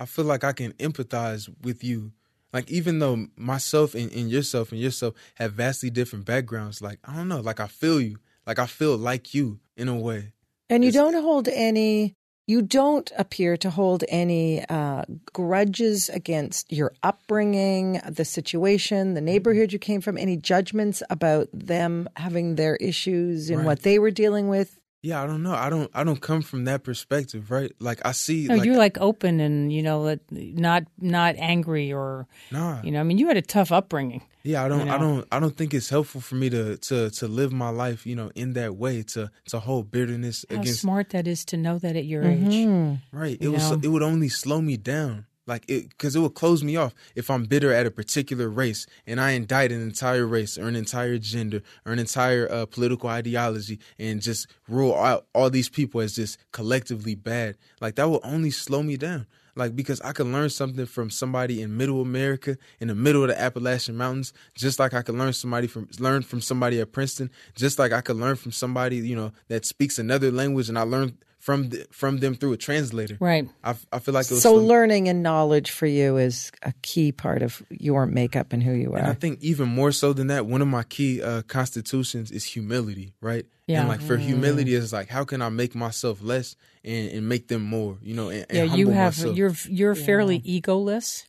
I 0.00 0.06
feel 0.06 0.24
like 0.24 0.44
I 0.44 0.52
can 0.52 0.72
empathize 0.74 1.48
with 1.62 1.82
you. 1.82 2.12
Like 2.52 2.70
even 2.70 2.98
though 3.00 3.26
myself 3.36 3.94
and, 3.94 4.10
and 4.12 4.30
yourself 4.30 4.72
and 4.72 4.80
yourself 4.80 5.14
have 5.36 5.52
vastly 5.52 5.90
different 5.90 6.24
backgrounds, 6.24 6.80
like 6.80 6.98
I 7.04 7.14
don't 7.16 7.28
know, 7.28 7.40
like 7.40 7.60
I 7.60 7.66
feel 7.66 8.00
you. 8.00 8.18
Like 8.46 8.58
I 8.58 8.66
feel 8.66 8.96
like 8.96 9.34
you 9.34 9.60
in 9.76 9.88
a 9.88 9.96
way. 9.96 10.32
And 10.70 10.84
you 10.84 10.88
It's- 10.88 11.02
don't 11.02 11.20
hold 11.22 11.48
any, 11.48 12.14
you 12.46 12.62
don't 12.62 13.10
appear 13.18 13.56
to 13.56 13.70
hold 13.70 14.04
any 14.08 14.64
uh, 14.68 15.04
grudges 15.32 16.08
against 16.08 16.72
your 16.72 16.92
upbringing, 17.02 18.00
the 18.08 18.24
situation, 18.24 19.14
the 19.14 19.20
neighborhood 19.20 19.72
you 19.72 19.78
came 19.78 20.00
from, 20.00 20.16
any 20.16 20.36
judgments 20.36 21.02
about 21.10 21.48
them 21.52 22.08
having 22.16 22.54
their 22.54 22.76
issues 22.76 23.50
and 23.50 23.58
Right. 23.58 23.66
what 23.66 23.82
they 23.82 23.98
were 23.98 24.10
dealing 24.12 24.48
with. 24.48 24.78
Yeah, 25.06 25.22
I 25.22 25.26
don't 25.28 25.44
know. 25.44 25.54
I 25.54 25.70
don't. 25.70 25.88
I 25.94 26.02
don't 26.02 26.20
come 26.20 26.42
from 26.42 26.64
that 26.64 26.82
perspective, 26.82 27.52
right? 27.52 27.70
Like 27.78 28.00
I 28.04 28.10
see. 28.10 28.48
No, 28.48 28.56
like, 28.56 28.64
you're 28.66 28.76
like 28.76 28.98
open 28.98 29.38
and 29.38 29.72
you 29.72 29.80
know, 29.80 30.18
not 30.32 30.82
not 31.00 31.36
angry 31.38 31.92
or 31.92 32.26
nah. 32.50 32.82
you 32.82 32.90
know. 32.90 32.98
I 32.98 33.04
mean, 33.04 33.16
you 33.16 33.28
had 33.28 33.36
a 33.36 33.42
tough 33.42 33.70
upbringing. 33.70 34.22
Yeah, 34.42 34.64
I 34.64 34.68
don't. 34.68 34.86
you 34.88 34.92
I 34.92 34.98
don't. 34.98 35.24
I 35.30 35.38
don't 35.38 35.56
think 35.56 35.74
it's 35.74 35.88
helpful 35.88 36.20
for 36.20 36.34
me 36.34 36.50
to 36.50 36.76
to 36.76 37.10
to 37.10 37.28
live 37.28 37.52
my 37.52 37.68
life, 37.68 38.04
you 38.04 38.16
know, 38.16 38.32
in 38.34 38.54
that 38.54 38.74
way. 38.74 39.04
To 39.14 39.30
to 39.50 39.60
hold 39.60 39.92
bitterness 39.92 40.42
against. 40.42 40.50
How 40.56 40.60
against. 40.62 40.80
smart 40.80 41.10
that 41.10 41.28
is 41.28 41.44
to 41.46 41.56
know 41.56 41.78
that 41.78 41.94
at 41.94 42.04
your 42.04 42.24
Mm-hmm. 42.24 42.50
age. 42.50 42.98
Right. 43.12 43.38
It 43.40 43.48
was. 43.48 43.70
know? 43.70 43.78
It 43.80 43.88
would 43.88 44.02
only 44.02 44.28
slow 44.28 44.60
me 44.60 44.76
down. 44.76 45.26
Like 45.46 45.64
it, 45.68 45.88
because 45.90 46.16
it 46.16 46.20
will 46.20 46.30
close 46.30 46.64
me 46.64 46.76
off 46.76 46.94
if 47.14 47.30
I'm 47.30 47.44
bitter 47.44 47.72
at 47.72 47.86
a 47.86 47.90
particular 47.90 48.48
race 48.48 48.86
and 49.06 49.20
I 49.20 49.30
indict 49.30 49.70
an 49.70 49.80
entire 49.80 50.26
race 50.26 50.58
or 50.58 50.66
an 50.66 50.74
entire 50.76 51.18
gender 51.18 51.62
or 51.84 51.92
an 51.92 52.00
entire 52.00 52.50
uh, 52.50 52.66
political 52.66 53.08
ideology 53.08 53.78
and 53.98 54.20
just 54.20 54.48
rule 54.68 54.94
out 54.94 55.26
all 55.34 55.48
these 55.48 55.68
people 55.68 56.00
as 56.00 56.16
just 56.16 56.38
collectively 56.50 57.14
bad. 57.14 57.56
Like 57.80 57.94
that 57.94 58.08
will 58.08 58.20
only 58.24 58.50
slow 58.50 58.82
me 58.82 58.96
down. 58.96 59.26
Like 59.54 59.74
because 59.74 60.00
I 60.02 60.12
can 60.12 60.32
learn 60.32 60.50
something 60.50 60.84
from 60.84 61.08
somebody 61.10 61.62
in 61.62 61.76
Middle 61.76 62.02
America, 62.02 62.58
in 62.78 62.88
the 62.88 62.94
middle 62.94 63.22
of 63.22 63.28
the 63.28 63.40
Appalachian 63.40 63.96
Mountains, 63.96 64.34
just 64.54 64.78
like 64.78 64.92
I 64.92 65.00
could 65.00 65.14
learn 65.14 65.32
somebody 65.32 65.66
from 65.66 65.88
learn 65.98 66.22
from 66.22 66.42
somebody 66.42 66.78
at 66.80 66.92
Princeton, 66.92 67.30
just 67.54 67.78
like 67.78 67.92
I 67.92 68.02
could 68.02 68.16
learn 68.16 68.36
from 68.36 68.52
somebody 68.52 68.96
you 68.96 69.16
know 69.16 69.32
that 69.48 69.64
speaks 69.64 69.98
another 69.98 70.30
language, 70.30 70.68
and 70.68 70.78
I 70.78 70.82
learned 70.82 71.16
from 71.46 71.68
the, 71.68 71.86
from 71.92 72.18
them 72.18 72.34
through 72.34 72.52
a 72.52 72.56
translator. 72.56 73.16
Right. 73.20 73.48
I, 73.62 73.76
I 73.92 74.00
feel 74.00 74.14
like 74.14 74.26
it 74.26 74.32
was 74.34 74.42
So 74.42 74.54
slow- 74.54 74.64
learning 74.66 75.08
and 75.08 75.22
knowledge 75.22 75.70
for 75.70 75.86
you 75.86 76.16
is 76.16 76.50
a 76.62 76.72
key 76.82 77.12
part 77.12 77.40
of 77.40 77.62
your 77.70 78.04
makeup 78.04 78.52
and 78.52 78.60
who 78.60 78.72
you 78.72 78.94
And 78.96 79.06
I 79.06 79.12
think 79.14 79.38
even 79.42 79.68
more 79.68 79.92
so 79.92 80.12
than 80.12 80.26
that, 80.26 80.46
one 80.46 80.60
of 80.60 80.66
my 80.66 80.82
key 80.82 81.22
uh, 81.22 81.42
constitutions 81.42 82.32
is 82.32 82.42
humility, 82.42 83.12
right? 83.20 83.46
Yeah. 83.68 83.78
And 83.80 83.88
like 83.88 84.00
for 84.02 84.16
humility 84.16 84.74
is 84.74 84.92
like, 84.92 85.08
how 85.08 85.22
can 85.24 85.40
I 85.40 85.48
make 85.48 85.76
myself 85.76 86.20
less 86.20 86.56
and, 86.84 87.10
and 87.12 87.28
make 87.28 87.46
them 87.46 87.62
more? 87.62 87.98
You 88.02 88.14
know, 88.16 88.28
and, 88.28 88.44
and 88.50 88.58
Yeah, 88.58 88.74
you 88.74 88.88
have 88.90 89.16
myself. 89.16 89.36
you're 89.36 89.54
you're 89.68 89.94
fairly 89.94 90.40
egoless, 90.40 91.26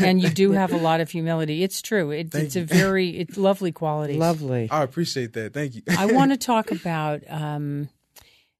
and 0.00 0.20
you 0.20 0.28
do 0.28 0.50
have 0.52 0.72
a 0.72 0.76
lot 0.76 1.00
of 1.00 1.08
humility. 1.10 1.62
It's 1.62 1.80
true. 1.82 2.10
It, 2.10 2.32
Thank 2.32 2.46
it's 2.46 2.56
a 2.56 2.64
very 2.64 3.10
it's 3.22 3.36
lovely 3.36 3.70
quality. 3.70 4.14
Lovely. 4.14 4.68
I 4.72 4.82
appreciate 4.82 5.34
that. 5.34 5.54
Thank 5.54 5.76
you. 5.76 5.82
I 5.96 6.06
want 6.18 6.32
to 6.32 6.36
talk 6.36 6.72
about. 6.72 7.22
Um, 7.28 7.88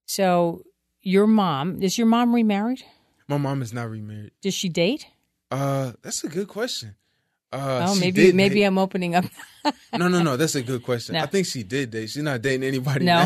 so 0.06 0.62
your 1.02 1.26
mom 1.26 1.82
is 1.82 1.98
your 1.98 2.06
mom 2.06 2.34
remarried? 2.34 2.82
my 3.28 3.36
mom 3.38 3.62
is 3.62 3.72
not 3.72 3.88
remarried. 3.90 4.32
Does 4.42 4.54
she 4.54 4.68
date? 4.68 5.06
Uh, 5.50 5.92
that's 6.02 6.22
a 6.24 6.28
good 6.28 6.48
question. 6.48 6.94
Uh, 7.52 7.86
oh, 7.88 7.94
maybe 8.00 8.32
maybe 8.32 8.56
date- 8.56 8.64
I'm 8.64 8.78
opening 8.78 9.14
up. 9.14 9.24
no, 9.92 10.08
no, 10.08 10.22
no. 10.22 10.36
That's 10.38 10.54
a 10.54 10.62
good 10.62 10.82
question. 10.82 11.14
No. 11.14 11.22
I 11.22 11.26
think 11.26 11.46
she 11.46 11.62
did 11.62 11.90
date. 11.90 12.08
She's 12.08 12.22
not 12.22 12.40
dating 12.40 12.64
anybody 12.66 13.04
No. 13.04 13.24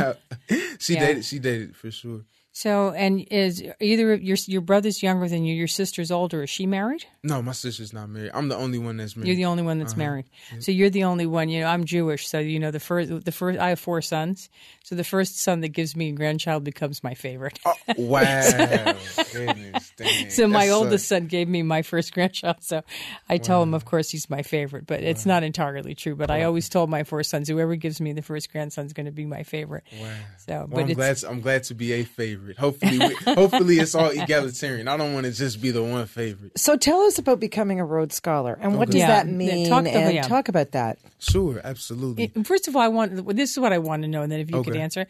now. 0.51 0.57
she 0.81 0.95
Yeah. 0.95 1.07
dated. 1.07 1.25
She 1.25 1.39
dated 1.39 1.77
for 1.77 1.91
sure. 1.93 2.23
So, 2.57 2.93
and 2.93 3.21
is 3.31 3.63
either 3.81 4.15
of 4.15 4.23
your 4.23 4.39
your 4.47 4.63
brother's 4.63 5.03
younger 5.03 5.29
than 5.29 5.45
you? 5.45 5.55
Your 5.55 5.67
sister's 5.67 6.11
older. 6.11 6.43
Is 6.45 6.49
she 6.49 6.65
married? 6.65 7.05
No, 7.23 7.43
my 7.43 7.53
sister's 7.53 7.93
not 7.93 8.09
married. 8.09 8.31
I'm 8.33 8.49
the 8.49 8.57
only 8.57 8.79
one 8.79 8.97
that's 8.97 9.15
married. 9.15 9.27
You're 9.29 9.37
the 9.37 9.45
only 9.45 9.63
one 9.63 9.79
that's 9.79 9.93
Uh-huh. 9.93 9.99
married. 9.99 10.25
So 10.61 10.73
you're 10.73 10.89
the 10.89 11.05
only 11.05 11.27
one. 11.27 11.51
You 11.51 11.61
know, 11.61 11.67
I'm 11.67 11.85
Jewish, 11.85 12.27
so 12.27 12.39
you 12.39 12.59
know 12.59 12.71
the 12.71 12.81
first 12.81 13.11
the 13.27 13.31
first. 13.31 13.59
I 13.61 13.69
have 13.69 13.79
four 13.79 14.01
sons. 14.01 14.49
So 14.85 14.95
the 14.95 15.05
first 15.05 15.39
son 15.39 15.61
that 15.61 15.69
gives 15.71 15.95
me 15.95 16.09
a 16.09 16.13
grandchild 16.13 16.65
becomes 16.65 17.05
my 17.05 17.13
favorite. 17.13 17.59
Oh, 17.67 17.75
wow. 17.99 18.95
Goodness. 19.35 19.93
So 20.31 20.47
my 20.47 20.61
That's, 20.67 20.73
oldest 20.73 21.09
son 21.09 21.27
gave 21.27 21.49
me 21.49 21.63
my 21.63 21.83
first 21.83 22.15
grandchild. 22.15 22.63
So 22.63 22.83
I 23.29 23.37
tell 23.37 23.63
him, 23.63 23.75
of 23.75 23.85
course, 23.85 24.09
he's 24.09 24.31
my 24.31 24.41
favorite, 24.43 24.87
but 24.87 25.03
it's 25.03 25.27
not 25.27 25.43
entirely 25.43 25.95
true. 25.95 26.17
But 26.17 26.31
I 26.31 26.45
always 26.45 26.71
told 26.71 26.89
my 26.89 27.05
four 27.05 27.23
sons, 27.23 27.49
whoever 27.49 27.77
gives 27.77 28.01
me 28.01 28.15
the 28.15 28.23
first 28.23 28.51
grandson's 28.51 28.95
going 28.95 29.07
to 29.07 29.13
be 29.13 29.27
my 29.27 29.43
favorite. 29.43 29.85
Wow. 30.01 30.09
So, 30.39 30.53
Well, 30.53 30.67
but 30.69 30.81
I'm 30.85 30.93
glad. 30.95 31.25
I'm 31.25 31.41
glad 31.43 31.65
to 31.65 31.75
be 31.75 31.93
a 31.93 32.05
favorite. 32.05 32.46
Hopefully, 32.55 32.99
we, 32.99 33.15
hopefully 33.35 33.79
it's 33.79 33.95
all 33.95 34.11
egalitarian. 34.11 34.89
I 34.89 34.97
don't 34.97 35.13
want 35.15 35.27
to 35.27 35.33
just 35.33 35.61
be 35.61 35.71
the 35.71 35.83
one 35.83 36.07
favorite. 36.07 36.59
So 36.59 36.77
tell 36.77 37.01
us 37.01 37.19
about 37.19 37.41
becoming 37.41 37.81
a 37.81 37.85
Rhodes 37.85 38.15
Scholar 38.15 38.59
and 38.61 38.79
what 38.79 38.87
does 38.89 38.97
Yeah. 39.01 39.09
that 39.09 39.27
Yeah, 39.27 39.33
mean? 39.33 39.69
talk 39.69 39.85
the- 39.85 39.91
and 39.91 40.15
yeah. 40.15 40.23
talk 40.23 40.49
about 40.49 40.73
that. 40.73 40.99
Sure, 41.19 41.61
absolutely. 41.65 42.29
First 42.45 42.69
of 42.69 42.77
all, 42.77 42.83
I 42.83 42.89
want 42.89 43.37
this 43.37 43.53
is 43.53 43.59
what 43.59 43.73
I 43.73 43.79
want 43.79 44.03
to 44.03 44.09
know, 44.09 44.23
and 44.23 44.31
then 44.31 44.41
if 44.41 44.51
you 44.51 44.57
could 44.63 44.69
Okay. 44.69 44.79
Uh-huh. 44.79 44.85
answer, 44.85 45.07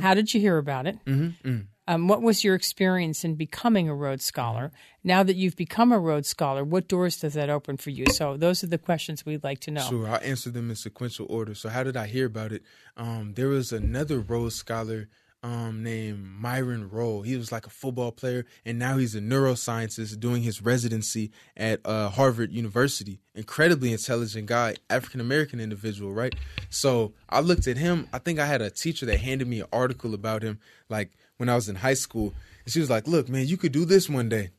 how 0.00 0.14
did 0.14 0.32
you 0.32 0.40
hear 0.40 0.56
about 0.58 0.86
it? 0.86 0.98
Mm-hmm. 1.04 1.58
Um, 1.90 2.06
what 2.06 2.20
was 2.20 2.44
your 2.44 2.54
experience 2.54 3.24
in 3.24 3.34
becoming 3.34 3.88
a 3.88 3.94
Rhodes 3.94 4.22
Scholar? 4.22 4.72
Now 5.02 5.22
that 5.22 5.36
you've 5.36 5.56
become 5.56 5.90
a 5.90 5.98
Rhodes 5.98 6.28
Scholar, 6.28 6.62
what 6.62 6.86
doors 6.86 7.16
does 7.18 7.32
that 7.32 7.48
open 7.48 7.78
for 7.78 7.88
you? 7.88 8.04
So 8.12 8.36
those 8.36 8.62
are 8.62 8.66
the 8.66 8.76
questions 8.76 9.24
we'd 9.24 9.42
like 9.42 9.60
to 9.60 9.70
know. 9.70 9.80
Sure, 9.88 10.06
I'll 10.06 10.20
answer 10.22 10.50
them 10.50 10.68
in 10.68 10.76
sequential 10.76 11.24
order. 11.30 11.54
So, 11.54 11.70
how 11.70 11.82
did 11.84 11.96
I 11.96 12.06
hear 12.06 12.26
about 12.26 12.52
it? 12.52 12.62
Um, 12.98 13.32
there 13.36 13.48
was 13.48 13.72
another 13.72 14.20
Rhodes 14.20 14.56
scholar 14.56 15.08
um, 15.42 15.82
named 15.82 16.24
Myron 16.24 16.88
Rolle. 16.90 17.22
He 17.22 17.36
was 17.36 17.52
like 17.52 17.66
a 17.66 17.70
football 17.70 18.10
player, 18.12 18.44
and 18.64 18.78
now 18.78 18.96
he's 18.98 19.14
a 19.14 19.20
neuroscientist 19.20 20.18
doing 20.20 20.42
his 20.42 20.60
residency 20.62 21.30
at 21.56 21.80
uh, 21.84 22.08
Harvard 22.10 22.52
University. 22.52 23.20
Incredibly 23.34 23.92
intelligent 23.92 24.46
guy, 24.46 24.74
African 24.90 25.20
American 25.20 25.60
individual, 25.60 26.12
right? 26.12 26.34
So, 26.70 27.12
I 27.28 27.40
looked 27.40 27.66
at 27.68 27.76
him. 27.76 28.08
I 28.12 28.18
think 28.18 28.38
I 28.38 28.46
had 28.46 28.62
a 28.62 28.70
teacher 28.70 29.06
that 29.06 29.20
handed 29.20 29.46
me 29.48 29.60
an 29.60 29.66
article 29.72 30.14
about 30.14 30.42
him, 30.42 30.58
like 30.88 31.12
when 31.36 31.48
I 31.48 31.54
was 31.54 31.68
in 31.68 31.76
high 31.76 31.94
school. 31.94 32.34
And 32.64 32.72
she 32.72 32.80
was 32.80 32.90
like, 32.90 33.06
Look, 33.06 33.28
man, 33.28 33.46
you 33.46 33.56
could 33.56 33.72
do 33.72 33.84
this 33.84 34.08
one 34.08 34.28
day. 34.28 34.50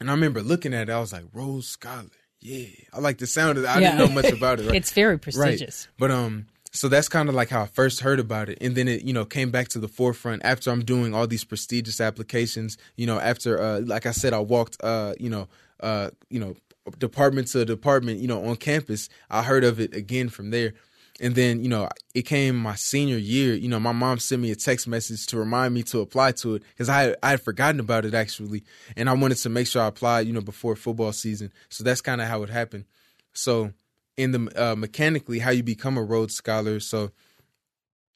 And 0.00 0.08
I 0.08 0.14
remember 0.14 0.40
looking 0.42 0.72
at 0.72 0.88
it, 0.88 0.92
I 0.92 1.00
was 1.00 1.12
like, 1.12 1.24
Rhodes 1.32 1.68
Scholar. 1.68 2.06
Yeah. 2.40 2.66
I 2.92 2.98
like 3.00 3.18
the 3.18 3.26
sound 3.26 3.58
of 3.58 3.64
it. 3.64 3.66
I 3.68 3.78
Yeah. 3.80 3.96
didn't 3.96 4.08
know 4.08 4.14
much 4.22 4.32
about 4.32 4.58
it. 4.58 4.66
Right? 4.66 4.76
It's 4.76 4.92
very 4.92 5.14
Right. 5.14 5.22
prestigious. 5.22 5.88
But 5.98 6.10
um 6.10 6.46
so 6.72 6.88
that's 6.88 7.08
kind 7.08 7.28
of 7.28 7.34
like 7.34 7.50
how 7.50 7.62
I 7.62 7.66
first 7.66 8.00
heard 8.00 8.18
about 8.18 8.48
it. 8.48 8.58
And 8.60 8.74
then 8.74 8.88
it, 8.88 9.02
you 9.02 9.12
know, 9.12 9.26
came 9.26 9.50
back 9.50 9.68
to 9.68 9.78
the 9.78 9.88
forefront 9.88 10.42
after 10.44 10.70
I'm 10.70 10.84
doing 10.84 11.14
all 11.14 11.26
these 11.26 11.44
prestigious 11.44 12.00
applications, 12.00 12.78
you 12.96 13.06
know, 13.06 13.20
after 13.20 13.60
uh 13.60 13.80
like 13.80 14.06
I 14.06 14.12
said 14.12 14.32
I 14.32 14.40
walked 14.40 14.82
uh, 14.82 15.12
you 15.20 15.28
know, 15.28 15.48
uh, 15.80 16.10
you 16.30 16.40
know, 16.40 16.54
department 16.98 17.48
to 17.48 17.64
department, 17.64 18.20
you 18.20 18.26
know, 18.26 18.44
on 18.46 18.56
campus. 18.56 19.10
I 19.30 19.42
heard 19.42 19.64
of 19.64 19.80
it 19.80 19.94
again 19.94 20.30
from 20.30 20.50
there. 20.50 20.72
And 21.20 21.34
then, 21.34 21.62
you 21.62 21.68
know, 21.68 21.88
it 22.14 22.22
came 22.22 22.56
my 22.56 22.74
senior 22.74 23.18
year. 23.18 23.54
You 23.54 23.68
know, 23.68 23.78
my 23.78 23.92
mom 23.92 24.18
sent 24.18 24.40
me 24.40 24.50
a 24.50 24.56
text 24.56 24.88
message 24.88 25.26
to 25.26 25.36
remind 25.36 25.74
me 25.74 25.82
to 25.84 26.00
apply 26.00 26.32
to 26.32 26.54
it 26.54 26.62
because 26.70 26.88
I 26.88 27.14
I 27.22 27.30
had 27.30 27.42
forgotten 27.42 27.80
about 27.80 28.06
it 28.06 28.14
actually, 28.14 28.64
and 28.96 29.10
I 29.10 29.12
wanted 29.12 29.36
to 29.36 29.50
make 29.50 29.66
sure 29.66 29.82
I 29.82 29.88
applied. 29.88 30.26
You 30.26 30.32
know, 30.32 30.40
before 30.40 30.74
football 30.74 31.12
season. 31.12 31.52
So 31.68 31.84
that's 31.84 32.00
kind 32.00 32.22
of 32.22 32.28
how 32.28 32.42
it 32.42 32.48
happened. 32.48 32.86
So, 33.34 33.72
in 34.16 34.32
the 34.32 34.52
uh, 34.56 34.76
mechanically, 34.76 35.38
how 35.38 35.50
you 35.50 35.62
become 35.62 35.96
a 35.96 36.02
Rhodes 36.02 36.34
Scholar. 36.34 36.80
So, 36.80 37.10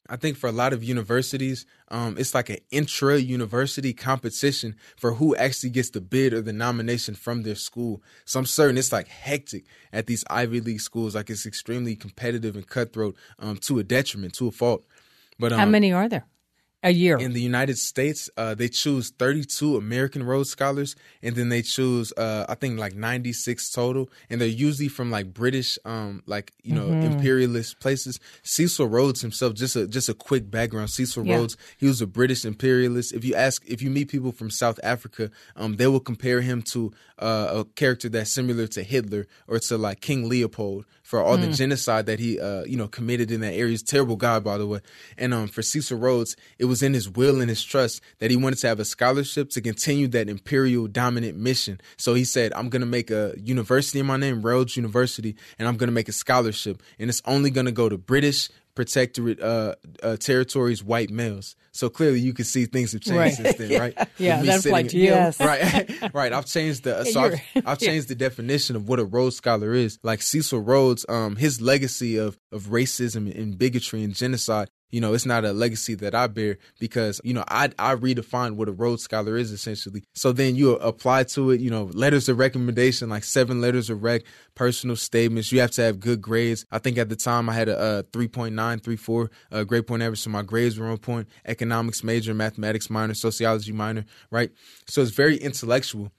I 0.09 0.15
think 0.15 0.37
for 0.37 0.47
a 0.47 0.53
lot 0.53 0.73
of 0.73 0.83
universities, 0.83 1.65
um, 1.89 2.17
it's 2.17 2.33
like 2.33 2.49
an 2.49 2.59
intra 2.71 3.17
university 3.17 3.93
competition 3.93 4.75
for 4.95 5.13
who 5.13 5.35
actually 5.35 5.71
gets 5.71 5.89
the 5.89 6.01
bid 6.01 6.33
or 6.33 6.41
the 6.41 6.53
nomination 6.53 7.15
from 7.15 7.43
their 7.43 7.55
school. 7.55 8.01
So 8.25 8.39
I'm 8.39 8.45
certain 8.45 8.77
it's 8.77 8.91
like 8.91 9.07
hectic 9.07 9.65
at 9.91 10.07
these 10.07 10.23
Ivy 10.29 10.61
League 10.61 10.81
schools. 10.81 11.15
Like 11.15 11.29
it's 11.29 11.45
extremely 11.45 11.95
competitive 11.95 12.55
and 12.55 12.67
cutthroat 12.67 13.15
um, 13.39 13.57
to 13.57 13.79
a 13.79 13.83
detriment, 13.83 14.33
to 14.35 14.47
a 14.47 14.51
fault. 14.51 14.85
But 15.39 15.51
um, 15.51 15.59
How 15.59 15.65
many 15.65 15.91
are 15.91 16.07
there? 16.07 16.25
A 16.83 16.91
year. 16.91 17.17
in 17.17 17.33
the 17.33 17.41
United 17.41 17.77
States, 17.77 18.29
uh, 18.37 18.53
they 18.53 18.69
choose 18.69 19.09
32 19.09 19.77
American 19.77 20.21
Rhodes 20.23 20.51
Scholars, 20.51 20.95
and 21.23 21.35
then 21.35 21.49
they 21.49 21.63
choose, 21.63 22.13
uh, 22.15 22.45
I 22.47 22.53
think, 22.53 22.79
like 22.79 22.95
96 22.95 23.71
total, 23.71 24.09
and 24.29 24.39
they're 24.39 24.47
usually 24.47 24.87
from 24.87 25.09
like 25.09 25.33
British, 25.33 25.79
um, 25.85 26.21
like 26.27 26.53
you 26.61 26.75
know, 26.75 26.87
imperialist 26.87 27.79
places. 27.79 28.19
Cecil 28.43 28.87
Rhodes 28.87 29.21
himself, 29.21 29.55
just 29.55 29.75
a 29.75 29.87
just 29.87 30.07
a 30.07 30.13
quick 30.13 30.51
background. 30.51 30.91
Cecil 30.91 31.25
Yeah. 31.25 31.37
Rhodes, 31.37 31.57
he 31.77 31.87
was 31.87 31.99
a 32.01 32.07
British 32.07 32.45
imperialist. 32.45 33.11
If 33.11 33.25
you 33.25 33.33
ask, 33.33 33.63
if 33.67 33.81
you 33.81 33.89
meet 33.89 34.09
people 34.09 34.31
from 34.31 34.51
South 34.51 34.79
Africa, 34.83 35.31
um, 35.55 35.77
they 35.77 35.87
will 35.87 35.99
compare 35.99 36.41
him 36.41 36.61
to 36.73 36.93
uh, 37.17 37.47
a 37.61 37.65
character 37.65 38.07
that's 38.07 38.31
similar 38.31 38.67
to 38.67 38.83
Hitler 38.83 39.25
or 39.47 39.57
to 39.59 39.77
like 39.77 39.99
King 40.01 40.29
Leopold 40.29 40.85
for 41.01 41.23
all 41.23 41.37
the 41.37 41.47
genocide 41.47 42.05
that 42.05 42.19
he, 42.19 42.37
uh, 42.37 42.65
you 42.65 42.75
know, 42.75 42.87
committed 42.87 43.31
in 43.31 43.39
that 43.39 43.53
area. 43.53 43.69
He's 43.69 43.81
a 43.81 43.85
terrible 43.85 44.17
guy, 44.17 44.39
by 44.39 44.57
the 44.57 44.67
way. 44.67 44.81
And 45.17 45.33
um, 45.33 45.47
for 45.47 45.61
Cecil 45.61 45.97
Rhodes, 45.97 46.35
it 46.59 46.65
was 46.67 46.83
in 46.83 46.93
his 46.93 47.09
will 47.09 47.41
and 47.41 47.49
his 47.49 47.63
trust 47.63 48.01
that 48.19 48.29
he 48.31 48.37
wanted 48.37 48.59
to 48.59 48.67
have 48.67 48.79
a 48.79 48.85
scholarship 48.85 49.49
to 49.51 49.61
continue 49.61 50.07
that 50.09 50.29
imperial 50.29 50.87
dominant 50.87 51.37
mission. 51.37 51.79
So 51.97 52.13
he 52.13 52.23
said, 52.23 52.53
I'm 52.53 52.69
going 52.69 52.81
to 52.81 52.85
make 52.85 53.09
a 53.09 53.33
university 53.41 53.99
in 53.99 54.05
my 54.05 54.17
name, 54.17 54.41
Rhodes 54.41 54.77
University, 54.77 55.35
and 55.57 55.67
I'm 55.67 55.77
going 55.77 55.87
to 55.87 55.93
make 55.93 56.09
a 56.09 56.13
scholarship. 56.13 56.83
And 56.99 57.09
it's 57.09 57.21
only 57.25 57.49
going 57.49 57.65
to 57.65 57.71
go 57.71 57.89
to 57.89 57.97
British 57.97 58.49
protectorate 58.75 59.41
uh, 59.41 59.73
uh, 60.03 60.17
territories, 60.17 60.83
white 60.83 61.09
males. 61.09 61.55
So 61.71 61.89
clearly 61.89 62.19
you 62.19 62.31
can 62.31 62.45
see 62.45 62.65
things 62.67 62.91
have 62.91 63.01
changed 63.01 63.17
Right. 63.17 63.33
since 63.33 63.55
then, 63.55 63.79
right? 63.79 64.07
Yeah, 64.19 64.37
With 64.37 64.41
me 64.41 64.47
that 64.49 64.65
applied 64.65 64.89
to 64.89 64.97
you. 64.97 65.03
Yes. 65.17 65.39
right 65.39 66.13
right 66.13 66.31
i've 66.33 66.45
changed 66.45 66.83
the 66.83 67.03
so 67.11 67.21
I've, 67.21 67.41
I've 67.65 67.79
changed 67.79 68.07
the 68.07 68.13
definition 68.15 68.75
of 68.75 68.87
what 68.87 68.99
a 68.99 69.05
rhodes 69.05 69.35
scholar 69.37 69.73
is 69.73 69.97
like 70.03 70.21
cecil 70.21 70.59
rhodes 70.59 71.05
um 71.09 71.35
his 71.37 71.59
legacy 71.61 72.17
of 72.17 72.37
of 72.51 72.63
racism 72.65 73.33
and 73.35 73.57
bigotry 73.57 74.03
and 74.03 74.13
genocide 74.13 74.69
you 74.89 75.01
know, 75.01 75.13
it's 75.13 75.25
not 75.25 75.43
a 75.43 75.53
legacy 75.53 75.95
that 75.95 76.15
I 76.15 76.27
bear 76.27 76.57
because, 76.79 77.19
you 77.23 77.33
know, 77.33 77.43
I, 77.47 77.69
I 77.77 77.95
redefine 77.95 78.55
what 78.55 78.69
a 78.69 78.71
Rhodes 78.71 79.03
Scholar 79.03 79.37
is 79.37 79.51
essentially. 79.51 80.03
So 80.13 80.31
then 80.31 80.55
you 80.55 80.73
apply 80.77 81.23
to 81.25 81.51
it, 81.51 81.59
you 81.59 81.69
know, 81.69 81.85
letters 81.93 82.29
of 82.29 82.37
recommendation, 82.37 83.09
like 83.09 83.23
seven 83.23 83.59
letters 83.59 83.89
of 83.89 84.03
rec, 84.03 84.23
personal 84.55 84.95
statements. 84.95 85.51
You 85.51 85.59
have 85.59 85.71
to 85.71 85.81
have 85.81 85.99
good 85.99 86.21
grades. 86.21 86.65
I 86.71 86.79
think 86.79 86.97
at 86.97 87.09
the 87.09 87.15
time 87.15 87.49
I 87.49 87.53
had 87.53 87.69
a, 87.69 87.99
a 87.99 88.03
3.9, 88.03 88.53
3.4 88.53 89.29
uh, 89.51 89.63
grade 89.63 89.87
point 89.87 90.03
average. 90.03 90.19
So 90.19 90.29
my 90.29 90.41
grades 90.41 90.79
were 90.79 90.87
on 90.87 90.97
point. 90.97 91.27
Economics 91.45 92.03
major, 92.03 92.33
mathematics 92.33 92.89
minor, 92.89 93.13
sociology 93.13 93.73
minor, 93.73 94.05
right? 94.31 94.51
So 94.87 95.01
it's 95.01 95.11
very 95.11 95.37
intellectual 95.37 96.11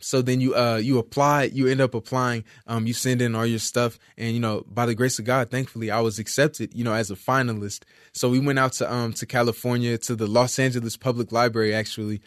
so 0.00 0.22
then 0.22 0.40
you 0.40 0.54
uh 0.54 0.76
you 0.76 0.98
apply 0.98 1.44
you 1.44 1.66
end 1.66 1.80
up 1.80 1.94
applying 1.94 2.44
um 2.66 2.86
you 2.86 2.92
send 2.92 3.20
in 3.20 3.34
all 3.34 3.46
your 3.46 3.58
stuff 3.58 3.98
and 4.16 4.32
you 4.34 4.40
know 4.40 4.64
by 4.68 4.86
the 4.86 4.94
grace 4.94 5.18
of 5.18 5.24
god 5.24 5.50
thankfully 5.50 5.90
i 5.90 6.00
was 6.00 6.18
accepted 6.18 6.72
you 6.74 6.84
know 6.84 6.92
as 6.92 7.10
a 7.10 7.16
finalist 7.16 7.82
so 8.12 8.28
we 8.28 8.38
went 8.38 8.58
out 8.58 8.72
to 8.72 8.92
um 8.92 9.12
to 9.12 9.26
california 9.26 9.98
to 9.98 10.14
the 10.14 10.26
los 10.26 10.58
angeles 10.58 10.96
public 10.96 11.32
library 11.32 11.74
actually 11.74 12.20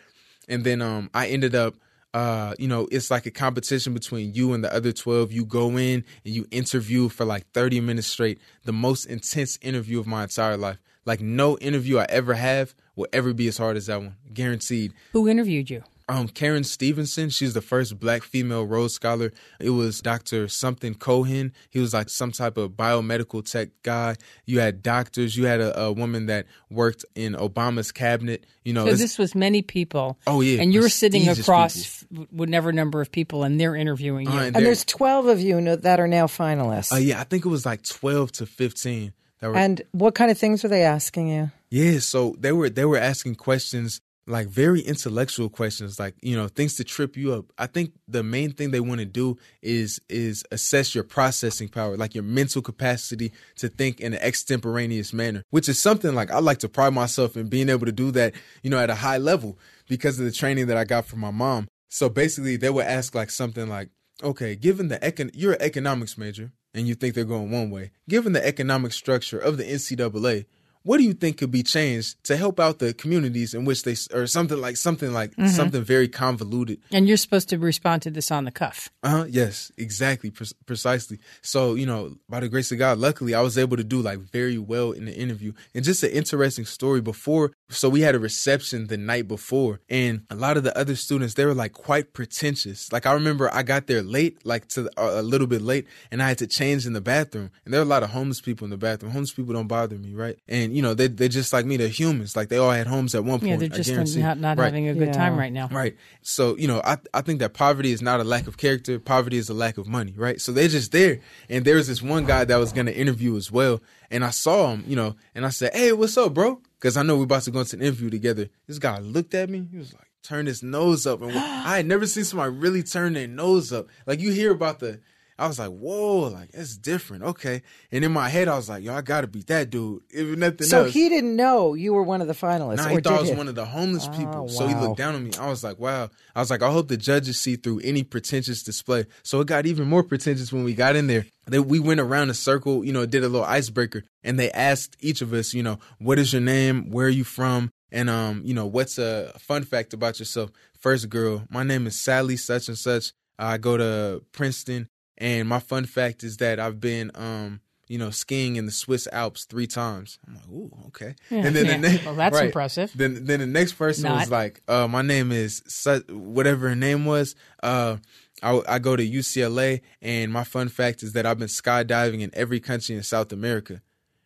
and 0.47 0.63
then 0.63 0.82
um 0.82 1.09
i 1.13 1.28
ended 1.28 1.55
up 1.55 1.76
uh, 2.13 2.53
you 2.59 2.67
know, 2.67 2.88
it's 2.91 3.09
like 3.09 3.26
a 3.26 3.32
competition 3.32 3.93
between 3.93 4.34
you 4.34 4.53
and 4.53 4.63
the 4.63 4.74
other 4.74 4.91
12. 4.91 5.32
You 5.32 5.45
go 5.45 5.69
in 5.78 6.03
and 6.26 6.36
you 6.36 6.45
interview 6.51 7.09
for 7.09 7.26
like 7.26 7.49
30 7.53 7.80
minutes 7.80 8.07
straight, 8.07 8.39
the 8.65 8.74
most 8.74 9.05
intense 9.05 9.57
interview 9.61 9.99
of 9.99 10.07
my 10.07 10.24
entire 10.24 10.57
life. 10.57 10.82
Like, 11.05 11.22
no 11.22 11.57
interview 11.59 11.97
I 11.97 12.05
ever 12.09 12.34
have 12.34 12.76
will 12.95 13.07
ever 13.13 13.34
be 13.34 13.47
as 13.47 13.57
hard 13.57 13.78
as 13.78 13.88
that 13.88 14.01
one, 14.01 14.15
guaranteed. 14.34 14.93
Who 15.13 15.28
interviewed 15.28 15.69
you? 15.69 15.84
Um, 16.12 16.28
Karen 16.28 16.66
Stevenson. 16.66 17.30
She's 17.30 17.53
the 17.53 17.62
first 17.62 17.97
black 17.99 18.24
female 18.24 18.66
Rhodes 18.66 18.93
Scholar. 18.93 19.32
It 19.59 19.70
was 19.70 20.01
Dr. 20.01 20.49
Something 20.49 20.93
Cohen. 20.93 21.53
He 21.70 21.80
was 21.80 21.93
like 21.93 22.09
some 22.09 22.34
type 22.34 22.57
of 22.57 22.72
biomedical 22.72 23.49
tech 23.49 23.70
guy. 23.82 24.18
You 24.45 24.59
had 24.59 24.84
doctors. 24.84 25.38
You 25.38 25.45
had 25.45 25.62
a, 25.62 25.84
a 25.84 25.91
woman 25.93 26.26
that 26.26 26.47
worked 26.70 27.05
in 27.16 27.34
Obama's 27.34 27.93
cabinet. 27.93 28.45
You 28.66 28.74
know, 28.74 28.86
so 28.86 28.95
this 28.95 29.18
was 29.18 29.34
many 29.34 29.62
people. 29.62 30.20
Oh 30.28 30.41
yeah, 30.41 30.62
and 30.62 30.74
you 30.74 30.82
were 30.82 30.89
sitting 30.89 31.30
across 31.30 32.05
whatever 32.30 32.74
number 32.74 32.99
of 32.99 33.12
people, 33.12 33.43
and 33.43 33.59
they're 33.59 33.76
interviewing 33.76 34.28
you. 34.28 34.38
Uh, 34.38 34.43
and, 34.43 34.57
and 34.57 34.66
there's 34.66 34.84
twelve 34.84 35.28
of 35.28 35.39
you 35.39 35.78
that 35.78 35.99
are 35.99 36.07
now 36.07 36.28
finalists. 36.28 36.91
Uh, 36.91 36.97
yeah, 36.97 37.22
I 37.22 37.24
think 37.24 37.45
it 37.45 37.49
was 37.49 37.66
like 37.66 37.84
twelve 37.84 38.34
to 38.34 38.45
fifteen. 38.45 39.14
Were, 39.41 39.55
and 39.55 39.82
what 39.91 40.14
kind 40.14 40.30
of 40.30 40.38
things 40.38 40.62
were 40.62 40.70
they 40.70 40.84
asking 40.84 41.30
you? 41.30 41.51
Yeah, 41.70 41.99
so 41.99 42.36
they 42.38 42.51
were 42.51 42.70
they 42.70 42.86
were 42.86 42.97
asking 42.97 43.36
questions 43.36 44.01
like 44.28 44.47
very 44.47 44.82
intellectual 44.82 45.49
questions 45.49 45.99
like 45.99 46.15
you 46.22 46.36
know 46.36 46.47
things 46.47 46.76
to 46.76 46.84
trip 46.84 47.17
you 47.17 47.34
up. 47.34 47.45
I 47.57 47.67
think 47.67 47.93
the 48.07 48.24
main 48.24 48.51
thing 48.51 48.72
they 48.72 48.80
want 48.80 48.99
to 48.99 49.05
do 49.05 49.38
is 49.61 49.99
is 50.09 50.43
assess 50.51 50.93
your 50.93 51.03
processing 51.03 51.69
power 51.69 51.97
like 51.97 52.13
your 52.13 52.24
mental 52.24 52.61
capacity 52.61 53.32
to 53.55 53.67
think 53.67 53.99
in 53.99 54.13
an 54.13 54.19
extemporaneous 54.22 55.13
manner 55.13 55.43
which 55.49 55.67
is 55.67 55.80
something 55.80 56.13
like 56.13 56.32
i 56.32 56.39
like 56.39 56.59
to 56.59 56.69
pride 56.69 56.93
myself 56.93 57.36
in 57.36 57.47
being 57.47 57.69
able 57.69 57.86
to 57.86 57.91
do 57.91 58.11
that 58.11 58.34
you 58.63 58.69
know 58.69 58.78
at 58.78 58.89
a 58.89 58.95
high 58.95 59.17
level 59.17 59.57
because 59.88 60.19
of 60.19 60.26
the 60.26 60.32
training 60.32 60.67
that 60.67 60.78
i 60.78 60.84
got 60.84 61.05
from 61.05 61.19
my 61.19 61.32
mom. 61.32 61.67
So 61.89 62.07
basically 62.07 62.55
they 62.55 62.69
would 62.69 62.86
ask 62.86 63.15
like 63.15 63.32
something 63.32 63.67
like 63.67 63.89
okay 64.24 64.55
given 64.55 64.88
the 64.88 64.99
econ 64.99 65.32
you're 65.34 65.53
an 65.53 65.61
economics 65.61 66.17
major 66.17 66.51
and 66.74 66.88
you 66.88 66.95
think 66.95 67.15
they're 67.15 67.26
going 67.26 67.51
one 67.51 67.72
way 67.72 67.91
given 68.07 68.34
the 68.34 68.45
economic 68.45 68.93
structure 68.93 69.39
of 69.39 69.57
the 69.57 69.63
ncaa 69.63 70.45
what 70.84 70.98
do 70.98 71.04
you 71.04 71.14
think 71.14 71.38
could 71.38 71.52
be 71.52 71.64
changed 71.64 72.24
to 72.24 72.38
help 72.38 72.60
out 72.60 72.80
the 72.80 72.94
communities 72.94 73.54
in 73.54 73.66
which 73.66 73.84
they 73.84 73.96
or 74.14 74.26
something 74.28 74.60
like 74.60 74.78
something 74.78 75.14
like 75.14 75.32
mm-hmm. 75.32 75.48
something 75.48 75.84
very 75.84 76.08
convoluted? 76.08 76.80
And 76.92 77.08
you're 77.08 77.18
supposed 77.18 77.50
to 77.50 77.58
respond 77.58 78.02
to 78.04 78.12
this 78.12 78.32
on 78.32 78.46
the 78.46 78.52
cuff. 78.52 78.90
Uh-huh 79.04 79.26
yes 79.30 79.72
exactly 79.78 80.32
pre- 80.32 80.48
precisely. 80.66 81.20
So 81.42 81.76
you 81.76 81.86
know 81.86 82.16
by 82.30 82.40
the 82.40 82.50
grace 82.50 82.72
of 82.72 82.80
god 82.80 82.98
luckily 82.98 83.34
i 83.34 83.42
was 83.42 83.58
able 83.58 83.78
to 83.78 83.84
do 83.84 84.02
like 84.02 84.20
very 84.20 84.58
well 84.58 84.92
in 84.92 85.06
the 85.06 85.16
interview. 85.16 85.54
And 85.76 85.84
just 85.84 86.04
an 86.04 86.12
interesting 86.12 86.66
story 86.66 87.02
before 87.02 87.52
so 87.70 87.90
we 87.90 88.02
had 88.02 88.16
a 88.16 88.20
reception 88.20 88.88
the 88.88 88.98
night 88.98 89.28
before 89.28 89.80
and 89.90 90.24
a 90.30 90.36
lot 90.36 90.58
of 90.58 90.64
the 90.64 90.78
other 90.78 90.96
students 90.96 91.36
they 91.36 91.46
were 91.46 91.54
like 91.54 91.74
quite 91.74 92.14
pretentious. 92.14 92.92
Like 92.92 93.06
i 93.06 93.14
remember 93.14 93.54
i 93.54 93.64
got 93.64 93.88
there 93.88 94.02
late 94.02 94.46
like 94.46 94.68
to 94.70 94.90
uh, 94.98 95.22
a 95.22 95.24
little 95.24 95.48
bit 95.48 95.62
late 95.62 95.86
and 96.12 96.24
i 96.24 96.28
had 96.28 96.38
to 96.40 96.48
change 96.48 96.86
in 96.86 96.94
the 96.94 97.02
bathroom. 97.02 97.52
And 97.66 97.74
there 97.74 97.82
were 97.82 97.86
a 97.86 97.90
lot 97.90 98.04
of 98.04 98.12
homeless 98.12 98.42
people 98.42 98.66
in 98.66 98.72
the 98.72 98.78
bathroom. 98.78 99.12
Homeless 99.12 99.34
people 99.34 99.54
don't 99.54 99.68
bother 99.68 99.98
me 99.98 100.14
right? 100.14 100.38
And 100.48 100.70
you 100.72 100.82
know 100.82 100.93
they 100.93 101.07
they're 101.07 101.28
just 101.28 101.53
like 101.53 101.65
me. 101.65 101.78
They're 101.78 101.88
humans. 101.88 102.36
Like 102.36 102.49
they 102.49 102.57
all 102.57 102.72
had 102.72 102.88
homes 102.88 103.15
at 103.15 103.24
one 103.24 103.39
point. 103.39 103.51
Yeah, 103.51 103.57
they're 103.57 103.69
just 103.69 104.17
not, 104.17 104.38
not 104.38 104.57
right. 104.57 104.65
having 104.65 104.88
a 104.88 104.93
good 104.93 105.07
yeah. 105.07 105.13
time 105.13 105.38
right 105.38 105.51
now. 105.51 105.67
Right. 105.72 105.95
So 106.22 106.55
you 106.57 106.67
know, 106.67 106.82
I 106.84 106.97
I 107.13 107.22
think 107.22 107.39
that 107.39 107.53
poverty 107.53 107.91
is 107.91 108.01
not 108.01 108.19
a 108.19 108.24
lack 108.24 108.47
of 108.47 108.57
character. 108.57 108.99
Poverty 108.99 109.38
is 109.38 109.49
a 109.49 109.53
lack 109.53 109.78
of 109.78 109.88
money. 109.88 110.13
Right. 110.15 110.39
So 110.41 110.51
they're 110.51 110.67
just 110.67 110.91
there. 110.91 111.19
And 111.49 111.65
there 111.65 111.76
was 111.76 111.88
this 111.88 112.01
one 112.01 112.26
guy 112.26 112.45
that 112.45 112.57
was 112.57 112.74
going 112.74 112.88
to 112.88 112.95
interview 112.95 113.38
as 113.38 113.51
well, 113.51 113.82
and 114.09 114.24
I 114.24 114.32
saw 114.32 114.72
him. 114.72 114.84
You 114.88 114.95
know, 114.95 115.15
and 115.36 115.45
I 115.45 115.49
said, 115.49 115.74
"Hey, 115.74 115.91
what's 115.91 116.17
up, 116.17 116.34
bro?" 116.34 116.61
Because 116.80 116.97
I 116.97 117.03
know 117.03 117.17
we're 117.17 117.24
about 117.24 117.43
to 117.43 117.51
go 117.51 117.59
into 117.59 117.76
an 117.76 117.84
interview 117.84 118.09
together. 118.09 118.49
This 118.67 118.80
guy 118.80 118.99
looked 118.99 119.36
at 119.36 119.49
me. 119.49 119.67
He 119.69 119.78
was 119.78 119.93
like, 119.93 120.07
turned 120.24 120.47
his 120.47 120.63
nose 120.63 121.05
up, 121.05 121.22
and 121.22 121.32
I 121.38 121.78
had 121.78 121.86
never 121.86 122.07
seen 122.07 122.24
somebody 122.24 122.55
really 122.55 122.84
turn 122.84 123.13
their 123.13 123.28
nose 123.28 123.72
up. 123.72 123.88
Like 124.05 124.19
you 124.19 124.32
hear 124.32 124.51
about 124.51 124.80
the 124.80 124.99
I 125.42 125.48
was 125.48 125.58
like, 125.58 125.72
whoa, 125.72 126.28
like 126.28 126.52
it's 126.54 126.78
different. 126.78 127.24
Okay. 127.24 127.64
And 127.92 128.06
in 128.06 128.12
my 128.12 128.30
head, 128.30 128.48
I 128.48 128.56
was 128.56 128.70
like, 128.70 128.84
yo, 128.84 128.94
I 128.94 129.02
gotta 129.02 129.26
beat 129.26 129.48
that 129.48 129.72
dude. 129.72 130.04
If 130.12 130.38
nothing 130.38 130.68
so 130.68 130.84
else. 130.84 130.94
he 130.94 131.10
didn't 131.10 131.36
know 131.36 131.74
you 131.74 131.94
were 131.94 132.04
one 132.04 132.22
of 132.22 132.28
the 132.28 132.36
finalists. 132.36 132.78
Nah, 132.78 132.89
he 132.89 132.98
thought 133.00 133.14
I 133.14 133.22
was 133.22 133.32
one 133.32 133.48
of 133.48 133.56
the 133.56 133.66
homeless 133.66 134.08
oh, 134.08 134.16
people. 134.16 134.42
Wow. 134.42 134.48
So 134.48 134.68
he 134.68 134.76
looked 134.76 134.98
down 134.98 135.16
on 135.16 135.24
me. 135.24 135.32
I 135.39 135.50
was 135.50 135.64
like, 135.64 135.80
wow. 135.80 136.12
I 136.36 136.39
was 136.42 136.52
like, 136.52 136.62
I 136.62 136.72
hope 136.72 136.89
the 136.89 136.98
judges 136.98 137.39
see 137.39 137.56
through 137.56 137.80
any 137.84 138.04
pretentious 138.04 138.62
display. 138.62 139.08
So 139.24 139.42
it 139.42 139.48
got 139.48 139.66
even 139.66 139.88
more 139.88 140.04
pretentious 140.04 140.54
when 140.54 140.64
we 140.64 140.76
got 140.76 140.96
in 140.96 141.08
there. 141.08 141.26
They, 141.48 141.58
we 141.58 141.80
went 141.80 142.02
around 142.02 142.30
a 142.30 142.36
circle, 142.36 142.86
you 142.86 142.94
know, 142.94 143.08
did 143.08 143.24
a 143.24 143.28
little 143.28 143.48
icebreaker, 143.48 144.04
and 144.24 144.38
they 144.38 144.52
asked 144.52 144.96
each 145.00 145.24
of 145.24 145.34
us, 145.34 145.56
you 145.56 145.64
know, 145.64 145.80
what 145.98 146.20
is 146.20 146.32
your 146.32 146.42
name? 146.44 146.92
Where 146.92 147.08
are 147.08 147.10
you 147.10 147.24
from? 147.24 147.72
And 147.92 148.12
um, 148.12 148.44
you 148.46 148.54
know, 148.54 148.68
what's 148.68 149.00
a 149.00 149.34
fun 149.39 149.64
fact 149.64 149.96
about 149.96 150.20
yourself? 150.20 150.52
First 150.80 151.10
girl, 151.10 151.46
my 151.50 151.64
name 151.64 151.88
is 151.88 152.00
Sally 152.00 152.38
such 152.38 152.68
and 152.68 152.78
such. 152.78 153.12
I 153.39 153.58
go 153.58 153.76
to 153.76 154.24
Princeton. 154.34 154.88
And 155.22 155.47
my 155.47 155.59
fun 155.59 155.86
fact 155.86 156.24
is 156.24 156.38
that 156.38 156.59
I've 156.59 156.82
been, 156.82 157.11
um, 157.13 157.61
you 157.88 157.99
know, 157.99 158.09
skiing 158.09 158.55
in 158.55 158.65
the 158.65 158.72
Swiss 158.72 159.07
Alps 159.11 159.45
three 159.45 159.67
times. 159.67 160.17
I'm 160.28 160.34
like, 160.34 160.47
ooh, 160.49 160.72
okay. 160.88 161.15
Yeah, 161.30 161.45
and 161.45 161.55
then 161.55 161.65
yeah. 161.67 161.72
the 161.74 161.78
next, 161.78 162.05
well, 162.05 162.15
that's 162.15 162.36
right, 162.36 162.45
impressive. 162.47 162.91
Then, 162.95 163.26
then 163.26 163.39
the 163.39 163.45
next 163.45 163.74
person 163.74 164.05
Not. 164.05 164.22
was 164.22 164.32
like, 164.32 164.63
uh, 164.67 164.88
my 164.88 165.03
name 165.03 165.32
is 165.32 165.61
whatever 166.09 166.69
her 166.69 166.76
name 166.76 167.05
was. 167.05 167.36
Uh, 167.61 167.97
I, 168.41 168.61
I 168.67 168.80
go 168.80 168.95
to 168.95 169.07
UCLA, 169.07 169.82
and 170.01 170.34
my 170.34 170.43
fun 170.43 170.69
fact 170.69 171.03
is 171.03 171.13
that 171.13 171.28
I've 171.28 171.38
been 171.38 171.47
skydiving 171.47 172.22
in 172.22 172.32
every 172.34 172.59
country 172.59 172.95
in 172.95 173.03
South 173.03 173.32
America. 173.32 173.84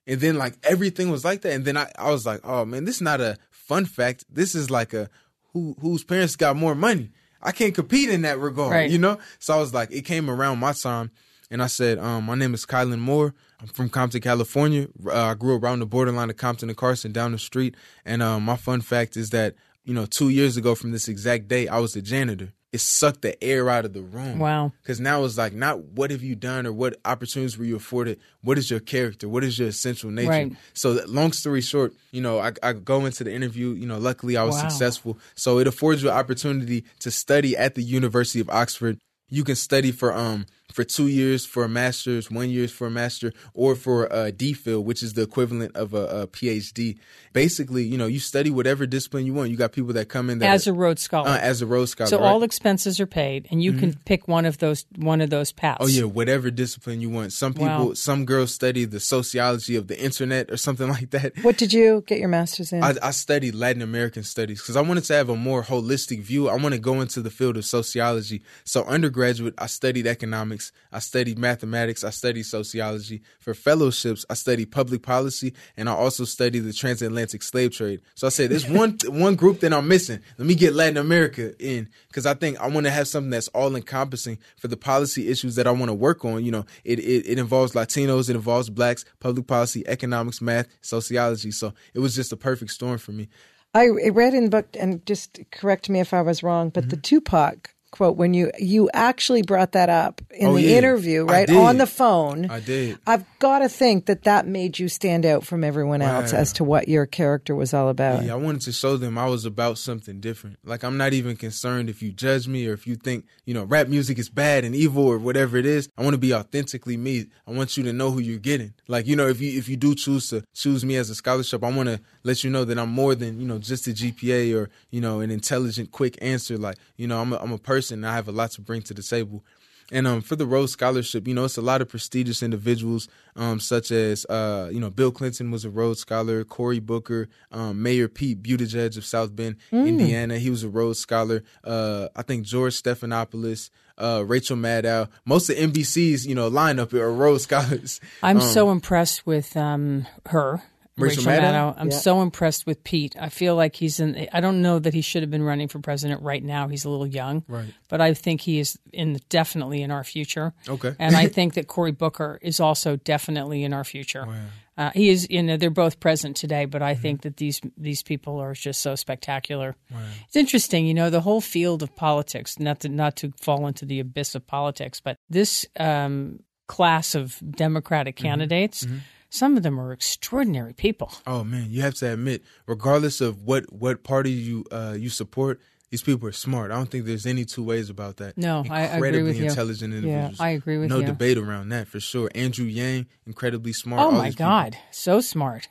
And 0.07 0.21
then 0.21 0.37
like 0.37 0.55
everything 0.63 1.09
was 1.11 1.25
like 1.25 1.41
that. 1.41 1.51
And 1.51 1.65
then 1.65 1.75
I, 1.75 1.91
I 1.99 2.09
was 2.11 2.25
like, 2.25 2.39
oh 2.45 2.63
man, 2.63 2.85
this 2.85 2.95
is 2.95 3.01
not 3.01 3.19
a 3.19 3.37
fun 3.49 3.85
fact. 3.85 4.23
This 4.29 4.55
is 4.55 4.71
like 4.71 4.93
a 4.93 5.09
who 5.51 5.75
whose 5.81 6.05
parents 6.05 6.37
got 6.37 6.55
more 6.55 6.75
money. 6.75 7.11
I 7.45 7.51
can't 7.51 7.75
compete 7.75 8.09
in 8.09 8.23
that 8.23 8.39
regard, 8.39 8.71
right. 8.71 8.89
you 8.89 8.97
know? 8.97 9.19
So 9.39 9.53
I 9.53 9.59
was 9.59 9.73
like, 9.73 9.91
it 9.91 10.01
came 10.01 10.29
around 10.29 10.59
my 10.59 10.73
time 10.73 11.11
and 11.51 11.61
I 11.61 11.67
said, 11.67 11.99
um, 11.99 12.25
my 12.25 12.35
name 12.35 12.53
is 12.53 12.65
Caylin 12.65 12.99
Moore. 12.99 13.33
I'm 13.61 13.67
from 13.67 13.89
Compton, 13.89 14.21
California. 14.21 14.87
Uh, 15.05 15.11
I 15.13 15.33
grew 15.35 15.55
up 15.55 15.63
around 15.63 15.79
the 15.79 15.85
borderline 15.85 16.29
of 16.29 16.37
Compton 16.37 16.69
and 16.69 16.77
Carson 16.77 17.11
down 17.11 17.31
the 17.31 17.37
street. 17.37 17.75
And 18.03 18.23
um, 18.23 18.43
my 18.43 18.55
fun 18.55 18.81
fact 18.81 19.15
is 19.15 19.29
that, 19.29 19.55
you 19.83 19.93
know, 19.93 20.07
two 20.07 20.29
years 20.29 20.57
ago 20.57 20.73
from 20.73 20.91
this 20.91 21.07
exact 21.07 21.47
day, 21.47 21.67
I 21.67 21.77
was 21.77 21.95
a 21.95 22.01
janitor 22.01 22.51
it 22.71 22.81
sucked 22.81 23.21
the 23.21 23.41
air 23.43 23.69
out 23.69 23.85
of 23.85 23.93
the 23.93 24.01
room. 24.01 24.37
Wow. 24.37 24.73
Because 24.81 24.99
now 24.99 25.23
it's 25.23 25.37
like 25.37 25.53
not 25.53 25.79
what 25.79 26.11
have 26.11 26.21
you 26.21 26.35
done 26.35 26.65
or 26.65 26.73
what 26.73 26.97
opportunities 27.05 27.57
were 27.57 27.65
you 27.65 27.77
afforded. 27.77 28.19
What 28.41 28.57
is 28.57 28.69
your 28.69 28.81
character? 28.81 29.29
What 29.29 29.43
is 29.43 29.57
your 29.57 29.69
essential 29.69 30.11
nature? 30.11 30.29
Right. 30.29 30.51
So 30.73 30.99
long 31.07 31.31
story 31.31 31.61
short, 31.61 31.93
you 32.11 32.21
know, 32.21 32.39
I, 32.39 32.51
I 32.61 32.73
go 32.73 33.05
into 33.05 33.23
the 33.23 33.33
interview. 33.33 33.69
You 33.69 33.87
know, 33.87 33.97
luckily 33.97 34.35
I 34.35 34.43
was 34.43 34.55
wow. 34.55 34.67
successful. 34.67 35.17
So 35.35 35.59
it 35.59 35.67
affords 35.67 36.03
you 36.03 36.09
an 36.09 36.17
opportunity 36.17 36.83
to 36.99 37.11
study 37.11 37.55
at 37.55 37.75
the 37.75 37.83
University 37.83 38.41
of 38.41 38.49
Oxford. 38.49 38.97
You 39.29 39.43
can 39.43 39.55
study 39.55 39.91
for 39.91 40.13
um 40.13 40.45
for 40.73 40.83
two 40.83 41.07
years 41.07 41.45
for 41.45 41.63
a 41.63 41.69
master's, 41.69 42.29
one 42.29 42.49
year 42.49 42.67
for 42.67 42.87
a 42.87 42.91
master, 42.91 43.31
or 43.53 43.75
for 43.75 44.05
a 44.05 44.31
DPhil, 44.31 44.83
which 44.83 45.03
is 45.03 45.13
the 45.13 45.21
equivalent 45.21 45.75
of 45.75 45.93
a, 45.93 46.05
a, 46.21 46.27
PhD. 46.27 46.97
Basically, 47.33 47.83
you 47.83 47.97
know, 47.97 48.07
you 48.07 48.19
study 48.19 48.49
whatever 48.49 48.85
discipline 48.85 49.25
you 49.25 49.33
want. 49.33 49.51
You 49.51 49.57
got 49.57 49.71
people 49.71 49.93
that 49.93 50.09
come 50.09 50.29
in 50.29 50.39
that 50.39 50.49
as 50.49 50.67
are, 50.67 50.71
a 50.71 50.73
Rhodes 50.73 51.01
Scholar. 51.01 51.29
Uh, 51.29 51.37
as 51.37 51.61
a 51.61 51.65
Rhodes 51.65 51.91
Scholar. 51.91 52.09
So 52.09 52.19
right? 52.19 52.25
all 52.25 52.43
expenses 52.43 52.99
are 52.99 53.05
paid, 53.05 53.47
and 53.51 53.63
you 53.63 53.71
mm-hmm. 53.71 53.79
can 53.79 53.93
pick 54.05 54.27
one 54.27 54.45
of 54.45 54.57
those 54.57 54.85
one 54.97 55.21
of 55.21 55.29
those 55.29 55.51
paths. 55.51 55.77
Oh 55.81 55.87
yeah, 55.87 56.03
whatever 56.03 56.51
discipline 56.51 56.99
you 56.99 57.09
want. 57.09 57.31
Some 57.31 57.53
people, 57.53 57.87
wow. 57.87 57.93
some 57.93 58.25
girls 58.25 58.53
study 58.53 58.85
the 58.85 58.99
sociology 58.99 59.75
of 59.75 59.87
the 59.87 59.99
internet 59.99 60.51
or 60.51 60.57
something 60.57 60.89
like 60.95 61.11
that. 61.11 61.33
What 61.41 61.57
did 61.57 61.73
you 61.73 62.03
get 62.07 62.19
your 62.19 62.29
master's 62.29 62.73
in? 62.73 62.83
I, 62.83 62.95
I 63.01 63.11
studied 63.11 63.55
Latin 63.55 63.81
American 63.81 64.23
studies 64.23 64.61
because 64.61 64.75
I 64.75 64.81
wanted 64.81 65.05
to 65.05 65.13
have 65.13 65.29
a 65.29 65.35
more 65.35 65.63
holistic 65.63 66.21
view. 66.21 66.49
I 66.49 66.55
want 66.55 66.73
to 66.73 66.79
go 66.79 67.01
into 67.01 67.21
the 67.21 67.29
field 67.29 67.55
of 67.55 67.65
sociology. 67.65 68.41
So 68.63 68.83
undergraduate, 68.83 69.53
I 69.57 69.67
studied 69.67 70.07
economics 70.07 70.54
academics, 70.55 70.71
I 70.91 70.99
studied 70.99 71.37
mathematics, 71.37 72.03
I 72.03 72.09
studied 72.11 72.43
sociology. 72.43 73.21
For 73.39 73.53
fellowships, 73.53 74.25
I 74.29 74.33
studied 74.35 74.71
public 74.71 75.01
policy, 75.01 75.53
and 75.77 75.89
I 75.89 75.93
also 75.93 76.25
studied 76.25 76.61
the 76.61 76.73
transatlantic 76.73 77.43
slave 77.43 77.71
trade. 77.71 78.01
So 78.15 78.27
I 78.27 78.29
said, 78.29 78.49
there's 78.49 78.67
one 78.67 78.97
one 79.07 79.35
group 79.35 79.59
that 79.59 79.73
I'm 79.73 79.87
missing. 79.87 80.19
Let 80.37 80.47
me 80.47 80.55
get 80.55 80.73
Latin 80.73 80.97
America 80.97 81.53
in 81.59 81.89
because 82.07 82.25
I 82.25 82.33
think 82.33 82.59
I 82.59 82.67
want 82.67 82.85
to 82.85 82.91
have 82.91 83.07
something 83.07 83.31
that's 83.31 83.49
all 83.49 83.75
encompassing 83.75 84.37
for 84.57 84.67
the 84.67 84.77
policy 84.77 85.29
issues 85.29 85.55
that 85.55 85.67
I 85.67 85.71
want 85.71 85.89
to 85.89 85.93
work 85.93 86.25
on. 86.25 86.43
You 86.43 86.51
know, 86.51 86.65
it, 86.83 86.99
it 86.99 87.25
it 87.27 87.39
involves 87.39 87.73
Latinos, 87.73 88.29
it 88.29 88.35
involves 88.35 88.69
blacks, 88.69 89.05
public 89.19 89.47
policy, 89.47 89.83
economics, 89.87 90.41
math, 90.41 90.67
sociology. 90.81 91.51
So 91.51 91.73
it 91.93 91.99
was 91.99 92.15
just 92.15 92.31
a 92.31 92.37
perfect 92.37 92.71
storm 92.71 92.97
for 92.97 93.11
me. 93.11 93.27
I 93.73 93.87
read 93.87 94.33
in 94.33 94.45
the 94.45 94.49
book, 94.49 94.67
and 94.79 95.05
just 95.05 95.37
correct 95.51 95.89
me 95.89 95.99
if 95.99 96.13
I 96.13 96.21
was 96.21 96.41
wrong, 96.41 96.69
but 96.69 96.83
mm-hmm. 96.83 96.91
the 96.91 96.97
Tupac 96.97 97.74
quote 97.95 98.17
when 98.17 98.33
you 98.33 98.51
you 98.59 98.89
actually 98.93 99.41
brought 99.41 99.71
that 99.71 99.89
up 99.89 100.21
in 100.31 100.47
oh, 100.47 100.55
the 100.55 100.63
yeah. 100.63 100.77
interview 100.77 101.23
right 101.23 101.49
on 101.49 101.77
the 101.77 101.87
phone. 101.87 102.51
I 102.51 102.59
did. 102.59 102.99
I've 103.07 103.25
got 103.39 103.59
to 103.59 103.69
think 103.69 104.07
that 104.07 104.23
that 104.23 104.45
made 104.45 104.77
you 104.77 104.89
stand 104.89 105.25
out 105.25 105.45
from 105.45 105.63
everyone 105.63 106.01
wow. 106.01 106.19
else 106.19 106.33
as 106.33 106.51
to 106.53 106.65
what 106.65 106.89
your 106.89 107.05
character 107.05 107.55
was 107.55 107.73
all 107.73 107.87
about. 107.87 108.23
Yeah 108.23 108.33
i 108.33 108.37
wanted 108.37 108.59
to 108.59 108.73
show 108.73 108.97
them 108.97 109.17
i 109.17 109.25
was 109.25 109.45
about 109.45 109.77
something 109.77 110.19
different. 110.19 110.57
Like 110.65 110.83
i'm 110.83 110.97
not 110.97 111.13
even 111.13 111.37
concerned 111.37 111.89
if 111.89 112.01
you 112.01 112.11
judge 112.11 112.49
me 112.49 112.67
or 112.67 112.73
if 112.73 112.85
you 112.85 112.95
think 112.95 113.25
you 113.45 113.53
know 113.53 113.63
rap 113.63 113.87
music 113.87 114.19
is 114.19 114.27
bad 114.27 114.65
and 114.65 114.75
evil 114.75 115.05
or 115.05 115.17
whatever 115.17 115.55
it 115.55 115.65
is. 115.65 115.87
I 115.97 116.03
want 116.03 116.15
to 116.15 116.19
be 116.19 116.33
authentically 116.33 116.97
me. 116.97 117.27
I 117.47 117.51
want 117.51 117.77
you 117.77 117.83
to 117.83 117.93
know 117.93 118.11
who 118.11 118.19
you're 118.19 118.39
getting. 118.39 118.73
Like 118.89 119.07
you 119.07 119.15
know 119.15 119.27
if 119.27 119.39
you 119.39 119.57
if 119.57 119.69
you 119.69 119.77
do 119.77 119.95
choose 119.95 120.27
to 120.31 120.43
choose 120.53 120.83
me 120.83 120.97
as 120.97 121.09
a 121.09 121.15
scholarship 121.15 121.63
i 121.63 121.71
want 121.71 121.87
to 121.87 122.01
let 122.23 122.43
you 122.43 122.49
know 122.49 122.65
that 122.65 122.77
i'm 122.77 122.89
more 122.89 123.15
than 123.15 123.39
you 123.39 123.47
know 123.47 123.57
just 123.57 123.87
a 123.87 123.91
gpa 123.91 124.53
or 124.53 124.69
you 124.91 124.99
know 124.99 125.21
an 125.21 125.31
intelligent 125.31 125.91
quick 125.91 126.17
answer. 126.21 126.57
Like 126.57 126.77
you 126.97 127.07
know 127.07 127.21
i'm 127.21 127.31
a, 127.31 127.37
I'm 127.37 127.53
a 127.53 127.57
person 127.57 127.84
person. 127.85 128.03
I 128.03 128.13
have 128.13 128.27
a 128.27 128.31
lot 128.31 128.51
to 128.51 128.61
bring 128.61 128.81
to 128.83 128.93
the 128.93 129.03
table. 129.03 129.43
And 129.91 130.07
um, 130.07 130.21
for 130.21 130.35
the 130.35 130.47
Rhodes 130.47 130.71
Scholarship, 130.71 131.27
you 131.27 131.35
know, 131.35 131.45
it's 131.45 131.57
a 131.57 131.61
lot 131.61 131.79
of 131.79 131.89
prestigious 131.89 132.41
individuals, 132.41 133.07
um, 133.35 133.59
such 133.59 133.91
as, 133.91 134.25
uh, 134.25 134.67
you 134.73 134.79
know, 134.79 134.89
Bill 134.89 135.11
Clinton 135.11 135.51
was 135.51 135.63
a 135.63 135.69
Rhodes 135.69 135.99
Scholar, 135.99 136.43
Cory 136.43 136.79
Booker, 136.79 137.29
um, 137.51 137.83
Mayor 137.83 138.07
Pete 138.07 138.41
Buttigieg 138.41 138.97
of 138.97 139.05
South 139.05 139.35
Bend, 139.35 139.57
mm. 139.71 139.87
Indiana, 139.87 140.39
he 140.39 140.49
was 140.49 140.63
a 140.63 140.69
Rhodes 140.69 140.99
Scholar. 140.99 141.43
Uh, 141.63 142.07
I 142.15 142.23
think 142.23 142.45
George 142.45 142.81
Stephanopoulos, 142.81 143.69
uh, 143.99 144.23
Rachel 144.25 144.57
Maddow, 144.57 145.07
most 145.23 145.51
of 145.51 145.55
NBC's, 145.55 146.25
you 146.25 146.33
know, 146.33 146.49
lineup 146.49 146.91
are 146.93 147.13
Rhodes 147.13 147.43
Scholars. 147.43 148.01
I'm 148.23 148.41
so 148.41 148.69
um, 148.69 148.77
impressed 148.77 149.27
with 149.27 149.55
um, 149.55 150.07
her. 150.25 150.63
Rachel, 150.97 151.25
Rachel 151.25 151.43
Maddow. 151.43 151.51
Maddow. 151.51 151.75
I'm 151.77 151.91
yeah. 151.91 151.97
so 151.97 152.21
impressed 152.21 152.65
with 152.65 152.83
Pete. 152.83 153.15
I 153.19 153.27
feel 153.27 153.55
like 153.55 153.75
he's 153.75 153.99
in. 153.99 154.27
I 154.31 154.39
don't 154.39 154.61
know 154.61 154.79
that 154.79 154.93
he 154.93 155.01
should 155.01 155.23
have 155.23 155.29
been 155.29 155.43
running 155.43 155.67
for 155.67 155.79
president 155.79 156.21
right 156.21 156.41
now. 156.41 156.69
He's 156.69 156.85
a 156.85 156.89
little 156.89 157.07
young, 157.07 157.43
right? 157.49 157.73
But 157.89 157.99
I 157.99 158.13
think 158.13 158.41
he 158.41 158.59
is 158.59 158.79
in 158.93 159.19
definitely 159.27 159.81
in 159.81 159.91
our 159.91 160.05
future. 160.05 160.53
Okay. 160.67 160.95
and 160.97 161.15
I 161.15 161.27
think 161.35 161.55
that 161.55 161.67
Cory 161.67 161.91
Booker 161.91 162.39
is 162.41 162.61
also 162.61 162.95
definitely 162.95 163.63
in 163.63 163.73
our 163.73 163.83
future. 163.83 164.25
Wow. 164.25 164.35
Uh, 164.77 164.91
he 164.93 165.09
is. 165.09 165.27
You 165.29 165.43
know, 165.43 165.57
they're 165.57 165.69
both 165.69 165.99
present 165.99 166.37
today, 166.37 166.63
but 166.63 166.81
I 166.81 166.93
mm-hmm. 166.93 167.01
think 167.01 167.21
that 167.23 167.37
these 167.37 167.59
these 167.77 168.01
people 168.01 168.39
are 168.39 168.53
just 168.53 168.81
so 168.81 168.95
spectacular. 168.95 169.75
Wow. 169.91 169.99
It's 170.27 170.35
interesting, 170.37 170.85
you 170.85 170.93
know, 170.93 171.09
the 171.09 171.21
whole 171.21 171.41
field 171.41 171.83
of 171.83 171.93
politics. 171.95 172.57
Not 172.57 172.81
to 172.81 172.89
not 172.89 173.17
to 173.17 173.33
fall 173.41 173.67
into 173.67 173.85
the 173.85 173.99
abyss 173.99 174.33
of 174.33 174.47
politics, 174.47 175.01
but 175.01 175.17
this 175.29 175.65
um, 175.77 176.39
class 176.67 177.15
of 177.15 177.37
Democratic 177.51 178.15
mm-hmm. 178.15 178.27
candidates. 178.27 178.85
Mm-hmm 178.85 178.97
some 179.35 179.57
of 179.57 179.63
them 179.63 179.79
are 179.79 179.91
extraordinary 179.91 180.73
people. 180.73 181.11
Oh 181.27 181.43
man, 181.43 181.67
you 181.69 181.81
have 181.81 181.95
to 181.95 182.13
admit, 182.13 182.43
regardless 182.65 183.21
of 183.21 183.41
what 183.43 183.71
what 183.71 184.03
party 184.03 184.31
you 184.31 184.65
uh, 184.71 184.95
you 184.97 185.09
support, 185.09 185.59
these 185.91 186.01
people 186.01 186.27
are 186.27 186.33
smart. 186.33 186.71
I 186.71 186.75
don't 186.75 186.89
think 186.89 187.05
there's 187.05 187.25
any 187.25 187.45
two 187.45 187.63
ways 187.63 187.89
about 187.89 188.17
that. 188.17 188.37
No, 188.37 188.63
I, 188.69 188.81
agree 188.81 189.23
with 189.23 189.37
you. 189.37 189.45
intelligent 189.45 189.93
individuals. 189.93 190.39
Yeah, 190.39 190.45
I 190.45 190.49
agree 190.49 190.77
with 190.77 190.89
no 190.89 190.97
you. 190.97 191.01
No 191.03 191.07
debate 191.07 191.37
around 191.37 191.69
that 191.69 191.87
for 191.87 191.99
sure. 191.99 192.29
Andrew 192.33 192.65
Yang, 192.65 193.07
incredibly 193.27 193.73
smart. 193.73 194.01
Oh 194.01 194.11
my 194.11 194.31
God, 194.31 194.73
people. 194.73 194.85
so 194.91 195.21
smart. 195.21 195.67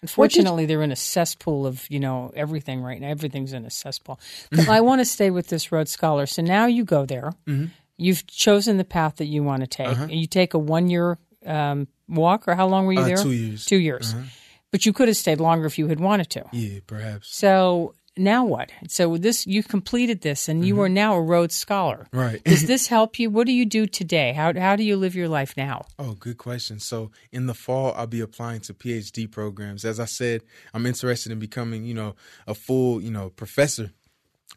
Unfortunately, 0.00 0.66
they're 0.66 0.82
in 0.82 0.90
a 0.90 0.96
cesspool 0.96 1.64
of 1.66 1.86
you 1.88 2.00
know 2.00 2.32
everything 2.34 2.80
right 2.80 3.00
now. 3.00 3.08
Everything's 3.08 3.52
in 3.52 3.64
a 3.64 3.70
cesspool. 3.70 4.18
I 4.68 4.80
want 4.80 5.00
to 5.00 5.04
stay 5.04 5.30
with 5.30 5.48
this 5.48 5.70
Rhodes 5.70 5.92
Scholar. 5.92 6.26
So 6.26 6.42
now 6.42 6.66
you 6.66 6.84
go 6.84 7.06
there. 7.06 7.32
Mm-hmm. 7.46 7.66
You've 7.98 8.26
chosen 8.26 8.78
the 8.78 8.84
path 8.84 9.16
that 9.16 9.26
you 9.26 9.44
want 9.44 9.60
to 9.60 9.68
take. 9.68 9.88
Uh-huh. 9.88 10.06
You 10.08 10.26
take 10.26 10.54
a 10.54 10.58
one 10.58 10.88
year 10.88 11.18
um, 11.46 11.88
walk, 12.08 12.48
or 12.48 12.54
how 12.54 12.66
long 12.66 12.86
were 12.86 12.92
you 12.92 13.00
uh, 13.00 13.04
there? 13.04 13.16
Two 13.16 13.32
years. 13.32 13.66
Two 13.66 13.78
years. 13.78 14.14
Uh-huh. 14.14 14.24
But 14.70 14.86
you 14.86 14.92
could 14.92 15.08
have 15.08 15.16
stayed 15.16 15.40
longer 15.40 15.66
if 15.66 15.78
you 15.78 15.88
had 15.88 16.00
wanted 16.00 16.30
to. 16.30 16.44
Yeah, 16.52 16.80
perhaps. 16.86 17.34
So 17.36 17.94
now 18.16 18.44
what? 18.44 18.70
So 18.88 19.16
this 19.16 19.46
you 19.46 19.62
completed 19.62 20.20
this, 20.20 20.48
and 20.48 20.66
you 20.66 20.74
mm-hmm. 20.74 20.82
are 20.82 20.88
now 20.88 21.14
a 21.14 21.22
Rhodes 21.22 21.54
Scholar. 21.54 22.06
Right. 22.12 22.42
Does 22.44 22.66
this 22.66 22.86
help 22.86 23.18
you? 23.18 23.30
What 23.30 23.46
do 23.46 23.52
you 23.52 23.64
do 23.64 23.86
today? 23.86 24.32
How 24.32 24.58
how 24.58 24.76
do 24.76 24.82
you 24.82 24.96
live 24.96 25.14
your 25.14 25.28
life 25.28 25.56
now? 25.56 25.86
Oh, 25.98 26.12
good 26.12 26.38
question. 26.38 26.78
So 26.78 27.10
in 27.30 27.46
the 27.46 27.54
fall, 27.54 27.92
I'll 27.96 28.06
be 28.06 28.20
applying 28.20 28.60
to 28.62 28.74
PhD 28.74 29.30
programs. 29.30 29.84
As 29.84 29.98
I 30.00 30.04
said, 30.06 30.42
I'm 30.74 30.86
interested 30.86 31.32
in 31.32 31.38
becoming, 31.38 31.84
you 31.84 31.94
know, 31.94 32.14
a 32.46 32.54
full, 32.54 33.00
you 33.00 33.10
know, 33.10 33.30
professor 33.30 33.92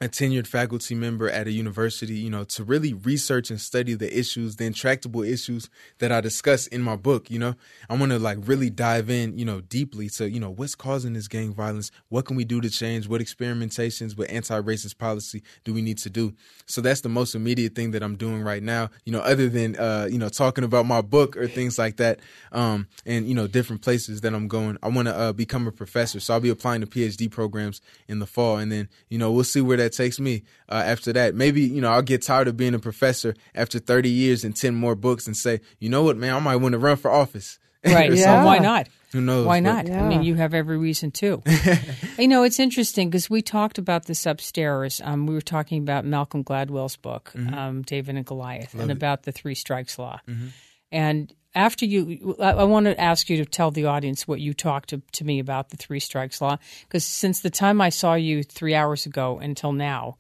a 0.02 0.10
tenured 0.10 0.46
faculty 0.46 0.94
member 0.94 1.30
at 1.30 1.48
a 1.48 1.52
university, 1.52 2.16
you 2.16 2.30
know, 2.30 2.44
to 2.44 2.66
really 2.66 2.94
research 2.94 3.50
and 3.50 3.62
study 3.62 3.94
the 3.94 4.18
issues, 4.18 4.58
the 4.58 4.66
intractable 4.66 5.24
issues 5.24 5.70
that 6.00 6.12
I 6.12 6.20
discuss 6.20 6.68
in 6.68 6.82
my 6.82 6.98
book, 6.98 7.32
you 7.32 7.40
know. 7.40 7.56
I 7.90 7.96
want 7.96 8.12
to 8.12 8.20
like 8.20 8.40
really 8.42 8.70
dive 8.70 9.10
in, 9.10 9.38
you 9.38 9.46
know, 9.46 9.62
deeply 9.62 10.10
to, 10.10 10.30
you 10.30 10.40
know, 10.40 10.50
what's 10.50 10.76
causing 10.76 11.14
this 11.14 11.30
gang 11.30 11.54
violence? 11.54 11.92
What 12.10 12.26
can 12.26 12.36
we 12.36 12.44
do 12.44 12.60
to 12.60 12.70
change? 12.70 13.08
What 13.08 13.22
experimentations 13.22 14.18
with 14.18 14.30
anti-racist 14.30 14.98
policy 14.98 15.44
do 15.64 15.74
we 15.74 15.82
need 15.82 15.98
to 16.00 16.10
do? 16.10 16.34
So 16.66 16.82
that's 16.82 17.00
the 17.00 17.10
most 17.10 17.34
immediate 17.34 17.74
thing 17.74 17.92
that 17.92 18.04
I'm 18.04 18.18
doing 18.18 18.42
right 18.42 18.62
now, 18.62 18.90
you 19.06 19.14
know, 19.14 19.22
other 19.22 19.48
than 19.48 19.78
uh, 19.78 20.10
you 20.12 20.18
know, 20.18 20.28
talking 20.28 20.66
about 20.66 20.86
my 20.86 21.02
book 21.02 21.38
or 21.38 21.48
things 21.48 21.78
like 21.78 21.96
that. 21.98 22.20
Um, 22.52 22.88
and 23.06 23.30
you 23.30 23.34
know, 23.34 23.48
different 23.48 23.82
places 23.82 24.22
that 24.22 24.34
I'm 24.34 24.50
going. 24.50 24.78
I 24.84 24.90
want 24.90 25.08
to 25.08 25.16
uh, 25.16 25.32
become 25.32 25.68
a 25.68 25.72
professor. 25.72 26.20
So 26.20 26.34
I'll 26.34 26.42
be 26.42 26.50
applying 26.50 26.82
to 26.82 26.88
PhD 26.88 27.32
programs 27.32 27.80
in 28.10 28.20
the 28.20 28.26
fall 28.26 28.58
and 28.58 28.70
then, 28.70 28.90
you 29.10 29.18
know, 29.18 29.32
we'll 29.32 29.46
see 29.46 29.62
where 29.62 29.78
that 29.78 29.85
that 29.86 29.94
takes 29.94 30.20
me 30.20 30.44
uh, 30.68 30.84
after 30.86 31.14
that. 31.14 31.36
Maybe, 31.36 31.62
you 31.62 31.80
know, 31.80 31.92
I'll 31.92 32.02
get 32.02 32.24
tired 32.24 32.48
of 32.48 32.58
being 32.58 32.74
a 32.74 32.80
professor 32.80 33.36
after 33.54 33.80
30 33.80 34.10
years 34.10 34.44
and 34.44 34.56
10 34.56 34.76
more 34.76 34.96
books 34.96 35.28
and 35.28 35.38
say, 35.38 35.62
you 35.80 35.90
know 35.90 36.04
what, 36.04 36.18
man, 36.18 36.34
I 36.34 36.40
might 36.40 36.56
want 36.58 36.74
to 36.74 36.80
run 36.80 36.98
for 36.98 37.12
office. 37.12 37.60
Right. 37.86 38.12
yeah. 38.16 38.42
So 38.42 38.46
why 38.48 38.58
not? 38.58 38.88
Who 39.12 39.22
knows? 39.22 39.46
Why 39.46 39.60
not? 39.60 39.86
Yeah. 39.86 40.04
I 40.04 40.10
mean, 40.10 40.24
you 40.24 40.34
have 40.34 40.56
every 40.56 40.76
reason 40.76 41.12
to. 41.12 41.44
you 42.18 42.28
know, 42.28 42.42
it's 42.42 42.60
interesting 42.60 43.12
because 43.12 43.30
we 43.30 43.44
talked 43.44 43.78
about 43.78 44.08
this 44.08 44.26
upstairs. 44.26 45.02
Um, 45.04 45.28
we 45.28 45.36
were 45.36 45.40
talking 45.40 45.84
about 45.84 46.04
Malcolm 46.04 46.44
Gladwell's 46.44 46.98
book, 46.98 47.32
mm-hmm. 47.36 47.54
um, 47.54 47.82
David 47.84 48.16
and 48.16 48.26
Goliath, 48.26 48.74
Love 48.74 48.82
and 48.82 48.92
it. 48.92 48.98
about 48.98 49.22
the 49.22 49.32
three 49.32 49.54
strikes 49.54 50.00
law. 50.00 50.20
Mm-hmm. 50.28 50.48
And 50.96 51.34
after 51.54 51.86
you, 51.86 52.38
I, 52.40 52.52
I 52.52 52.64
want 52.64 52.86
to 52.86 53.00
ask 53.00 53.30
you 53.30 53.36
to 53.38 53.46
tell 53.46 53.70
the 53.70 53.86
audience 53.86 54.26
what 54.26 54.40
you 54.40 54.54
talked 54.54 54.90
to, 54.92 55.02
to 55.12 55.26
me 55.26 55.40
about 55.40 55.70
the 55.70 55.78
three 55.78 56.00
strikes 56.00 56.40
law. 56.40 56.58
Because 56.84 57.04
since 57.04 57.42
the 57.42 57.50
time 57.50 57.82
I 57.82 57.90
saw 57.90 58.14
you 58.14 58.44
three 58.44 58.74
hours 58.74 59.06
ago 59.06 59.38
until 59.40 59.74
now, 59.74 60.18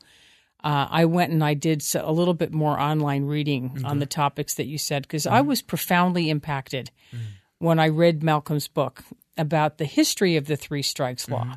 uh, 0.65 0.87
I 0.89 1.05
went 1.05 1.31
and 1.31 1.41
I 1.41 1.53
did 1.53 1.81
a 1.95 2.11
little 2.11 2.33
bit 2.33 2.51
more 2.51 2.77
online 2.77 3.23
reading 3.23 3.71
okay. 3.77 3.85
on 3.85 3.99
the 3.99 4.05
topics 4.05 4.55
that 4.55 4.65
you 4.65 4.77
said 4.77 5.03
because 5.03 5.23
mm-hmm. 5.23 5.35
I 5.35 5.41
was 5.41 5.61
profoundly 5.61 6.29
impacted 6.29 6.91
mm-hmm. 7.13 7.23
when 7.59 7.79
I 7.79 7.87
read 7.87 8.21
Malcolm's 8.21 8.67
book 8.67 9.05
about 9.37 9.77
the 9.77 9.85
history 9.85 10.35
of 10.35 10.47
the 10.47 10.57
three 10.57 10.81
strikes 10.81 11.29
law 11.29 11.43
mm-hmm. 11.43 11.53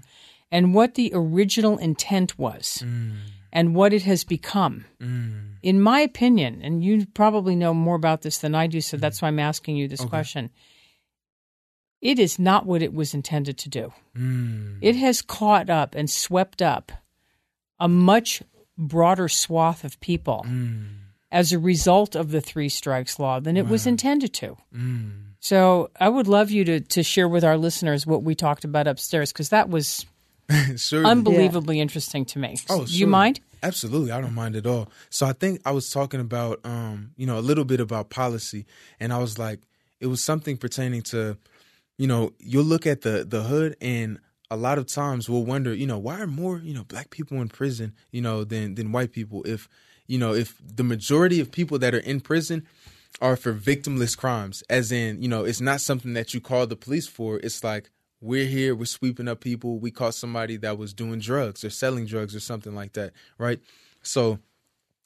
and 0.53 0.75
what 0.75 0.95
the 0.95 1.11
original 1.13 1.77
intent 1.79 2.39
was 2.39 2.85
mm. 2.85 3.17
And 3.53 3.75
what 3.75 3.93
it 3.93 4.03
has 4.03 4.25
become. 4.25 4.85
Mm 5.01 5.49
in 5.63 5.81
my 5.81 6.01
opinion, 6.01 6.61
and 6.63 6.85
you 6.85 7.07
probably 7.07 7.57
know 7.57 7.75
more 7.75 7.97
about 7.97 8.23
this 8.23 8.39
than 8.39 8.55
I 8.55 8.67
do, 8.67 8.81
so 8.81 8.97
that's 8.97 9.21
why 9.21 9.29
I'm 9.29 9.39
asking 9.39 9.77
you 9.77 9.89
this 9.89 10.01
okay. 10.01 10.09
question. 10.09 10.51
It 12.01 12.19
is 12.19 12.39
not 12.39 12.65
what 12.65 12.83
it 12.83 12.95
was 12.95 13.13
intended 13.13 13.59
to 13.59 13.69
do. 13.69 13.93
Mm. 14.17 14.79
It 14.81 14.95
has 14.97 15.21
caught 15.21 15.69
up 15.69 15.97
and 15.97 16.09
swept 16.09 16.63
up 16.63 16.93
a 17.81 17.89
much 17.89 18.43
broader 18.77 19.29
swath 19.29 19.83
of 19.83 19.99
people 19.99 20.47
mm. 20.47 20.87
as 21.33 21.53
a 21.53 21.59
result 21.59 22.15
of 22.15 22.31
the 22.31 22.41
three 22.41 22.69
strikes 22.69 23.19
law 23.19 23.41
than 23.41 23.57
it 23.57 23.65
wow. 23.65 23.73
was 23.73 23.87
intended 23.87 24.33
to. 24.35 24.57
Mm. 24.73 25.25
So 25.41 25.91
I 25.99 26.09
would 26.09 26.29
love 26.29 26.53
you 26.53 26.65
to, 26.65 26.81
to 26.81 27.03
share 27.03 27.29
with 27.29 27.43
our 27.43 27.57
listeners 27.57 28.07
what 28.07 28.23
we 28.23 28.37
talked 28.37 28.65
about 28.65 28.87
upstairs 28.87 29.33
because 29.33 29.49
that 29.49 29.69
was. 29.69 30.07
unbelievably 30.93 31.77
yeah. 31.77 31.83
interesting 31.83 32.25
to 32.27 32.39
me. 32.39 32.57
Oh, 32.71 32.85
Do 32.85 32.97
you 32.97 33.07
mind? 33.07 33.41
Absolutely, 33.63 34.13
I 34.13 34.21
don't 34.21 34.35
mind 34.35 34.57
at 34.57 34.67
all. 34.67 34.89
So 35.11 35.27
I 35.27 35.33
think 35.33 35.61
I 35.65 35.73
was 35.73 35.91
talking 35.91 36.21
about, 36.21 36.61
um, 36.65 37.11
you 37.17 37.27
know, 37.27 37.39
a 37.39 37.41
little 37.41 37.65
bit 37.65 37.81
about 37.81 38.11
policy, 38.11 38.67
and 39.01 39.13
I 39.13 39.19
was 39.19 39.39
like, 39.39 39.61
it 40.01 40.07
was 40.07 40.23
something 40.23 40.57
pertaining 40.57 41.03
to, 41.03 41.37
you 41.97 42.07
know, 42.07 42.33
you'll 42.39 42.65
look 42.65 42.87
at 42.87 43.03
the 43.03 43.25
the 43.29 43.43
hood, 43.43 43.77
and 43.81 44.21
a 44.51 44.57
lot 44.57 44.79
of 44.79 44.87
times 44.87 45.29
we'll 45.29 45.45
wonder, 45.45 45.75
you 45.75 45.87
know, 45.87 45.99
why 45.99 46.21
are 46.21 46.27
more, 46.27 46.59
you 46.59 46.73
know, 46.73 46.85
black 46.85 47.11
people 47.11 47.41
in 47.41 47.49
prison, 47.49 47.95
you 48.13 48.21
know, 48.21 48.45
than 48.45 48.77
than 48.77 48.93
white 48.93 49.13
people? 49.13 49.43
If 49.45 49.69
you 50.07 50.19
know, 50.19 50.35
if 50.35 50.61
the 50.65 50.85
majority 50.85 51.41
of 51.41 51.51
people 51.51 51.79
that 51.81 51.95
are 51.95 52.01
in 52.01 52.21
prison 52.21 52.67
are 53.21 53.37
for 53.37 53.53
victimless 53.53 54.17
crimes, 54.17 54.63
as 54.71 54.93
in, 54.93 55.21
you 55.21 55.29
know, 55.29 55.45
it's 55.45 55.61
not 55.61 55.81
something 55.81 56.13
that 56.15 56.33
you 56.33 56.41
call 56.41 56.67
the 56.67 56.77
police 56.77 57.07
for. 57.07 57.39
It's 57.41 57.65
like 57.65 57.91
we're 58.21 58.47
here, 58.47 58.75
we're 58.75 58.85
sweeping 58.85 59.29
up 59.29 59.41
people. 59.41 59.79
We 59.79 59.91
caught 59.91 60.15
somebody 60.15 60.57
that 60.59 60.79
was 60.79 60.93
doing 60.93 61.21
drugs 61.21 61.65
or 61.65 61.71
selling 61.71 62.07
drugs 62.07 62.35
or 62.35 62.41
something 62.41 62.75
like 62.75 62.95
that, 62.95 63.13
right? 63.39 63.61
So 64.03 64.39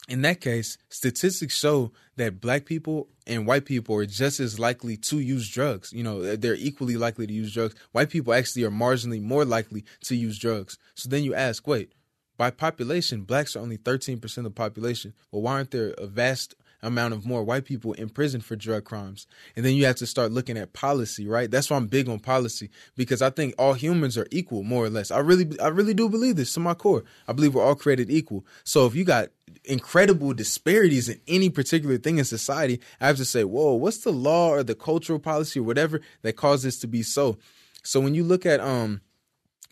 in 0.08 0.22
that 0.22 0.40
case, 0.40 0.78
statistics 0.88 1.56
show 1.56 1.92
that 2.16 2.40
black 2.40 2.64
people 2.64 3.08
and 3.26 3.46
white 3.46 3.64
people 3.64 3.94
are 3.96 4.06
just 4.06 4.40
as 4.40 4.58
likely 4.58 4.96
to 4.96 5.20
use 5.20 5.48
drugs. 5.48 5.92
You 5.92 6.02
know, 6.02 6.36
they're 6.36 6.54
equally 6.54 6.96
likely 6.96 7.26
to 7.26 7.32
use 7.32 7.54
drugs. 7.54 7.74
White 7.92 8.10
people 8.10 8.34
actually 8.34 8.64
are 8.64 8.70
marginally 8.70 9.22
more 9.22 9.44
likely 9.44 9.84
to 10.04 10.16
use 10.16 10.38
drugs. 10.38 10.76
So 10.94 11.08
then 11.08 11.22
you 11.22 11.34
ask, 11.34 11.66
wait, 11.66 11.92
by 12.36 12.50
population, 12.50 13.22
blacks 13.22 13.54
are 13.54 13.60
only 13.60 13.78
13% 13.78 14.38
of 14.38 14.44
the 14.44 14.50
population. 14.50 15.12
Well, 15.30 15.42
why 15.42 15.52
aren't 15.52 15.70
there 15.70 15.94
a 15.98 16.06
vast 16.06 16.56
amount 16.82 17.14
of 17.14 17.24
more 17.24 17.44
white 17.44 17.64
people 17.64 17.92
in 17.92 18.08
prison 18.08 18.40
for 18.40 18.56
drug 18.56 18.84
crimes. 18.84 19.26
And 19.56 19.64
then 19.64 19.74
you 19.74 19.84
have 19.86 19.96
to 19.96 20.06
start 20.06 20.32
looking 20.32 20.58
at 20.58 20.72
policy, 20.72 21.26
right? 21.26 21.50
That's 21.50 21.70
why 21.70 21.76
I'm 21.76 21.86
big 21.86 22.08
on 22.08 22.18
policy 22.18 22.70
because 22.96 23.22
I 23.22 23.30
think 23.30 23.54
all 23.58 23.74
humans 23.74 24.18
are 24.18 24.26
equal, 24.30 24.62
more 24.62 24.84
or 24.84 24.90
less. 24.90 25.10
I 25.10 25.18
really, 25.18 25.58
I 25.60 25.68
really 25.68 25.94
do 25.94 26.08
believe 26.08 26.36
this 26.36 26.52
to 26.54 26.60
my 26.60 26.74
core. 26.74 27.04
I 27.28 27.32
believe 27.32 27.54
we're 27.54 27.64
all 27.64 27.74
created 27.74 28.10
equal. 28.10 28.44
So 28.64 28.86
if 28.86 28.94
you 28.94 29.04
got 29.04 29.28
incredible 29.64 30.34
disparities 30.34 31.08
in 31.08 31.20
any 31.28 31.50
particular 31.50 31.98
thing 31.98 32.18
in 32.18 32.24
society, 32.24 32.80
I 33.00 33.06
have 33.06 33.16
to 33.18 33.24
say, 33.24 33.44
whoa, 33.44 33.74
what's 33.74 33.98
the 33.98 34.12
law 34.12 34.50
or 34.50 34.62
the 34.62 34.74
cultural 34.74 35.18
policy 35.18 35.60
or 35.60 35.64
whatever 35.64 36.00
that 36.22 36.34
caused 36.34 36.64
this 36.64 36.78
to 36.80 36.86
be 36.86 37.02
so? 37.02 37.38
So 37.84 38.00
when 38.00 38.14
you 38.14 38.24
look 38.24 38.46
at 38.46 38.60
um 38.60 39.00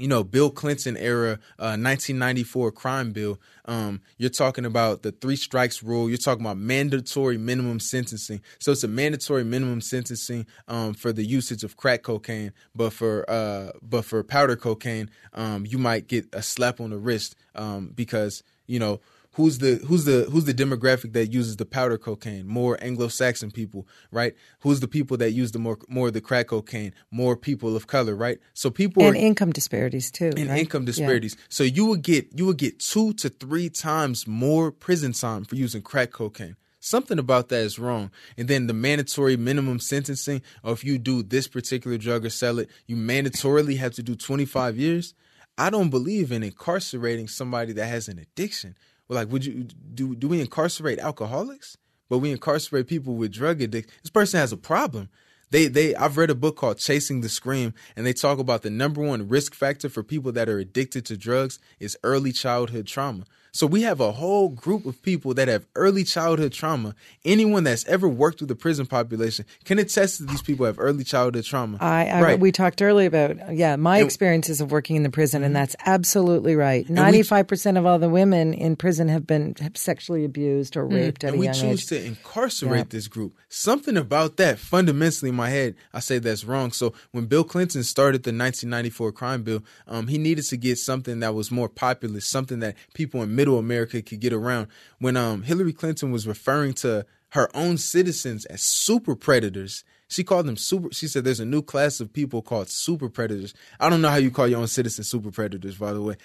you 0.01 0.09
know, 0.09 0.25
Bill 0.25 0.51
Clinton 0.51 0.97
era, 0.97 1.33
uh, 1.59 1.77
1994 1.77 2.73
crime 2.73 3.13
bill. 3.13 3.39
Um, 3.67 4.01
you're 4.17 4.31
talking 4.31 4.65
about 4.65 5.03
the 5.03 5.13
three 5.13 5.37
strikes 5.37 5.83
rule. 5.83 6.09
You're 6.09 6.17
talking 6.17 6.43
about 6.43 6.57
mandatory 6.57 7.37
minimum 7.37 7.81
sentencing. 7.81 8.41
So 8.59 8.73
it's 8.73 8.83
a 8.83 8.89
mandatory 8.89 9.45
minimum 9.45 9.83
sentencing 9.83 10.47
um, 10.69 10.95
for 10.95 11.13
the 11.13 11.25
usage 11.25 11.65
of 11.65 11.77
crack 11.77 12.03
cocaine, 12.03 12.53
but 12.75 12.95
for 12.95 13.29
uh, 13.29 13.73
but 13.83 14.07
for 14.07 14.25
powder 14.25 14.57
cocaine, 14.57 15.11
um, 15.35 15.67
you 15.67 15.77
might 15.77 16.09
get 16.09 16.27
a 16.33 16.43
slap 16.43 16.81
on 16.81 16.91
the 16.91 16.99
wrist 16.99 17.37
um, 17.55 17.93
because 17.95 18.43
you 18.67 18.79
know 18.79 19.01
who's 19.33 19.59
the 19.59 19.77
who's 19.87 20.05
the 20.05 20.27
who's 20.31 20.45
the 20.45 20.55
demographic 20.55 21.13
that 21.13 21.33
uses 21.33 21.57
the 21.57 21.67
powder 21.67 21.99
cocaine? 21.99 22.47
More 22.47 22.79
Anglo-Saxon 22.83 23.51
people, 23.51 23.87
right? 24.11 24.35
Who's 24.61 24.81
the 24.81 24.89
people 24.89 25.17
that 25.19 25.33
use 25.33 25.53
the 25.53 25.59
more 25.59 25.79
more 25.89 26.11
the 26.11 26.21
crack 26.21 26.49
cocaine? 26.49 26.95
More 27.11 27.37
people 27.37 27.77
of 27.77 27.87
color, 27.87 28.15
right? 28.15 28.39
So 28.55 28.71
people 28.71 29.05
and 29.05 29.17
are, 29.17 29.19
income 29.19 29.53
disparities 29.53 30.11
too. 30.11 30.33
and 30.37 30.49
right? 30.49 30.61
income 30.61 30.85
disparities. 30.85 31.37
Yeah. 31.39 31.45
So 31.49 31.65
you 31.65 31.87
would 31.87 32.03
get 32.03 32.29
you 32.37 32.47
would 32.47 32.59
get 32.59 32.81
two 32.81 33.13
to 33.15 33.29
three 33.29 33.69
times 33.69 34.27
more 34.27 34.71
prison 34.71 35.13
time 35.13 35.45
for 35.45 35.57
using 35.57 35.83
crack 35.83 36.11
cocaine. 36.11 36.57
Something 36.83 37.19
about 37.19 37.51
that 37.51 37.61
is 37.61 37.79
wrong. 37.79 38.11
And 38.39 38.49
then 38.49 38.67
the 38.67 38.73
mandatory 38.73 39.37
minimum 39.37 39.81
sentencing, 39.81 40.41
or 40.65 40.73
if 40.73 40.83
you 40.83 40.97
do 40.97 41.23
this 41.23 41.47
particular 41.47 41.99
drug 41.99 42.25
or 42.25 42.31
sell 42.31 42.59
it, 42.59 42.71
you 42.87 42.97
mandatorily 42.97 43.77
have 43.77 43.93
to 43.95 44.03
do 44.03 44.17
25 44.17 44.79
years. 44.79 45.15
I 45.59 45.69
don't 45.69 45.91
believe 45.91 46.33
in 46.33 46.43
incarcerating 46.43 47.29
somebody 47.29 47.75
that 47.75 47.85
has 47.85 48.09
an 48.09 48.19
addiction. 48.19 48.77
Well, 49.11 49.19
like, 49.19 49.33
would 49.33 49.45
you 49.45 49.65
do? 49.93 50.15
Do 50.15 50.29
we 50.29 50.41
incarcerate 50.41 51.01
alcoholics? 51.01 51.77
But 52.09 52.19
we 52.19 52.31
incarcerate 52.31 52.87
people 52.87 53.17
with 53.17 53.33
drug 53.33 53.61
addiction. 53.61 53.93
This 54.05 54.11
person 54.11 54.39
has 54.39 54.53
a 54.53 54.57
problem. 54.57 55.09
They 55.51 55.67
they 55.67 55.97
I've 55.97 56.17
read 56.17 56.31
a 56.31 56.35
book 56.37 56.57
called 56.57 56.79
Chasing 56.79 57.21
the 57.21 57.29
Scream 57.29 57.75
and 57.97 58.07
they 58.07 58.13
talk 58.13 58.39
about 58.39 58.63
the 58.63 58.71
number 58.71 59.03
one 59.03 59.27
risk 59.27 59.53
factor 59.53 59.89
for 59.89 60.05
people 60.05 60.31
that 60.31 60.49
are 60.49 60.61
addicted 60.61 61.05
to 61.07 61.17
drugs 61.17 61.59
is 61.81 61.99
early 62.05 62.31
childhood 62.31 62.87
trauma. 62.87 63.25
So 63.53 63.67
we 63.67 63.83
have 63.83 64.01
a 64.01 64.13
whole 64.13 64.49
group 64.49 64.87
of 64.87 65.03
people 65.03 65.35
that 65.35 65.49
have 65.49 65.67
early 65.75 66.05
childhood 66.05 66.53
trauma. 66.53 66.95
Anyone 67.25 67.65
that's 67.65 67.85
ever 67.87 68.09
worked 68.09 68.41
with 68.41 68.49
the 68.49 68.55
prison 68.55 68.87
population 68.87 69.45
can 69.65 69.79
attest 69.79 70.19
that 70.21 70.29
these 70.29 70.43
people 70.43 70.67
have 70.67 70.79
early 70.79 71.05
childhood 71.05 71.45
trauma. 71.45 71.79
I, 71.81 72.07
I 72.07 72.23
right. 72.23 72.41
we 72.41 72.53
talked 72.53 72.83
earlier 72.83 73.09
about 73.09 73.57
yeah 73.57 73.77
my 73.77 73.99
and, 73.99 74.07
experiences 74.07 74.61
of 74.61 74.71
working 74.71 74.97
in 74.97 75.03
the 75.03 75.11
prison, 75.11 75.43
and 75.43 75.55
mm-hmm. 75.55 75.61
that's 75.61 75.77
absolutely 75.87 76.57
right. 76.57 76.89
Ninety 76.89 77.23
five 77.23 77.47
percent 77.47 77.77
of 77.77 77.87
all 77.87 77.99
the 77.99 78.09
women 78.09 78.55
in 78.55 78.77
prison 78.77 79.09
have 79.09 79.27
been 79.27 79.55
sexually 79.75 80.25
abused 80.25 80.77
or 80.77 80.85
mm-hmm. 80.85 80.95
raped 80.95 81.25
at 81.25 81.35
and 81.35 81.43
a 81.43 81.45
young 81.45 81.55
age. 81.55 81.63
we 81.63 81.69
choose 81.71 81.87
to 81.87 82.05
incarcerate 82.05 82.79
yeah. 82.79 82.85
this 82.89 83.09
group. 83.09 83.35
Something 83.49 83.97
about 83.97 84.37
that 84.37 84.59
fundamentally 84.59 85.31
in 85.31 85.35
my 85.35 85.51
head, 85.51 85.75
I 85.93 86.01
say 86.01 86.19
that's 86.19 86.45
wrong. 86.45 86.73
So 86.73 86.93
when 87.11 87.27
Bill 87.27 87.45
Clinton 87.45 87.83
started 87.83 88.23
the 88.23 88.31
1994 88.31 89.13
crime 89.13 89.43
bill, 89.43 89.63
um, 89.89 90.07
he 90.07 90.19
needed 90.19 90.45
to 90.47 90.57
get 90.57 90.79
something 90.79 91.21
that 91.21 91.35
was 91.35 91.51
more 91.51 91.69
populist, 91.69 92.31
something 92.31 92.61
that 92.61 92.77
people 92.95 93.23
in 93.23 93.35
middle 93.41 93.59
America 93.59 94.03
could 94.03 94.21
get 94.21 94.35
around. 94.35 94.67
When 94.99 95.17
um, 95.17 95.43
Hillary 95.45 95.73
Clinton 95.73 96.11
was 96.11 96.27
referring 96.27 96.75
to 96.75 97.07
her 97.31 97.49
own 97.57 97.79
citizens 97.79 98.45
as 98.47 98.61
super 98.61 99.17
predators, 99.17 99.83
she 100.09 100.23
called 100.25 100.45
them 100.45 100.59
super. 100.59 100.89
She 100.93 101.09
said 101.09 101.25
there's 101.25 101.41
a 101.41 101.47
new 101.47 101.63
class 101.63 102.01
of 102.01 102.13
people 102.13 102.43
called 102.43 102.69
super 102.69 103.09
predators. 103.09 103.55
I 103.79 103.89
don't 103.89 104.03
know 104.03 104.11
how 104.11 104.17
you 104.17 104.31
call 104.31 104.47
your 104.47 104.61
own 104.61 104.67
citizens 104.67 105.09
super 105.09 105.31
predators, 105.31 105.77
by 105.77 105.95
the 105.95 106.03
way 106.03 106.17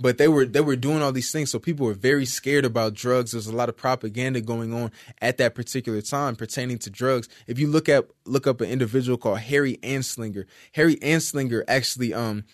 but 0.00 0.18
they 0.18 0.28
were 0.28 0.44
they 0.44 0.60
were 0.60 0.76
doing 0.76 1.02
all 1.02 1.12
these 1.12 1.30
things 1.30 1.50
so 1.50 1.58
people 1.58 1.86
were 1.86 1.94
very 1.94 2.24
scared 2.24 2.64
about 2.64 2.94
drugs 2.94 3.32
there's 3.32 3.46
a 3.46 3.54
lot 3.54 3.68
of 3.68 3.76
propaganda 3.76 4.40
going 4.40 4.72
on 4.72 4.90
at 5.20 5.36
that 5.38 5.54
particular 5.54 6.00
time 6.00 6.36
pertaining 6.36 6.78
to 6.78 6.90
drugs 6.90 7.28
if 7.46 7.58
you 7.58 7.66
look 7.66 7.88
at 7.88 8.04
look 8.24 8.46
up 8.46 8.60
an 8.60 8.68
individual 8.68 9.18
called 9.18 9.38
harry 9.38 9.78
anslinger 9.82 10.44
harry 10.72 10.96
anslinger 10.96 11.62
actually 11.68 12.12
um 12.12 12.44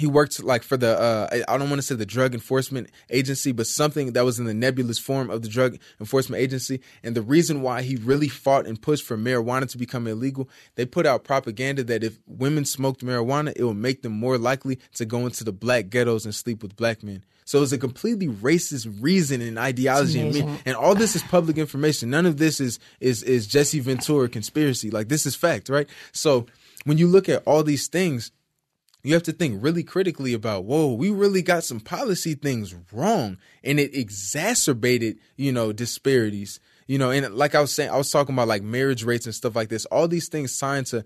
he 0.00 0.06
worked 0.06 0.42
like 0.42 0.62
for 0.62 0.78
the 0.78 0.98
uh, 0.98 1.42
I 1.46 1.58
don't 1.58 1.68
want 1.68 1.78
to 1.78 1.86
say 1.86 1.94
the 1.94 2.06
drug 2.06 2.32
enforcement 2.32 2.88
agency, 3.10 3.52
but 3.52 3.66
something 3.66 4.14
that 4.14 4.24
was 4.24 4.38
in 4.38 4.46
the 4.46 4.54
nebulous 4.54 4.98
form 4.98 5.28
of 5.28 5.42
the 5.42 5.48
drug 5.48 5.76
enforcement 6.00 6.40
agency. 6.40 6.80
And 7.02 7.14
the 7.14 7.20
reason 7.20 7.60
why 7.60 7.82
he 7.82 7.96
really 7.96 8.28
fought 8.28 8.66
and 8.66 8.80
pushed 8.80 9.04
for 9.04 9.18
marijuana 9.18 9.68
to 9.68 9.76
become 9.76 10.06
illegal, 10.06 10.48
they 10.76 10.86
put 10.86 11.04
out 11.04 11.22
propaganda 11.22 11.84
that 11.84 12.02
if 12.02 12.18
women 12.26 12.64
smoked 12.64 13.04
marijuana, 13.04 13.52
it 13.54 13.62
would 13.62 13.76
make 13.76 14.00
them 14.00 14.12
more 14.12 14.38
likely 14.38 14.78
to 14.94 15.04
go 15.04 15.26
into 15.26 15.44
the 15.44 15.52
black 15.52 15.90
ghettos 15.90 16.24
and 16.24 16.34
sleep 16.34 16.62
with 16.62 16.76
black 16.76 17.02
men. 17.02 17.22
So 17.44 17.62
it's 17.62 17.72
a 17.72 17.78
completely 17.78 18.28
racist 18.28 19.02
reason 19.02 19.42
and 19.42 19.58
ideology 19.58 20.22
me. 20.30 20.60
And 20.64 20.76
all 20.76 20.94
this 20.94 21.14
is 21.14 21.22
public 21.24 21.58
information. 21.58 22.08
None 22.08 22.24
of 22.24 22.38
this 22.38 22.58
is 22.58 22.78
is 23.00 23.22
is 23.22 23.46
Jesse 23.46 23.80
Ventura 23.80 24.30
conspiracy. 24.30 24.90
Like 24.90 25.08
this 25.08 25.26
is 25.26 25.34
fact, 25.34 25.68
right? 25.68 25.90
So 26.12 26.46
when 26.84 26.96
you 26.96 27.06
look 27.06 27.28
at 27.28 27.42
all 27.44 27.62
these 27.62 27.86
things 27.88 28.30
you 29.02 29.14
have 29.14 29.22
to 29.24 29.32
think 29.32 29.62
really 29.62 29.82
critically 29.82 30.32
about 30.32 30.64
whoa 30.64 30.92
we 30.92 31.10
really 31.10 31.42
got 31.42 31.64
some 31.64 31.80
policy 31.80 32.34
things 32.34 32.74
wrong. 32.92 33.38
And 33.64 33.80
it 33.80 33.94
exacerbated 33.94 35.18
you 35.36 35.52
know 35.52 35.72
disparities. 35.72 36.60
You 36.86 36.98
know 36.98 37.10
and 37.10 37.34
like 37.34 37.54
i 37.54 37.60
was 37.60 37.72
saying 37.72 37.90
i 37.90 37.96
was 37.96 38.10
talking 38.10 38.34
about 38.34 38.48
like 38.48 38.62
marriage 38.62 39.04
rates 39.04 39.26
and 39.26 39.34
stuff 39.34 39.56
like 39.56 39.68
this. 39.68 39.86
All 39.86 40.08
these 40.08 40.28
things 40.28 40.52
signed 40.52 40.86
to 40.86 41.04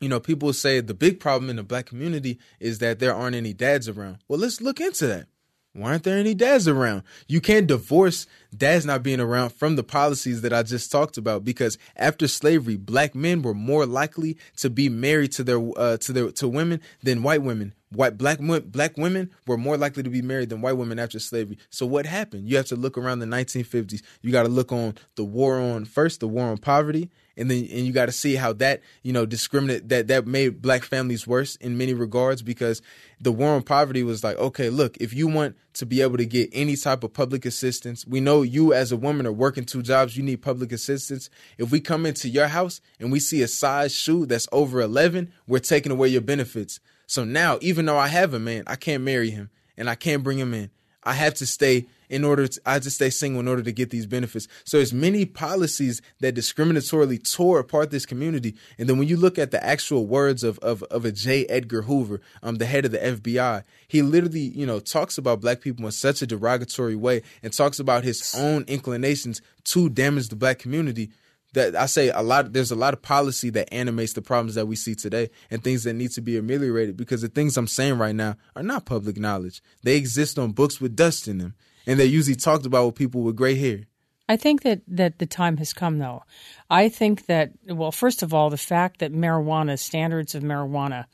you 0.00 0.08
know 0.08 0.20
people 0.20 0.52
say 0.52 0.80
the 0.80 0.94
big 0.94 1.20
problem 1.20 1.50
in 1.50 1.56
the 1.56 1.62
black 1.62 1.86
community 1.86 2.38
is 2.60 2.78
that 2.78 2.98
there 2.98 3.14
aren't 3.14 3.36
any 3.36 3.52
dads 3.52 3.88
around. 3.88 4.18
Well 4.28 4.38
let's 4.38 4.60
look 4.60 4.80
into 4.80 5.06
that 5.06 5.26
why 5.74 5.90
aren't 5.90 6.04
there 6.04 6.18
any 6.18 6.34
dads 6.34 6.68
around? 6.68 7.02
You 7.26 7.40
can't 7.40 7.66
divorce 7.66 8.28
dads 8.56 8.86
not 8.86 9.02
being 9.02 9.18
around 9.18 9.50
from 9.50 9.74
the 9.74 9.82
policies 9.82 10.42
that 10.42 10.52
I 10.52 10.62
just 10.62 10.92
talked 10.92 11.18
about 11.18 11.44
because 11.44 11.78
after 11.96 12.28
slavery, 12.28 12.76
black 12.76 13.16
men 13.16 13.42
were 13.42 13.54
more 13.54 13.84
likely 13.84 14.38
to 14.58 14.70
be 14.70 14.88
married 14.88 15.32
to 15.32 15.42
their 15.42 15.60
uh, 15.76 15.96
to 15.96 16.12
their 16.12 16.30
to 16.30 16.46
women 16.46 16.80
than 17.02 17.24
white 17.24 17.42
women. 17.42 17.74
White 17.90 18.16
black 18.16 18.38
black 18.40 18.96
women 18.96 19.30
were 19.48 19.56
more 19.56 19.76
likely 19.76 20.04
to 20.04 20.10
be 20.10 20.22
married 20.22 20.50
than 20.50 20.60
white 20.60 20.76
women 20.76 21.00
after 21.00 21.18
slavery. 21.18 21.58
So 21.70 21.86
what 21.86 22.06
happened? 22.06 22.48
You 22.48 22.56
have 22.56 22.66
to 22.66 22.76
look 22.76 22.96
around 22.96 23.18
the 23.18 23.26
1950s. 23.26 24.00
You 24.22 24.30
got 24.30 24.44
to 24.44 24.48
look 24.48 24.70
on 24.70 24.94
the 25.16 25.24
war 25.24 25.58
on 25.58 25.86
first 25.86 26.20
the 26.20 26.28
war 26.28 26.46
on 26.46 26.58
poverty 26.58 27.10
and 27.36 27.50
then 27.50 27.58
and 27.70 27.86
you 27.86 27.92
got 27.92 28.06
to 28.06 28.12
see 28.12 28.34
how 28.34 28.52
that 28.52 28.80
you 29.02 29.12
know 29.12 29.26
discriminate 29.26 29.88
that 29.88 30.08
that 30.08 30.26
made 30.26 30.62
black 30.62 30.84
families 30.84 31.26
worse 31.26 31.56
in 31.56 31.76
many 31.76 31.94
regards 31.94 32.42
because 32.42 32.82
the 33.20 33.32
war 33.32 33.50
on 33.50 33.62
poverty 33.62 34.02
was 34.02 34.22
like 34.22 34.36
okay 34.38 34.70
look 34.70 34.96
if 34.98 35.12
you 35.12 35.26
want 35.26 35.56
to 35.72 35.86
be 35.86 36.00
able 36.00 36.16
to 36.16 36.26
get 36.26 36.48
any 36.52 36.76
type 36.76 37.02
of 37.02 37.12
public 37.12 37.44
assistance 37.44 38.06
we 38.06 38.20
know 38.20 38.42
you 38.42 38.72
as 38.72 38.92
a 38.92 38.96
woman 38.96 39.26
are 39.26 39.32
working 39.32 39.64
two 39.64 39.82
jobs 39.82 40.16
you 40.16 40.22
need 40.22 40.42
public 40.42 40.72
assistance. 40.72 41.30
If 41.58 41.70
we 41.70 41.80
come 41.80 42.06
into 42.06 42.28
your 42.28 42.48
house 42.48 42.80
and 42.98 43.10
we 43.10 43.20
see 43.20 43.42
a 43.42 43.48
size 43.48 43.94
shoe 43.94 44.26
that's 44.26 44.48
over 44.52 44.80
11 44.80 45.32
we're 45.46 45.58
taking 45.58 45.92
away 45.92 46.08
your 46.08 46.20
benefits. 46.20 46.80
So 47.06 47.24
now 47.24 47.58
even 47.60 47.86
though 47.86 47.98
i 47.98 48.08
have 48.08 48.34
a 48.34 48.38
man 48.38 48.64
i 48.66 48.76
can't 48.76 49.02
marry 49.02 49.30
him 49.30 49.50
and 49.76 49.90
i 49.90 49.94
can't 49.94 50.22
bring 50.22 50.38
him 50.38 50.54
in 50.54 50.70
i 51.04 51.12
have 51.12 51.34
to 51.34 51.46
stay 51.46 51.86
in 52.14 52.24
order 52.24 52.46
to, 52.46 52.60
I 52.66 52.74
have 52.74 52.82
to 52.82 52.90
stay 52.90 53.10
single 53.10 53.40
in 53.40 53.48
order 53.48 53.62
to 53.62 53.72
get 53.72 53.90
these 53.90 54.06
benefits. 54.06 54.46
So 54.64 54.76
there's 54.76 54.92
many 54.92 55.24
policies 55.24 56.02
that 56.20 56.34
discriminatorily 56.34 57.28
tore 57.30 57.58
apart 57.58 57.90
this 57.90 58.06
community. 58.06 58.54
And 58.78 58.88
then 58.88 58.98
when 58.98 59.08
you 59.08 59.16
look 59.16 59.38
at 59.38 59.50
the 59.50 59.64
actual 59.64 60.06
words 60.06 60.44
of 60.44 60.58
of, 60.60 60.82
of 60.84 61.04
a 61.04 61.12
J. 61.12 61.44
Edgar 61.46 61.82
Hoover, 61.82 62.20
um, 62.42 62.56
the 62.56 62.66
head 62.66 62.84
of 62.84 62.92
the 62.92 62.98
FBI, 62.98 63.64
he 63.88 64.02
literally, 64.02 64.40
you 64.40 64.66
know, 64.66 64.80
talks 64.80 65.18
about 65.18 65.40
black 65.40 65.60
people 65.60 65.84
in 65.86 65.92
such 65.92 66.22
a 66.22 66.26
derogatory 66.26 66.96
way 66.96 67.22
and 67.42 67.52
talks 67.52 67.78
about 67.78 68.04
his 68.04 68.34
own 68.36 68.64
inclinations 68.68 69.42
to 69.64 69.88
damage 69.88 70.28
the 70.28 70.36
black 70.36 70.58
community 70.58 71.10
that 71.54 71.74
I 71.74 71.86
say 71.86 72.10
a 72.10 72.22
lot 72.22 72.52
there's 72.52 72.70
a 72.70 72.76
lot 72.76 72.94
of 72.94 73.02
policy 73.02 73.50
that 73.50 73.72
animates 73.72 74.12
the 74.12 74.22
problems 74.22 74.54
that 74.54 74.66
we 74.66 74.76
see 74.76 74.94
today 74.94 75.30
and 75.50 75.64
things 75.64 75.84
that 75.84 75.94
need 75.94 76.10
to 76.12 76.20
be 76.20 76.36
ameliorated 76.36 76.96
because 76.96 77.22
the 77.22 77.28
things 77.28 77.56
I'm 77.56 77.66
saying 77.66 77.98
right 77.98 78.14
now 78.14 78.36
are 78.54 78.62
not 78.62 78.86
public 78.86 79.16
knowledge. 79.16 79.62
They 79.82 79.96
exist 79.96 80.38
on 80.38 80.52
books 80.52 80.80
with 80.80 80.94
dust 80.94 81.26
in 81.26 81.38
them 81.38 81.54
and 81.86 81.98
they're 81.98 82.06
usually 82.06 82.36
talked 82.36 82.66
about 82.66 82.86
with 82.86 82.94
people 82.94 83.22
with 83.22 83.36
gray 83.36 83.54
hair. 83.54 83.84
I 84.28 84.36
think 84.36 84.62
that, 84.62 84.80
that 84.88 85.18
the 85.18 85.26
time 85.26 85.58
has 85.58 85.74
come, 85.74 85.98
though. 85.98 86.24
I 86.70 86.88
think 86.88 87.26
that, 87.26 87.52
well, 87.68 87.92
first 87.92 88.22
of 88.22 88.32
all, 88.32 88.48
the 88.48 88.56
fact 88.56 89.00
that 89.00 89.12
marijuana, 89.12 89.78
standards 89.78 90.34
of 90.34 90.42
marijuana, 90.42 91.04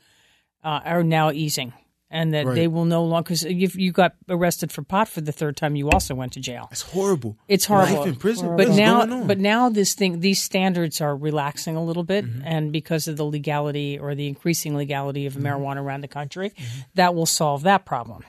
uh, 0.63 0.79
are 0.85 1.03
now 1.03 1.31
easing. 1.31 1.73
And 2.13 2.33
that 2.33 2.45
Right. 2.45 2.55
they 2.55 2.67
will 2.67 2.85
no 2.85 3.03
longer 3.05 3.23
because 3.23 3.43
if 3.45 3.75
you 3.75 3.91
got 3.93 4.15
arrested 4.29 4.71
for 4.71 4.83
pot 4.83 5.07
for 5.07 5.21
the 5.21 5.31
third 5.31 5.55
time, 5.57 5.75
you 5.77 5.89
also 5.89 6.13
went 6.13 6.33
to 6.33 6.39
jail. 6.41 6.67
It's 6.71 6.81
horrible. 6.81 7.37
It's 7.47 7.65
horrible. 7.65 7.99
Life 7.99 8.07
in 8.09 8.15
prison. 8.17 8.55
But 8.57 8.69
now, 8.69 9.23
but 9.25 9.39
now 9.39 9.69
this 9.69 9.93
thing, 9.95 10.19
these 10.19 10.41
standards 10.41 10.99
are 11.01 11.15
relaxing 11.15 11.75
a 11.77 11.83
little 11.83 12.03
bit, 12.03 12.25
Mm-hmm. 12.25 12.41
and 12.45 12.71
because 12.71 13.07
of 13.07 13.15
the 13.17 13.25
legality 13.25 13.97
or 13.97 14.13
the 14.13 14.27
increasing 14.27 14.75
legality 14.75 15.25
of 15.25 15.33
Mm-hmm. 15.33 15.47
marijuana 15.47 15.77
around 15.81 16.01
the 16.01 16.07
country, 16.09 16.51
that 16.95 17.15
will 17.15 17.25
solve 17.25 17.63
that 17.63 17.85
problem. 17.85 18.23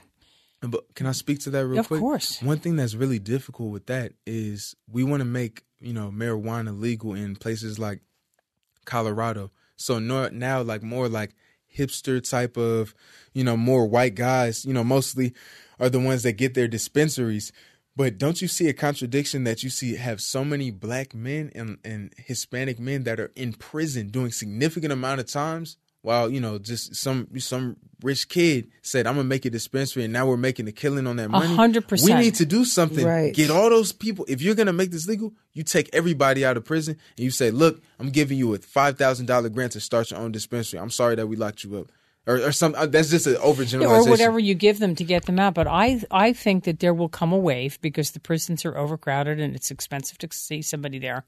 But 0.60 0.94
can 0.94 1.06
I 1.08 1.12
speak 1.12 1.40
to 1.40 1.50
that 1.50 1.66
real 1.66 1.80
Of 1.80 1.88
quick? 1.88 1.98
Of 1.98 2.02
course. 2.02 2.40
One 2.40 2.60
thing 2.60 2.76
that's 2.76 2.94
really 2.94 3.18
difficult 3.18 3.72
with 3.72 3.86
that 3.86 4.12
is 4.24 4.76
we 4.88 5.02
want 5.02 5.20
to 5.20 5.24
make 5.24 5.64
you 5.80 5.92
know 5.92 6.12
marijuana 6.14 6.78
legal 6.80 7.14
in 7.14 7.34
places 7.34 7.80
like 7.80 8.00
Colorado. 8.84 9.50
So 9.76 9.98
now 9.98 10.62
like 10.62 10.82
more 10.82 11.08
like 11.08 11.34
hipster 11.76 12.26
type 12.28 12.56
of 12.56 12.94
you 13.32 13.44
know 13.44 13.56
more 13.56 13.86
white 13.86 14.14
guys. 14.14 14.64
You 14.64 14.72
know 14.72 14.84
mostly 14.84 15.34
are 15.78 15.88
the 15.88 16.00
ones 16.00 16.22
that 16.22 16.32
get 16.32 16.54
their 16.54 16.68
dispensaries. 16.68 17.52
But 17.94 18.16
don't 18.16 18.40
you 18.40 18.48
see 18.48 18.68
a 18.68 18.72
contradiction 18.72 19.44
that 19.44 19.62
you 19.62 19.68
see 19.68 19.96
have 19.96 20.22
so 20.22 20.46
many 20.46 20.70
black 20.70 21.14
men 21.14 21.52
and, 21.54 21.76
and 21.84 22.14
Hispanic 22.16 22.78
men 22.78 23.04
that 23.04 23.20
are 23.20 23.32
in 23.36 23.52
prison 23.52 24.08
doing 24.08 24.32
significant 24.32 24.94
amount 24.94 25.20
of 25.20 25.26
times 25.26 25.76
while 26.02 26.28
you 26.30 26.40
know 26.40 26.58
just 26.58 26.94
some 26.94 27.28
some 27.38 27.76
rich 28.02 28.28
kid 28.28 28.68
said 28.82 29.06
I'm 29.06 29.14
gonna 29.14 29.28
make 29.28 29.44
a 29.44 29.50
dispensary 29.50 30.04
and 30.04 30.12
now 30.12 30.26
we're 30.26 30.36
making 30.36 30.68
a 30.68 30.72
killing 30.72 31.06
on 31.06 31.16
that 31.16 31.30
money. 31.30 31.54
100% 31.56 32.04
We 32.04 32.14
need 32.14 32.34
to 32.36 32.46
do 32.46 32.64
something. 32.64 33.06
Right. 33.06 33.32
Get 33.32 33.50
all 33.50 33.70
those 33.70 33.92
people. 33.92 34.24
If 34.28 34.42
you're 34.42 34.56
gonna 34.56 34.72
make 34.72 34.90
this 34.90 35.06
legal, 35.06 35.32
you 35.52 35.62
take 35.62 35.88
everybody 35.92 36.44
out 36.44 36.56
of 36.56 36.64
prison 36.64 36.96
and 37.16 37.24
you 37.24 37.30
say, 37.30 37.50
"Look, 37.50 37.80
I'm 37.98 38.10
giving 38.10 38.36
you 38.38 38.52
a 38.54 38.58
five 38.58 38.98
thousand 38.98 39.26
dollar 39.26 39.48
grant 39.48 39.72
to 39.72 39.80
start 39.80 40.10
your 40.10 40.20
own 40.20 40.32
dispensary. 40.32 40.80
I'm 40.80 40.90
sorry 40.90 41.14
that 41.14 41.26
we 41.28 41.36
locked 41.36 41.64
you 41.64 41.78
up." 41.78 41.92
Or, 42.24 42.36
or 42.36 42.52
some 42.52 42.76
uh, 42.76 42.86
that's 42.86 43.10
just 43.10 43.26
an 43.26 43.34
overgeneralization. 43.34 43.80
yeah, 43.82 43.88
or 43.88 44.08
whatever 44.08 44.38
you 44.38 44.54
give 44.54 44.78
them 44.78 44.94
to 44.94 45.02
get 45.02 45.26
them 45.26 45.40
out. 45.40 45.54
But 45.54 45.66
I 45.66 46.02
I 46.12 46.32
think 46.32 46.62
that 46.64 46.78
there 46.78 46.94
will 46.94 47.08
come 47.08 47.32
a 47.32 47.38
wave 47.38 47.80
because 47.80 48.12
the 48.12 48.20
prisons 48.20 48.64
are 48.64 48.78
overcrowded 48.78 49.40
and 49.40 49.56
it's 49.56 49.72
expensive 49.72 50.18
to 50.18 50.28
see 50.30 50.62
somebody 50.62 51.00
there. 51.00 51.24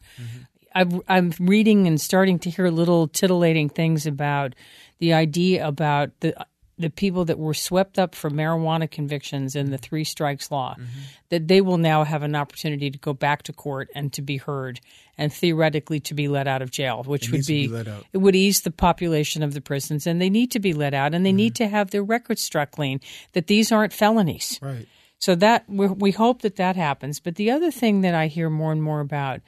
I'm, 0.75 1.01
I'm 1.09 1.33
reading 1.39 1.87
and 1.87 2.01
starting 2.01 2.39
to 2.41 2.51
hear 2.51 2.69
little 2.69 3.09
titillating 3.09 3.69
things 3.69 4.07
about 4.07 4.55
the 4.99 5.15
idea 5.15 5.67
about 5.67 6.11
the 6.21 6.35
the 6.77 6.91
people 6.91 7.25
that 7.27 7.39
were 7.39 7.55
swept 7.55 7.99
up 7.99 8.15
for 8.15 8.31
marijuana 8.31 8.91
convictions 8.91 9.55
in 9.55 9.71
the 9.71 9.79
three 9.79 10.03
strikes 10.03 10.51
law 10.51 10.75
mm-hmm. 10.75 11.01
that 11.29 11.47
they 11.47 11.61
will 11.61 11.79
now 11.79 12.03
have 12.03 12.23
an 12.23 12.35
opportunity 12.35 12.91
to 12.91 12.99
go 12.99 13.13
back 13.13 13.45
to 13.45 13.53
court 13.53 13.89
and 13.95 14.13
to 14.13 14.23
be 14.23 14.39
heard 14.39 14.81
and 15.17 15.33
theoretically 15.33 16.01
to 16.01 16.15
be 16.15 16.27
let 16.27 16.49
out 16.49 16.63
of 16.63 16.71
jail 16.71 17.05
which 17.05 17.29
It 17.29 17.33
would 17.33 17.47
be, 17.47 17.69
be 17.69 17.73
let 17.73 17.87
out. 17.87 18.05
it 18.13 18.19
would 18.19 18.35
ease 18.35 18.63
the 18.63 18.73
population 18.73 19.43
of 19.43 19.55
the 19.55 19.61
prisons 19.61 20.07
and 20.07 20.21
they 20.21 20.31
need 20.31 20.51
to 20.53 20.59
be 20.61 20.75
let 20.75 20.95
out 20.95 21.15
and 21.15 21.25
they 21.25 21.33
need 21.33 21.55
mm-hmm. 21.55 21.65
to 21.65 21.71
have 21.71 21.91
their 21.91 22.03
records 22.03 22.43
struck 22.43 22.73
clean 22.73 23.01
that 23.33 23.47
these 23.47 23.71
aren't 23.71 23.93
felonies 23.93 24.59
right. 24.61 24.89
so 25.19 25.37
that 25.37 25.65
we 25.69 26.11
hope 26.11 26.43
that 26.43 26.57
that 26.57 26.75
happens. 26.75 27.21
But 27.21 27.37
the 27.37 27.53
other 27.53 27.71
thing 27.71 28.01
that 28.01 28.15
I 28.15 28.27
hear 28.27 28.51
more 28.51 28.73
and 28.73 28.83
more 28.83 29.01
about 29.01 29.41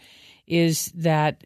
is 0.47 0.93
that, 0.95 1.45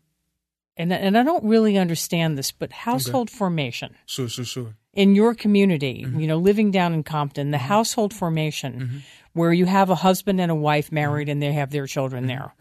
and 0.77 0.93
and 0.93 1.17
I 1.17 1.23
don't 1.23 1.45
really 1.45 1.77
understand 1.79 2.37
this, 2.39 2.53
but 2.53 2.73
household 2.73 3.31
formation 3.31 3.95
Sure, 4.07 4.29
sure, 4.29 4.45
sure. 4.45 4.75
in 4.93 5.15
your 5.15 5.35
community, 5.35 6.05
Mm-hmm. 6.07 6.21
you 6.21 6.27
know, 6.27 6.39
living 6.39 6.71
down 6.71 6.93
in 6.95 7.03
Compton, 7.03 7.51
the 7.51 7.59
household 7.59 8.13
formation 8.15 9.03
where 9.33 9.53
you 9.53 9.67
have 9.67 9.91
a 9.91 9.95
husband 9.97 10.41
and 10.41 10.51
a 10.51 10.55
wife 10.55 10.91
married 10.93 11.27
Mm-hmm. 11.29 11.33
and 11.33 11.43
they 11.43 11.53
have 11.53 11.71
their 11.71 11.87
children 11.87 12.27
there. 12.27 12.55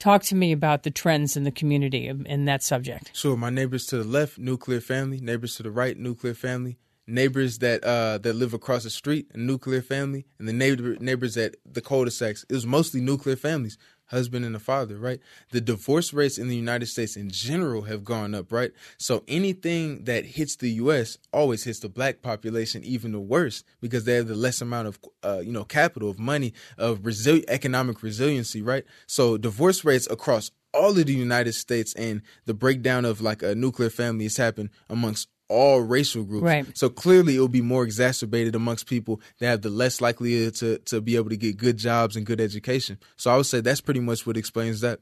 Talk 0.00 0.22
to 0.24 0.34
me 0.34 0.52
about 0.52 0.82
the 0.82 0.90
trends 0.90 1.36
in 1.36 1.44
the 1.44 1.52
community 1.52 2.08
in 2.08 2.26
in 2.26 2.44
that 2.46 2.62
subject. 2.62 3.10
Sure. 3.14 3.36
My 3.36 3.50
neighbors 3.50 3.86
to 3.86 3.96
the 3.98 4.04
left, 4.04 4.38
nuclear 4.38 4.80
family. 4.80 5.18
Neighbors 5.20 5.54
to 5.56 5.62
the 5.62 5.70
right, 5.70 5.96
nuclear 5.96 6.34
family. 6.34 6.78
Neighbors 7.06 7.58
that 7.58 7.84
uh 7.84 8.18
that 8.18 8.34
live 8.34 8.52
across 8.54 8.82
the 8.82 8.90
street, 8.90 9.26
a 9.34 9.38
nuclear 9.38 9.82
family, 9.82 10.26
and 10.38 10.48
the 10.48 10.52
neighbor 10.52 10.96
neighbors 11.00 11.36
at 11.36 11.54
the 11.64 11.80
cul-de-sacs. 11.80 12.44
It 12.48 12.54
was 12.54 12.66
mostly 12.66 13.00
nuclear 13.00 13.36
families, 13.36 13.78
husband 14.14 14.44
and 14.44 14.56
a 14.56 14.58
father, 14.58 14.96
right? 14.96 15.20
The 15.50 15.60
divorce 15.60 16.12
rates 16.12 16.38
in 16.38 16.48
the 16.48 16.56
United 16.56 16.86
States 16.86 17.16
in 17.16 17.30
general 17.30 17.82
have 17.82 18.04
gone 18.04 18.34
up, 18.34 18.52
right? 18.52 18.72
So 18.96 19.24
anything 19.28 20.04
that 20.04 20.24
hits 20.24 20.56
the 20.56 20.70
U.S. 20.84 21.18
always 21.32 21.64
hits 21.64 21.80
the 21.80 21.88
black 21.88 22.22
population 22.22 22.84
even 22.84 23.12
the 23.12 23.20
worst 23.20 23.64
because 23.80 24.04
they 24.04 24.14
have 24.14 24.28
the 24.28 24.34
less 24.34 24.60
amount 24.60 24.88
of 24.88 24.98
uh, 25.22 25.40
you 25.44 25.52
know 25.52 25.64
capital, 25.64 26.10
of 26.10 26.18
money, 26.18 26.54
of 26.78 27.00
resil- 27.00 27.44
economic 27.48 28.02
resiliency, 28.02 28.62
right? 28.62 28.84
So 29.06 29.36
divorce 29.36 29.84
rates 29.84 30.08
across 30.10 30.50
all 30.72 30.98
of 30.98 31.06
the 31.06 31.12
United 31.12 31.54
States 31.54 31.94
and 31.94 32.22
the 32.46 32.54
breakdown 32.54 33.04
of 33.04 33.20
like 33.20 33.42
a 33.42 33.54
nuclear 33.54 33.90
family 33.90 34.24
has 34.24 34.36
happened 34.36 34.70
amongst 34.90 35.28
all 35.48 35.80
racial 35.80 36.24
groups. 36.24 36.42
Right. 36.44 36.76
So 36.76 36.88
clearly 36.88 37.36
it 37.36 37.40
will 37.40 37.48
be 37.48 37.60
more 37.62 37.84
exacerbated 37.84 38.54
amongst 38.54 38.86
people 38.86 39.20
that 39.38 39.46
have 39.46 39.62
the 39.62 39.70
less 39.70 40.00
likelihood 40.00 40.54
to, 40.56 40.78
to 40.78 41.00
be 41.00 41.16
able 41.16 41.30
to 41.30 41.36
get 41.36 41.56
good 41.56 41.76
jobs 41.76 42.16
and 42.16 42.24
good 42.24 42.40
education. 42.40 42.98
So 43.16 43.30
I 43.30 43.36
would 43.36 43.46
say 43.46 43.60
that's 43.60 43.80
pretty 43.80 44.00
much 44.00 44.26
what 44.26 44.36
explains 44.36 44.80
that. 44.80 45.00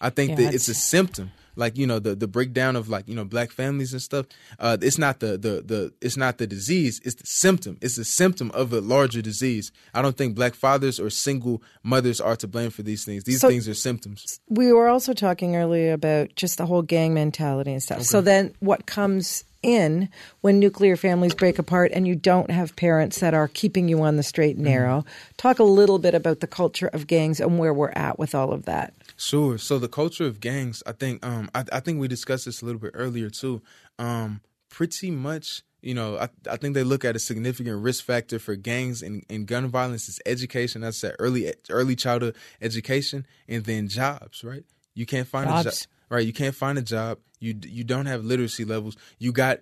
I 0.00 0.10
think 0.10 0.30
Yeah, 0.30 0.46
that 0.46 0.54
it's 0.54 0.68
a 0.68 0.74
symptom. 0.74 1.30
Like, 1.56 1.76
you 1.76 1.86
know, 1.86 1.98
the, 1.98 2.14
the 2.14 2.28
breakdown 2.28 2.76
of 2.76 2.88
like, 2.88 3.08
you 3.08 3.14
know, 3.14 3.24
black 3.24 3.50
families 3.50 3.92
and 3.92 4.00
stuff. 4.00 4.26
Uh, 4.58 4.76
it's 4.80 4.96
not 4.98 5.20
the, 5.20 5.36
the, 5.36 5.62
the, 5.62 5.92
it's 6.00 6.16
not 6.16 6.38
the 6.38 6.46
disease. 6.46 7.00
It's 7.04 7.16
the 7.16 7.26
symptom. 7.26 7.76
It's 7.82 7.98
a 7.98 8.04
symptom 8.04 8.50
of 8.52 8.72
a 8.72 8.80
larger 8.80 9.20
disease. 9.20 9.72
I 9.92 10.00
don't 10.00 10.16
think 10.16 10.36
black 10.36 10.54
fathers 10.54 11.00
or 11.00 11.10
single 11.10 11.62
mothers 11.82 12.20
are 12.20 12.36
to 12.36 12.46
blame 12.48 12.70
for 12.70 12.82
these 12.82 13.04
things. 13.04 13.24
These 13.24 13.40
So- 13.40 13.48
things 13.48 13.68
are 13.68 13.74
symptoms. 13.74 14.40
We 14.48 14.72
were 14.72 14.88
also 14.88 15.12
talking 15.12 15.56
earlier 15.56 15.92
about 15.92 16.34
just 16.36 16.56
the 16.56 16.66
whole 16.66 16.82
gang 16.82 17.12
mentality 17.14 17.72
and 17.72 17.82
stuff. 17.82 18.02
So 18.02 18.20
then 18.20 18.54
what 18.60 18.86
comes 18.86 19.44
in 19.62 20.08
when 20.40 20.58
nuclear 20.58 20.96
families 20.96 21.34
break 21.34 21.58
apart 21.58 21.90
and 21.94 22.06
you 22.06 22.14
don't 22.14 22.50
have 22.50 22.76
parents 22.76 23.20
that 23.20 23.34
are 23.34 23.48
keeping 23.48 23.88
you 23.88 24.02
on 24.02 24.16
the 24.16 24.22
straight 24.22 24.56
and 24.56 24.64
narrow? 24.64 25.04
Talk 25.36 25.58
a 25.58 25.64
little 25.64 25.98
bit 25.98 26.14
about 26.14 26.40
the 26.40 26.46
culture 26.46 26.88
of 26.88 27.06
gangs 27.06 27.40
and 27.40 27.58
where 27.58 27.74
we're 27.74 27.90
at 27.90 28.18
with 28.18 28.34
all 28.34 28.52
of 28.52 28.64
that. 28.64 28.94
Sure. 29.16 29.58
So 29.58 29.78
the 29.78 29.88
culture 29.88 30.26
of 30.26 30.40
gangs, 30.40 30.82
I 30.86 30.92
think, 30.92 31.24
um, 31.24 31.50
I, 31.54 31.64
I 31.72 31.80
think 31.80 32.00
we 32.00 32.08
discussed 32.08 32.46
this 32.46 32.62
a 32.62 32.64
little 32.64 32.80
bit 32.80 32.92
earlier 32.94 33.30
too. 33.30 33.62
Um, 33.98 34.40
pretty 34.70 35.10
much, 35.10 35.62
you 35.82 35.94
know, 35.94 36.16
I, 36.16 36.28
I 36.50 36.56
think 36.56 36.74
they 36.74 36.84
look 36.84 37.04
at 37.04 37.16
a 37.16 37.18
significant 37.18 37.82
risk 37.82 38.04
factor 38.04 38.38
for 38.38 38.54
gangs 38.54 39.02
and, 39.02 39.24
and 39.28 39.46
gun 39.46 39.66
violence 39.68 40.08
is 40.08 40.20
education. 40.24 40.80
That's 40.80 41.00
that 41.02 41.16
early 41.18 41.52
early 41.68 41.96
childhood 41.96 42.36
education, 42.60 43.26
and 43.48 43.64
then 43.64 43.88
jobs. 43.88 44.44
Right? 44.44 44.64
You 44.94 45.06
can't 45.06 45.26
find 45.26 45.48
a 45.48 45.64
job. 45.64 45.72
Right? 46.10 46.26
You 46.26 46.32
can't 46.32 46.54
find 46.54 46.76
a 46.76 46.82
job. 46.82 47.18
You 47.38 47.58
you 47.64 47.84
don't 47.84 48.06
have 48.06 48.24
literacy 48.24 48.64
levels. 48.64 48.96
You 49.18 49.32
got 49.32 49.60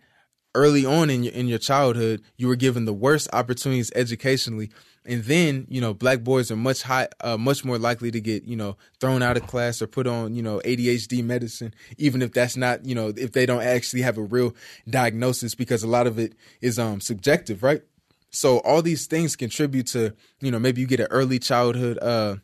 early 0.54 0.84
on 0.84 1.10
in 1.10 1.22
your 1.22 1.32
in 1.32 1.46
your 1.46 1.58
childhood, 1.58 2.22
you 2.36 2.48
were 2.48 2.56
given 2.56 2.84
the 2.84 2.92
worst 2.92 3.28
opportunities 3.32 3.92
educationally, 3.94 4.70
and 5.04 5.22
then 5.24 5.66
you 5.68 5.80
know 5.80 5.94
black 5.94 6.24
boys 6.24 6.50
are 6.50 6.56
much 6.56 6.82
high, 6.82 7.08
uh, 7.20 7.36
much 7.36 7.64
more 7.64 7.78
likely 7.78 8.10
to 8.10 8.20
get 8.20 8.44
you 8.44 8.56
know 8.56 8.76
thrown 9.00 9.22
out 9.22 9.36
of 9.36 9.46
class 9.46 9.80
or 9.80 9.86
put 9.86 10.06
on 10.06 10.34
you 10.34 10.42
know 10.42 10.60
ADHD 10.64 11.22
medicine, 11.22 11.74
even 11.96 12.22
if 12.22 12.32
that's 12.32 12.56
not 12.56 12.84
you 12.84 12.94
know 12.94 13.12
if 13.16 13.32
they 13.32 13.46
don't 13.46 13.62
actually 13.62 14.02
have 14.02 14.18
a 14.18 14.22
real 14.22 14.54
diagnosis 14.88 15.54
because 15.54 15.82
a 15.82 15.88
lot 15.88 16.06
of 16.06 16.18
it 16.18 16.34
is 16.60 16.78
um 16.78 17.00
subjective, 17.00 17.62
right? 17.62 17.82
So 18.30 18.58
all 18.58 18.82
these 18.82 19.06
things 19.06 19.36
contribute 19.36 19.86
to 19.88 20.14
you 20.40 20.50
know 20.50 20.58
maybe 20.58 20.80
you 20.80 20.86
get 20.86 21.00
an 21.00 21.08
early 21.10 21.38
childhood 21.38 21.98
uh 22.02 22.36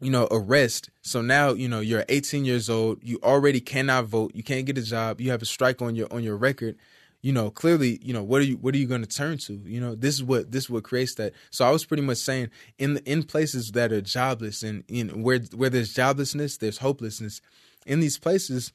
you 0.00 0.10
know, 0.10 0.28
arrest. 0.30 0.90
So 1.02 1.22
now, 1.22 1.52
you 1.52 1.68
know, 1.68 1.80
you're 1.80 2.04
18 2.08 2.44
years 2.44 2.68
old, 2.68 3.02
you 3.02 3.18
already 3.22 3.60
cannot 3.60 4.06
vote, 4.06 4.32
you 4.34 4.42
can't 4.42 4.66
get 4.66 4.78
a 4.78 4.82
job, 4.82 5.20
you 5.20 5.30
have 5.30 5.42
a 5.42 5.46
strike 5.46 5.80
on 5.82 5.94
your 5.94 6.12
on 6.12 6.22
your 6.22 6.36
record. 6.36 6.76
You 7.22 7.32
know, 7.32 7.50
clearly, 7.50 7.98
you 8.02 8.12
know, 8.12 8.22
what 8.22 8.42
are 8.42 8.44
you 8.44 8.56
what 8.56 8.74
are 8.74 8.78
you 8.78 8.86
going 8.86 9.00
to 9.00 9.08
turn 9.08 9.38
to? 9.38 9.54
You 9.64 9.80
know, 9.80 9.94
this 9.94 10.14
is 10.14 10.22
what 10.22 10.52
this 10.52 10.64
is 10.64 10.70
what 10.70 10.84
creates 10.84 11.14
that. 11.14 11.32
So 11.50 11.64
I 11.64 11.70
was 11.70 11.84
pretty 11.84 12.02
much 12.02 12.18
saying 12.18 12.50
in 12.78 12.94
the, 12.94 13.10
in 13.10 13.22
places 13.22 13.72
that 13.72 13.92
are 13.92 14.02
jobless 14.02 14.62
and 14.62 14.84
in 14.88 15.22
where 15.22 15.38
where 15.54 15.70
there's 15.70 15.94
joblessness, 15.94 16.58
there's 16.58 16.78
hopelessness. 16.78 17.40
In 17.86 18.00
these 18.00 18.18
places, 18.18 18.72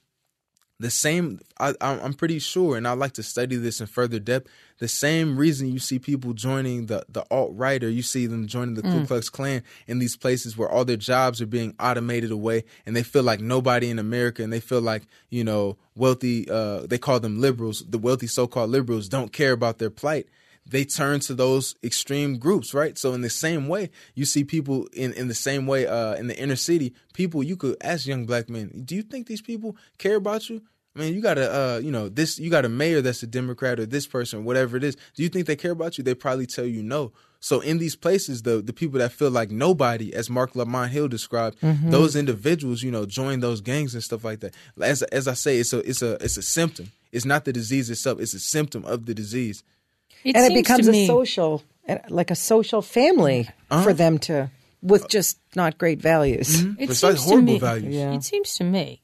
the 0.80 0.90
same 0.90 1.40
I, 1.60 1.74
I'm 1.82 2.00
I'm 2.00 2.14
pretty 2.14 2.40
sure, 2.40 2.78
and 2.78 2.88
I'd 2.88 2.98
like 2.98 3.14
to 3.14 3.24
study 3.24 3.58
this 3.58 3.82
in 3.82 3.88
further 3.88 4.20
depth. 4.20 4.50
The 4.78 4.88
same 4.88 5.36
reason 5.36 5.70
you 5.70 5.80
see 5.80 6.00
people 6.00 6.34
joining 6.34 6.86
the 6.86 7.06
the 7.10 7.26
alt 7.30 7.52
right, 7.54 7.84
or 7.84 7.90
you 7.90 8.02
see 8.02 8.28
them 8.28 8.48
joining 8.48 8.76
the 8.76 8.82
Ku 8.82 9.06
Klux 9.06 9.30
Klan 9.30 9.62
in 9.88 10.00
these 10.00 10.16
places 10.16 10.58
where 10.58 10.70
all 10.70 10.86
their 10.86 10.96
jobs 10.96 11.42
are 11.42 11.46
being 11.46 11.76
automated 11.80 12.32
away, 12.32 12.64
and 12.86 12.96
they 12.96 13.04
feel 13.04 13.24
like 13.24 13.42
nobody 13.42 13.90
in 13.90 14.00
America, 14.00 14.42
and 14.42 14.54
they 14.54 14.62
feel 14.62 14.82
like 14.82 15.04
you 15.30 15.44
know 15.44 15.78
wealthy. 15.96 16.50
Uh, 16.50 16.88
they 16.88 16.98
call 16.98 17.20
them 17.20 17.42
liberals. 17.42 17.84
The 17.88 18.00
wealthy 18.00 18.28
so-called 18.28 18.70
liberals 18.70 19.10
don't 19.10 19.34
care 19.34 19.52
about 19.52 19.80
their 19.80 19.90
plight 19.90 20.28
they 20.70 20.86
turn 20.86 21.20
to 21.22 21.34
those 21.34 21.76
extreme 21.84 22.38
groups, 22.38 22.74
right? 22.74 22.98
So 22.98 23.14
in 23.14 23.22
the 23.22 23.30
same 23.30 23.68
way, 23.68 23.90
you 24.16 24.26
see 24.26 24.44
people 24.44 24.88
in, 24.94 25.14
in 25.14 25.28
the 25.28 25.34
same 25.34 25.68
way 25.68 25.88
uh, 25.88 26.14
in 26.16 26.28
the 26.28 26.38
inner 26.38 26.56
city, 26.56 26.94
people 27.14 27.44
you 27.44 27.58
could 27.58 27.76
ask 27.82 28.06
young 28.06 28.26
black 28.26 28.50
men, 28.50 28.84
do 28.86 28.96
you 28.96 29.02
think 29.02 29.28
these 29.28 29.42
people 29.42 29.76
care 29.98 30.16
about 30.16 30.50
you? 30.50 30.62
I 30.96 31.00
mean, 31.00 31.14
you 31.14 31.22
got 31.22 31.38
a, 31.38 31.52
uh, 31.52 31.78
you 31.80 31.92
know, 31.92 32.10
this, 32.10 32.40
you 32.40 32.50
got 32.50 32.66
a 32.66 32.70
mayor 32.70 33.02
that's 33.02 33.24
a 33.24 33.28
Democrat 33.28 33.80
or 33.80 33.86
this 33.86 34.08
person, 34.08 34.44
whatever 34.44 34.76
it 34.76 34.84
is. 34.84 34.96
Do 35.16 35.24
you 35.24 35.30
think 35.30 35.46
they 35.46 35.56
care 35.56 35.72
about 35.72 35.98
you? 35.98 36.04
They 36.04 36.16
probably 36.16 36.46
tell 36.46 36.66
you 36.66 36.84
no. 36.84 37.14
So 37.40 37.62
in 37.62 37.78
these 37.78 37.96
places, 37.96 38.42
the 38.42 38.62
the 38.62 38.74
people 38.74 39.00
that 39.00 39.14
feel 39.14 39.32
like 39.32 39.50
nobody, 39.50 40.14
as 40.14 40.30
Marc 40.30 40.58
Lamont 40.58 40.92
Hill 40.92 41.08
described, 41.08 41.58
those 41.62 42.16
individuals, 42.18 42.84
you 42.84 42.92
know, 42.92 43.06
join 43.06 43.40
those 43.40 43.62
gangs 43.62 43.94
and 43.94 44.04
stuff 44.04 44.26
like 44.26 44.42
that. 44.42 44.54
As 44.82 45.04
as 45.04 45.26
I 45.28 45.36
say, 45.36 45.58
it's 45.58 45.72
a 45.72 45.80
it's 45.90 46.02
a 46.02 46.14
it's 46.24 46.36
a 46.36 46.42
symptom. 46.42 46.92
It's 47.14 47.26
not 47.26 47.46
the 47.46 47.54
disease 47.54 47.90
itself. 47.90 48.20
It's 48.20 48.34
a 48.34 48.40
symptom 48.40 48.84
of 48.84 49.06
the 49.06 49.14
disease. 49.14 49.64
It 50.24 50.36
and 50.36 50.46
it 50.52 50.54
becomes 50.54 50.88
a 50.88 51.08
social, 51.08 51.64
uh, 51.88 51.98
like 52.10 52.32
a 52.32 52.36
social 52.36 52.82
family 52.82 53.48
Uh-huh. 53.72 53.84
for 53.84 53.94
them 53.94 54.18
to, 54.20 54.50
with 54.82 55.08
just 55.10 55.38
not 55.56 55.78
great 55.78 56.02
values. 56.02 56.62
It 56.62 56.90
It's 56.90 57.04
like 57.04 57.18
seems 57.18 57.26
horrible 57.26 57.48
to 57.48 57.54
me, 57.54 57.60
values. 57.60 57.96
Yeah. 57.96 58.14
It 58.14 58.24
seems 58.24 58.56
to 58.58 58.64
me 58.64 59.02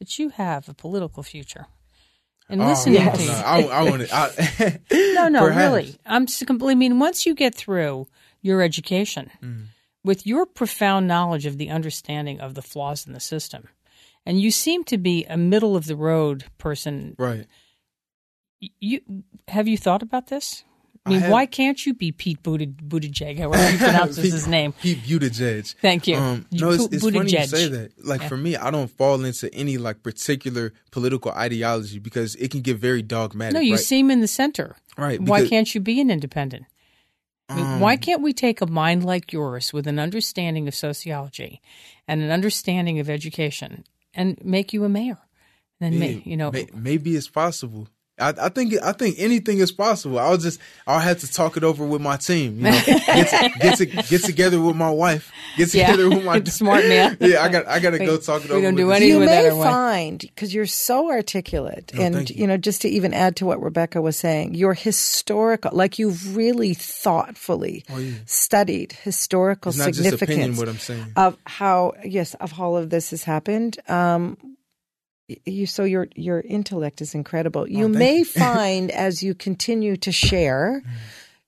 that 0.00 0.18
you 0.18 0.28
have 0.30 0.68
a 0.68 0.74
political 0.74 1.22
future. 1.22 1.66
And 2.48 2.62
Oh, 2.62 2.68
listening 2.68 3.04
no, 3.04 3.12
to 3.12 3.22
you, 3.22 3.28
no, 3.28 3.34
I, 3.44 3.62
I 3.62 3.82
want 3.90 4.02
to. 4.08 4.80
no, 5.14 5.28
no, 5.28 5.40
Perhaps. 5.46 5.58
really, 5.74 5.96
I'm 6.06 6.22
s- 6.24 6.44
completely. 6.44 6.72
I 6.72 6.76
mean, 6.76 6.98
once 7.00 7.26
you 7.26 7.34
get 7.34 7.54
through 7.54 8.06
your 8.40 8.62
education, 8.62 9.30
Mm. 9.42 9.64
with 10.04 10.24
your 10.26 10.46
profound 10.46 11.08
knowledge 11.08 11.44
of 11.46 11.58
the 11.58 11.68
understanding 11.70 12.38
of 12.40 12.54
the 12.54 12.62
flaws 12.62 13.04
in 13.06 13.12
the 13.14 13.20
system, 13.20 13.68
and 14.24 14.40
you 14.40 14.52
seem 14.52 14.84
to 14.84 14.96
be 14.96 15.24
a 15.24 15.36
middle 15.36 15.74
of 15.74 15.86
the 15.86 15.96
road 15.96 16.44
person. 16.58 17.16
right. 17.18 17.46
You 18.60 19.00
have 19.48 19.68
you 19.68 19.76
thought 19.76 20.02
about 20.02 20.28
this? 20.28 20.64
I 21.04 21.10
I 21.10 21.12
mean, 21.12 21.20
have- 21.20 21.30
why 21.30 21.46
can't 21.46 21.86
you 21.86 21.94
be 21.94 22.10
Pete 22.10 22.42
Buttig- 22.42 22.82
Buttigieg, 22.88 23.38
however 23.38 23.70
you 23.70 23.78
pronounce 23.78 24.16
Pete- 24.16 24.32
his 24.32 24.48
name? 24.48 24.72
Pete 24.72 24.98
Buttigieg. 25.04 25.74
Thank 25.80 26.08
you. 26.08 26.16
Um, 26.16 26.46
no, 26.50 26.70
it's, 26.70 26.88
it's 26.90 27.04
funny 27.04 27.30
you 27.30 27.46
say 27.46 27.68
that. 27.68 27.92
Like 28.04 28.22
for 28.24 28.36
me, 28.36 28.56
I 28.56 28.70
don't 28.72 28.88
fall 28.90 29.24
into 29.24 29.52
any 29.54 29.78
like 29.78 30.02
particular 30.02 30.72
political 30.90 31.30
ideology 31.32 31.98
because 32.00 32.34
it 32.36 32.50
can 32.50 32.60
get 32.62 32.78
very 32.78 33.02
dogmatic. 33.02 33.54
No, 33.54 33.60
you 33.60 33.74
right? 33.74 33.80
seem 33.80 34.10
in 34.10 34.20
the 34.20 34.26
center. 34.26 34.74
Right, 34.98 35.20
Why 35.20 35.46
can't 35.46 35.72
you 35.74 35.80
be 35.80 36.00
an 36.00 36.10
independent? 36.10 36.64
I 37.48 37.54
mean, 37.56 37.64
Um, 37.66 37.80
why 37.80 37.96
can't 37.96 38.22
we 38.22 38.32
take 38.32 38.60
a 38.60 38.66
mind 38.66 39.04
like 39.04 39.32
yours 39.32 39.72
with 39.72 39.86
an 39.86 40.00
understanding 40.00 40.66
of 40.66 40.74
sociology 40.74 41.60
and 42.08 42.20
an 42.22 42.30
understanding 42.32 42.98
of 42.98 43.08
education 43.08 43.84
and 44.14 44.42
make 44.44 44.72
you 44.72 44.82
a 44.84 44.88
mayor? 44.88 45.18
And 45.80 45.92
then, 45.94 46.02
Yeah, 46.02 46.16
ma- 46.16 46.22
you 46.24 46.36
know, 46.36 46.50
may- 46.50 46.66
maybe 46.74 47.14
it's 47.14 47.28
possible. 47.28 47.86
I, 48.18 48.32
I 48.40 48.48
think 48.48 48.72
I 48.82 48.92
think 48.92 49.16
anything 49.18 49.58
is 49.58 49.70
possible. 49.72 50.18
I'll 50.18 50.38
just 50.38 50.58
I'll 50.86 51.00
have 51.00 51.18
to 51.20 51.30
talk 51.30 51.56
it 51.58 51.64
over 51.64 51.84
with 51.84 52.00
my 52.00 52.16
team. 52.16 52.56
You 52.56 52.62
know, 52.64 52.70
get, 52.86 53.28
to, 53.28 53.58
get, 53.60 53.76
to, 53.78 53.86
get 53.86 54.24
together 54.24 54.60
with 54.60 54.74
my 54.76 54.88
wife. 54.90 55.30
Get 55.58 55.74
Yeah. 55.74 55.90
together 55.90 56.08
with 56.08 56.24
my 56.24 56.42
Smart 56.44 56.86
man. 56.86 57.18
Yeah, 57.20 57.42
I 57.42 57.48
got 57.50 57.66
I 57.66 57.78
got 57.78 57.90
to 57.90 57.98
go 57.98 58.16
talk 58.16 58.42
it 58.44 58.48
we 58.50 58.56
over. 58.56 58.62
don't 58.62 58.74
with 58.74 58.84
do 58.84 58.86
the 58.88 58.94
any 58.94 59.04
team. 59.06 59.14
You 59.14 59.20
with 59.20 59.28
that 59.28 59.42
may 59.44 59.50
or 59.50 59.56
what? 59.56 59.64
find 59.66 60.18
because 60.20 60.54
you're 60.54 60.64
so 60.66 61.10
articulate, 61.10 61.92
Oh, 61.96 62.00
and 62.02 62.30
you. 62.30 62.36
you. 62.42 62.46
know, 62.46 62.56
just 62.56 62.80
to 62.82 62.88
even 62.88 63.12
add 63.12 63.36
to 63.36 63.46
what 63.46 63.62
Rebecca 63.62 64.00
was 64.00 64.16
saying, 64.16 64.54
you're 64.54 64.72
historical. 64.74 65.70
Like 65.74 65.98
you've 65.98 66.34
really 66.36 66.72
thoughtfully 66.74 67.84
studied 68.24 68.92
historical 68.92 69.70
Oh, 69.70 69.70
It's 69.70 69.78
not 69.78 69.86
just 69.88 69.98
significance 69.98 70.30
opinion. 70.36 70.56
What 70.56 70.68
I'm 70.68 70.78
saying. 70.78 71.12
of 71.16 71.36
how 71.44 71.92
yes 72.04 72.34
of 72.34 72.58
all 72.60 72.76
of 72.76 72.88
this 72.90 73.10
has 73.10 73.24
happened. 73.24 73.78
Um, 73.88 74.36
y- 74.42 74.50
you 75.44 75.66
so 75.66 75.84
your 75.84 76.08
your 76.14 76.40
intellect 76.40 77.00
is 77.00 77.14
incredible. 77.14 77.68
You 77.68 77.86
Oh, 77.86 77.88
may 77.88 78.18
you. 78.18 78.24
find 78.24 78.90
as 78.90 79.22
you 79.22 79.34
continue 79.34 79.96
to 79.98 80.12
share 80.12 80.82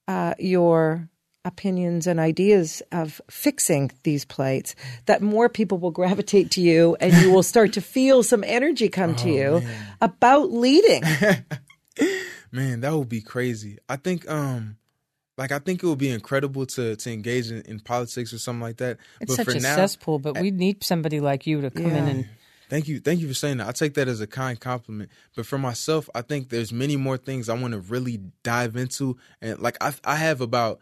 uh, 0.06 0.34
your 0.38 1.08
opinions 1.44 2.06
and 2.06 2.18
ideas 2.20 2.82
of 2.92 3.20
fixing 3.30 3.90
these 4.02 4.24
plates 4.24 4.74
that 5.06 5.22
more 5.22 5.48
people 5.48 5.78
will 5.78 5.92
gravitate 5.92 6.50
to 6.50 6.60
you 6.60 6.96
and 7.00 7.14
you 7.22 7.30
will 7.30 7.44
start 7.44 7.72
to 7.72 7.80
feel 7.80 8.22
some 8.22 8.44
energy 8.44 8.88
come 8.88 9.14
to 9.14 9.30
you 9.30 9.62
about 10.02 10.50
leading 10.52 11.02
Man, 12.52 12.80
that 12.80 12.92
would 12.94 13.08
be 13.08 13.20
crazy. 13.20 13.78
I 13.88 13.96
think 13.96 14.28
um 14.30 14.76
like 15.38 15.52
I 15.52 15.58
think 15.58 15.82
it 15.82 15.86
would 15.86 15.98
be 15.98 16.10
incredible 16.10 16.66
to 16.66 16.96
to 16.96 17.12
engage 17.12 17.50
in, 17.50 17.62
in 17.62 17.80
politics 17.80 18.32
or 18.32 18.38
something 18.38 18.62
like 18.62 18.78
that. 18.78 18.98
it's 19.20 19.30
but 19.30 19.36
such 19.36 19.44
for 19.46 19.58
a 19.58 19.60
now, 19.60 19.76
cesspool, 19.76 20.18
but 20.18 20.38
we 20.40 20.50
need 20.50 20.82
somebody 20.84 21.20
like 21.20 21.46
you 21.46 21.60
to 21.62 21.70
come 21.70 21.86
in 21.86 22.08
and 22.08 22.28
Thank 22.68 22.88
you, 22.88 23.00
thank 23.00 23.20
you 23.20 23.28
for 23.28 23.34
saying 23.34 23.58
that. 23.58 23.68
I 23.68 23.72
take 23.72 23.94
that 23.94 24.08
as 24.08 24.20
a 24.20 24.26
kind 24.26 24.58
compliment. 24.60 25.10
But 25.36 25.46
for 25.46 25.58
myself, 25.58 26.08
I 26.14 26.22
think 26.22 26.50
there's 26.50 26.72
many 26.72 26.96
more 26.96 27.16
things 27.16 27.48
I 27.48 27.54
want 27.54 27.72
to 27.72 27.80
really 27.80 28.20
dive 28.42 28.76
into, 28.76 29.16
and 29.40 29.58
like 29.58 29.76
I, 29.80 29.94
I 30.04 30.16
have 30.16 30.40
about 30.40 30.80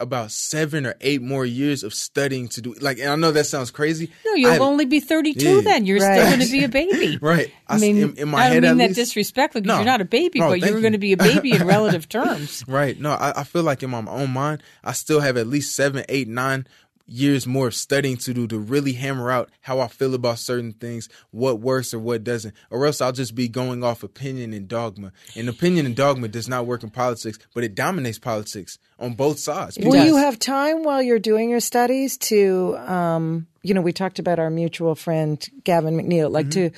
about 0.00 0.30
seven 0.30 0.86
or 0.86 0.94
eight 1.00 1.20
more 1.20 1.44
years 1.44 1.82
of 1.82 1.92
studying 1.92 2.46
to 2.46 2.62
do. 2.62 2.72
Like, 2.80 3.00
and 3.00 3.08
I 3.10 3.16
know 3.16 3.32
that 3.32 3.46
sounds 3.46 3.72
crazy. 3.72 4.12
no, 4.24 4.34
you'll 4.34 4.52
I 4.52 4.58
only 4.58 4.84
be 4.84 5.00
32 5.00 5.44
Yeah. 5.56 5.60
then. 5.62 5.86
You're 5.86 5.98
Right. 5.98 6.20
still 6.20 6.36
going 6.36 6.46
to 6.46 6.52
be 6.52 6.62
a 6.62 6.68
baby. 6.68 7.18
right. 7.20 7.50
I 7.66 7.78
mean, 7.78 7.96
in, 7.98 8.14
in 8.16 8.28
my 8.28 8.38
I 8.38 8.42
don't 8.44 8.52
head 8.52 8.62
mean 8.62 8.78
that 8.78 8.84
least. 8.90 8.94
disrespectfully 8.94 9.62
because 9.62 9.74
No. 9.74 9.78
you're 9.80 9.86
not 9.86 10.00
a 10.00 10.04
baby, 10.04 10.38
No, 10.38 10.50
but 10.50 10.60
you're 10.60 10.76
you. 10.76 10.80
going 10.82 10.92
to 10.92 11.00
be 11.00 11.14
a 11.14 11.16
baby 11.16 11.50
in 11.50 11.66
relative 11.66 12.08
terms. 12.08 12.62
Right. 12.68 12.96
No, 13.00 13.10
I, 13.10 13.40
I 13.40 13.42
feel 13.42 13.64
like 13.64 13.82
in 13.82 13.90
my 13.90 14.04
own 14.06 14.30
mind, 14.30 14.62
I 14.84 14.92
still 14.92 15.18
have 15.18 15.36
at 15.36 15.48
least 15.48 15.74
seven, 15.74 16.04
eight, 16.08 16.28
nine 16.28 16.68
years 17.08 17.46
more 17.46 17.68
of 17.68 17.74
studying 17.74 18.16
to 18.18 18.34
do 18.34 18.46
to 18.46 18.58
really 18.58 18.92
hammer 18.92 19.30
out 19.30 19.50
how 19.62 19.80
I 19.80 19.88
feel 19.88 20.14
about 20.14 20.38
certain 20.38 20.72
things, 20.72 21.08
what 21.30 21.58
works 21.60 21.94
or 21.94 21.98
what 21.98 22.22
doesn't, 22.22 22.54
or 22.70 22.86
else 22.86 23.00
I'll 23.00 23.12
just 23.12 23.34
be 23.34 23.48
going 23.48 23.82
off 23.82 24.02
opinion 24.02 24.52
and 24.52 24.68
dogma. 24.68 25.12
And 25.34 25.48
opinion 25.48 25.86
and 25.86 25.96
dogma 25.96 26.28
does 26.28 26.48
not 26.48 26.66
work 26.66 26.82
in 26.82 26.90
politics, 26.90 27.38
but 27.54 27.64
it 27.64 27.74
dominates 27.74 28.18
politics 28.18 28.78
on 28.98 29.14
both 29.14 29.38
sides. 29.38 29.78
Will 29.80 30.04
you 30.04 30.16
have 30.16 30.38
time 30.38 30.82
while 30.82 31.02
you're 31.02 31.18
doing 31.18 31.50
your 31.50 31.60
studies 31.60 32.18
to, 32.18 32.76
um, 32.78 33.46
you 33.62 33.74
know, 33.74 33.80
we 33.80 33.92
talked 33.92 34.18
about 34.18 34.38
our 34.38 34.50
mutual 34.50 34.94
friend 34.94 35.44
Gavin 35.64 35.96
McNeil, 35.96 36.30
like 36.30 36.50
to 36.50 36.70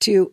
to 0.00 0.32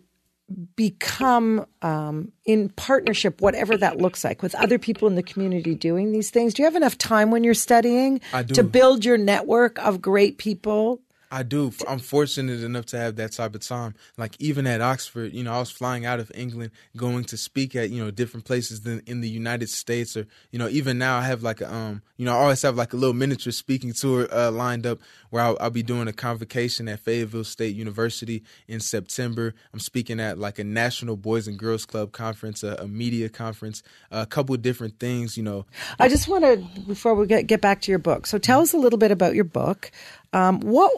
become 0.75 1.65
um, 1.81 2.31
in 2.45 2.69
partnership, 2.69 3.41
whatever 3.41 3.77
that 3.77 3.97
looks 3.97 4.23
like, 4.23 4.41
with 4.41 4.53
other 4.55 4.77
people 4.77 5.07
in 5.07 5.15
the 5.15 5.23
community 5.23 5.75
doing 5.75 6.11
these 6.11 6.29
things. 6.29 6.53
Do 6.53 6.61
you 6.61 6.65
have 6.65 6.75
enough 6.75 6.97
time 6.97 7.31
when 7.31 7.43
you're 7.43 7.53
studying 7.53 8.21
to 8.53 8.63
build 8.63 9.05
your 9.05 9.17
network 9.17 9.79
of 9.79 10.01
great 10.01 10.37
people? 10.37 11.01
I 11.33 11.41
do. 11.41 11.73
I'm 11.87 11.97
fortunate 11.97 12.61
enough 12.61 12.85
to 12.87 12.97
have 12.99 13.15
that 13.15 13.31
type 13.31 13.55
of 13.55 13.61
time. 13.61 13.95
Like 14.17 14.35
even 14.39 14.67
at 14.67 14.81
Oxford, 14.81 15.33
you 15.33 15.43
know, 15.43 15.51
I 15.51 15.57
was 15.57 15.71
flying 15.71 16.05
out 16.05 16.19
of 16.19 16.31
England, 16.35 16.69
going 16.95 17.23
to 17.23 17.37
speak 17.37 17.75
at 17.75 17.89
you 17.89 18.03
know 18.03 18.11
different 18.11 18.45
places 18.45 18.81
than 18.81 19.01
in 19.07 19.21
the 19.21 19.29
United 19.29 19.69
States, 19.69 20.15
or 20.15 20.27
you 20.51 20.59
know, 20.59 20.69
even 20.69 20.99
now 20.99 21.17
I 21.17 21.23
have 21.23 21.41
like 21.41 21.59
a 21.59 21.73
um, 21.73 22.03
you 22.17 22.25
know, 22.25 22.33
I 22.33 22.35
always 22.35 22.61
have 22.61 22.75
like 22.75 22.93
a 22.93 22.97
little 22.97 23.15
miniature 23.15 23.51
speaking 23.51 23.93
tour 23.93 24.27
uh, 24.31 24.51
lined 24.51 24.85
up 24.85 24.99
where 25.31 25.41
I'll, 25.41 25.57
I'll 25.59 25.71
be 25.71 25.81
doing 25.81 26.07
a 26.07 26.13
convocation 26.13 26.87
at 26.87 26.99
Fayetteville 26.99 27.45
State 27.45 27.75
University 27.75 28.43
in 28.67 28.79
September. 28.79 29.55
I'm 29.73 29.79
speaking 29.79 30.19
at 30.19 30.37
like 30.37 30.59
a 30.59 30.63
National 30.63 31.17
Boys 31.17 31.47
and 31.47 31.57
Girls 31.57 31.87
Club 31.87 32.11
conference, 32.11 32.61
a, 32.61 32.75
a 32.75 32.87
media 32.87 33.27
conference, 33.27 33.81
a 34.11 34.27
couple 34.27 34.53
of 34.53 34.61
different 34.61 34.99
things. 34.99 35.35
You 35.35 35.43
know, 35.43 35.65
I 35.97 36.09
just 36.09 36.27
want 36.27 36.43
to, 36.43 36.57
before 36.81 37.15
we 37.15 37.25
get, 37.25 37.47
get 37.47 37.59
back 37.59 37.81
to 37.81 37.91
your 37.91 37.97
book, 37.97 38.27
so 38.27 38.37
tell 38.37 38.61
us 38.61 38.71
a 38.73 38.77
little 38.77 38.99
bit 38.99 39.09
about 39.09 39.33
your 39.33 39.45
book. 39.45 39.89
Um, 40.31 40.59
what 40.59 40.91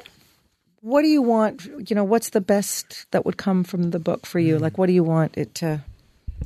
what 0.86 1.02
do 1.02 1.08
you 1.08 1.22
want? 1.24 1.66
You 1.90 1.96
know, 1.96 2.04
what's 2.04 2.30
the 2.30 2.42
best 2.42 3.08
that 3.12 3.26
would 3.26 3.38
come 3.38 3.64
from 3.64 3.90
the 3.90 3.98
book 4.00 4.26
for 4.28 4.40
Mm. 4.40 4.46
you? 4.46 4.60
Like, 4.60 4.78
what 4.78 4.86
do 4.86 4.94
you 4.94 5.04
want 5.04 5.36
it 5.36 5.56
to? 5.56 5.84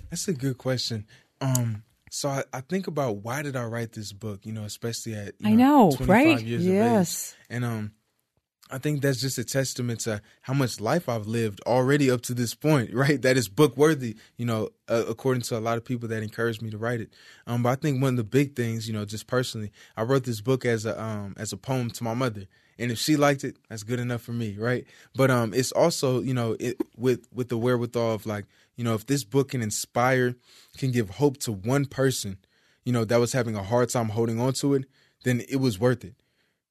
That's 0.10 0.28
a 0.30 0.34
good 0.34 0.58
question. 0.58 1.06
Um, 1.42 1.84
so 2.10 2.30
I, 2.30 2.44
I 2.54 2.62
think 2.62 2.88
about 2.88 3.18
why 3.18 3.42
did 3.42 3.56
I 3.58 3.66
write 3.66 3.92
this 3.92 4.14
book? 4.14 4.46
You 4.46 4.54
know, 4.54 4.64
especially 4.64 5.14
at 5.14 5.34
you 5.40 5.50
I 5.50 5.56
know, 5.56 5.92
25 5.98 6.08
right? 6.10 6.42
Years 6.46 6.66
Yes. 6.66 7.32
of 7.32 7.38
age. 7.40 7.46
and 7.56 7.66
um, 7.66 7.92
I 8.72 8.78
think 8.78 9.02
that's 9.02 9.20
just 9.20 9.38
a 9.38 9.44
testament 9.44 10.00
to 10.02 10.22
how 10.42 10.54
much 10.54 10.80
life 10.80 11.10
I've 11.10 11.28
lived 11.28 11.60
already 11.66 12.10
up 12.10 12.22
to 12.24 12.34
this 12.34 12.54
point. 12.56 12.94
Right, 13.04 13.22
that 13.22 13.36
is 13.36 13.50
book 13.50 13.76
worthy. 13.76 14.16
You 14.38 14.46
know, 14.46 14.70
uh, 14.88 15.04
according 15.08 15.42
to 15.50 15.58
a 15.58 15.60
lot 15.68 15.78
of 15.78 15.84
people 15.84 16.08
that 16.10 16.24
encouraged 16.24 16.62
me 16.62 16.70
to 16.72 16.78
write 16.78 17.02
it. 17.02 17.10
Um, 17.46 17.62
but 17.64 17.70
I 17.70 17.76
think 17.76 18.02
one 18.02 18.14
of 18.14 18.18
the 18.18 18.24
big 18.24 18.56
things, 18.56 18.88
you 18.88 18.94
know, 18.94 19.06
just 19.06 19.28
personally, 19.28 19.72
I 19.98 20.04
wrote 20.04 20.24
this 20.24 20.40
book 20.40 20.66
as 20.66 20.86
a 20.86 20.94
um 21.02 21.34
as 21.38 21.52
a 21.52 21.58
poem 21.58 21.90
to 21.92 22.04
my 22.06 22.14
mother. 22.14 22.46
And 22.80 22.92
if 22.92 22.98
she 22.98 23.18
liked 23.18 23.44
it, 23.44 23.58
that's 23.68 23.84
good 23.84 24.00
enough 24.00 24.22
for 24.22 24.32
me, 24.32 24.56
right? 24.58 24.86
But 25.14 25.30
um, 25.30 25.54
it's 25.54 25.72
also 25.74 26.22
you 26.22 26.34
know 26.34 26.56
it 26.60 26.78
with 26.98 27.28
with 27.34 27.50
the 27.50 27.58
wherewithal 27.58 28.14
of 28.14 28.26
like 28.26 28.46
you 28.76 28.84
know 28.84 28.94
if 28.94 29.06
this 29.06 29.24
book 29.24 29.50
can 29.50 29.62
inspire, 29.62 30.36
can 30.78 30.92
give 30.92 31.10
hope 31.12 31.38
to 31.40 31.52
one 31.52 31.86
person, 31.86 32.38
you 32.86 32.94
know 32.94 33.06
that 33.06 33.20
was 33.20 33.34
having 33.34 33.56
a 33.56 33.64
hard 33.64 33.90
time 33.90 34.10
holding 34.10 34.40
on 34.40 34.54
to 34.54 34.74
it, 34.74 34.86
then 35.24 35.44
it 35.50 35.58
was 35.58 35.80
worth 35.80 36.04
it. 36.06 36.16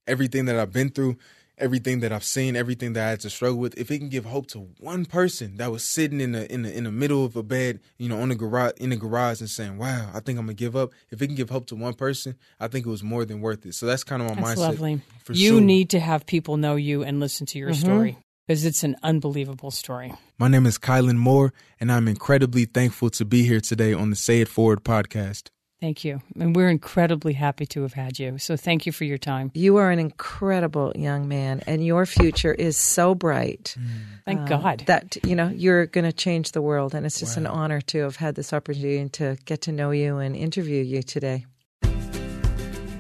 Everything 0.06 0.46
that 0.46 0.58
I've 0.58 0.72
been 0.72 0.88
through, 0.88 1.18
everything 1.60 2.00
that 2.00 2.12
I've 2.12 2.24
seen, 2.24 2.56
everything 2.56 2.92
that 2.94 3.06
I 3.06 3.10
had 3.10 3.20
to 3.20 3.30
struggle 3.30 3.58
with, 3.58 3.76
if 3.78 3.90
it 3.90 3.98
can 3.98 4.08
give 4.08 4.24
hope 4.24 4.46
to 4.48 4.60
one 4.80 5.04
person 5.04 5.56
that 5.56 5.70
was 5.70 5.84
sitting 5.84 6.20
in 6.20 6.32
the 6.32 6.52
in 6.52 6.62
the 6.62 6.76
in 6.76 6.84
the 6.84 6.90
middle 6.92 7.24
of 7.24 7.36
a 7.36 7.42
bed, 7.42 7.80
you 7.98 8.08
know, 8.08 8.20
on 8.20 8.28
the 8.30 8.34
garage 8.34 8.72
in 8.78 8.90
the 8.90 8.96
garage 8.96 9.40
and 9.40 9.50
saying, 9.50 9.78
"Wow, 9.78 10.10
I 10.14 10.20
think 10.20 10.38
I'm 10.38 10.46
gonna 10.46 10.54
give 10.54 10.74
up." 10.76 10.92
If 11.10 11.20
it 11.22 11.26
can 11.26 11.36
give 11.36 11.50
hope 11.50 11.66
to 11.68 11.76
one 11.76 11.94
person, 11.94 12.36
I 12.60 12.68
think 12.68 12.86
it 12.86 12.90
was 12.90 13.02
more 13.02 13.24
than 13.24 13.40
worth 13.40 13.64
it. 13.66 13.74
So 13.74 13.86
that's 13.86 14.04
kind 14.04 14.22
of 14.22 14.28
my 14.28 14.34
That's 14.42 14.60
mindset. 14.60 14.62
lovely. 14.68 15.00
for 15.24 15.32
You 15.34 15.50
sure. 15.52 15.60
need 15.60 15.90
to 15.90 16.00
have 16.00 16.26
people 16.26 16.56
know 16.56 16.76
you 16.76 17.02
and 17.02 17.20
listen 17.20 17.46
to 17.46 17.58
your 17.58 17.70
Mm-hmm. 17.70 17.80
story 17.86 18.18
because 18.46 18.64
it's 18.64 18.82
an 18.84 18.96
unbelievable 19.02 19.70
story. 19.70 20.12
My 20.38 20.48
name 20.48 20.64
is 20.66 20.78
Caylin 20.78 21.16
Moore, 21.18 21.52
and 21.80 21.92
I'm 21.92 22.08
incredibly 22.08 22.64
thankful 22.64 23.10
to 23.10 23.24
be 23.24 23.42
here 23.42 23.60
today 23.60 23.92
on 23.92 24.10
the 24.10 24.16
Say 24.16 24.40
It 24.40 24.48
Forward 24.48 24.84
podcast. 24.84 25.48
Thank 25.80 26.04
you. 26.04 26.20
And 26.38 26.54
we're 26.56 26.70
incredibly 26.70 27.34
happy 27.34 27.64
to 27.66 27.82
have 27.82 27.92
had 27.92 28.18
you. 28.18 28.38
So 28.38 28.56
thank 28.56 28.84
you 28.84 28.90
for 28.90 29.04
your 29.04 29.18
time. 29.18 29.52
You 29.54 29.76
are 29.76 29.92
an 29.92 30.00
incredible 30.00 30.92
young 30.96 31.28
man, 31.28 31.62
and 31.68 31.86
your 31.86 32.04
future 32.04 32.52
is 32.52 32.76
so 32.76 33.14
bright. 33.14 33.76
Thank 34.24 34.40
uh, 34.40 34.46
God. 34.46 34.82
that 34.86 35.16
you 35.24 35.36
know 35.36 35.48
you're 35.48 35.86
going 35.86 36.04
to 36.04 36.12
change 36.12 36.50
the 36.52 36.62
world, 36.62 36.96
and 36.96 37.06
it's 37.06 37.20
just 37.20 37.36
an 37.36 37.46
honor 37.46 37.80
to 37.82 38.00
have 38.00 38.16
had 38.16 38.34
this 38.34 38.52
opportunity 38.52 38.98
and 38.98 39.12
to 39.14 39.38
get 39.44 39.60
to 39.62 39.72
know 39.72 39.92
you 39.92 40.18
and 40.18 40.34
interview 40.34 40.82
you 40.82 41.00
today. 41.02 41.46